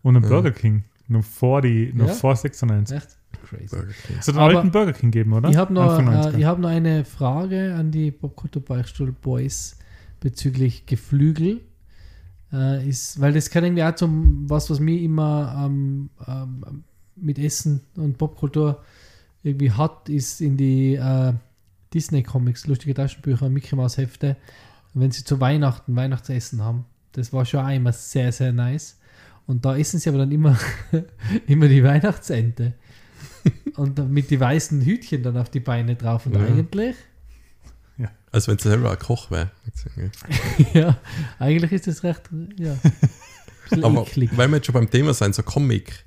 Und 0.02 0.16
einen 0.16 0.24
Ja. 0.24 0.30
Burger 0.30 0.52
King, 0.52 0.84
noch 1.08 1.24
vor, 1.24 1.62
die, 1.62 1.92
noch 1.94 2.08
Ja. 2.08 2.14
vor 2.14 2.36
96. 2.36 2.96
Echt 2.98 3.18
crazy. 3.48 3.68
Burger 3.76 3.92
King. 4.08 4.16
Es 4.20 4.28
hat 4.28 4.36
einen 4.36 4.44
Aber 4.44 4.58
alten 4.58 4.72
Burger 4.72 4.94
King 4.94 5.12
gegeben, 5.12 5.34
oder? 5.34 5.50
Ich 5.50 5.58
habe 5.58 5.74
noch, 5.74 6.00
äh, 6.00 6.02
90er. 6.02 6.38
ich 6.38 6.46
hab 6.46 6.58
noch 6.60 6.70
eine 6.70 7.04
Frage 7.06 7.76
an 7.76 7.92
die 7.92 8.12
Popkultur 8.12 8.64
Beichtstuhl 8.64 9.12
Boys 9.12 9.78
bezüglich 10.22 10.86
Geflügel. 10.86 11.62
Äh, 12.54 12.88
ist, 12.88 13.20
weil 13.22 13.32
das 13.34 13.50
kann 13.50 13.64
irgendwie 13.64 13.84
auch 13.84 13.96
zum 13.96 14.50
was, 14.50 14.70
was 14.70 14.80
mich 14.80 15.04
immer 15.04 15.64
ähm, 15.66 16.10
ähm, 16.28 16.84
mit 17.22 17.38
Essen 17.40 17.82
und 17.96 18.18
Popkultur 18.18 18.84
irgendwie 19.44 19.72
hat, 19.72 20.10
ist 20.10 20.42
in 20.42 20.58
die 20.58 20.96
äh, 20.96 21.34
Disney-Comics, 21.94 22.68
lustige 22.68 22.94
Taschenbücher, 22.94 23.50
Mickey 23.50 23.76
Mouse 23.76 23.98
Hefte, 23.98 24.38
wenn 24.94 25.12
sie 25.12 25.24
zu 25.24 25.40
Weihnachten 25.40 25.96
Weihnachtsessen 25.96 26.62
haben. 26.62 26.86
Das 27.14 27.34
war 27.34 27.46
schon 27.46 27.68
immer 27.70 27.92
sehr, 27.94 28.32
sehr 28.32 28.52
nice. 28.54 28.98
Und 29.48 29.66
da 29.66 29.76
essen 29.76 30.00
sie 30.00 30.10
aber 30.10 30.20
dann 30.20 30.32
immer, 30.32 30.58
immer 31.48 31.68
die 31.68 31.84
Weihnachtsente. 31.84 32.74
Und 33.76 33.98
mit 34.12 34.30
die 34.30 34.40
weißen 34.40 34.82
Hütchen 34.82 35.24
dann 35.24 35.38
auf 35.38 35.50
die 35.50 35.60
Beine 35.60 35.96
drauf. 35.96 36.26
Und 36.26 36.36
Ja. 36.36 36.42
eigentlich, 36.42 36.96
Als 38.32 38.48
wenn 38.48 38.56
es 38.56 38.64
selber 38.64 38.92
ein 38.92 39.00
Koch 39.00 39.32
wäre. 39.32 39.52
ja, 40.74 40.98
eigentlich 41.40 41.72
ist 41.74 41.88
das 41.88 42.04
recht, 42.04 42.30
ja. 42.58 42.78
Aber 43.82 44.02
eklig. 44.04 44.30
weil 44.38 44.48
wir 44.50 44.58
jetzt 44.58 44.68
schon 44.68 44.74
beim 44.74 44.90
Thema 44.90 45.14
sein, 45.14 45.34
so 45.34 45.44
Comic 45.44 46.06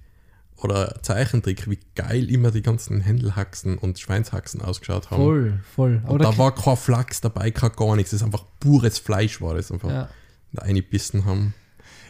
oder 0.57 1.03
Zeichentrick, 1.03 1.69
wie 1.69 1.79
geil 1.95 2.31
immer 2.31 2.51
die 2.51 2.63
ganzen 2.63 3.01
Händelhaxen 3.01 3.77
und 3.77 3.99
Schweinshaxen 3.99 4.63
ausgeschaut 4.63 5.11
haben. 5.11 5.23
Voll, 5.23 5.61
voll. 5.75 6.03
Und 6.07 6.23
da 6.23 6.37
war 6.39 6.55
kein 6.55 6.77
Flachs 6.77 7.21
dabei, 7.21 7.51
kein 7.51 7.73
gar 7.73 7.97
nichts. 7.97 8.13
Das 8.13 8.21
ist 8.21 8.25
einfach 8.25 8.45
pures 8.61 8.99
Fleisch, 8.99 9.41
war 9.41 9.55
das 9.55 9.71
einfach. 9.71 9.91
ja. 9.91 10.09
Da 10.53 10.63
eingebissen 10.63 11.25
haben. 11.25 11.53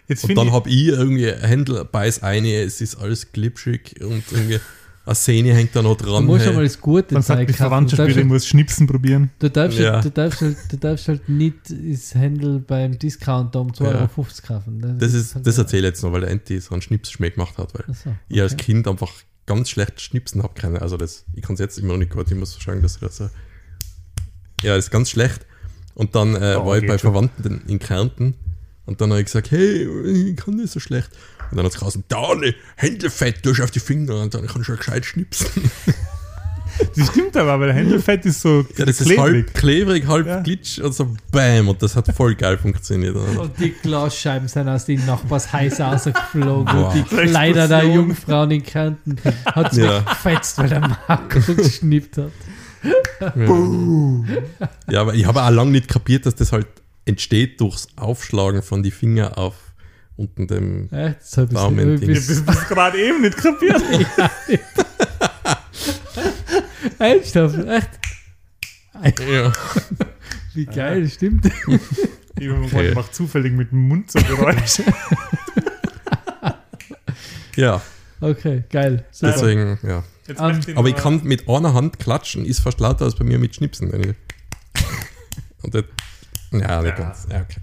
Jetzt 0.07 0.25
Und 0.25 0.35
dann 0.35 0.53
habe 0.53 0.69
ich 0.69 0.89
irgendwie 0.89 1.33
Händel 1.33 1.85
beiß 1.85 2.23
eine, 2.23 2.63
es 2.63 2.83
ist 2.83 2.97
alles 2.97 3.33
glitschig 3.33 4.03
und 4.03 4.23
irgendwie 4.31 4.61
eine 5.07 5.15
Sehne 5.15 5.55
hängt 5.55 5.77
da 5.77 5.83
noch 5.83 5.97
Du 5.97 6.05
dran. 6.07 6.25
musst 6.25 6.41
hey. 6.41 6.47
schon 6.47 6.57
mal 6.57 6.65
das 6.65 6.81
Gute 6.81 7.21
sagt 7.23 7.41
die 7.41 7.45
kaufen. 7.47 7.47
Du 7.47 7.53
Verwandtschaft 7.55 8.11
ich 8.11 8.17
halt, 8.17 8.27
muss 8.27 8.47
Schnipsen 8.47 8.87
probieren. 8.87 9.31
du, 9.39 9.51
darfst 9.51 9.79
Ja. 9.79 9.95
halt, 9.95 10.05
du, 10.07 10.11
darfst 10.11 10.41
halt, 10.41 10.57
du 10.71 10.77
darfst 10.79 11.09
halt 11.09 11.29
nicht 11.29 11.57
das 11.69 12.15
Händel 12.15 12.61
beim 12.61 12.99
Discounter 12.99 13.61
um 13.61 13.69
2,50 13.73 13.83
Ja. 13.85 13.91
Euro 14.01 14.09
kaufen. 14.47 14.97
Das, 14.99 15.13
ist, 15.13 15.35
halt 15.35 15.47
das 15.47 15.59
erzähle 15.59 15.89
ich 15.89 15.93
jetzt 15.93 16.03
noch, 16.03 16.13
weil 16.13 16.23
der 16.23 16.31
Enti 16.31 16.59
so 16.61 16.73
einen 16.73 16.83
Schnipsschmäh 16.83 17.31
gemacht 17.31 17.59
hat, 17.59 17.75
weil 17.75 17.95
so, 17.95 18.15
ich 18.29 18.41
als 18.41 18.55
okay. 18.55 18.65
Kind 18.65 18.89
einfach 18.89 19.13
ganz 19.47 19.69
schlecht 19.69 20.01
schnipsen 20.01 20.43
habe 20.43 20.55
können. 20.59 20.79
Also 20.79 20.97
das, 20.97 21.25
ich 21.35 21.43
kann 21.43 21.55
es 21.55 21.61
jetzt 21.61 21.79
immer 21.79 21.93
noch 21.93 21.99
nicht 21.99 22.11
gut, 22.13 22.31
ich 22.31 22.37
muss 22.39 22.59
sagen, 22.59 22.81
dass 22.81 22.95
ich 22.95 23.01
das 23.01 23.17
so. 23.19 23.29
Ja, 24.63 24.77
das 24.77 24.87
ist 24.87 24.91
ganz 24.91 25.11
schlecht. 25.11 25.45
Und 25.95 26.15
dann 26.15 26.35
äh, 26.35 26.57
Oh, 26.59 26.67
war 26.67 26.79
ich 26.79 26.87
bei 26.87 26.97
schon. 26.99 27.13
Verwandten 27.13 27.63
in 27.69 27.79
Kärnten 27.79 28.35
und 28.87 29.01
dann 29.01 29.11
habe 29.11 29.21
ich 29.21 29.27
gesagt, 29.27 29.51
hey, 29.51 29.87
ich 30.31 30.37
kann 30.37 30.57
nicht 30.57 30.73
so 30.73 30.81
schlecht. 30.81 31.11
Und 31.51 31.57
dann 31.57 31.67
hat 31.67 31.73
es 31.75 31.79
geheißen, 31.81 32.05
da 32.09 32.35
ne, 32.35 32.55
Händelfett 32.77 33.45
durch 33.47 33.63
auf 33.63 33.71
die 33.71 33.81
Finger 33.81 34.21
und 34.21 34.35
dann 34.35 34.47
kann 34.47 34.61
ich 34.61 34.67
schon 34.67 34.77
gescheit 34.77 35.05
schnipsen. 35.05 35.47
Das 36.97 37.07
stimmt 37.11 37.37
aber, 37.37 37.61
weil 37.61 37.67
der 37.69 37.77
Händelfett 37.77 38.27
ist 38.27 38.41
so 38.41 38.67
Ja, 38.77 38.85
das 38.85 39.01
ist 39.01 39.07
klebrig. 39.07 39.19
halb 39.21 39.55
klebrig, 39.55 40.07
halb 40.09 40.27
Ja. 40.27 40.41
glitsch 40.41 40.81
und 40.81 40.93
so 40.93 41.15
BAM 41.31 41.69
und 41.69 41.81
das 41.81 41.95
hat 41.95 42.13
voll 42.17 42.35
geil 42.35 42.59
funktioniert. 42.59 43.15
Und 43.39 43.53
die 43.61 43.71
Glasscheiben 43.71 44.49
sind 44.49 44.69
aus 44.69 44.85
den 44.85 45.07
Nachbarshäusern 45.07 45.93
rausgeflogen. 45.93 46.65
Boah. 46.65 46.89
Und 46.93 46.95
die 46.97 47.03
Kleider 47.29 47.69
der. 47.69 47.85
Jungfrauen 47.85 48.51
in 48.51 48.65
Kärnten 48.65 49.17
hat 49.47 49.71
es 49.71 49.79
Ja. 49.79 50.01
weggefetzt, 50.01 50.59
weil 50.59 50.69
der 50.69 50.81
Marco 50.81 51.55
geschnippt 51.55 52.17
hat. 52.19 52.33
Ja, 54.91 55.01
aber 55.01 55.15
ich 55.15 55.27
habe 55.27 55.43
auch 55.43 55.51
lange 55.51 55.71
nicht 55.71 55.89
kapiert, 55.89 56.27
dass 56.27 56.35
das 56.35 56.53
halt 56.53 56.67
entsteht 57.05 57.61
durchs 57.61 57.89
Aufschlagen 57.97 58.63
von 58.63 58.83
die 58.83 58.91
Finger 58.91 59.39
auf 59.39 59.55
unten 60.17 60.47
dem. 60.47 60.89
Echt? 60.93 61.21
Das 61.21 61.37
hab 61.39 61.51
Daumen 61.51 61.97
so- 61.99 62.07
Ding. 62.07 62.11
Ich 62.11 62.27
bis- 62.27 62.37
habe 62.39 62.47
das 62.53 62.69
gerade 62.69 62.99
eben 62.99 63.21
nicht 63.23 63.37
kapiert. 63.37 63.83
Ernsthaft? 66.99 67.59
Echt? 67.67 69.21
Ja. 69.21 69.53
Wie 70.55 70.67
geil, 70.67 71.09
stimmt. 71.11 71.47
Ich 72.39 72.51
okay. 72.51 72.95
mache 72.95 73.11
zufällig 73.11 73.53
mit 73.53 73.71
dem 73.73 73.89
Mund 73.89 74.11
so 74.11 74.19
Geräusche. 74.21 74.85
ja, 77.57 77.81
Okay, 78.21 78.65
geil. 78.71 79.05
Super. 79.11 79.33
deswegen, 79.33 79.79
ja. 79.83 80.03
Jetzt 80.27 80.41
Ähm, 80.41 80.77
Aber 80.79 80.89
ich 80.89 80.97
kann 80.97 81.23
mit 81.25 81.47
einer 81.49 81.75
Hand 81.75 81.99
klatschen, 81.99 82.47
ist 82.47 82.61
fast 82.61 82.81
lauter 82.81 83.05
als 83.05 83.15
bei 83.17 83.25
mir 83.25 83.39
mit 83.39 83.55
Schnipsen. 83.55 83.91
Und 83.93 85.75
das, 85.75 85.85
ja, 86.53 86.81
nicht 86.81 86.91
Ja. 86.99 87.05
ganz. 87.05 87.27
Ja, 87.31 87.43
okay. 87.43 87.61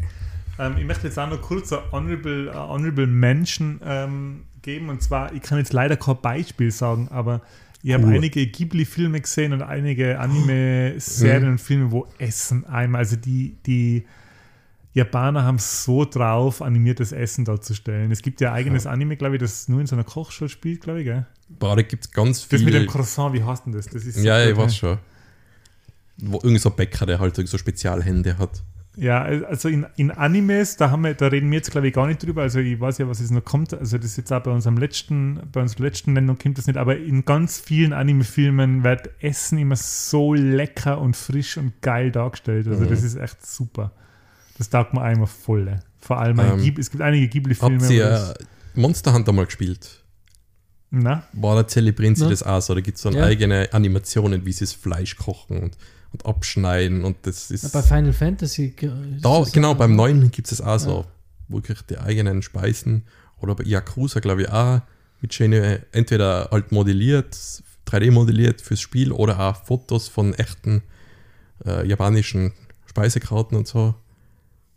Ähm, 0.62 0.78
ich 0.78 0.86
möchte 0.86 1.08
jetzt 1.08 1.18
auch 1.18 1.30
noch 1.30 1.42
kurz 1.42 1.74
ein 1.74 1.80
Honorable, 1.92 2.50
äh, 2.50 2.54
Honorable 2.54 3.08
Mention 3.08 3.82
ähm, 3.84 4.44
geben. 4.62 4.90
Und 4.90 5.02
zwar, 5.02 5.34
ich 5.34 5.42
kann 5.42 5.58
jetzt 5.58 5.74
leider 5.74 5.98
kein 5.98 6.22
Beispiel 6.22 6.72
sagen, 6.72 7.08
aber 7.10 7.42
ich 7.84 7.94
habe 7.94 8.06
Cool. 8.06 8.14
einige 8.14 8.46
Ghibli-Filme 8.46 9.22
gesehen 9.22 9.54
und 9.54 9.64
einige 9.64 10.20
Anime-Serien 10.20 11.50
und 11.50 11.58
Filme, 11.60 11.92
wo 11.92 12.08
Essen 12.20 12.64
einmal, 12.68 13.00
also 13.00 13.16
die, 13.16 13.58
die 13.66 14.06
Japaner 14.94 15.44
haben 15.44 15.58
so 15.58 16.06
drauf, 16.06 16.62
animiertes 16.62 17.12
Essen 17.12 17.44
darzustellen. 17.44 18.12
Es 18.12 18.22
gibt 18.22 18.40
ja 18.40 18.54
eigenes 18.54 18.86
Anime, 18.86 19.18
glaube 19.18 19.38
ich, 19.38 19.42
das 19.42 19.68
nur 19.68 19.82
in 19.82 19.88
so 19.88 19.96
einer 19.96 20.04
Kochschule 20.04 20.50
spielt, 20.50 20.82
glaube 20.82 21.00
ich, 21.00 21.06
gell? 21.06 21.26
Boah, 21.50 21.76
da 21.76 21.82
gibt 21.82 22.06
es 22.06 22.12
ganz 22.12 22.48
Das 22.48 22.60
mit 22.62 22.74
dem 22.74 22.82
viele. 22.82 22.86
Croissant, 22.86 23.34
wie 23.34 23.44
heißt 23.44 23.66
denn 23.66 23.74
das? 23.74 23.88
das 23.88 24.06
ist 24.06 24.18
so 24.18 24.22
Ja, 24.22 24.38
gut, 24.44 24.52
ich 24.52 24.58
ne? 24.58 24.64
weiß 24.64 24.76
schon. 24.78 24.98
Wo, 26.18 26.40
irgend 26.44 26.62
so 26.62 26.70
ein 26.70 26.76
Bäcker, 26.76 27.08
der 27.08 27.20
halt 27.20 27.36
so 27.36 27.58
Spezialhände 27.58 28.38
hat. 28.38 28.62
Ja, 28.98 29.22
also 29.22 29.70
in, 29.70 29.86
in 29.96 30.12
Animes, 30.12 30.76
da, 30.76 30.92
haben 30.92 31.04
wir, 31.06 31.14
da 31.14 31.28
reden 31.28 31.50
wir 31.50 31.58
jetzt, 31.58 31.72
glaube 31.72 31.88
ich, 31.88 31.94
gar 31.94 32.08
nicht 32.08 32.22
drüber. 32.22 32.42
Also 32.42 32.60
ich 32.60 32.78
weiß 32.78 32.98
ja, 32.98 33.08
was 33.08 33.22
jetzt 33.22 33.32
noch 33.32 33.44
kommt. 33.44 33.74
Also 33.74 33.98
das 33.98 34.08
ist 34.08 34.18
jetzt 34.18 34.34
auch 34.34 34.44
bei 34.44 34.52
unserem 34.52 34.78
letzten, 34.78 35.40
bei 35.52 35.62
unserer 35.62 35.84
letzten 35.84 36.12
Nennung 36.14 36.38
kommt 36.38 36.58
das 36.58 36.68
nicht, 36.68 36.76
aber 36.78 36.98
in 36.98 37.24
ganz 37.24 37.58
vielen 37.60 37.94
Anime-Filmen 37.94 38.84
wird 38.84 39.10
Essen 39.24 39.58
immer 39.60 39.78
so 39.78 40.34
lecker 40.34 41.00
und 41.00 41.16
frisch 41.16 41.56
und 41.58 41.82
geil 41.82 42.12
dargestellt. 42.12 42.68
Also 42.68 42.84
Mhm. 42.84 42.90
das 42.90 43.04
ist 43.04 43.16
echt 43.16 43.46
super. 43.46 43.92
Das 44.58 44.70
taugt 44.70 44.94
mir 44.94 45.02
einmal 45.02 45.28
voll. 45.28 45.80
Vor 46.00 46.20
allem, 46.20 46.38
Ähm, 46.40 46.60
Ghib- 46.60 46.78
es 46.80 46.92
gibt 46.92 47.02
einige 47.02 47.30
Ghibli-Filme. 47.30 47.80
Habt 47.80 47.90
ihr 47.92 48.34
Monster 48.76 49.14
Hunter 49.14 49.32
mal 49.32 49.46
gespielt? 49.46 50.04
Na? 50.90 51.24
War 51.32 51.56
da 51.56 51.66
zelebrieren 51.66 52.16
sie 52.16 52.28
das 52.30 52.44
auch 52.44 52.62
so? 52.62 52.76
Da 52.76 52.82
gibt 52.82 52.98
es 52.98 53.04
dann 53.04 53.14
Ja. 53.14 53.24
eigene 53.24 53.70
Animationen, 53.72 54.46
wie 54.46 54.52
sie 54.52 54.66
das 54.66 54.74
Fleisch 54.74 55.16
kochen 55.16 55.60
und, 55.60 55.78
und 56.14 56.26
abschneiden 56.26 57.04
und 57.04 57.18
das 57.24 57.52
ist. 57.52 57.72
Bei 57.72 57.82
Final 57.82 58.14
Fantasy. 58.14 58.76
Da, 59.22 59.40
das 59.40 59.52
genau, 59.52 59.74
beim 59.76 59.96
neuen 59.96 60.30
gibt 60.32 60.52
es 60.52 60.62
auch 60.62 60.78
so, 60.80 60.98
Ja. 61.00 61.06
wirklich 61.56 61.82
die 61.84 61.98
eigenen 61.98 62.42
Speisen. 62.42 63.04
Oder 63.40 63.56
bei 63.56 63.64
Yakuza, 63.64 64.20
glaube 64.20 64.44
ich, 64.44 64.50
auch 64.50 64.82
mit 65.22 65.34
schönen, 65.34 65.82
entweder 65.92 66.50
halt 66.52 66.72
modelliert, 66.72 67.36
3D 67.88 68.12
modelliert 68.12 68.62
fürs 68.62 68.82
Spiel 68.82 69.12
oder 69.12 69.40
auch 69.40 69.64
Fotos 69.66 70.08
von 70.08 70.34
echten 70.34 70.84
äh, 71.66 71.88
japanischen 71.88 72.54
Speisekarten 72.86 73.58
und 73.58 73.68
so. 73.68 73.96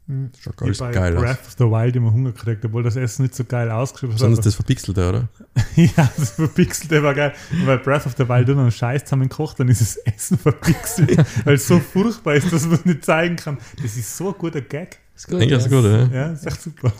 Mhm. 0.06 0.30
Das 0.32 0.40
schaut 0.42 0.60
Wie 0.60 0.64
alles 0.64 0.78
bei 0.78 0.90
geil 0.92 1.16
aus. 1.16 1.22
Breath 1.22 1.46
of 1.46 1.54
the 1.58 1.64
Wild 1.64 1.96
immer 1.96 2.12
Hunger 2.12 2.32
gekriegt, 2.32 2.64
obwohl 2.64 2.82
das 2.82 2.96
Essen 2.96 3.22
nicht 3.22 3.34
so 3.34 3.44
geil 3.44 3.70
ausgeschrieben 3.70 4.14
Besonders 4.14 4.38
hat. 4.38 4.46
das 4.46 4.54
Verpixelte, 4.54 5.08
oder? 5.08 5.28
ja, 5.76 6.10
das 6.16 6.30
Verpixelte 6.32 7.02
war 7.02 7.14
geil. 7.14 7.32
Und 7.52 7.66
bei 7.66 7.76
Breath 7.78 8.06
of 8.06 8.14
the 8.18 8.28
Wild 8.28 8.48
du 8.48 8.54
noch 8.54 8.62
einen 8.62 8.70
Scheiß 8.70 9.04
zusammen 9.04 9.28
kocht, 9.28 9.60
dann 9.60 9.68
ist 9.68 9.80
das 9.80 9.96
Essen 9.96 10.38
verpixelt, 10.38 11.24
weil 11.44 11.54
es 11.54 11.66
so 11.66 11.80
furchtbar 11.80 12.34
ist, 12.34 12.52
dass 12.52 12.66
man 12.66 12.74
es 12.74 12.84
nicht 12.84 13.04
zeigen 13.04 13.36
kann. 13.36 13.58
Das 13.82 13.96
ist 13.96 14.16
so 14.16 14.28
ein 14.28 14.38
guter 14.38 14.60
Gag. 14.60 14.98
Ist 15.16 15.28
gut, 15.28 15.42
ja. 15.42 15.56
ist 15.56 15.70
gut, 15.70 15.84
ja. 15.84 16.06
Ja, 16.06 16.28
das 16.28 16.40
ist 16.40 16.46
echt 16.46 16.62
super. 16.62 16.92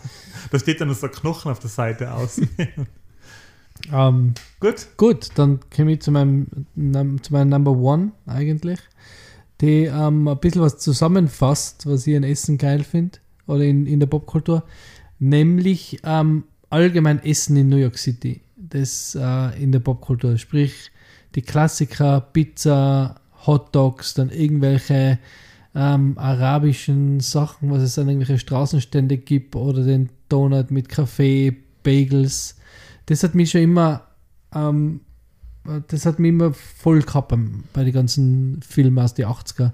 Da 0.50 0.58
steht 0.58 0.80
dann 0.80 0.94
so 0.94 1.06
ein 1.06 1.12
Knochen 1.12 1.50
auf 1.50 1.58
der 1.58 1.70
Seite 1.70 2.12
aus. 2.12 2.40
Ähm, 3.92 4.34
Gut. 4.60 4.86
Gut, 4.96 5.28
dann 5.34 5.60
komme 5.74 5.92
ich 5.92 6.00
zu 6.00 6.10
meinem, 6.10 6.46
zu 7.22 7.32
meinem 7.32 7.48
Number 7.48 7.72
One 7.72 8.12
eigentlich, 8.26 8.78
die 9.60 9.84
ähm, 9.84 10.28
ein 10.28 10.38
bisschen 10.38 10.62
was 10.62 10.78
zusammenfasst, 10.78 11.86
was 11.86 12.06
ich 12.06 12.16
an 12.16 12.24
Essen 12.24 12.58
geil 12.58 12.82
finde 12.84 13.18
oder 13.46 13.64
in, 13.64 13.86
in 13.86 14.00
der 14.00 14.06
Popkultur, 14.06 14.64
nämlich 15.18 16.00
ähm, 16.04 16.44
allgemein 16.70 17.22
Essen 17.22 17.56
in 17.56 17.68
New 17.68 17.76
York 17.76 17.98
City, 17.98 18.40
das 18.56 19.16
äh, 19.20 19.62
in 19.62 19.72
der 19.72 19.80
Popkultur, 19.80 20.36
sprich 20.38 20.90
die 21.34 21.42
Klassiker, 21.42 22.20
Pizza, 22.20 23.20
Hot 23.46 23.74
Dogs, 23.74 24.14
dann 24.14 24.30
irgendwelche 24.30 25.18
ähm, 25.74 26.16
arabischen 26.16 27.20
Sachen, 27.20 27.70
was 27.70 27.82
es 27.82 27.98
an 27.98 28.08
irgendwelche 28.08 28.38
Straßenstände 28.38 29.18
gibt 29.18 29.56
oder 29.56 29.82
den 29.82 30.10
Donut 30.28 30.70
mit 30.70 30.88
Kaffee, 30.88 31.56
Bagels. 31.82 32.56
Das 33.06 33.22
hat 33.22 33.34
mich 33.34 33.50
schon 33.50 33.62
immer, 33.62 34.08
ähm, 34.54 35.00
das 35.88 36.06
hat 36.06 36.18
mich 36.18 36.28
immer 36.30 36.52
voll 36.52 37.02
gehabt 37.02 37.32
bei 37.72 37.84
den 37.84 37.92
ganzen 37.92 38.60
Filmen 38.62 38.98
aus 38.98 39.14
den 39.14 39.26
80er, 39.26 39.72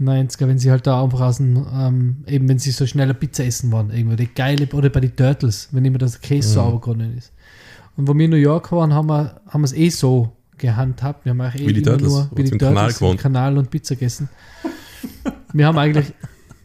90er, 0.00 0.46
wenn 0.46 0.58
sie 0.58 0.70
halt 0.70 0.86
da 0.86 1.02
einfach 1.02 1.20
aus 1.20 1.38
dem, 1.38 1.66
ähm, 1.72 2.16
eben 2.26 2.48
wenn 2.48 2.58
sie 2.58 2.70
so 2.70 2.86
schneller 2.86 3.14
Pizza 3.14 3.44
essen 3.44 3.72
waren, 3.72 3.90
irgendwo, 3.90 4.14
die 4.16 4.26
geile, 4.26 4.66
oder 4.72 4.90
bei 4.90 5.00
den 5.00 5.16
Turtles, 5.16 5.68
wenn 5.72 5.84
immer 5.86 5.98
das 5.98 6.20
Käse 6.20 6.50
so 6.50 6.60
Mhm. 6.62 6.68
runtergegangen 6.68 7.16
ist. 7.18 7.32
Und 7.96 8.06
wo 8.08 8.14
wir 8.14 8.26
in 8.26 8.30
New 8.30 8.36
York 8.36 8.70
waren, 8.72 8.92
haben 8.92 9.08
wir, 9.08 9.40
haben 9.48 9.62
wir 9.62 9.64
es 9.66 9.72
eh 9.72 9.88
so 9.88 10.36
gehandhabt. 10.58 11.24
Wir 11.24 11.30
haben 11.30 11.40
auch 11.40 11.54
eh 11.54 11.66
Wie 11.66 11.72
die 11.72 11.80
immer 11.80 11.92
Turtles, 11.92 12.12
nur 12.12 12.30
wie 12.34 12.44
die 12.44 12.50
Kanal 12.58 12.74
Turtles 12.74 12.98
gewohnt. 12.98 13.20
Kanal 13.20 13.56
und 13.56 13.70
Pizza 13.70 13.94
gegessen. 13.94 14.28
wir 15.54 15.66
haben 15.66 15.78
eigentlich, 15.78 16.12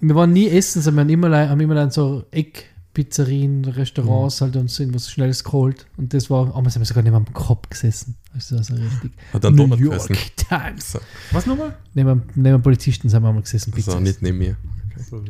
wir 0.02 0.16
waren 0.16 0.34
nie 0.34 0.49
essen, 0.49 0.82
sondern 0.82 1.08
wir 1.08 1.16
haben 1.16 1.24
immer, 1.26 1.49
haben 1.49 1.60
immer 1.62 1.76
dann 1.76 1.91
so 1.91 2.26
Eckpizzerien, 2.32 3.64
Restaurants 3.64 4.41
Mhm. 4.41 4.45
halt 4.45 4.56
uns 4.58 4.78
irgendwas 4.80 5.10
Schnelles 5.10 5.43
geholt. 5.45 5.86
Und 5.95 6.14
das 6.14 6.30
war, 6.30 6.54
oh, 6.54 6.62
wir 6.62 6.70
sind 6.70 6.86
sogar 6.86 7.04
neben 7.04 7.16
am 7.16 7.32
Kopf 7.34 7.70
gesessen. 7.70 8.16
Das 8.34 8.52
ist 8.52 8.58
also 8.58 8.76
richtig. 8.76 9.12
Hat 9.34 9.44
dann 9.44 9.56
New 9.56 9.76
York 9.76 10.08
gefressen. 10.08 10.16
Times. 10.36 10.92
So, 10.94 11.00
Was 11.32 11.46
nochmal? 11.46 11.76
Neben, 11.94 12.24
neben 12.36 12.62
Polizisten 12.62 13.10
sind 13.10 13.22
wir 13.22 13.28
einmal 13.28 13.44
gesessen. 13.44 13.72
Pizza 13.72 13.92
also 13.92 14.04
nicht 14.04 14.22
neben 14.22 14.38
mir. 14.38 14.58
So, 15.10 15.24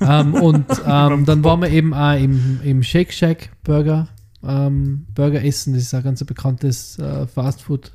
ähm, 0.00 0.34
und 0.34 0.66
ähm, 0.86 1.24
dann 1.24 1.44
waren 1.44 1.60
wir 1.60 1.70
eben 1.70 1.94
auch 1.94 2.18
im, 2.18 2.60
im 2.62 2.82
Shake 2.82 3.12
Shack 3.12 3.50
Burger, 3.64 4.08
ähm, 4.42 5.06
Burger 5.14 5.42
essen. 5.44 5.74
Das 5.74 5.82
ist 5.82 5.94
ein 5.94 6.02
ganz 6.02 6.22
bekanntes 6.24 6.98
äh, 6.98 7.26
Fastfood 7.26 7.92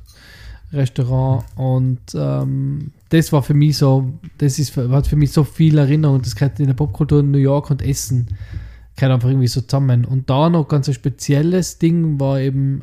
Restaurant 0.72 1.44
und 1.56 2.00
das 2.14 3.30
war 3.30 3.42
für 3.42 3.52
mich 3.52 3.76
so, 3.76 4.18
das 4.38 4.58
ist 4.58 4.70
für, 4.70 4.88
hat 4.88 5.06
für 5.06 5.16
mich 5.16 5.32
so 5.32 5.44
viel 5.44 5.76
Erinnerung. 5.76 6.22
Das 6.22 6.34
gehört 6.34 6.58
in 6.60 6.66
der 6.66 6.72
Popkultur 6.72 7.20
in 7.20 7.30
New 7.30 7.36
York 7.36 7.70
und 7.70 7.82
Essen 7.82 8.28
gehört 8.96 9.12
einfach 9.12 9.28
irgendwie 9.28 9.48
so 9.48 9.60
zusammen. 9.60 10.06
Und 10.06 10.30
da 10.30 10.48
noch 10.48 10.68
ganz 10.68 10.88
ein 10.88 10.94
spezielles 10.94 11.78
Ding 11.78 12.18
war 12.18 12.40
eben, 12.40 12.82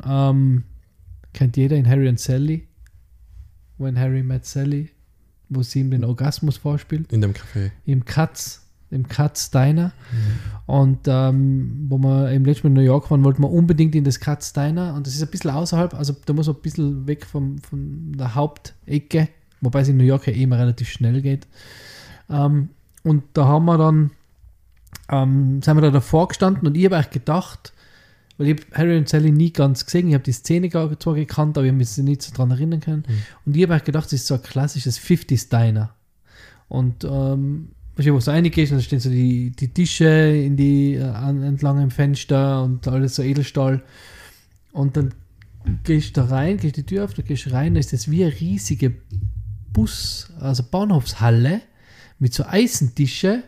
kennt 1.32 1.56
jeder 1.56 1.76
in 1.76 1.88
Harry 1.88 2.08
and 2.08 2.18
Sally, 2.20 2.66
When 3.78 3.98
Harry 3.98 4.22
Met 4.22 4.44
Sally, 4.44 4.90
wo 5.48 5.62
sie 5.62 5.80
ihm 5.80 5.90
den 5.90 6.04
Orgasmus 6.04 6.58
vorspielt 6.58 7.12
In 7.12 7.20
dem 7.22 7.32
Café. 7.32 7.70
im 7.86 8.04
Katz, 8.04 8.66
im 8.90 9.08
Katz 9.08 9.50
Diner. 9.50 9.92
Und 10.66 11.00
ähm, 11.06 11.86
wo 11.88 11.96
wir 11.98 12.30
im 12.30 12.44
letzten 12.44 12.66
Mal 12.66 12.70
in 12.70 12.74
New 12.74 12.86
York 12.92 13.10
waren, 13.10 13.24
wollten 13.24 13.42
wir 13.42 13.50
unbedingt 13.50 13.94
in 13.94 14.04
das 14.04 14.20
Katz 14.20 14.52
Diner. 14.52 14.94
Und 14.94 15.06
das 15.06 15.14
ist 15.14 15.22
ein 15.22 15.30
bisschen 15.30 15.50
außerhalb, 15.50 15.94
also 15.94 16.14
da 16.26 16.32
muss 16.32 16.46
man 16.46 16.56
ein 16.56 16.62
bisschen 16.62 17.06
weg 17.06 17.24
vom, 17.24 17.58
von 17.58 18.12
der 18.12 18.34
Hauptecke, 18.34 19.28
wobei 19.60 19.80
es 19.80 19.88
in 19.88 19.96
New 19.96 20.04
York 20.04 20.26
ja 20.26 20.32
eh 20.34 20.42
immer 20.42 20.58
relativ 20.58 20.90
schnell 20.90 21.22
geht. 21.22 21.46
Ähm, 22.28 22.68
und 23.02 23.22
da 23.32 23.46
haben 23.46 23.64
wir 23.64 23.78
dann, 23.78 24.10
ähm, 25.08 25.62
sind 25.62 25.76
wir 25.76 25.80
da 25.82 25.90
davor 25.90 26.28
gestanden 26.28 26.66
und 26.66 26.76
ich 26.76 26.84
habe 26.84 26.96
eigentlich 26.96 27.10
gedacht, 27.10 27.72
weil 28.40 28.48
ich 28.48 28.56
habe 28.56 28.76
Harry 28.78 28.96
und 28.96 29.06
Sally 29.06 29.30
nie 29.32 29.52
ganz 29.52 29.84
gesehen, 29.84 30.08
ich 30.08 30.14
habe 30.14 30.24
die 30.24 30.32
Szene 30.32 30.70
gar- 30.70 30.98
zwar 30.98 31.14
gekannt, 31.14 31.58
aber 31.58 31.66
ich 31.66 31.70
habe 31.72 31.76
mich 31.76 31.94
nicht 31.98 32.22
so 32.22 32.34
dran 32.34 32.50
erinnern 32.50 32.80
können. 32.80 33.04
Und 33.44 33.54
ich 33.54 33.62
habe 33.62 33.74
eigentlich 33.74 33.84
gedacht, 33.84 34.06
das 34.06 34.14
ist 34.14 34.26
so 34.28 34.34
ein 34.34 34.42
klassisches 34.42 34.98
50s 34.98 35.50
Diner. 35.50 35.94
Und 36.68 37.04
ähm, 37.04 37.72
du, 37.96 38.14
wo 38.14 38.18
du 38.18 38.26
reingehst, 38.30 38.72
und 38.72 38.78
da 38.78 38.82
stehen 38.82 38.98
so 39.00 39.10
die, 39.10 39.50
die 39.50 39.68
Tische 39.68 40.06
in 40.08 40.56
die, 40.56 40.94
äh, 40.94 41.02
an, 41.02 41.42
entlang 41.42 41.82
im 41.82 41.90
Fenster 41.90 42.62
und 42.62 42.88
alles 42.88 43.16
so 43.16 43.22
Edelstahl. 43.22 43.82
Und 44.72 44.96
dann 44.96 45.12
gehst 45.84 46.16
du 46.16 46.22
da 46.22 46.28
rein, 46.28 46.56
gehst 46.56 46.76
die 46.78 46.84
Tür 46.86 47.04
auf, 47.04 47.12
da 47.12 47.20
gehst 47.20 47.44
du 47.44 47.50
rein, 47.52 47.74
da 47.74 47.80
ist 47.80 47.92
das 47.92 48.10
wie 48.10 48.24
eine 48.24 48.40
riesige 48.40 48.94
Bus, 49.74 50.32
also 50.40 50.62
Bahnhofshalle 50.62 51.60
mit 52.18 52.32
so 52.32 52.44
Eisentische, 52.44 53.42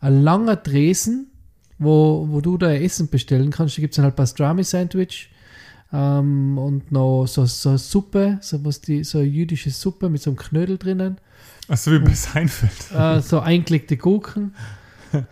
ein 0.00 0.22
langer 0.22 0.56
Dresen, 0.56 1.28
wo, 1.78 2.26
wo 2.30 2.40
du 2.40 2.58
da 2.58 2.72
Essen 2.72 3.08
bestellen 3.08 3.50
kannst. 3.50 3.76
Da 3.76 3.80
gibt 3.80 3.92
es 3.92 3.96
dann 3.96 4.04
halt 4.04 4.16
Pastrami-Sandwich 4.16 5.30
ähm, 5.92 6.58
und 6.58 6.90
noch 6.90 7.26
so, 7.26 7.44
so 7.46 7.70
eine 7.70 7.78
Suppe, 7.78 8.38
so, 8.40 8.64
was 8.64 8.80
die, 8.80 9.04
so 9.04 9.18
eine 9.18 9.26
jüdische 9.26 9.70
Suppe 9.70 10.08
mit 10.08 10.22
so 10.22 10.30
einem 10.30 10.38
Knödel 10.38 10.78
drinnen 10.78 11.18
Also 11.68 11.92
wie 11.92 11.98
bei 11.98 12.14
Seinfeld. 12.14 12.72
äh, 12.96 13.20
so 13.20 13.40
eingelegte 13.40 13.96
Gurken 13.96 14.54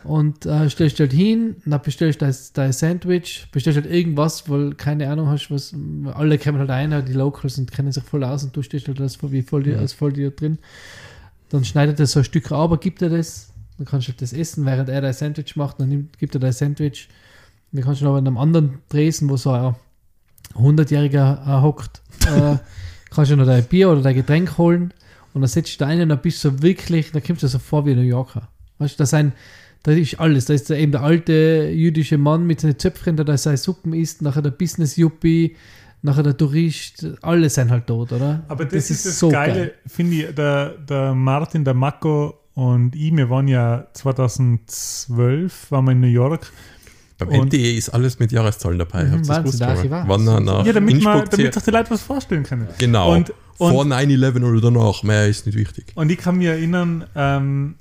und 0.05 0.45
äh, 0.47 0.69
stellst 0.69 1.01
halt 1.01 1.13
hin, 1.13 1.57
dann 1.65 1.81
bestellst 1.81 2.21
du 2.21 2.27
dein, 2.27 2.35
dein 2.55 2.73
Sandwich, 2.73 3.47
bestellst 3.53 3.81
halt 3.81 3.91
irgendwas, 3.91 4.49
weil 4.49 4.75
keine 4.75 5.09
Ahnung 5.09 5.29
hast, 5.29 5.51
was, 5.51 5.75
alle 6.15 6.39
kommen 6.39 6.59
halt 6.59 6.71
ein, 6.71 7.05
die 7.07 7.13
Locals 7.13 7.59
und 7.59 7.73
kennen 7.73 7.91
sich 7.93 8.03
voll 8.03 8.25
aus 8.25 8.45
und 8.45 8.55
du 8.55 8.63
stehst 8.63 8.89
halt 8.89 9.01
als 9.01 9.17
voll, 9.17 9.33
wie 9.33 9.43
voll, 9.43 9.63
die, 9.63 9.75
als 9.75 9.93
voll 9.93 10.13
die 10.13 10.31
drin. 10.35 10.59
Dann 11.49 11.65
schneidet 11.65 11.99
er 11.99 12.07
so 12.07 12.21
ein 12.21 12.25
Stück 12.25 12.53
aber 12.53 12.79
gibt 12.79 13.03
er 13.03 13.09
das, 13.09 13.50
dann 13.81 13.87
kannst 13.87 14.09
du 14.09 14.13
halt 14.13 14.21
das 14.21 14.35
essen, 14.35 14.67
während 14.67 14.91
er 14.91 15.01
dein 15.01 15.15
Sandwich 15.15 15.57
macht, 15.57 15.81
dann 15.81 15.89
nimmt, 15.89 16.19
gibt 16.19 16.35
er 16.35 16.41
dein 16.41 16.53
Sandwich. 16.53 17.09
Dann 17.73 17.83
kannst 17.83 18.03
du 18.03 18.05
noch 18.05 18.19
in 18.19 18.27
einem 18.27 18.37
anderen 18.37 18.81
Dresen, 18.91 19.31
wo 19.31 19.39
so 19.39 19.53
ein 19.53 19.75
100-Jähriger 20.55 21.47
äh, 21.47 21.63
hockt, 21.63 22.03
äh, 22.27 22.59
kannst 23.11 23.31
du 23.31 23.37
noch 23.37 23.47
dein 23.47 23.65
Bier 23.65 23.89
oder 23.89 24.03
dein 24.03 24.17
Getränk 24.17 24.59
holen 24.59 24.93
und 25.33 25.41
dann 25.41 25.49
setzt 25.49 25.81
du 25.81 25.87
ein 25.87 26.03
und 26.03 26.11
dann 26.11 26.21
bist 26.21 26.45
du 26.45 26.51
so 26.51 26.63
wirklich, 26.63 27.11
da 27.13 27.21
kommst 27.21 27.43
du 27.43 27.49
so 27.49 27.59
vor 27.59 27.87
wie 27.87 27.93
ein 27.93 27.97
New 27.97 28.03
Yorker. 28.03 28.49
Weißt 28.77 28.99
du, 28.99 28.99
da 28.99 29.07
sind, 29.07 29.33
da 29.83 29.93
ist 29.93 30.21
alles. 30.21 30.45
Da 30.45 30.53
ist 30.53 30.69
da 30.69 30.75
eben 30.75 30.93
der 30.93 31.01
alte 31.01 31.71
jüdische 31.73 32.19
Mann 32.19 32.47
mit 32.47 32.61
seinen 32.61 32.79
Zöpfchen, 32.79 33.17
der 33.17 33.25
da 33.25 33.39
seine 33.39 33.57
Suppen 33.57 33.95
isst, 33.95 34.21
nachher 34.21 34.43
der 34.43 34.51
Business-Yuppie, 34.51 35.57
nachher 36.03 36.23
der 36.23 36.37
Tourist, 36.37 37.07
alle 37.23 37.49
sind 37.49 37.71
halt 37.71 37.87
tot, 37.87 38.13
oder? 38.13 38.45
Aber 38.49 38.67
das, 38.67 38.91
ist 38.91 39.07
das 39.07 39.33
Geile, 39.33 39.73
finde 39.87 40.17
ich. 40.17 40.35
Der, 40.35 40.77
der 40.77 41.15
Martin, 41.15 41.65
der 41.65 41.73
Mako 41.73 42.40
und 42.55 42.95
ich, 42.97 43.15
wir 43.17 43.31
waren 43.31 43.49
ja 43.49 43.87
2012, 43.95 45.71
waren 45.71 45.85
wir 45.87 45.93
in 45.93 46.01
New 46.01 46.07
York. 46.07 46.53
Beim 47.19 47.29
Und- 47.29 47.53
NDE 47.53 47.77
ist 47.77 47.91
alles 47.91 48.19
mit 48.19 48.33
Jahreszahlen 48.33 48.79
dabei. 48.79 49.05
Mhm, 49.05 49.29
Wahnsinn, 49.29 49.59
der 49.59 49.69
oder? 49.69 49.77
Archivar. 49.77 50.05
Wann 50.09 50.25
nach 50.25 50.65
Ja, 50.67 50.73
damit, 50.73 51.03
man, 51.03 51.25
damit 51.29 51.55
sich 51.55 51.63
die 51.63 51.71
Leute 51.71 51.91
was 51.91 52.03
vorstellen 52.03 52.45
können. 52.45 52.67
Genau. 52.79 53.15
Und, 53.15 53.33
und, 53.59 53.71
Vor 53.73 53.85
9-11 53.85 54.43
oder 54.43 54.61
danach. 54.61 55.03
Mehr 55.03 55.29
ist 55.29 55.45
nicht 55.47 55.57
wichtig. 55.59 55.93
und 55.95 56.11
ich 56.11 56.19
kann 56.19 56.39
mich 56.39 56.47
erinnern, 56.47 57.05
ähm, 57.15 57.75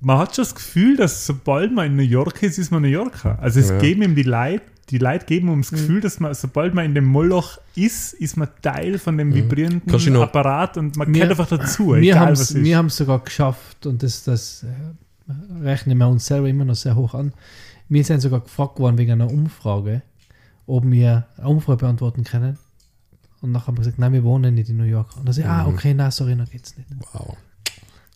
man 0.00 0.18
hat 0.18 0.36
schon 0.36 0.44
das 0.44 0.54
Gefühl, 0.54 0.96
dass 0.96 1.26
sobald 1.26 1.72
man 1.74 1.86
in 1.86 1.96
New 1.96 2.02
York 2.02 2.42
ist, 2.42 2.58
ist 2.58 2.70
man 2.70 2.82
New 2.82 2.88
Yorker. 2.88 3.38
Also 3.40 3.58
es 3.58 3.70
Ja. 3.70 3.78
geben 3.78 4.02
ihm 4.02 4.14
die 4.14 4.22
Leute, 4.22 4.62
die 4.90 4.98
Leute 4.98 5.26
geben 5.26 5.48
ihm 5.52 5.62
das 5.62 5.70
Gefühl, 5.70 6.00
dass 6.00 6.20
man, 6.20 6.32
sobald 6.34 6.72
man 6.74 6.84
in 6.84 6.94
dem 6.94 7.06
Moloch 7.06 7.58
ist, 7.74 8.12
ist 8.12 8.36
man 8.36 8.48
Teil 8.62 8.98
von 8.98 9.18
dem 9.18 9.34
vibrierenden 9.34 9.82
du 9.86 10.10
noch- 10.10 10.22
Apparat 10.22 10.76
und 10.76 10.96
man 10.96 11.12
gehört 11.12 11.30
einfach 11.30 11.48
dazu, 11.48 11.88
Wir 11.94 12.12
egal 12.12 12.18
haben 12.20 12.32
was 12.32 12.40
es 12.42 12.50
ist. 12.52 12.64
wir 12.64 12.76
haben's 12.78 12.96
sogar 12.96 13.18
geschafft 13.18 13.84
und 13.86 14.02
das, 14.02 14.22
das 14.24 14.62
äh, 14.64 15.32
rechnen 15.64 15.98
wir 15.98 16.06
uns 16.08 16.26
selber 16.26 16.48
immer 16.48 16.64
noch 16.64 16.76
sehr 16.76 16.94
hoch 16.94 17.14
an. 17.14 17.32
Wir 17.88 18.04
sind 18.04 18.20
sogar 18.20 18.40
gefragt 18.40 18.78
worden 18.78 18.96
wegen 18.98 19.12
einer 19.12 19.30
Umfrage, 19.30 20.02
ob 20.66 20.84
wir 20.88 21.26
eine 21.36 21.48
Umfrage 21.48 21.78
beantworten 21.78 22.22
können. 22.24 22.58
Und 23.40 23.52
nachher 23.52 23.66
haben 23.68 23.76
wir 23.76 23.80
gesagt, 23.80 23.98
nein, 23.98 24.12
wir 24.12 24.24
wohnen 24.24 24.54
nicht 24.54 24.70
in 24.70 24.76
New 24.76 24.84
York. 24.84 25.16
Und 25.16 25.26
dann 25.26 25.32
sage 25.32 25.46
ich, 25.46 25.52
ah, 25.52 25.66
okay, 25.66 25.94
nein, 25.94 26.10
sorry, 26.10 26.34
noch 26.36 26.48
geht's 26.50 26.76
nicht. 26.76 26.88
Wow. 27.12 27.36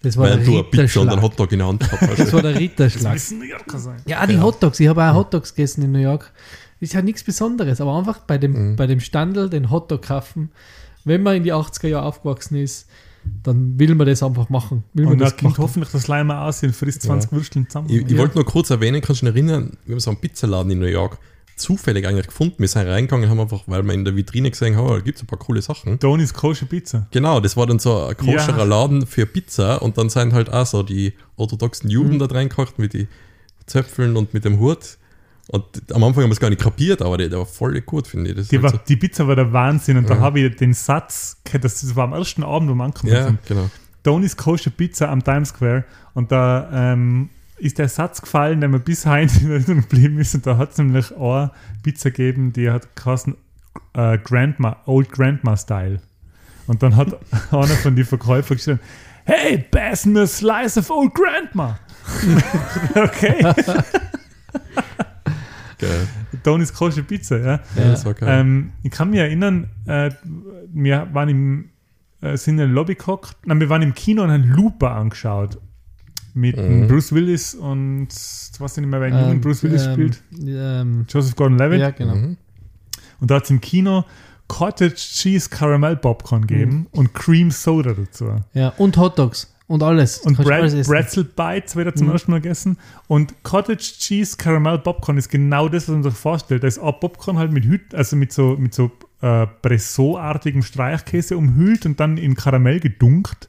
Das 0.03 0.16
war 0.16 0.24
Weil 0.30 0.36
der 0.38 0.46
du 0.46 0.53
eine 0.55 0.64
Pizza 0.64 1.01
und 1.03 1.09
einen 1.11 1.18
Ritterschlag. 1.18 1.22
Hotdog 1.22 1.53
in 1.53 1.59
der 1.59 1.68
Hand 1.68 1.80
gehabt 1.80 2.03
Das 2.03 2.18
hast. 2.18 2.32
war 2.32 2.42
der 2.42 2.53
das 2.53 2.61
Ritterschlag. 2.61 3.12
müssen 3.12 3.38
New 3.38 3.44
Yorker 3.44 3.78
sein. 3.78 3.96
Ja, 4.07 4.26
die 4.26 4.38
Hotdogs. 4.40 4.80
Ich 4.80 4.88
habe 4.88 5.05
auch 5.05 5.14
Hotdogs 5.14 5.55
gegessen 5.55 5.82
in 5.82 5.92
New 5.92 5.98
York. 5.98 6.32
Ist 6.80 6.94
ja 6.94 7.03
nichts 7.03 7.22
Besonderes, 7.22 7.80
aber 7.82 7.98
einfach 7.98 8.20
bei 8.20 8.38
dem, 8.38 8.70
Mhm. 8.72 8.76
bei 8.76 8.86
dem 8.86 9.01
Standel 9.01 9.51
den 9.51 9.70
Hotdog 9.70 10.03
kaufen. 10.03 10.51
Wenn 11.05 11.22
man 11.22 11.36
in 11.36 11.44
die 11.44 11.53
80er 11.53 11.88
Jahre 11.88 12.07
aufgewachsen 12.07 12.57
ist, 12.57 12.86
dann 13.42 13.78
will 13.78 13.94
man 13.94 14.07
das 14.07 14.22
einfach 14.22 14.48
machen. 14.48 14.84
Will 14.94 15.05
man 15.05 15.12
Und 15.14 15.18
da 15.18 15.26
das 15.26 15.36
kommt 15.36 15.53
machen. 15.53 15.62
hoffentlich 15.62 15.90
das 15.92 16.09
Leimer 16.09 16.40
aus 16.42 16.62
und 16.62 16.74
frisst 16.74 17.03
20 17.03 17.30
Würsteln 17.32 17.66
zusammen. 17.68 17.90
Ich, 17.90 18.03
ich 18.07 18.11
Ja. 18.12 18.16
wollte 18.18 18.36
nur 18.36 18.46
kurz 18.46 18.70
erwähnen, 18.70 19.03
kannst 19.03 19.20
du 19.20 19.26
dich 19.26 19.34
erinnern, 19.34 19.76
wir 19.84 19.94
haben 19.94 20.01
so 20.01 20.11
einen 20.11 20.20
Pizzaladen 20.20 20.72
in 20.72 20.78
New 20.78 20.86
York, 20.86 21.18
zufällig 21.61 22.06
eigentlich 22.06 22.26
gefunden. 22.26 22.56
Wir 22.58 22.68
sind 22.68 22.86
reingegangen, 22.86 23.28
haben 23.30 23.40
einfach, 23.40 23.62
weil 23.66 23.82
wir 23.82 23.92
in 23.94 24.04
der 24.04 24.16
Vitrine 24.16 24.50
gesehen 24.50 24.76
haben, 24.76 24.86
oh, 24.86 24.94
da 24.94 25.00
gibt 25.00 25.16
es 25.18 25.22
ein 25.24 25.26
paar 25.26 25.38
coole 25.38 25.62
Sachen. 25.62 25.98
Tony's 25.98 26.32
Kosher 26.34 26.66
Pizza. 26.66 27.06
Genau, 27.11 27.40
das 27.40 27.56
war 27.56 27.66
dann 27.66 27.78
so 27.78 28.04
ein 28.06 28.16
koscherer 28.16 28.58
Ja. 28.58 28.64
Laden 28.64 29.06
für 29.06 29.26
Pizza 29.26 29.80
und 29.82 29.96
dann 29.98 30.08
sind 30.11 30.32
halt 30.32 30.52
auch 30.52 30.66
so 30.66 30.82
die 30.82 31.12
orthodoxen 31.36 31.88
Juden 31.90 32.14
Mhm. 32.14 32.18
da 32.20 32.26
reingekocht 32.26 32.78
mit 32.78 32.94
den 32.94 33.08
Zöpfeln 33.66 34.16
und 34.16 34.34
mit 34.34 34.44
dem 34.44 34.58
Hut. 34.58 34.96
Und 35.48 35.64
am 35.92 36.04
Anfang 36.04 36.22
haben 36.22 36.30
wir 36.30 36.34
es 36.34 36.40
gar 36.40 36.50
nicht 36.50 36.62
kapiert, 36.62 37.02
aber 37.02 37.18
der, 37.18 37.28
der 37.28 37.38
war 37.40 37.46
voll 37.46 37.80
gut, 37.80 38.06
finde 38.06 38.30
ich. 38.30 38.36
Das 38.36 38.48
Die, 38.48 38.62
war, 38.62 38.72
die 38.88 38.96
Pizza 38.96 39.26
war 39.26 39.34
der 39.34 39.52
Wahnsinn 39.52 39.96
und 39.96 40.08
da 40.08 40.14
Ja. 40.14 40.20
habe 40.20 40.40
ich 40.40 40.56
den 40.56 40.74
Satz, 40.74 41.40
das 41.61 41.96
war 41.96 42.04
am 42.04 42.12
ersten 42.12 42.44
Abend, 42.44 42.70
wo 42.70 42.74
wir 42.74 42.78
so, 42.78 42.84
angekommen 42.84 43.12
ja, 43.12 43.24
sind. 43.24 43.38
genau. 43.46 43.70
Tony's 44.04 44.36
Kosher 44.36 44.70
Pizza 44.70 45.08
am 45.11 45.22
Times 45.24 45.48
Square 45.50 45.84
und 46.14 46.30
da 46.32 46.92
ähm, 46.92 47.28
ist 47.61 47.78
der 47.78 47.88
Satz 47.88 48.20
gefallen, 48.20 48.61
der 48.61 48.68
mir 48.68 48.80
bis 48.80 49.06
heute 49.06 49.38
in 49.40 49.50
Erinnerung 49.50 49.82
geblieben 49.82 50.18
ist 50.18 50.34
und 50.34 50.46
da 50.46 50.56
hat 50.56 50.72
es 50.72 50.78
nämlich 50.78 51.16
eine 51.16 51.50
Pizza 51.82 52.11
gegeben, 52.11 52.52
die 52.52 52.70
hat 52.70 52.94
geheißen 52.96 53.36
äh, 53.94 54.18
Grandma, 54.18 54.76
Old 54.86 55.11
Grandma 55.11 55.56
Style. 55.56 56.00
Und 56.66 56.82
dann 56.82 56.96
hat 56.96 57.18
einer 57.50 57.66
von 57.66 57.96
den 57.96 58.04
Verkäufern 58.04 58.56
geschrieben, 58.56 58.80
hey, 59.24 59.58
pass 59.58 60.06
me 60.06 60.20
a 60.20 60.26
slice 60.26 60.78
of 60.78 60.90
Old 60.90 61.14
Grandma. 61.14 61.78
okay, 62.94 63.44
Geil. 65.80 66.06
Tony's 66.42 66.72
Kosher 66.72 67.02
Pizza, 67.02 67.38
ja. 67.38 67.61
Ja, 67.74 67.90
das 67.90 68.04
war 68.04 68.14
geil. 68.14 68.28
Ähm, 68.28 68.72
ich 68.82 68.90
kann 68.90 69.11
mich 69.11 69.20
erinnern, 69.20 69.70
äh, 69.86 70.11
wir 70.72 71.08
waren 71.12 71.28
im, 71.28 71.70
äh, 72.20 72.36
sind 72.36 72.54
in 72.54 72.58
der 72.58 72.66
Lobby 72.66 72.94
gehockt, 72.94 73.36
nein, 73.46 73.61
wir 73.61 73.70
waren 73.70 73.82
im 73.82 73.94
Kino 73.94 74.22
und 74.22 74.30
haben 74.30 74.44
Looper 74.44 74.92
angeschaut. 74.92 75.58
Mit 76.34 76.56
Mhm. 76.56 76.86
Bruce 76.88 77.12
Willis 77.12 77.54
und, 77.54 78.08
ich 78.12 78.60
weiß 78.60 78.76
nicht 78.76 78.86
mehr, 78.88 79.00
wer 79.00 79.08
einen 79.14 79.20
jungen 79.28 79.40
Bruce 79.40 79.62
Willis 79.64 79.84
ähm, 79.86 79.92
spielt. 79.92 80.22
Ähm, 80.46 81.06
Joseph 81.08 81.34
Gordon-Levitt. 81.36 81.80
ja, 81.80 81.90
genau. 81.90 82.14
Mhm. 82.14 82.36
Und 83.20 83.30
da 83.30 83.36
hat 83.36 83.44
es 83.44 83.50
im 83.50 83.60
Kino 83.60 84.04
Cottage 84.48 84.94
Cheese 84.96 85.48
Caramel 85.48 85.96
Popcorn 85.96 86.46
gegeben 86.46 86.76
Mhm. 86.76 86.86
und 86.92 87.14
Cream 87.14 87.50
Soda 87.50 87.92
dazu. 87.94 88.36
Ja, 88.54 88.70
und 88.78 88.96
Hotdogs 88.96 89.52
und 89.68 89.82
alles. 89.82 90.18
Und 90.18 90.38
alles 90.40 90.46
Bret 90.48 90.80
essen. 90.80 90.90
Pretzel 90.92 91.24
Bites 91.24 91.76
wieder 91.76 91.94
zum 91.94 92.08
Mhm. 92.08 92.12
ersten 92.14 92.30
Mal 92.32 92.40
gegessen. 92.40 92.76
Und 93.06 93.34
Cottage 93.44 93.76
Cheese 93.98 94.36
Caramel 94.36 94.78
Popcorn 94.78 95.18
ist 95.18 95.28
genau 95.28 95.68
das, 95.68 95.84
was 95.88 95.94
man 95.94 96.02
sich 96.02 96.14
vorstellt. 96.14 96.62
Da 96.64 96.68
ist 96.68 96.78
auch 96.78 96.98
Popcorn 96.98 97.38
halt 97.38 97.52
mit 97.52 97.64
Hüt, 97.64 97.94
also 97.94 98.16
mit 98.16 98.32
so, 98.32 98.56
mit 98.58 98.74
so 98.74 98.90
äh, 99.22 99.46
Bressot-artigem 99.62 100.62
Streichkäse 100.62 101.36
umhüllt 101.36 101.84
und 101.86 102.00
dann 102.00 102.16
in 102.16 102.34
Karamell 102.34 102.80
gedunkt. 102.80 103.48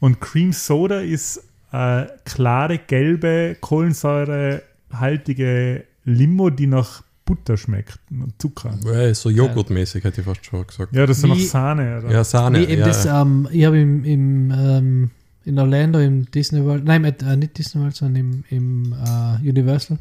Und 0.00 0.20
Cream 0.20 0.52
Soda 0.52 1.00
ist 1.00 1.42
äh, 1.72 2.06
klare, 2.24 2.78
gelbe, 2.78 3.56
kohlensäurehaltige 3.60 5.84
Limo, 6.04 6.50
die 6.50 6.66
nach 6.66 7.02
Butter 7.24 7.56
schmeckt. 7.56 8.00
und 8.10 8.32
Zucker. 8.40 8.76
Ja, 8.84 9.14
so 9.14 9.30
joghurtmäßig, 9.30 10.02
hätte 10.02 10.20
ich 10.20 10.26
fast 10.26 10.44
schon 10.44 10.66
gesagt. 10.66 10.94
Ja, 10.94 11.06
das 11.06 11.18
ist 11.18 11.24
Wie- 11.24 11.46
Sahne. 11.46 11.98
Oder? 11.98 12.10
Ja, 12.10 12.24
Sahne. 12.24 12.58
Wie 12.60 12.64
eben 12.64 12.80
ja, 12.80 12.86
das, 12.88 13.06
ähm, 13.06 13.48
ich 13.52 13.64
habe 13.64 13.78
im, 13.78 14.04
im 14.04 14.50
ähm, 14.50 15.10
in 15.44 15.58
Orlando 15.58 15.98
im 16.00 16.30
Disney 16.30 16.62
World, 16.64 16.84
nein, 16.84 17.04
äh, 17.04 17.36
nicht 17.36 17.56
Disney 17.56 17.80
World, 17.80 17.96
sondern 17.96 18.16
im, 18.16 18.44
im 18.50 18.92
äh, 18.92 19.48
Universal 19.48 19.98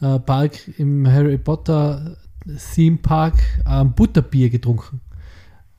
äh, 0.00 0.18
Park, 0.18 0.52
im 0.78 1.06
Harry 1.06 1.38
Potter 1.38 2.16
Theme 2.74 2.96
Park 2.96 3.34
ähm, 3.68 3.92
Butterbier 3.92 4.50
getrunken. 4.50 5.00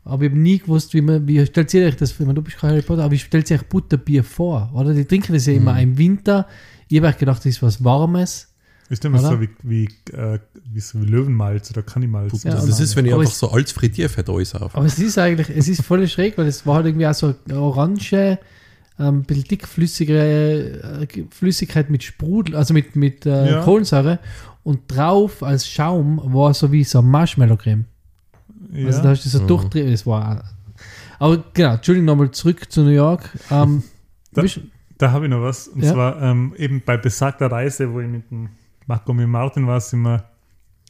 Aber 0.07 0.23
ich 0.23 0.29
habe 0.31 0.39
nie 0.39 0.59
gewusst, 0.59 0.93
wie 0.93 1.01
man, 1.01 1.27
wie 1.27 1.45
stellt 1.45 1.73
ihr 1.73 1.87
euch 1.87 1.95
das, 1.97 2.17
wenn 2.19 2.27
man 2.27 2.35
du 2.35 2.41
bist 2.41 2.57
kein 2.57 2.71
Harry 2.71 2.81
Potter, 2.81 3.03
aber 3.03 3.11
wie 3.11 3.19
stellt 3.19 3.47
sich 3.47 3.59
euch 3.59 3.67
Butterbier 3.67 4.23
vor? 4.23 4.69
Oder 4.73 4.93
die 4.93 5.05
trinken 5.05 5.33
das 5.33 5.45
ja 5.45 5.53
immer 5.53 5.73
Mhm. 5.73 5.79
im 5.79 5.97
Winter. 5.97 6.47
Ich 6.87 6.97
habe 6.97 7.07
euch 7.07 7.17
gedacht, 7.17 7.39
das 7.39 7.45
ist 7.47 7.61
was 7.61 7.83
Warmes. 7.83 8.47
Ist 8.89 9.03
immer 9.03 9.19
Oder? 9.19 9.29
so 9.31 9.41
wie, 9.41 9.49
wie, 9.63 9.85
äh, 10.13 10.39
wie 10.71 10.79
so 10.79 11.01
wie 11.01 11.05
Löwenmalz 11.05 11.69
oder 11.71 11.81
Kannimalz. 11.83 12.43
Ja, 12.43 12.51
das, 12.51 12.79
ist, 12.79 12.95
wenn 12.95 13.05
ich 13.05 13.11
aber 13.11 13.23
einfach 13.23 13.33
so 13.35 13.51
als 13.51 13.73
Frittierfett 13.73 14.29
alles 14.29 14.55
auf. 14.55 14.73
Aber 14.75 14.85
es 14.85 14.97
ist 14.97 15.17
eigentlich, 15.17 15.49
es 15.49 15.67
ist 15.67 15.81
voll 15.83 16.07
schräg, 16.07 16.37
weil 16.37 16.47
es 16.47 16.65
war 16.65 16.75
halt 16.75 16.85
irgendwie 16.85 17.05
auch 17.07 17.13
so 17.13 17.35
eine 17.49 17.59
orange, 17.59 18.13
ähm, 18.13 18.37
ein 18.99 19.23
bisschen 19.23 19.43
dickflüssige 19.43 21.01
äh, 21.01 21.23
Flüssigkeit 21.31 21.89
mit 21.89 22.03
Sprudel, 22.03 22.55
also 22.55 22.73
mit, 22.73 22.95
mit 22.95 23.25
äh, 23.25 23.51
Ja. 23.51 23.61
Kohlensäure. 23.63 24.19
Und 24.63 24.79
drauf 24.87 25.43
als 25.43 25.67
Schaum 25.67 26.21
war 26.33 26.53
so 26.53 26.71
wie 26.71 26.83
so 26.85 27.01
Marshmallow-Creme. 27.01 27.85
Ja. 28.71 28.87
Also 28.87 29.01
da 29.03 29.09
hast 29.09 29.25
du 29.25 29.29
so 29.29 29.41
Mhm. 29.43 29.47
durchdrehen. 29.47 29.91
Das 29.91 30.05
war. 30.05 30.43
Aber 31.19 31.43
genau, 31.53 31.73
Entschuldigung, 31.75 32.05
nochmal 32.05 32.31
zurück 32.31 32.71
zu 32.71 32.81
New 32.83 32.89
York. 32.89 33.29
Ähm, 33.51 33.83
Da- 34.33 34.43
Da 34.99 35.11
habe 35.11 35.25
ich 35.25 35.31
noch 35.31 35.41
was. 35.41 35.67
Und 35.67 35.83
Ja. 35.83 35.93
zwar 35.93 36.21
ähm, 36.21 36.53
eben 36.57 36.81
bei 36.85 36.97
besagter 36.97 37.51
Reise, 37.51 37.91
wo 37.93 37.99
ich 38.01 38.07
mit 38.07 38.29
dem 38.31 38.49
Marco 38.87 39.11
und 39.11 39.17
mit 39.17 39.27
Martin 39.27 39.65
war, 39.67 39.79
sind 39.79 40.01
wir, 40.01 40.23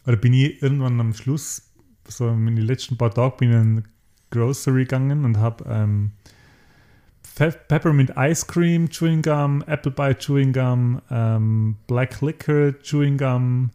oder 0.05 0.17
bin 0.17 0.33
ich 0.33 0.61
irgendwann 0.61 0.99
am 0.99 1.13
Schluss, 1.13 1.61
so 2.07 2.27
in 2.29 2.45
den 2.55 2.65
letzten 2.65 2.97
paar 2.97 3.11
Tagen, 3.13 3.33
bin 3.37 3.49
ich 3.49 3.55
in 3.55 3.75
ein 3.77 3.83
Grocery 4.31 4.83
gegangen 4.83 5.23
und 5.25 5.37
habe 5.37 5.63
ähm, 5.69 6.11
Fe- 7.23 7.55
Peppermint 7.67 8.13
Ice 8.17 8.45
Cream 8.47 8.89
Chewing 8.89 9.21
Gum, 9.21 9.63
Apple 9.67 9.91
Pie 9.91 10.15
Chewing 10.15 10.51
Gum, 10.53 11.01
ähm, 11.09 11.75
Black 11.87 12.21
Liquor 12.21 12.73
Chewing 12.81 13.17
Gum, 13.17 13.69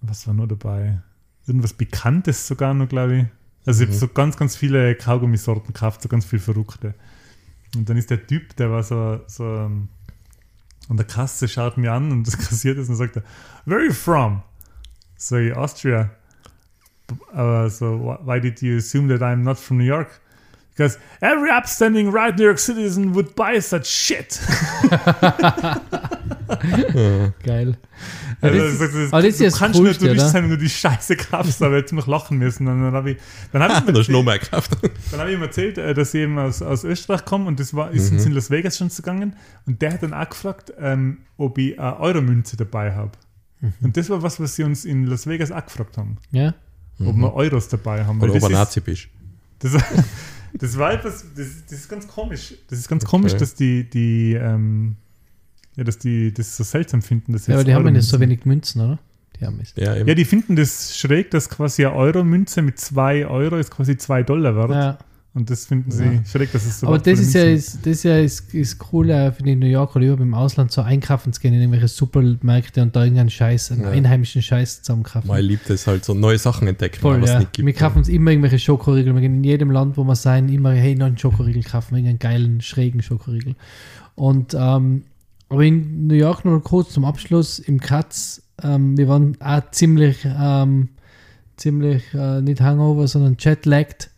was 0.00 0.26
war 0.26 0.34
noch 0.34 0.46
dabei? 0.46 1.00
Irgendwas 1.46 1.72
Bekanntes 1.72 2.46
sogar 2.46 2.72
noch, 2.74 2.88
glaube 2.88 3.16
ich. 3.16 3.24
Also 3.66 3.82
ich 3.82 3.88
habe 3.88 3.96
Mhm. 3.96 4.00
so 4.00 4.08
ganz, 4.08 4.36
ganz 4.36 4.56
viele 4.56 4.94
Kaugummisorten 4.94 5.72
gekauft, 5.72 6.02
so 6.02 6.08
ganz 6.08 6.24
viel 6.24 6.38
Verrückte. 6.38 6.94
Und 7.76 7.88
dann 7.88 7.96
ist 7.96 8.10
der 8.10 8.26
Typ, 8.26 8.54
der 8.56 8.70
war 8.70 8.82
so, 8.82 9.20
so 9.26 9.44
ähm, 9.44 9.88
an 10.88 10.96
der 10.96 11.06
Kasse, 11.06 11.48
schaut 11.48 11.78
mir 11.78 11.92
an 11.92 12.10
und 12.12 12.26
das 12.26 12.36
kassiert 12.38 12.78
ist 12.78 12.88
und 12.88 12.96
sagt 12.96 13.16
er, 13.16 13.22
Where 13.64 13.78
are 13.80 13.86
you 13.86 13.92
from? 13.92 14.42
So, 15.16 15.36
ich, 15.36 15.54
Austria. 15.56 16.10
Aber 17.32 17.68
so, 17.70 17.98
wh- 17.98 18.26
why 18.26 18.40
did 18.40 18.60
you 18.62 18.78
assume 18.78 19.08
that 19.08 19.22
I'm 19.22 19.42
not 19.42 19.58
from 19.58 19.78
New 19.78 19.84
York? 19.84 20.20
Because 20.74 20.98
every 21.20 21.50
upstanding 21.50 22.08
right 22.10 22.34
New 22.36 22.44
York 22.44 22.58
citizen 22.58 23.14
would 23.14 23.34
buy 23.36 23.60
such 23.60 23.86
shit. 23.86 24.40
Ja. 26.94 27.32
geil. 27.42 27.78
Also, 28.40 28.58
das 28.58 28.70
das, 28.70 28.78
das, 28.78 28.92
das, 28.92 29.12
aber 29.12 29.22
das 29.22 29.40
ist 29.40 29.54
du 29.54 29.58
kannst 29.58 29.78
nur 29.78 29.86
Coolste, 29.88 30.04
Tourist 30.06 30.22
oder? 30.24 30.30
sein, 30.30 30.42
wenn 30.44 30.50
du 30.50 30.58
die 30.58 30.68
Scheiße 30.68 31.16
kaufst, 31.16 31.62
aber 31.62 31.76
jetzt 31.76 31.92
noch 31.92 32.06
lachen 32.06 32.38
müssen. 32.38 32.66
Und 32.66 32.82
dann 32.82 32.92
habe 32.94 33.12
ich, 33.12 33.16
dann 33.52 33.62
hab 33.62 33.88
ich, 33.88 34.06
gekauft. 34.06 34.76
Dann 35.10 35.20
habe 35.20 35.30
ich 35.30 35.36
ihm 35.36 35.42
erzählt, 35.42 35.78
äh, 35.78 35.94
dass 35.94 36.12
ich 36.14 36.20
eben 36.22 36.38
aus, 36.38 36.60
aus 36.62 36.84
Österreich 36.84 37.24
komme 37.24 37.46
und 37.46 37.60
das 37.60 37.72
war, 37.74 37.90
ist 37.90 38.10
Mhm. 38.10 38.16
uns 38.18 38.26
in 38.26 38.32
Las 38.32 38.50
Vegas 38.50 38.76
schon 38.78 38.88
gegangen. 38.88 39.36
Und 39.66 39.80
der 39.80 39.92
hat 39.92 40.02
dann 40.02 40.14
auch 40.14 40.28
gefragt, 40.28 40.72
ähm, 40.78 41.18
ob 41.36 41.58
ich 41.58 41.78
eine 41.78 41.98
Euromünze 42.00 42.56
dabei 42.56 42.92
habe. 42.94 43.12
Mhm. 43.60 43.72
Und 43.82 43.96
das 43.96 44.10
war 44.10 44.22
was, 44.22 44.40
was 44.40 44.56
sie 44.56 44.64
uns 44.64 44.84
in 44.84 45.06
Las 45.06 45.26
Vegas 45.26 45.52
auch 45.52 45.64
gefragt 45.64 45.96
haben. 45.96 46.18
Ja? 46.32 46.54
Ob 46.98 47.16
wir 47.16 47.34
Euros 47.34 47.68
dabei 47.68 48.04
haben. 48.04 48.20
Oder 48.20 48.32
ob 48.32 48.36
ist, 48.38 48.50
Nazi 48.50 48.80
bist. 48.80 49.08
das, 49.60 49.72
das 50.54 50.76
war 50.78 50.92
etwas, 50.92 51.24
das, 51.36 51.46
das 51.68 51.78
ist 51.80 51.88
ganz 51.88 52.06
komisch. 52.06 52.54
Das 52.68 52.78
ist 52.78 52.88
ganz 52.88 53.04
Okay. 53.04 53.10
komisch, 53.10 53.34
dass 53.34 53.54
die, 53.54 53.88
die, 53.88 54.34
ähm, 54.34 54.96
ja, 55.76 55.84
dass 55.84 55.98
die 55.98 56.32
das 56.32 56.56
so 56.56 56.64
seltsam 56.64 57.02
finden. 57.02 57.32
Dass 57.32 57.46
ja, 57.46 57.54
aber 57.54 57.64
die 57.64 57.74
haben 57.74 57.84
ja 57.86 57.90
nicht 57.92 58.08
so 58.08 58.20
wenig 58.20 58.44
Münzen, 58.44 58.80
oder? 58.82 58.98
Die 59.40 59.46
haben 59.46 59.58
es. 59.62 59.72
Ja. 59.76 59.96
Ja, 59.96 60.14
die 60.14 60.24
finden 60.24 60.56
das 60.56 60.96
schräg, 60.96 61.30
dass 61.30 61.48
quasi 61.48 61.84
eine 61.86 61.94
Euro-Münze 61.94 62.62
mit 62.62 62.78
2 62.78 63.26
Euro 63.26 63.56
ist 63.56 63.70
quasi 63.70 63.96
2 63.96 64.22
Dollar 64.22 64.54
wert. 64.56 64.70
Ja. 64.70 64.98
Und 65.34 65.48
das 65.48 65.64
finden 65.64 65.90
sie 65.90 66.04
Ja. 66.04 66.24
schräg, 66.30 66.52
dass 66.52 66.66
es 66.66 66.80
so 66.80 66.86
Aber 66.88 66.98
das 66.98 67.18
ist 67.18 67.32
ja, 67.32 67.44
ist, 67.44 67.78
das 67.86 67.86
ist 67.92 68.02
ja 68.02 68.18
ist, 68.18 68.52
ist 68.52 68.76
cool, 68.92 69.06
finde 69.34 69.50
ich, 69.50 69.54
in 69.54 69.58
New 69.60 69.66
York 69.66 69.96
oder 69.96 70.04
überhaupt 70.04 70.20
im 70.22 70.34
Ausland 70.34 70.70
so 70.70 70.82
einkaufen 70.82 71.32
zu 71.32 71.40
gehen 71.40 71.54
in 71.54 71.60
irgendwelche 71.60 71.88
Supermärkte 71.88 72.82
und 72.82 72.94
da 72.94 73.02
irgendeinen 73.04 73.30
Scheiß, 73.30 73.72
einen 73.72 73.80
Ja. 73.84 73.88
einheimischen 73.88 74.42
Scheiß 74.42 74.82
zusammenkaufen. 74.82 75.26
Mein 75.28 75.42
liebt 75.42 75.70
es 75.70 75.86
halt 75.86 76.04
so 76.04 76.12
neue 76.12 76.36
Sachen 76.36 76.68
entdecken, 76.68 77.00
Voll, 77.00 77.22
was 77.22 77.30
es 77.30 77.32
ja. 77.32 77.38
nicht 77.40 77.54
gibt. 77.54 77.64
Wir 77.66 77.72
kaufen 77.72 77.96
uns 77.98 78.10
immer 78.10 78.30
irgendwelche 78.30 78.58
Schokoriegel. 78.58 79.14
Wir 79.14 79.22
gehen 79.22 79.36
in 79.36 79.44
jedem 79.44 79.70
Land, 79.70 79.96
wo 79.96 80.04
wir 80.04 80.16
sein, 80.16 80.50
immer, 80.50 80.72
hey, 80.72 80.94
noch 80.96 81.06
einen 81.06 81.16
Schokoriegel 81.16 81.62
kaufen, 81.62 81.94
irgendeinen 81.94 82.18
geilen, 82.18 82.60
schrägen 82.60 83.00
Schokoriegel. 83.02 83.54
Und, 84.14 84.54
ähm, 84.54 85.04
aber 85.52 85.64
in 85.64 86.06
New 86.06 86.14
York 86.14 86.46
noch 86.46 86.60
kurz 86.60 86.94
zum 86.94 87.04
Abschluss, 87.04 87.58
im 87.58 87.78
Katz, 87.78 88.40
ähm, 88.62 88.96
wir 88.96 89.06
waren 89.06 89.36
auch 89.38 89.60
ziemlich, 89.70 90.24
ähm, 90.24 90.88
ziemlich, 91.58 92.02
äh, 92.14 92.40
nicht 92.40 92.62
Hangover, 92.62 93.06
sondern 93.06 93.36
jetlagged 93.38 94.10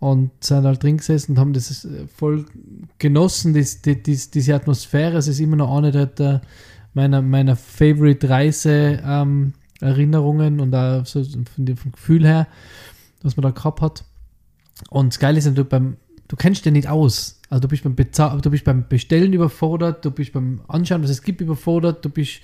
und 0.00 0.30
sind 0.42 0.64
halt 0.64 0.82
drin 0.82 0.96
gesessen 0.96 1.32
und 1.32 1.38
haben 1.38 1.52
das 1.52 1.84
äh, 1.84 2.06
voll 2.06 2.46
genossen, 2.98 3.52
das, 3.52 3.82
die, 3.82 4.02
die, 4.02 4.18
diese 4.32 4.54
Atmosphäre. 4.54 5.18
Es 5.18 5.28
ist 5.28 5.40
immer 5.40 5.56
noch 5.56 5.76
eine 5.76 6.06
der, 6.06 6.40
meiner, 6.94 7.20
meiner 7.20 7.54
Favorite 7.54 8.30
Reise 8.30 8.98
ähm, 9.04 9.52
Erinnerungen 9.82 10.58
und 10.58 10.74
auch 10.74 11.04
so 11.04 11.22
von 11.22 11.66
dem 11.66 11.76
Gefühl 11.92 12.26
her, 12.26 12.46
was 13.22 13.36
man 13.36 13.42
da 13.42 13.50
gehabt 13.50 13.82
hat. 13.82 14.04
Und 14.88 15.12
das 15.12 15.18
Geile 15.18 15.38
ist, 15.38 15.54
du 15.54 15.64
beim, 15.66 15.98
du 16.28 16.36
kennst 16.36 16.64
den 16.64 16.72
nicht 16.72 16.88
aus. 16.88 17.41
Also 17.52 17.60
du 17.60 17.68
bist 17.68 17.82
beim 17.84 17.94
Bezahl 17.94 18.40
du 18.40 18.50
bist 18.50 18.64
beim 18.64 18.88
Bestellen 18.88 19.30
überfordert, 19.34 20.02
du 20.06 20.10
bist 20.10 20.32
beim 20.32 20.62
Anschauen, 20.68 21.02
was 21.02 21.10
es 21.10 21.20
gibt, 21.22 21.42
überfordert, 21.42 22.02
du 22.02 22.08
bist, 22.08 22.40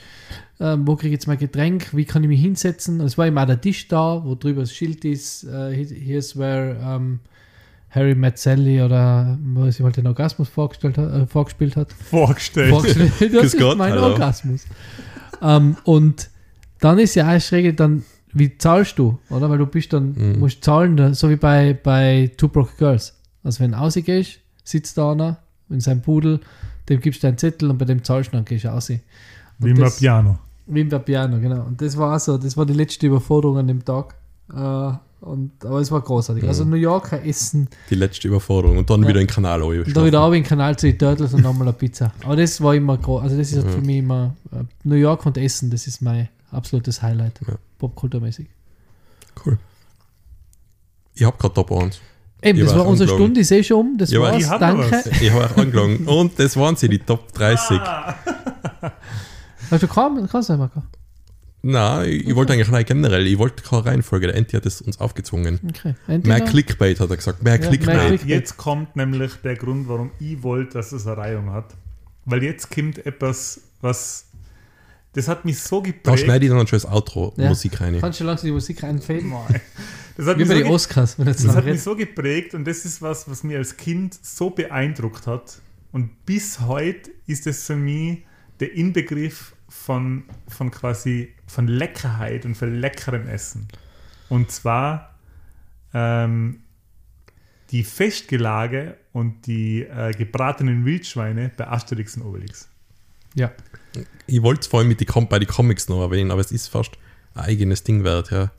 ähm, 0.60 0.86
wo 0.86 0.96
kriege 0.96 1.08
ich 1.08 1.12
jetzt 1.14 1.26
mein 1.26 1.38
Getränk, 1.38 1.96
wie 1.96 2.04
kann 2.04 2.22
ich 2.24 2.28
mich 2.28 2.42
hinsetzen? 2.42 3.00
Und 3.00 3.06
es 3.06 3.16
war 3.16 3.26
immer 3.26 3.46
der 3.46 3.58
Tisch 3.58 3.88
da, 3.88 4.22
wo 4.22 4.34
drüber 4.34 4.60
das 4.60 4.72
Schild 4.74 5.06
ist, 5.06 5.44
äh, 5.44 5.74
hier- 5.74 5.96
here's 5.98 6.36
where 6.38 6.76
ähm, 6.82 7.20
Harry 7.88 8.14
met 8.14 8.36
Sally 8.36 8.82
oder 8.82 9.38
wo 9.42 9.70
sie 9.70 9.82
halt 9.82 9.96
den 9.96 10.06
Orgasmus 10.08 10.50
vorgestellt 10.50 10.98
hat, 10.98 11.10
äh, 11.10 11.26
vorgespielt 11.26 11.76
hat. 11.76 11.90
vorgestellt. 11.90 12.68
vorgestellt. 12.68 13.12
Das 13.32 13.44
ist 13.46 13.58
Gott, 13.58 13.78
mein 13.78 13.92
hallo. 13.92 14.08
Orgasmus. 14.12 14.66
ähm, 15.40 15.76
und 15.84 16.28
dann 16.80 16.98
ist 16.98 17.14
ja 17.14 17.34
auch 17.34 17.40
schräg, 17.40 17.74
dann 17.78 18.04
wie 18.34 18.58
zahlst 18.58 18.98
du, 18.98 19.18
oder? 19.30 19.48
Weil 19.48 19.56
du 19.56 19.64
bist 19.66 19.90
dann, 19.94 20.12
Mhm. 20.12 20.38
musst 20.38 20.62
zahlen, 20.62 21.14
so 21.14 21.30
wie 21.30 21.36
bei, 21.36 21.72
bei 21.82 22.30
Two 22.36 22.48
Broke 22.48 22.72
Girls. 22.76 23.14
Also 23.42 23.60
wenn 23.60 23.72
du 23.72 23.78
rausgehst, 23.78 24.40
sitzt 24.68 24.98
da 24.98 25.12
einer 25.12 25.38
in 25.70 25.80
seinem 25.80 26.02
Pudel, 26.02 26.40
dem 26.88 27.00
gibst 27.00 27.22
du 27.22 27.26
einen 27.28 27.38
Zettel 27.38 27.70
und 27.70 27.78
bei 27.78 27.84
dem 27.84 28.02
zahlst 28.04 28.32
du, 28.32 28.36
dann 28.36 28.44
gehst 28.44 28.64
du 28.64 28.68
raus. 28.68 28.90
Und 28.90 29.00
Wie 29.58 29.70
im 29.70 29.76
das- 29.78 29.98
Piano. 29.98 30.38
Wie 30.66 30.80
im 30.82 30.88
Piano, 31.04 31.40
genau. 31.40 31.62
Und 31.64 31.80
das 31.80 31.96
war 31.96 32.18
so, 32.20 32.36
das 32.36 32.56
war 32.56 32.66
die 32.66 32.74
letzte 32.74 33.06
Überforderung 33.06 33.56
an 33.58 33.66
dem 33.68 33.82
Tag. 33.84 34.14
Äh, 34.54 34.92
und, 35.20 35.50
aber 35.64 35.80
es 35.80 35.90
war 35.90 36.00
großartig. 36.00 36.44
Also 36.46 36.64
New 36.64 36.76
Yorker 36.76 37.24
Essen, 37.24 37.68
Die 37.90 37.94
letzte 37.96 38.28
Überforderung. 38.28 38.76
Und 38.78 38.88
dann 38.90 39.02
Ja. 39.02 39.08
wieder 39.08 39.20
in 39.20 39.26
den 39.26 39.32
Kanal 39.34 39.62
und 39.62 39.96
da 39.96 40.04
wieder 40.04 40.20
auch 40.22 40.28
in 40.28 40.34
den 40.34 40.44
Kanal 40.44 40.78
zu 40.78 40.86
den 40.86 40.98
Turtles 40.98 41.32
und 41.34 41.42
nochmal 41.42 41.68
eine 41.68 41.72
Pizza. 41.72 42.12
Aber 42.22 42.36
das 42.36 42.60
war 42.60 42.74
immer 42.74 42.96
groß. 42.98 43.22
Also 43.22 43.36
das 43.36 43.50
ist 43.50 43.64
halt 43.64 43.74
für 43.74 43.80
mich 43.80 43.96
immer 43.96 44.36
äh, 44.52 44.62
New 44.84 44.94
York 44.94 45.24
und 45.26 45.36
Essen, 45.38 45.70
das 45.70 45.86
ist 45.86 46.02
mein 46.02 46.28
absolutes 46.52 47.02
Highlight. 47.02 47.40
Ja. 47.48 47.54
Popkulturmäßig. 47.78 48.46
Cool. 49.44 49.58
Ich 51.14 51.24
habe 51.24 51.36
gerade 51.38 51.54
Top 51.54 51.72
1. 51.72 52.00
Eben, 52.42 52.60
das 52.60 52.74
war 52.76 52.86
unsere. 52.86 53.08
Stunde, 53.12 53.40
ich 53.40 53.48
sehe 53.48 53.64
schon 53.64 53.80
um. 53.80 53.98
Das 53.98 54.12
war's. 54.14 54.36
ich 54.42 54.48
noch 54.48 54.58
Danke. 54.60 54.90
was. 54.90 55.06
Ich 55.06 55.30
habe 55.32 55.44
euch 55.44 55.56
angelogen. 55.56 56.06
Und 56.06 56.38
das 56.38 56.56
waren 56.56 56.76
sie, 56.76 56.88
die 56.88 56.98
Top 57.00 57.32
30. 57.32 57.80
Hast 59.70 59.82
du 59.82 59.88
kaum? 59.88 60.26
Kannst 60.30 60.48
du 60.48 60.52
nicht 60.54 60.60
machen. 60.60 60.82
Nein, 61.60 62.08
ich, 62.08 62.28
ich 62.28 62.36
wollte 62.36 62.52
eigentlich 62.52 62.70
nein, 62.70 62.84
generell, 62.84 63.26
ich 63.26 63.36
wollte 63.38 63.62
keine 63.64 63.84
Reihenfolge. 63.84 64.28
Der 64.28 64.36
Enti 64.36 64.56
hat 64.56 64.64
es 64.64 64.80
uns 64.80 65.00
aufgezwungen. 65.00 65.58
Okay. 65.68 65.94
Mehr 66.06 66.40
Clickbait 66.42 67.00
hat 67.00 67.10
er 67.10 67.16
gesagt. 67.16 67.42
Mehr 67.42 67.54
Ja, 67.54 67.58
mehr 67.60 67.68
Clickbait. 67.68 68.20
Click- 68.20 68.26
Jetzt 68.28 68.56
kommt 68.56 68.94
nämlich 68.94 69.32
der 69.42 69.56
Grund, 69.56 69.88
warum 69.88 70.12
ich 70.20 70.40
wollte, 70.42 70.74
dass 70.74 70.92
es 70.92 71.06
eine 71.06 71.16
Reihung 71.16 71.50
hat. 71.52 71.74
Weil 72.24 72.44
jetzt 72.44 72.70
kommt 72.70 73.04
etwas, 73.04 73.60
was. 73.80 74.26
Das 75.14 75.26
hat 75.26 75.44
mich 75.44 75.58
so 75.58 75.80
da 75.80 75.86
geprägt. 75.86 76.20
schneide 76.20 76.44
ich 76.44 76.50
dann 76.50 76.60
ein 76.60 76.66
schönes 76.68 76.86
Outro 76.86 77.32
Ja. 77.36 77.48
Musik 77.48 77.80
rein. 77.80 77.98
Kannst 78.00 78.20
du 78.20 78.24
langsam 78.24 78.46
die 78.46 78.52
Musik 78.52 78.84
einfäden? 78.84 79.32
Das 80.18 80.26
hat 80.26 80.36
Wie 80.36 80.40
mich 80.40 80.48
bei 80.48 80.56
so 80.56 80.62
den 80.64 80.72
Oscars, 80.72 81.16
Das 81.16 81.46
hat 81.46 81.64
mich 81.64 81.80
so 81.80 81.94
geprägt 81.94 82.52
und 82.52 82.66
das 82.66 82.84
ist 82.84 83.00
was, 83.00 83.30
was 83.30 83.44
mir 83.44 83.58
als 83.58 83.76
Kind 83.76 84.18
so 84.20 84.50
beeindruckt 84.50 85.28
hat. 85.28 85.60
Und 85.92 86.26
bis 86.26 86.58
heute 86.58 87.12
ist 87.28 87.46
es 87.46 87.64
für 87.64 87.76
mich 87.76 88.24
der 88.58 88.74
Inbegriff 88.74 89.54
von, 89.68 90.24
von 90.48 90.72
quasi 90.72 91.34
von 91.46 91.68
Leckerheit 91.68 92.44
und 92.44 92.56
von 92.56 92.74
leckerem 92.74 93.28
Essen. 93.28 93.68
Und 94.28 94.50
zwar 94.50 95.14
ähm, 95.94 96.64
die 97.70 97.84
Festgelage 97.84 98.96
und 99.12 99.46
die 99.46 99.82
äh, 99.82 100.10
gebratenen 100.10 100.84
Wildschweine 100.84 101.52
bei 101.56 101.68
Asterix 101.68 102.16
und 102.16 102.24
Obelix. 102.24 102.68
Ja. 103.36 103.52
Ich 104.26 104.42
wollte 104.42 104.62
es 104.62 104.66
vor 104.66 104.80
allem 104.80 104.88
mit 104.88 104.98
die 104.98 105.04
Com 105.04 105.28
bei 105.28 105.38
den 105.38 105.46
Comics 105.46 105.88
noch 105.88 106.00
erwähnen, 106.00 106.32
aber 106.32 106.40
es 106.40 106.50
ist 106.50 106.66
fast 106.66 106.98
ein 107.34 107.42
eigenes 107.42 107.84
Ding 107.84 108.02
wert. 108.02 108.32
Ja. 108.32 108.50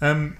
Ähm, 0.00 0.36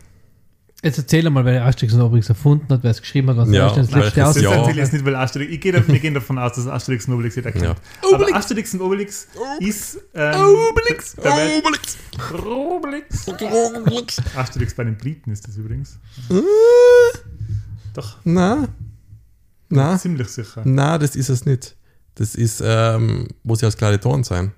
Jetzt 0.85 0.99
erzähl 0.99 1.29
mal, 1.31 1.45
wer 1.47 1.55
der 1.55 1.65
Asterix 1.65 1.95
und 1.95 2.03
Obelix 2.03 2.29
erfunden 2.29 2.69
hat, 2.69 2.83
wer 2.83 2.91
es 2.91 3.01
geschrieben 3.01 3.31
hat, 3.31 3.39
was 3.39 3.49
Ja, 3.51 3.69
das 3.69 3.91
letzte 3.91 3.97
welches 3.97 4.15
Das 4.15 4.29
Aus. 4.37 4.43
Ja. 4.43 4.51
erzähle 4.53 4.71
ich 4.73 4.77
jetzt 4.77 4.93
nicht, 4.93 5.05
weil 5.07 5.17
Asterix. 5.17 5.51
Ich 5.51 5.61
gehe 5.63 5.73
da, 5.73 5.89
wir 5.89 5.99
gehen 5.99 6.13
davon 6.13 6.39
aus, 6.39 6.53
dass 6.57 6.67
Asterix 6.67 7.09
und 7.09 7.15
Obelix 7.15 7.37
jeder 7.37 7.53
kennt. 7.53 7.65
Ja. 7.65 7.75
Aber 8.13 8.35
Asterix 8.35 8.75
und 8.75 8.83
Obelix 8.83 9.27
ist. 9.61 9.99
Ähm, 10.15 10.35
Obelix! 10.43 11.17
Obelix! 11.19 11.97
Obelix. 12.35 13.29
Obelix! 13.29 14.23
Asterix 14.37 14.75
bei 14.75 14.85
den 14.85 14.99
Briten 14.99 15.31
ist 15.33 15.49
das 15.49 15.57
übrigens. 15.57 15.99
Äh, 16.31 16.43
Doch, 17.95 18.19
Na, 18.25 18.69
na, 19.71 19.97
ziemlich 19.99 20.29
sicher. 20.29 20.61
na, 20.65 20.99
das 20.99 21.17
ist 21.17 21.31
es 21.31 21.47
nicht. 21.47 21.77
Das 22.17 22.35
ist, 22.35 22.63
ähm, 22.65 23.29
wo 23.43 23.55
sie 23.55 23.65
als 23.65 23.77
Gladiatoren 23.77 24.23
sein, 24.23 24.53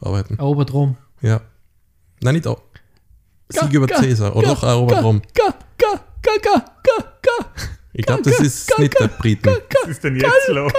arbeiten. 0.00 0.38
Erobert 0.38 0.72
Rom. 0.72 0.96
Ja. 1.22 1.40
Nein, 2.20 2.34
nicht 2.34 2.46
auch. 2.48 2.60
Sieg 3.48 3.72
über 3.72 3.86
Cäsar. 3.88 4.36
Oder 4.36 4.48
doch 4.48 4.62
erobert 4.62 5.02
Rom. 5.02 5.22
Ga, 5.34 5.54
ga, 5.78 6.00
ga, 6.22 6.32
ga, 6.42 6.64
ga, 6.82 7.04
ga. 7.22 7.46
Ich 7.92 8.04
glaube, 8.06 8.22
das 8.22 8.40
ist 8.40 8.68
ga, 8.68 8.80
nicht 8.82 8.94
ga, 8.94 9.06
der 9.06 9.14
Briten. 9.16 9.48
Was 9.82 9.88
ist 9.90 10.04
denn 10.04 10.16
jetzt 10.16 10.48
los? 10.48 10.72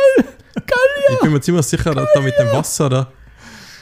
Ich 1.11 1.19
bin 1.21 1.31
mir 1.33 1.41
ziemlich 1.41 1.65
sicher, 1.65 1.93
dass 1.93 2.07
da 2.13 2.21
mit 2.21 2.33
dem 2.37 2.51
Wasser 2.51 2.89
da. 2.89 3.11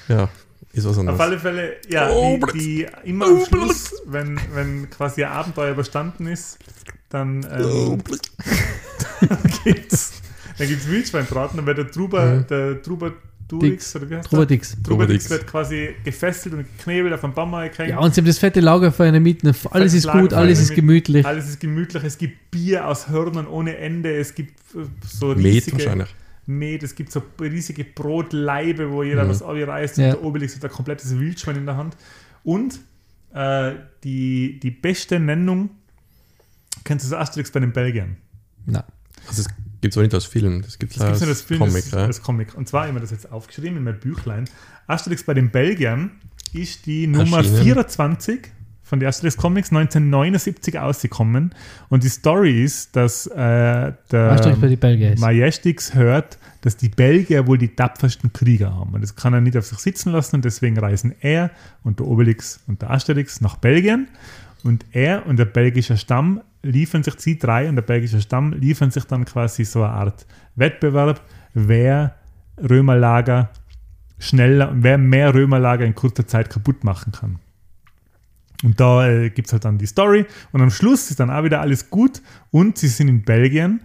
Ja, 0.07 0.30
ist 0.72 0.86
was 0.86 0.93
Auf 0.93 0.99
anderes. 0.99 1.20
alle 1.20 1.39
Fälle, 1.39 1.76
ja, 1.89 2.09
Obelix. 2.09 2.53
die, 2.53 2.88
die 3.03 3.09
immer 3.09 3.26
am 3.28 3.43
Schluss, 3.45 3.93
wenn, 4.05 4.39
wenn 4.53 4.89
quasi 4.89 5.24
ein 5.24 5.32
Abenteuer 5.32 5.72
überstanden 5.72 6.28
ist, 6.28 6.57
dann 7.09 7.45
ähm, 7.51 8.01
gibt's, 9.63 10.13
dann 10.57 10.68
gibt's 10.68 10.88
Wildschweinbraten, 10.88 11.57
dann 11.57 11.65
wird 11.65 11.78
der 11.80 11.91
Truber, 11.91 12.26
Mhm. 12.26 12.47
der 12.47 12.82
Truber 12.82 13.11
Durix, 13.47 13.95
oder 13.95 14.09
wie 14.09 14.15
heißt 14.15 14.25
der? 14.25 14.29
Trubadix 14.29 14.77
Trubadix. 14.83 15.29
wird 15.29 15.47
quasi 15.47 15.89
gefesselt 16.03 16.53
und 16.55 16.65
geknebelt 16.77 17.13
auf 17.13 17.23
einen 17.23 17.33
Baum 17.33 17.51
gehängt. 17.51 17.77
Ja, 17.89 17.99
und 17.99 18.13
sie 18.13 18.21
haben 18.21 18.25
das 18.27 18.39
fette 18.39 18.59
Lagerfeuer 18.59 19.17
mitten. 19.19 19.53
Alles 19.71 19.93
ist 19.93 20.07
gut, 20.09 20.33
alles 20.33 20.59
ist 20.59 20.75
gemütlich. 20.75 21.25
Alles 21.25 21.47
ist 21.47 21.59
gemütlich. 21.59 22.03
Es 22.03 22.17
gibt 22.17 22.51
Bier 22.51 22.87
aus 22.87 23.07
Hörnern 23.09 23.47
ohne 23.47 23.77
Ende. 23.77 24.15
Es 24.17 24.35
gibt 24.35 24.59
äh, 24.75 24.79
so 25.07 25.27
Met 25.27 25.37
riesige 25.37 25.77
wahrscheinlich. 25.77 26.13
Met. 26.45 26.83
Es 26.83 26.95
gibt 26.95 27.11
so 27.11 27.21
riesige 27.39 27.83
Brotleibe, 27.83 28.91
wo 28.91 29.03
jeder 29.03 29.23
Mhm. 29.25 29.29
was 29.29 29.41
reißt. 29.41 29.97
Ja. 29.97 30.05
Und 30.07 30.11
der 30.13 30.23
Obelix 30.23 30.55
hat 30.55 30.65
ein 30.65 30.71
komplettes 30.71 31.17
Wildschwein 31.17 31.55
in 31.57 31.65
der 31.65 31.77
Hand. 31.77 31.95
Und 32.43 32.79
äh, 33.33 33.73
die, 34.03 34.59
die 34.61 34.71
beste 34.71 35.19
Nennung, 35.19 35.69
kennst 36.83 37.05
du 37.05 37.11
das 37.11 37.19
Asterix 37.19 37.51
bei 37.51 37.59
den 37.59 37.71
Belgiern? 37.73 38.17
Na, 38.65 38.83
Also, 39.27 39.41
es 39.41 39.47
gibt 39.82 39.93
es 39.93 39.97
aber 39.97 40.03
nicht 40.03 40.13
als 40.13 40.25
Film, 40.25 40.61
das 40.61 40.80
gibt 40.80 40.95
es 40.95 41.01
als 41.01 41.21
als 41.21 41.41
Film, 41.41 41.59
Comic. 41.59 41.84
das, 41.84 41.91
ja. 41.91 42.05
als 42.05 42.21
Comic. 42.21 42.55
Und 42.55 42.67
zwar, 42.67 42.84
ich 42.84 42.88
habe 42.88 42.95
mir 42.95 43.01
das 43.01 43.11
jetzt 43.11 43.32
aufgeschrieben 43.32 43.78
in 43.78 43.84
mein 43.84 43.99
Büchlein. 43.99 44.49
Asterix 44.88 45.23
bei 45.23 45.34
den 45.34 45.51
Belgiern 45.51 46.11
ist 46.53 46.86
die 46.86 47.07
Nummer 47.07 47.38
Erschienen. 47.38 47.63
24 47.63 48.51
von 48.88 49.01
den 49.01 49.09
Asterix 49.09 49.36
Comics 49.36 49.69
1979 49.69 50.80
ausgekommen. 50.80 51.53
Und 51.89 52.03
die 52.03 52.09
Story 52.09 52.63
ist, 52.63 52.95
dass 52.95 53.28
äh, 53.28 53.36
der. 53.36 53.93
Majestix 55.19 55.93
hört, 55.93 56.38
dass 56.61 56.78
die 56.78 56.89
Belgier 56.89 57.47
wohl 57.47 57.57
die 57.57 57.75
tapfersten 57.75 58.32
Krieger 58.32 58.73
haben. 58.73 58.93
Und 58.93 59.01
das 59.01 59.15
kann 59.15 59.34
er 59.34 59.41
nicht 59.41 59.57
auf 59.57 59.65
sich 59.65 59.80
sitzen 59.80 60.13
lassen 60.13 60.38
und 60.38 60.45
deswegen 60.45 60.80
reisen 60.80 61.13
er 61.19 61.51
und 61.84 61.99
der 61.99 62.07
Obelix 62.07 62.61
und 62.67 62.82
der 62.82 62.91
Asterix 62.91 63.41
nach 63.41 63.57
Belgien. 63.57 64.07
Und 64.64 64.86
er 64.91 65.26
und 65.26 65.38
der 65.38 65.45
belgische 65.45 65.97
Stamm 65.97 66.41
liefern 66.64 67.03
sich, 67.03 67.16
sie 67.18 67.38
drei 67.38 67.70
und 67.70 67.76
der 67.76 67.84
belgische 67.84 68.22
Stamm 68.22 68.53
liefern 68.53 68.91
sich 68.91 69.05
dann 69.05 69.26
quasi 69.26 69.64
so 69.66 69.84
eine 69.84 69.93
Art 69.93 70.26
Wettbewerb, 70.55 71.22
wer 71.53 72.16
Römerlager 72.58 73.49
schneller, 74.20 74.72
wer 74.74 74.97
mehr 74.97 75.34
Römerlager 75.34 75.86
in 75.86 75.95
kurzer 75.95 76.26
Zeit 76.26 76.49
kaputt 76.49 76.84
machen 76.84 77.12
kann. 77.12 77.39
Und 78.64 78.80
da 78.80 79.08
äh, 79.08 79.30
gibt 79.30 79.47
es 79.47 79.53
halt 79.53 79.66
dann 79.66 79.78
die 79.78 79.86
Story 79.86 80.26
und 80.51 80.62
am 80.62 80.72
Schluss 80.72 81.12
ist 81.12 81.20
dann 81.20 81.30
auch 81.30 81.43
wieder 81.43 81.62
alles 81.62 81.89
gut 81.91 82.22
und 82.49 82.78
sie 82.78 82.88
sind 82.88 83.08
in 83.08 83.22
Belgien 83.22 83.82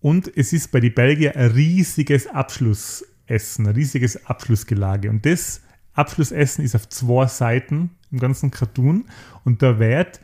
und 0.00 0.30
es 0.36 0.52
ist 0.52 0.70
bei 0.70 0.80
den 0.80 0.94
Belgier 0.94 1.34
ein 1.34 1.50
riesiges 1.50 2.26
Abschlussessen, 2.28 3.66
ein 3.66 3.74
riesiges 3.74 4.26
Abschlussgelage. 4.26 5.10
Und 5.10 5.26
das 5.26 5.62
Abschlussessen 5.94 6.64
ist 6.64 6.74
auf 6.76 6.88
zwei 6.90 7.26
Seiten 7.26 7.90
im 8.14 8.20
ganzen 8.20 8.50
Cartoon 8.50 9.04
und 9.44 9.62
da 9.62 9.78
wird 9.78 10.20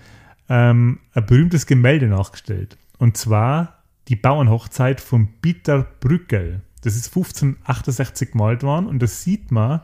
ähm, 0.49 1.01
ein 1.13 1.27
berühmtes 1.27 1.67
Gemälde 1.67 2.07
nachgestellt. 2.07 2.77
Und 2.99 3.17
zwar 3.17 3.83
die 4.09 4.17
Bauernhochzeit 4.17 5.01
von 5.01 5.29
Peter 5.43 5.87
Brückel. 6.01 6.63
Das 6.83 6.97
ist 6.97 7.09
1568 7.09 8.33
gemalt 8.33 8.63
worden 8.63 8.87
und 8.87 9.01
das 9.03 9.23
sieht 9.23 9.51
man 9.53 9.81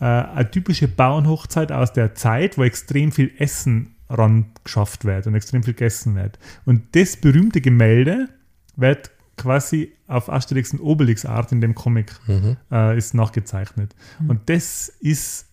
äh, 0.00 0.04
eine 0.04 0.50
typische 0.50 0.88
Bauernhochzeit 0.88 1.72
aus 1.72 1.92
der 1.92 2.14
Zeit, 2.14 2.56
wo 2.56 2.62
extrem 2.64 3.12
viel 3.12 3.32
Essen 3.38 3.96
ran 4.08 4.46
geschafft 4.64 5.04
wird 5.04 5.26
und 5.26 5.34
extrem 5.34 5.62
viel 5.62 5.74
gegessen 5.74 6.14
wird. 6.16 6.38
Und 6.64 6.82
das 6.96 7.16
berühmte 7.16 7.60
Gemälde 7.60 8.28
wird 8.76 9.10
quasi 9.36 9.92
auf 10.06 10.28
Asterix 10.30 10.72
und 10.72 10.80
Obelix 10.80 11.24
Art 11.24 11.52
in 11.52 11.60
dem 11.60 11.74
Comic 11.74 12.12
Mhm. 12.26 12.56
äh, 12.70 12.96
ist 12.98 13.14
nachgezeichnet. 13.14 13.94
Und 14.26 14.48
das 14.50 14.88
ist 15.00 15.46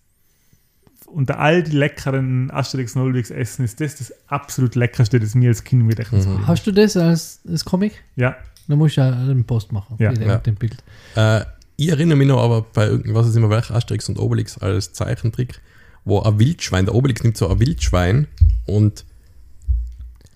unter 1.08 1.40
all 1.40 1.64
die 1.64 1.72
leckeren 1.76 2.52
Asterix 2.52 2.96
und 2.96 3.02
Obelix 3.04 3.32
Essen 3.32 3.64
ist 3.66 3.80
das 3.82 3.96
das 3.96 4.14
absolut 4.28 4.76
leckerste, 4.76 5.20
das 5.20 5.34
mir 5.36 5.50
als 5.50 5.64
Kind 5.64 5.82
im 5.82 5.90
Gedächtnis 5.90 6.28
Mhm. 6.28 6.46
Hast 6.46 6.68
du 6.68 6.72
das 6.72 6.96
als, 6.98 7.40
als 7.50 7.66
Comic? 7.66 8.04
Ja, 8.16 8.36
Dann 8.68 8.78
musst 8.78 8.98
du 8.98 9.02
ja 9.02 9.10
einen 9.12 9.46
Post 9.46 9.72
machen. 9.72 9.96
Ja. 10.00 10.12
mit 10.12 10.20
dem- 10.22 10.28
Ja. 10.28 10.36
mit 10.36 10.46
dem 10.46 10.56
Bild. 10.56 10.78
Äh, 11.16 11.46
ich 11.78 11.90
erinnere 11.90 12.18
mich 12.18 12.28
noch 12.28 12.44
aber 12.44 12.64
bei 12.74 12.88
irgendwas 12.88 13.28
ist 13.28 13.36
immer 13.36 13.50
welcher 13.50 13.76
Asterix 13.76 14.10
und 14.10 14.20
Obelix 14.20 14.58
als 14.58 14.92
Zeichentrick, 14.94 15.62
wo 16.04 16.20
ein 16.22 16.38
Wildschwein, 16.40 16.86
der 16.86 16.94
Obelix 16.96 17.24
nimmt 17.24 17.38
so 17.38 17.48
ein 17.50 17.60
Wildschwein 17.60 18.28
und 18.66 19.06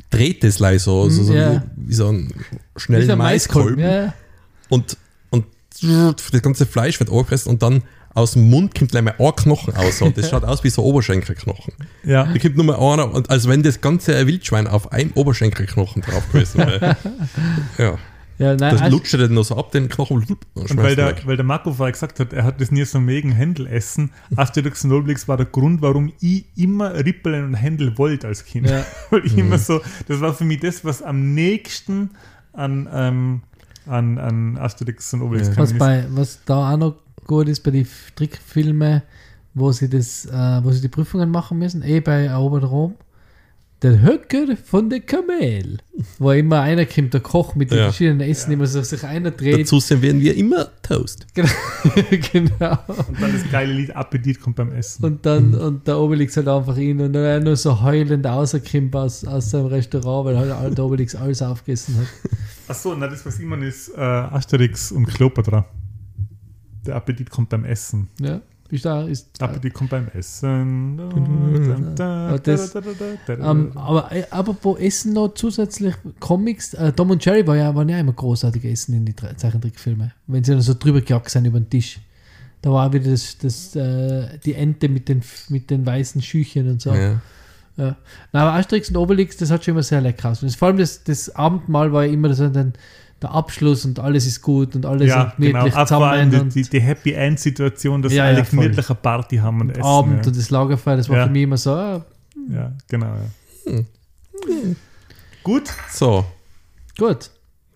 dreht 0.10 0.44
es 0.44 0.60
leise 0.60 0.86
so, 0.86 1.10
so, 1.10 1.24
so 1.24 1.34
Ja. 1.34 1.64
wie, 1.76 1.94
so 1.94 2.08
ein 2.10 2.30
Wie 2.76 2.80
schnellen 2.80 3.12
ein 3.12 3.18
Maiskolben 3.18 3.80
Ja, 3.80 4.04
ja. 4.06 4.14
und, 4.70 4.98
und 5.30 5.46
das 5.82 6.42
ganze 6.42 6.66
Fleisch 6.66 7.00
wird 7.00 7.10
angefressen 7.10 7.50
und 7.50 7.62
dann 7.64 7.84
aus 8.14 8.34
dem 8.34 8.50
Mund 8.50 8.76
kommt 8.78 8.92
gleich 8.92 9.04
mal 9.04 9.16
ein 9.18 9.36
Knochen 9.36 9.74
raus. 9.74 10.02
Und 10.02 10.18
das 10.18 10.30
schaut 10.30 10.44
aus 10.44 10.64
wie 10.64 10.70
so 10.70 10.84
Oberschenkelknochen. 10.84 11.74
ja. 12.04 12.26
Da 12.26 12.38
kommt 12.40 12.56
nur 12.58 12.66
mal 12.66 12.76
einer, 12.76 13.14
und 13.14 13.30
als 13.30 13.48
wenn 13.48 13.64
das 13.64 13.82
ganze 13.82 14.26
Wildschwein 14.28 14.68
auf 14.68 14.92
einem 14.92 15.12
Oberschenkelknochen 15.14 16.02
drauf 16.02 16.30
gewesen 16.32 16.60
wäre. 16.60 16.98
ja. 17.78 17.98
Ja, 18.38 18.56
nein, 18.56 18.72
Das 18.74 18.82
Ast- 18.82 18.92
lutscht 18.92 19.14
er 19.14 19.20
dann 19.20 19.36
noch 19.36 19.44
so 19.44 19.56
ab, 19.56 19.72
den 19.72 19.88
Knochen 19.88 20.18
und 20.18 20.28
Und 20.56 20.78
weil 20.78 20.96
der, 20.96 21.16
weil 21.26 21.36
der 21.38 21.46
Marco 21.46 21.72
vorher 21.74 21.92
gesagt 21.92 22.20
hat, 22.20 22.34
er 22.34 22.44
hat 22.44 22.60
das 22.60 22.72
nie 22.72 22.84
so 22.86 23.00
mega 23.00 23.30
Händel 23.30 23.68
essen. 23.68 24.10
Asterix 24.36 24.84
und 24.84 24.92
Obelix 24.94 25.28
war 25.28 25.38
der 25.38 25.46
Grund, 25.46 25.84
warum 25.84 26.12
ich 26.22 26.46
immer 26.58 26.92
Rippeln 26.96 27.46
und 27.46 27.54
Händel 27.54 27.96
wollte 28.00 28.28
als 28.28 28.44
Kind. 28.44 28.68
Ja. 28.68 28.84
Weil 29.12 29.24
ich 29.28 29.34
Mhm. 29.34 29.40
immer 29.40 29.58
so, 29.60 29.80
das 30.08 30.22
war 30.22 30.34
für 30.34 30.44
mich 30.46 30.60
das, 30.60 30.84
was 30.84 31.04
am 31.04 31.36
nächsten 31.36 32.10
an, 32.54 32.90
ähm, 32.92 33.42
an, 33.86 34.18
an 34.18 34.58
Asterix 34.58 35.14
und 35.14 35.22
Obelix 35.22 35.50
Ja. 35.50 35.54
kam. 35.54 35.64
was, 35.64 35.74
bei, 35.78 36.06
was 36.10 36.40
da 36.46 36.74
auch 36.74 36.78
noch 36.78 36.96
gut 37.26 37.48
ist 37.48 37.62
bei 37.62 37.72
den 37.72 37.88
Trickfilmen, 38.16 39.02
wo 39.54 39.72
sie 39.72 39.90
das, 39.90 40.26
äh, 40.26 40.64
wo 40.64 40.72
sie 40.72 40.82
die 40.82 40.88
Prüfungen 40.90 41.30
machen 41.30 41.60
müssen, 41.60 41.84
eh 41.84 42.00
bei 42.00 42.26
Erobert 42.26 42.64
Rom. 42.70 42.96
Der 43.82 44.00
Höcker 44.00 44.56
von 44.64 44.92
der 44.92 45.00
Kamel. 45.00 45.80
Wo 46.20 46.30
immer 46.32 46.62
einer 46.62 46.86
kommt, 46.86 47.16
der 47.16 47.22
Koch 47.22 47.56
mit 47.56 47.72
den 47.72 47.80
Ja. 47.80 47.84
verschiedenen 47.86 48.22
Essen, 48.22 48.52
immer 48.52 48.68
so 48.68 48.80
sich 48.84 49.04
einer 49.04 49.32
dreht. 49.32 49.62
Dazu 49.62 49.80
servieren 49.80 50.20
wir 50.20 50.38
immer 50.38 50.68
Toast. 50.84 51.26
genau. 51.34 52.78
Und 52.88 53.20
dann 53.20 53.34
das 53.34 53.52
geile 53.52 53.74
Lied 53.74 53.96
Appetit 53.96 54.40
kommt 54.40 54.58
beim 54.58 54.72
Essen. 54.72 55.04
Und 55.04 55.26
dann, 55.26 55.56
und 55.56 55.88
der 55.88 55.98
Obelix 55.98 56.38
halt 56.38 56.48
einfach 56.48 56.78
ihn 56.78 57.02
und 57.02 57.14
dann 57.14 57.24
er 57.24 57.40
nur 57.40 57.56
so 57.56 57.82
heulend 57.82 58.24
rauskommt 58.24 58.96
aus, 58.96 59.26
aus 59.26 59.50
seinem 59.50 59.66
Restaurant, 59.66 60.26
weil 60.28 60.38
halt 60.38 60.78
der 60.78 60.86
Obelix 60.86 61.16
alles 61.16 61.42
aufgegessen 61.42 61.98
hat. 61.98 62.06
Achso, 62.68 62.94
na 62.96 63.08
das 63.08 63.26
was 63.26 63.40
immer 63.40 63.58
ist, 63.64 63.90
äh, 63.98 64.00
Asterix 64.00 64.92
und 64.92 65.08
Kleopatra. 65.08 65.66
Der 66.86 66.96
Appetit 66.96 67.30
kommt 67.30 67.50
beim 67.50 67.64
Essen. 67.66 68.08
Ja, 68.20 68.42
ist 68.70 68.86
da, 68.86 69.04
ist 69.04 69.42
Appetit 69.42 69.74
kommt 69.74 69.90
beim 69.92 70.08
Essen. 70.14 71.00
Aber 71.00 72.40
das- 72.40 72.74
Ähm, 73.28 73.72
aber 73.76 74.12
äh, 74.12 74.24
apropos 74.30 74.80
Essen 74.80 75.14
noch 75.14 75.34
zusätzlich 75.34 75.94
Comics, 76.20 76.74
äh, 76.74 76.92
Tom 76.94 77.12
und 77.12 77.24
Jerry 77.24 77.46
war 77.46 77.56
ja, 77.58 77.74
waren 77.76 77.90
ja 77.90 78.00
immer 78.00 78.14
großartig 78.14 78.64
Essen 78.66 78.96
in 78.96 79.06
die 79.06 79.16
Zeichentrickfilme. 79.16 80.12
Wenn 80.28 80.44
sie 80.44 80.52
dann 80.54 80.62
so 80.62 80.74
drüber 80.74 81.02
gejagt 81.02 81.30
sind 81.30 81.46
über 81.46 81.60
den 81.60 81.70
Tisch. 81.70 82.00
Da 82.62 82.72
war 82.72 82.94
wieder 82.94 83.10
das, 83.12 83.38
das, 83.40 83.76
äh, 83.76 84.38
die 84.46 84.54
Ente 84.54 84.88
mit 84.88 85.10
den, 85.10 85.22
mit 85.50 85.70
den 85.70 85.86
weißen 85.86 86.22
Schüchen 86.22 86.70
und 86.70 86.82
so. 86.82 86.94
Ja. 86.94 87.20
Ja. 87.78 87.96
Na, 88.34 88.42
aber 88.42 88.54
Asterix 88.60 88.90
und 88.90 88.98
Obelix, 88.98 89.38
das 89.38 89.50
hat 89.50 89.64
schon 89.64 89.74
immer 89.74 89.82
sehr 89.84 90.02
lecker 90.02 90.30
aus. 90.30 90.44
Und 90.44 90.50
das, 90.52 90.56
vor 90.56 90.68
allem 90.68 90.78
das, 90.78 91.04
das 91.04 91.34
Abendmahl 91.36 91.92
war 91.92 92.06
ja 92.06 92.12
immer 92.14 92.32
so 92.34 92.48
dann 92.50 92.74
der 93.22 93.32
Abschluss 93.32 93.86
und 93.86 94.00
alles 94.00 94.26
ist 94.26 94.42
gut 94.42 94.76
und 94.76 94.86
alles 94.86 95.08
ja, 95.08 95.22
sind 95.22 95.36
gemütlich 95.38 95.74
genau. 95.74 95.84
Auch 95.84 95.88
vor 95.88 96.08
allem 96.08 96.32
zusammen 96.32 96.50
die, 96.50 96.56
die, 96.56 96.64
und 96.64 96.74
die 96.74 96.82
Happy 96.82 97.12
End 97.14 97.40
Situation, 97.40 98.02
dass 98.02 98.14
Ja, 98.14 98.26
alle 98.26 98.40
ja, 98.40 98.44
gemütlich 98.44 98.90
eine 98.90 98.96
Party 98.96 99.38
haben 99.38 99.62
und, 99.62 99.72
essen. 99.72 99.84
Abend 99.84 100.22
ja. 100.26 100.28
und 100.28 100.38
das 100.38 100.50
Lagerfeuer, 100.50 100.98
das 100.98 101.10
war 101.10 101.18
Ja. 101.18 101.26
für 101.26 101.32
mich 101.32 101.44
immer 101.44 101.58
so, 101.58 101.72
ah, 101.72 102.06
ja, 102.50 102.72
genau. 102.90 103.08
Ja. 103.66 103.72
Hm. 103.74 103.86
Gut, 105.44 105.70
So, 105.92 106.26
gut, 106.98 107.30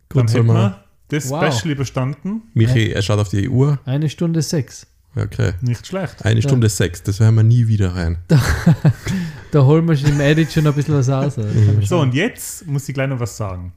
dann 0.09 0.21
gut, 0.21 0.29
soll 0.29 0.41
hätten 0.41 0.53
wir 0.53 0.83
das 1.09 1.29
Wow. 1.29 1.53
Special 1.55 1.71
überstanden. 1.73 2.41
Michi, 2.53 2.91
er 2.91 3.01
schaut 3.01 3.19
auf 3.19 3.29
die 3.29 3.47
Uhr. 3.49 3.79
eine 3.85 4.09
Stunde 4.09 4.41
sechs. 4.41 4.87
Okay. 5.15 5.53
Nicht 5.61 5.87
schlecht. 5.87 6.25
Eine 6.25 6.41
Stunde 6.41 6.67
sechs, 6.67 7.01
das 7.03 7.19
werden 7.19 7.35
wir 7.35 7.43
nie 7.43 7.67
wieder 7.67 7.95
rein. 7.95 8.17
Da 9.51 9.63
holen 9.63 9.87
wir 9.87 9.95
schon 9.95 10.09
im 10.09 10.19
Edit 10.19 10.51
schon 10.51 10.67
ein 10.67 10.73
bisschen 10.73 10.95
was 10.95 11.07
kann 11.07 11.45
man 11.75 11.81
So, 11.85 11.99
und 11.99 12.13
jetzt 12.13 12.67
muss 12.67 12.89
ich 12.89 12.93
gleich 12.93 13.07
noch 13.07 13.21
was 13.21 13.37
sagen. 13.37 13.71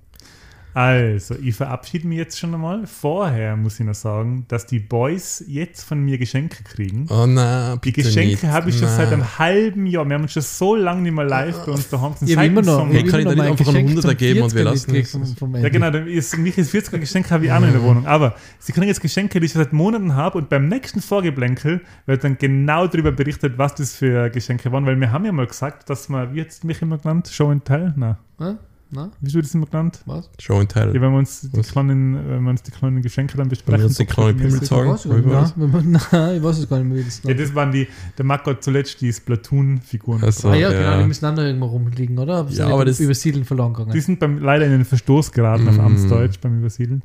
Also, 0.78 1.34
ich 1.42 1.56
verabschiede 1.56 2.06
mich 2.06 2.18
jetzt 2.18 2.38
schon 2.38 2.54
einmal. 2.54 2.86
Vorher 2.86 3.56
muss 3.56 3.80
ich 3.80 3.84
noch 3.86 3.96
sagen, 3.96 4.44
dass 4.46 4.64
die 4.64 4.78
Boys 4.78 5.42
jetzt 5.48 5.82
von 5.82 5.98
mir 6.04 6.18
Geschenke 6.18 6.62
kriegen. 6.62 7.06
Oh 7.10 7.26
nein, 7.26 7.80
Die 7.82 7.90
bitte 7.90 8.06
Geschenke 8.06 8.28
nicht. 8.30 8.44
habe 8.44 8.70
ich 8.70 8.78
schon 8.78 8.86
Nein. 8.86 8.96
seit 8.96 9.12
einem 9.12 9.38
halben 9.40 9.86
Jahr. 9.86 10.06
Wir 10.08 10.14
haben 10.14 10.22
uns 10.22 10.34
schon 10.34 10.42
so 10.42 10.76
lange 10.76 11.02
nicht 11.02 11.10
mehr 11.14 11.24
live 11.24 11.66
bei 11.66 11.72
uns 11.72 11.88
daheim. 11.88 12.14
Ich 12.24 12.36
habe 12.36 12.46
immer 12.46 12.62
noch. 12.62 12.86
Hey, 12.88 13.02
kann 13.02 13.18
ich 13.18 13.26
da 13.26 13.34
nicht 13.34 13.40
einfach 13.44 13.74
einen 13.74 13.86
Geschenk 13.88 13.98
100er 13.98 14.02
zum 14.02 14.16
geben 14.18 14.42
und 14.42 14.54
wir 14.54 14.60
40er 14.62 14.64
lassen 14.64 15.22
es? 15.52 15.62
Ja, 15.62 15.68
genau, 15.68 15.90
ist 16.06 16.38
Michis 16.38 16.72
40er 16.72 16.98
Geschenk 16.98 17.28
habe 17.32 17.46
ich 17.46 17.50
auch 17.50 17.58
noch 17.58 17.66
in 17.66 17.72
der 17.72 17.82
Wohnung. 17.82 18.06
Aber 18.06 18.36
sie 18.60 18.70
kriegen 18.70 18.86
jetzt 18.86 19.00
Geschenke, 19.00 19.40
die 19.40 19.46
ich 19.46 19.52
schon 19.52 19.64
seit 19.64 19.72
Monaten 19.72 20.14
habe 20.14 20.38
und 20.38 20.48
beim 20.48 20.68
nächsten 20.68 21.00
Vorgeblänkel 21.00 21.80
wird 22.06 22.22
dann 22.22 22.38
genau 22.38 22.86
darüber 22.86 23.10
berichtet, 23.10 23.58
was 23.58 23.74
das 23.74 23.96
für 23.96 24.30
Geschenke 24.30 24.70
waren, 24.70 24.86
weil 24.86 25.00
wir 25.00 25.10
haben 25.10 25.24
ja 25.24 25.32
mal 25.32 25.48
gesagt, 25.48 25.90
dass 25.90 26.08
wir, 26.08 26.32
wie 26.34 26.38
jetzt 26.38 26.62
mich 26.62 26.80
immer 26.82 26.98
genannt, 26.98 27.28
Show 27.32 27.48
and 27.50 27.64
Tell? 27.64 27.92
Nein, 27.96 28.16
Hä? 28.38 28.54
Na, 28.90 29.10
wie 29.20 29.34
wird 29.34 29.44
das 29.44 29.54
immer 29.54 29.66
genannt? 29.66 30.00
was? 30.06 30.30
Show 30.38 30.58
and 30.60 30.70
Tell. 30.70 30.88
Ja, 30.94 31.00
wenn 31.02 31.12
wir 31.12 31.18
uns 31.18 31.42
die 31.42 31.58
Was? 31.58 31.72
kleinen, 31.72 32.14
wenn 32.28 32.42
wir 32.42 32.50
uns 32.50 32.62
die 32.62 32.70
kleinen 32.70 33.02
Geschenke 33.02 33.36
dann 33.36 33.44
Wenn 33.44 33.50
besprechen. 33.50 33.80
wir 33.80 33.86
uns 33.86 33.96
die 33.98 34.06
kleinen 34.06 34.36
Pimmel 34.38 34.60
popcornmäßig. 34.60 34.68
sagen. 34.68 34.88
Ich 34.88 34.92
weiß 34.94 35.04
es 35.04 35.08
gar 35.10 35.16
nicht. 35.18 35.26
Wie 35.26 35.30
war 35.30 35.40
das? 35.42 35.56
Nein, 35.56 35.72
wenn 35.74 36.36
ich 36.36 36.42
weiß 36.42 36.58
es 36.58 36.68
gar 36.68 36.78
nicht 36.78 36.94
mehr, 36.94 37.04
das 37.04 37.22
Ja, 37.22 37.34
das 37.34 37.54
waren 37.54 37.72
die, 37.72 37.86
der 38.16 38.24
Marco 38.24 38.50
hat 38.50 38.64
zuletzt 38.64 39.00
die 39.02 39.12
Splatoon-Figuren. 39.12 40.22
Ach 40.26 40.32
so. 40.32 40.48
Ah 40.48 40.54
ja, 40.54 40.70
ja. 40.72 40.78
genau, 40.90 41.02
die 41.02 41.08
müssen 41.08 41.34
noch 41.34 41.42
irgendwo 41.42 41.66
rumliegen, 41.66 42.18
oder? 42.18 42.46
Ja, 42.50 42.68
aber 42.68 42.84
das- 42.84 42.98
Übersiedeln 43.00 43.44
verloren 43.44 43.74
Die 43.74 43.78
gegangen. 43.84 44.00
sind 44.00 44.20
beim, 44.20 44.38
leider 44.38 44.64
in 44.64 44.72
den 44.72 44.84
Verstoß 44.84 45.32
geraten 45.32 45.68
auf 45.68 45.76
Mm. 45.76 45.80
Amtsdeutsch 45.80 46.40
beim 46.40 46.58
Übersiedeln. 46.58 47.02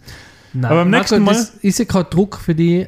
Nein, 0.55 0.65
aber 0.71 0.81
beim 0.81 0.91
Marco, 0.91 1.15
nächsten 1.19 1.23
Mal- 1.23 1.59
ist 1.63 1.79
ja 1.79 1.85
kein 1.85 2.05
Druck 2.09 2.37
für 2.37 2.55
die. 2.55 2.85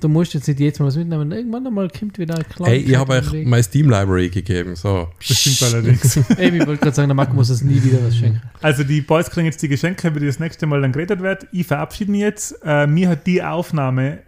Du 0.00 0.08
musst 0.08 0.34
jetzt 0.34 0.48
nicht 0.48 0.60
jetzt 0.60 0.80
mal 0.80 0.86
was 0.86 0.96
mitnehmen. 0.96 1.30
Irgendwann 1.32 1.66
einmal 1.66 1.88
kommt 1.88 2.18
wieder 2.18 2.36
ein 2.36 2.48
kleiner. 2.48 2.72
Hey, 2.72 2.80
ich 2.80 2.96
habe 2.96 3.12
euch 3.12 3.32
meine 3.44 3.62
Steam 3.62 3.88
Library 3.88 4.28
gegeben. 4.28 4.76
So. 4.76 5.08
Das 5.26 5.38
stimmt 5.38 5.62
allerdings. 5.72 6.16
Ey, 6.36 6.48
ich 6.48 6.66
wollte 6.66 6.82
gerade 6.82 6.96
sagen, 6.96 7.08
der 7.08 7.14
Marco 7.14 7.34
muss 7.34 7.50
uns 7.50 7.62
nie 7.62 7.82
wieder 7.82 7.98
was 8.04 8.16
schenken. 8.16 8.42
Also 8.60 8.84
die 8.84 9.00
Boys 9.00 9.30
kriegen 9.30 9.46
jetzt 9.46 9.62
die 9.62 9.68
Geschenke, 9.68 10.08
über 10.08 10.20
die 10.20 10.26
das 10.26 10.38
nächste 10.38 10.66
Mal 10.66 10.82
dann 10.82 10.92
geredet 10.92 11.20
wird. 11.20 11.46
Ich 11.52 11.66
verabschiede 11.66 12.10
mich 12.10 12.20
jetzt. 12.20 12.58
Äh, 12.64 12.86
mir 12.86 13.08
hat 13.08 13.26
die 13.26 13.42
Aufnahme, 13.42 14.20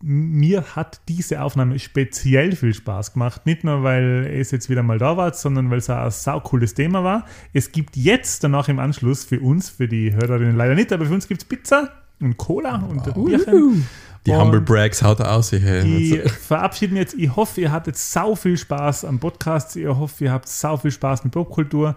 mir 0.00 0.64
hat 0.74 1.00
diese 1.08 1.42
Aufnahme 1.42 1.78
speziell 1.78 2.56
viel 2.56 2.74
Spaß 2.74 3.12
gemacht. 3.12 3.46
Nicht 3.46 3.64
nur, 3.64 3.82
weil 3.82 4.28
es 4.32 4.50
jetzt 4.50 4.68
wieder 4.68 4.82
mal 4.82 4.98
da 4.98 5.16
war, 5.16 5.32
sondern 5.34 5.70
weil 5.70 5.78
es 5.78 5.88
auch 5.90 6.04
ein 6.04 6.10
saucooles 6.10 6.74
Thema 6.74 7.04
war. 7.04 7.26
Es 7.52 7.72
gibt 7.72 7.96
jetzt 7.96 8.42
danach 8.44 8.68
im 8.68 8.78
Anschluss 8.78 9.24
für 9.24 9.40
uns, 9.40 9.70
für 9.70 9.88
die 9.88 10.12
Hörerinnen 10.12 10.56
leider 10.56 10.74
nicht, 10.74 10.92
aber 10.92 11.06
für 11.06 11.14
uns 11.14 11.28
gibt 11.28 11.42
es 11.42 11.48
Pizza 11.48 11.90
und 12.20 12.36
Cola 12.36 12.76
und 12.76 13.06
ein 13.06 13.24
Bierchen. 13.24 13.86
Die 14.26 14.30
Und 14.30 14.38
Humble 14.38 14.60
Brags 14.60 15.02
haut 15.02 15.20
er 15.20 15.32
aus. 15.32 15.52
Ich 15.52 16.30
verabschiede 16.30 16.92
mich 16.92 17.00
jetzt. 17.00 17.14
Ich 17.14 17.34
hoffe, 17.34 17.60
ihr 17.60 17.72
hattet 17.72 17.96
sau 17.96 18.34
viel 18.34 18.56
Spaß 18.56 19.04
am 19.04 19.18
Podcast. 19.18 19.76
Ich 19.76 19.86
hoffe, 19.86 20.24
ihr 20.24 20.32
habt 20.32 20.48
sau 20.48 20.76
viel 20.76 20.92
Spaß 20.92 21.24
mit 21.24 21.32
Popkultur. 21.32 21.96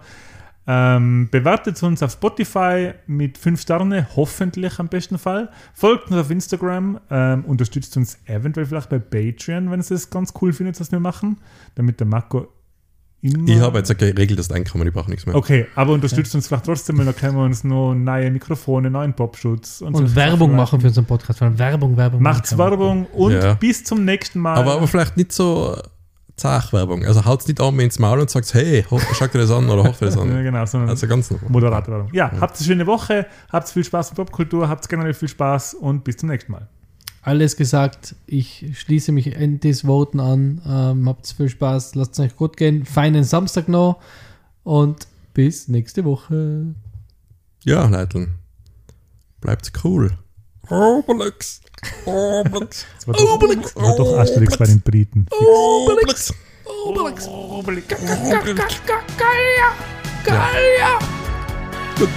Ähm, 0.68 1.28
bewertet 1.30 1.80
uns 1.84 2.02
auf 2.02 2.10
Spotify 2.10 2.92
mit 3.06 3.38
5 3.38 3.60
Sterne, 3.60 4.08
hoffentlich 4.16 4.80
am 4.80 4.88
besten 4.88 5.16
Fall. 5.16 5.48
Folgt 5.72 6.10
uns 6.10 6.16
auf 6.20 6.30
Instagram, 6.30 6.98
ähm, 7.08 7.44
unterstützt 7.44 7.96
uns 7.96 8.18
eventuell 8.26 8.66
vielleicht 8.66 8.90
bei 8.90 8.98
Patreon, 8.98 9.70
wenn 9.70 9.80
ihr 9.80 9.90
es 9.92 10.10
ganz 10.10 10.34
cool 10.40 10.52
findet, 10.52 10.80
was 10.80 10.90
wir 10.90 10.98
machen, 10.98 11.38
damit 11.76 12.00
der 12.00 12.08
Marco 12.08 12.48
immer... 13.34 13.48
Ich 13.48 13.60
habe 13.60 13.78
jetzt 13.78 13.90
ein 13.90 13.96
geregeltes 13.96 14.50
Einkommen, 14.50 14.86
ich 14.86 14.92
brauche 14.94 15.10
nichts 15.10 15.26
mehr. 15.26 15.34
Okay, 15.34 15.66
aber 15.74 15.92
unterstützt 15.92 16.34
uns 16.34 16.48
vielleicht 16.48 16.64
trotzdem, 16.66 16.98
weil 16.98 17.04
dann 17.06 17.16
können 17.16 17.36
wir 17.36 17.44
uns 17.44 17.64
noch 17.64 17.94
neue 17.94 18.30
Mikrofone, 18.30 18.90
neuen 18.90 19.14
Popschutz 19.14 19.80
und, 19.80 19.94
Und 19.94 20.08
so 20.08 20.16
Werbung 20.16 20.54
machen 20.56 20.80
für 20.80 20.88
unseren 20.88 21.04
Podcast. 21.06 21.38
Vor 21.38 21.48
allem 21.48 21.58
Werbung, 21.58 21.96
Werbung. 21.96 22.22
Macht's 22.22 22.52
machen. 22.56 22.70
Werbung 22.70 23.06
und 23.06 23.32
Ja. 23.32 23.54
bis 23.54 23.84
zum 23.84 24.04
nächsten 24.04 24.40
Mal. 24.40 24.56
Aber, 24.56 24.72
aber 24.74 24.86
vielleicht 24.86 25.16
nicht 25.16 25.32
so 25.32 25.76
Zachwerbung. 26.36 27.04
Also 27.04 27.24
haut's 27.24 27.46
nicht 27.48 27.60
an 27.60 27.78
ins 27.80 27.98
Maul 27.98 28.20
und 28.20 28.28
sagt, 28.28 28.52
hey, 28.52 28.84
ho- 28.90 29.00
schau 29.14 29.26
dir 29.26 29.38
das 29.38 29.50
an 29.50 29.68
oder 29.70 29.84
hoch 29.84 29.96
dir 29.96 30.06
das 30.06 30.14
ja, 30.16 30.20
an. 30.20 30.28
genau, 30.44 30.66
sondern 30.66 30.90
Also 30.90 31.06
ganz 31.06 31.32
moderate 31.48 31.90
Werbung. 31.90 32.10
Ja, 32.12 32.30
habt 32.40 32.56
eine 32.58 32.66
schöne 32.66 32.86
Woche, 32.86 33.26
habt 33.50 33.68
viel 33.70 33.84
Spaß 33.84 34.10
mit 34.10 34.16
Popkultur, 34.16 34.68
habt 34.68 34.86
generell 34.88 35.14
viel 35.14 35.28
Spaß 35.28 35.74
und 35.74 36.04
bis 36.04 36.18
zum 36.18 36.28
nächsten 36.28 36.52
Mal. 36.52 36.68
Alles 37.26 37.56
gesagt. 37.56 38.14
Ich 38.26 38.66
schließe 38.74 39.10
mich 39.10 39.34
Endis 39.34 39.84
Voten 39.84 40.20
an. 40.20 40.62
Ähm, 40.64 41.08
habt 41.08 41.26
viel 41.26 41.48
Spaß. 41.48 41.96
Lasst 41.96 42.12
es 42.12 42.20
euch 42.20 42.36
gut 42.36 42.56
gehen. 42.56 42.84
Feinen 42.84 43.24
Samstag 43.24 43.68
noch. 43.68 44.00
Und 44.62 45.08
bis 45.34 45.66
nächste 45.66 46.04
Woche. 46.04 46.76
Ja, 47.64 47.84
Leiteln. 47.88 48.36
Bleibt 49.40 49.72
cool. 49.82 50.16
Obelix. 50.70 51.62
Obelix. 52.04 52.86
Das 52.94 53.08
war 53.08 53.14
doch, 53.14 53.74
war 53.74 53.96
doch 53.96 54.18
Asterix 54.18 54.56
bei 54.56 54.66
den 54.66 54.80
Briten. 54.80 55.26
Obelix. 55.32 56.32
Obelix. 56.86 57.26
Obelix. 57.26 57.88
Gallia. 57.88 59.72
Gallia. 60.24 60.98
Gut. 61.98 62.08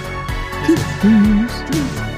Tschüss. 1.02 2.09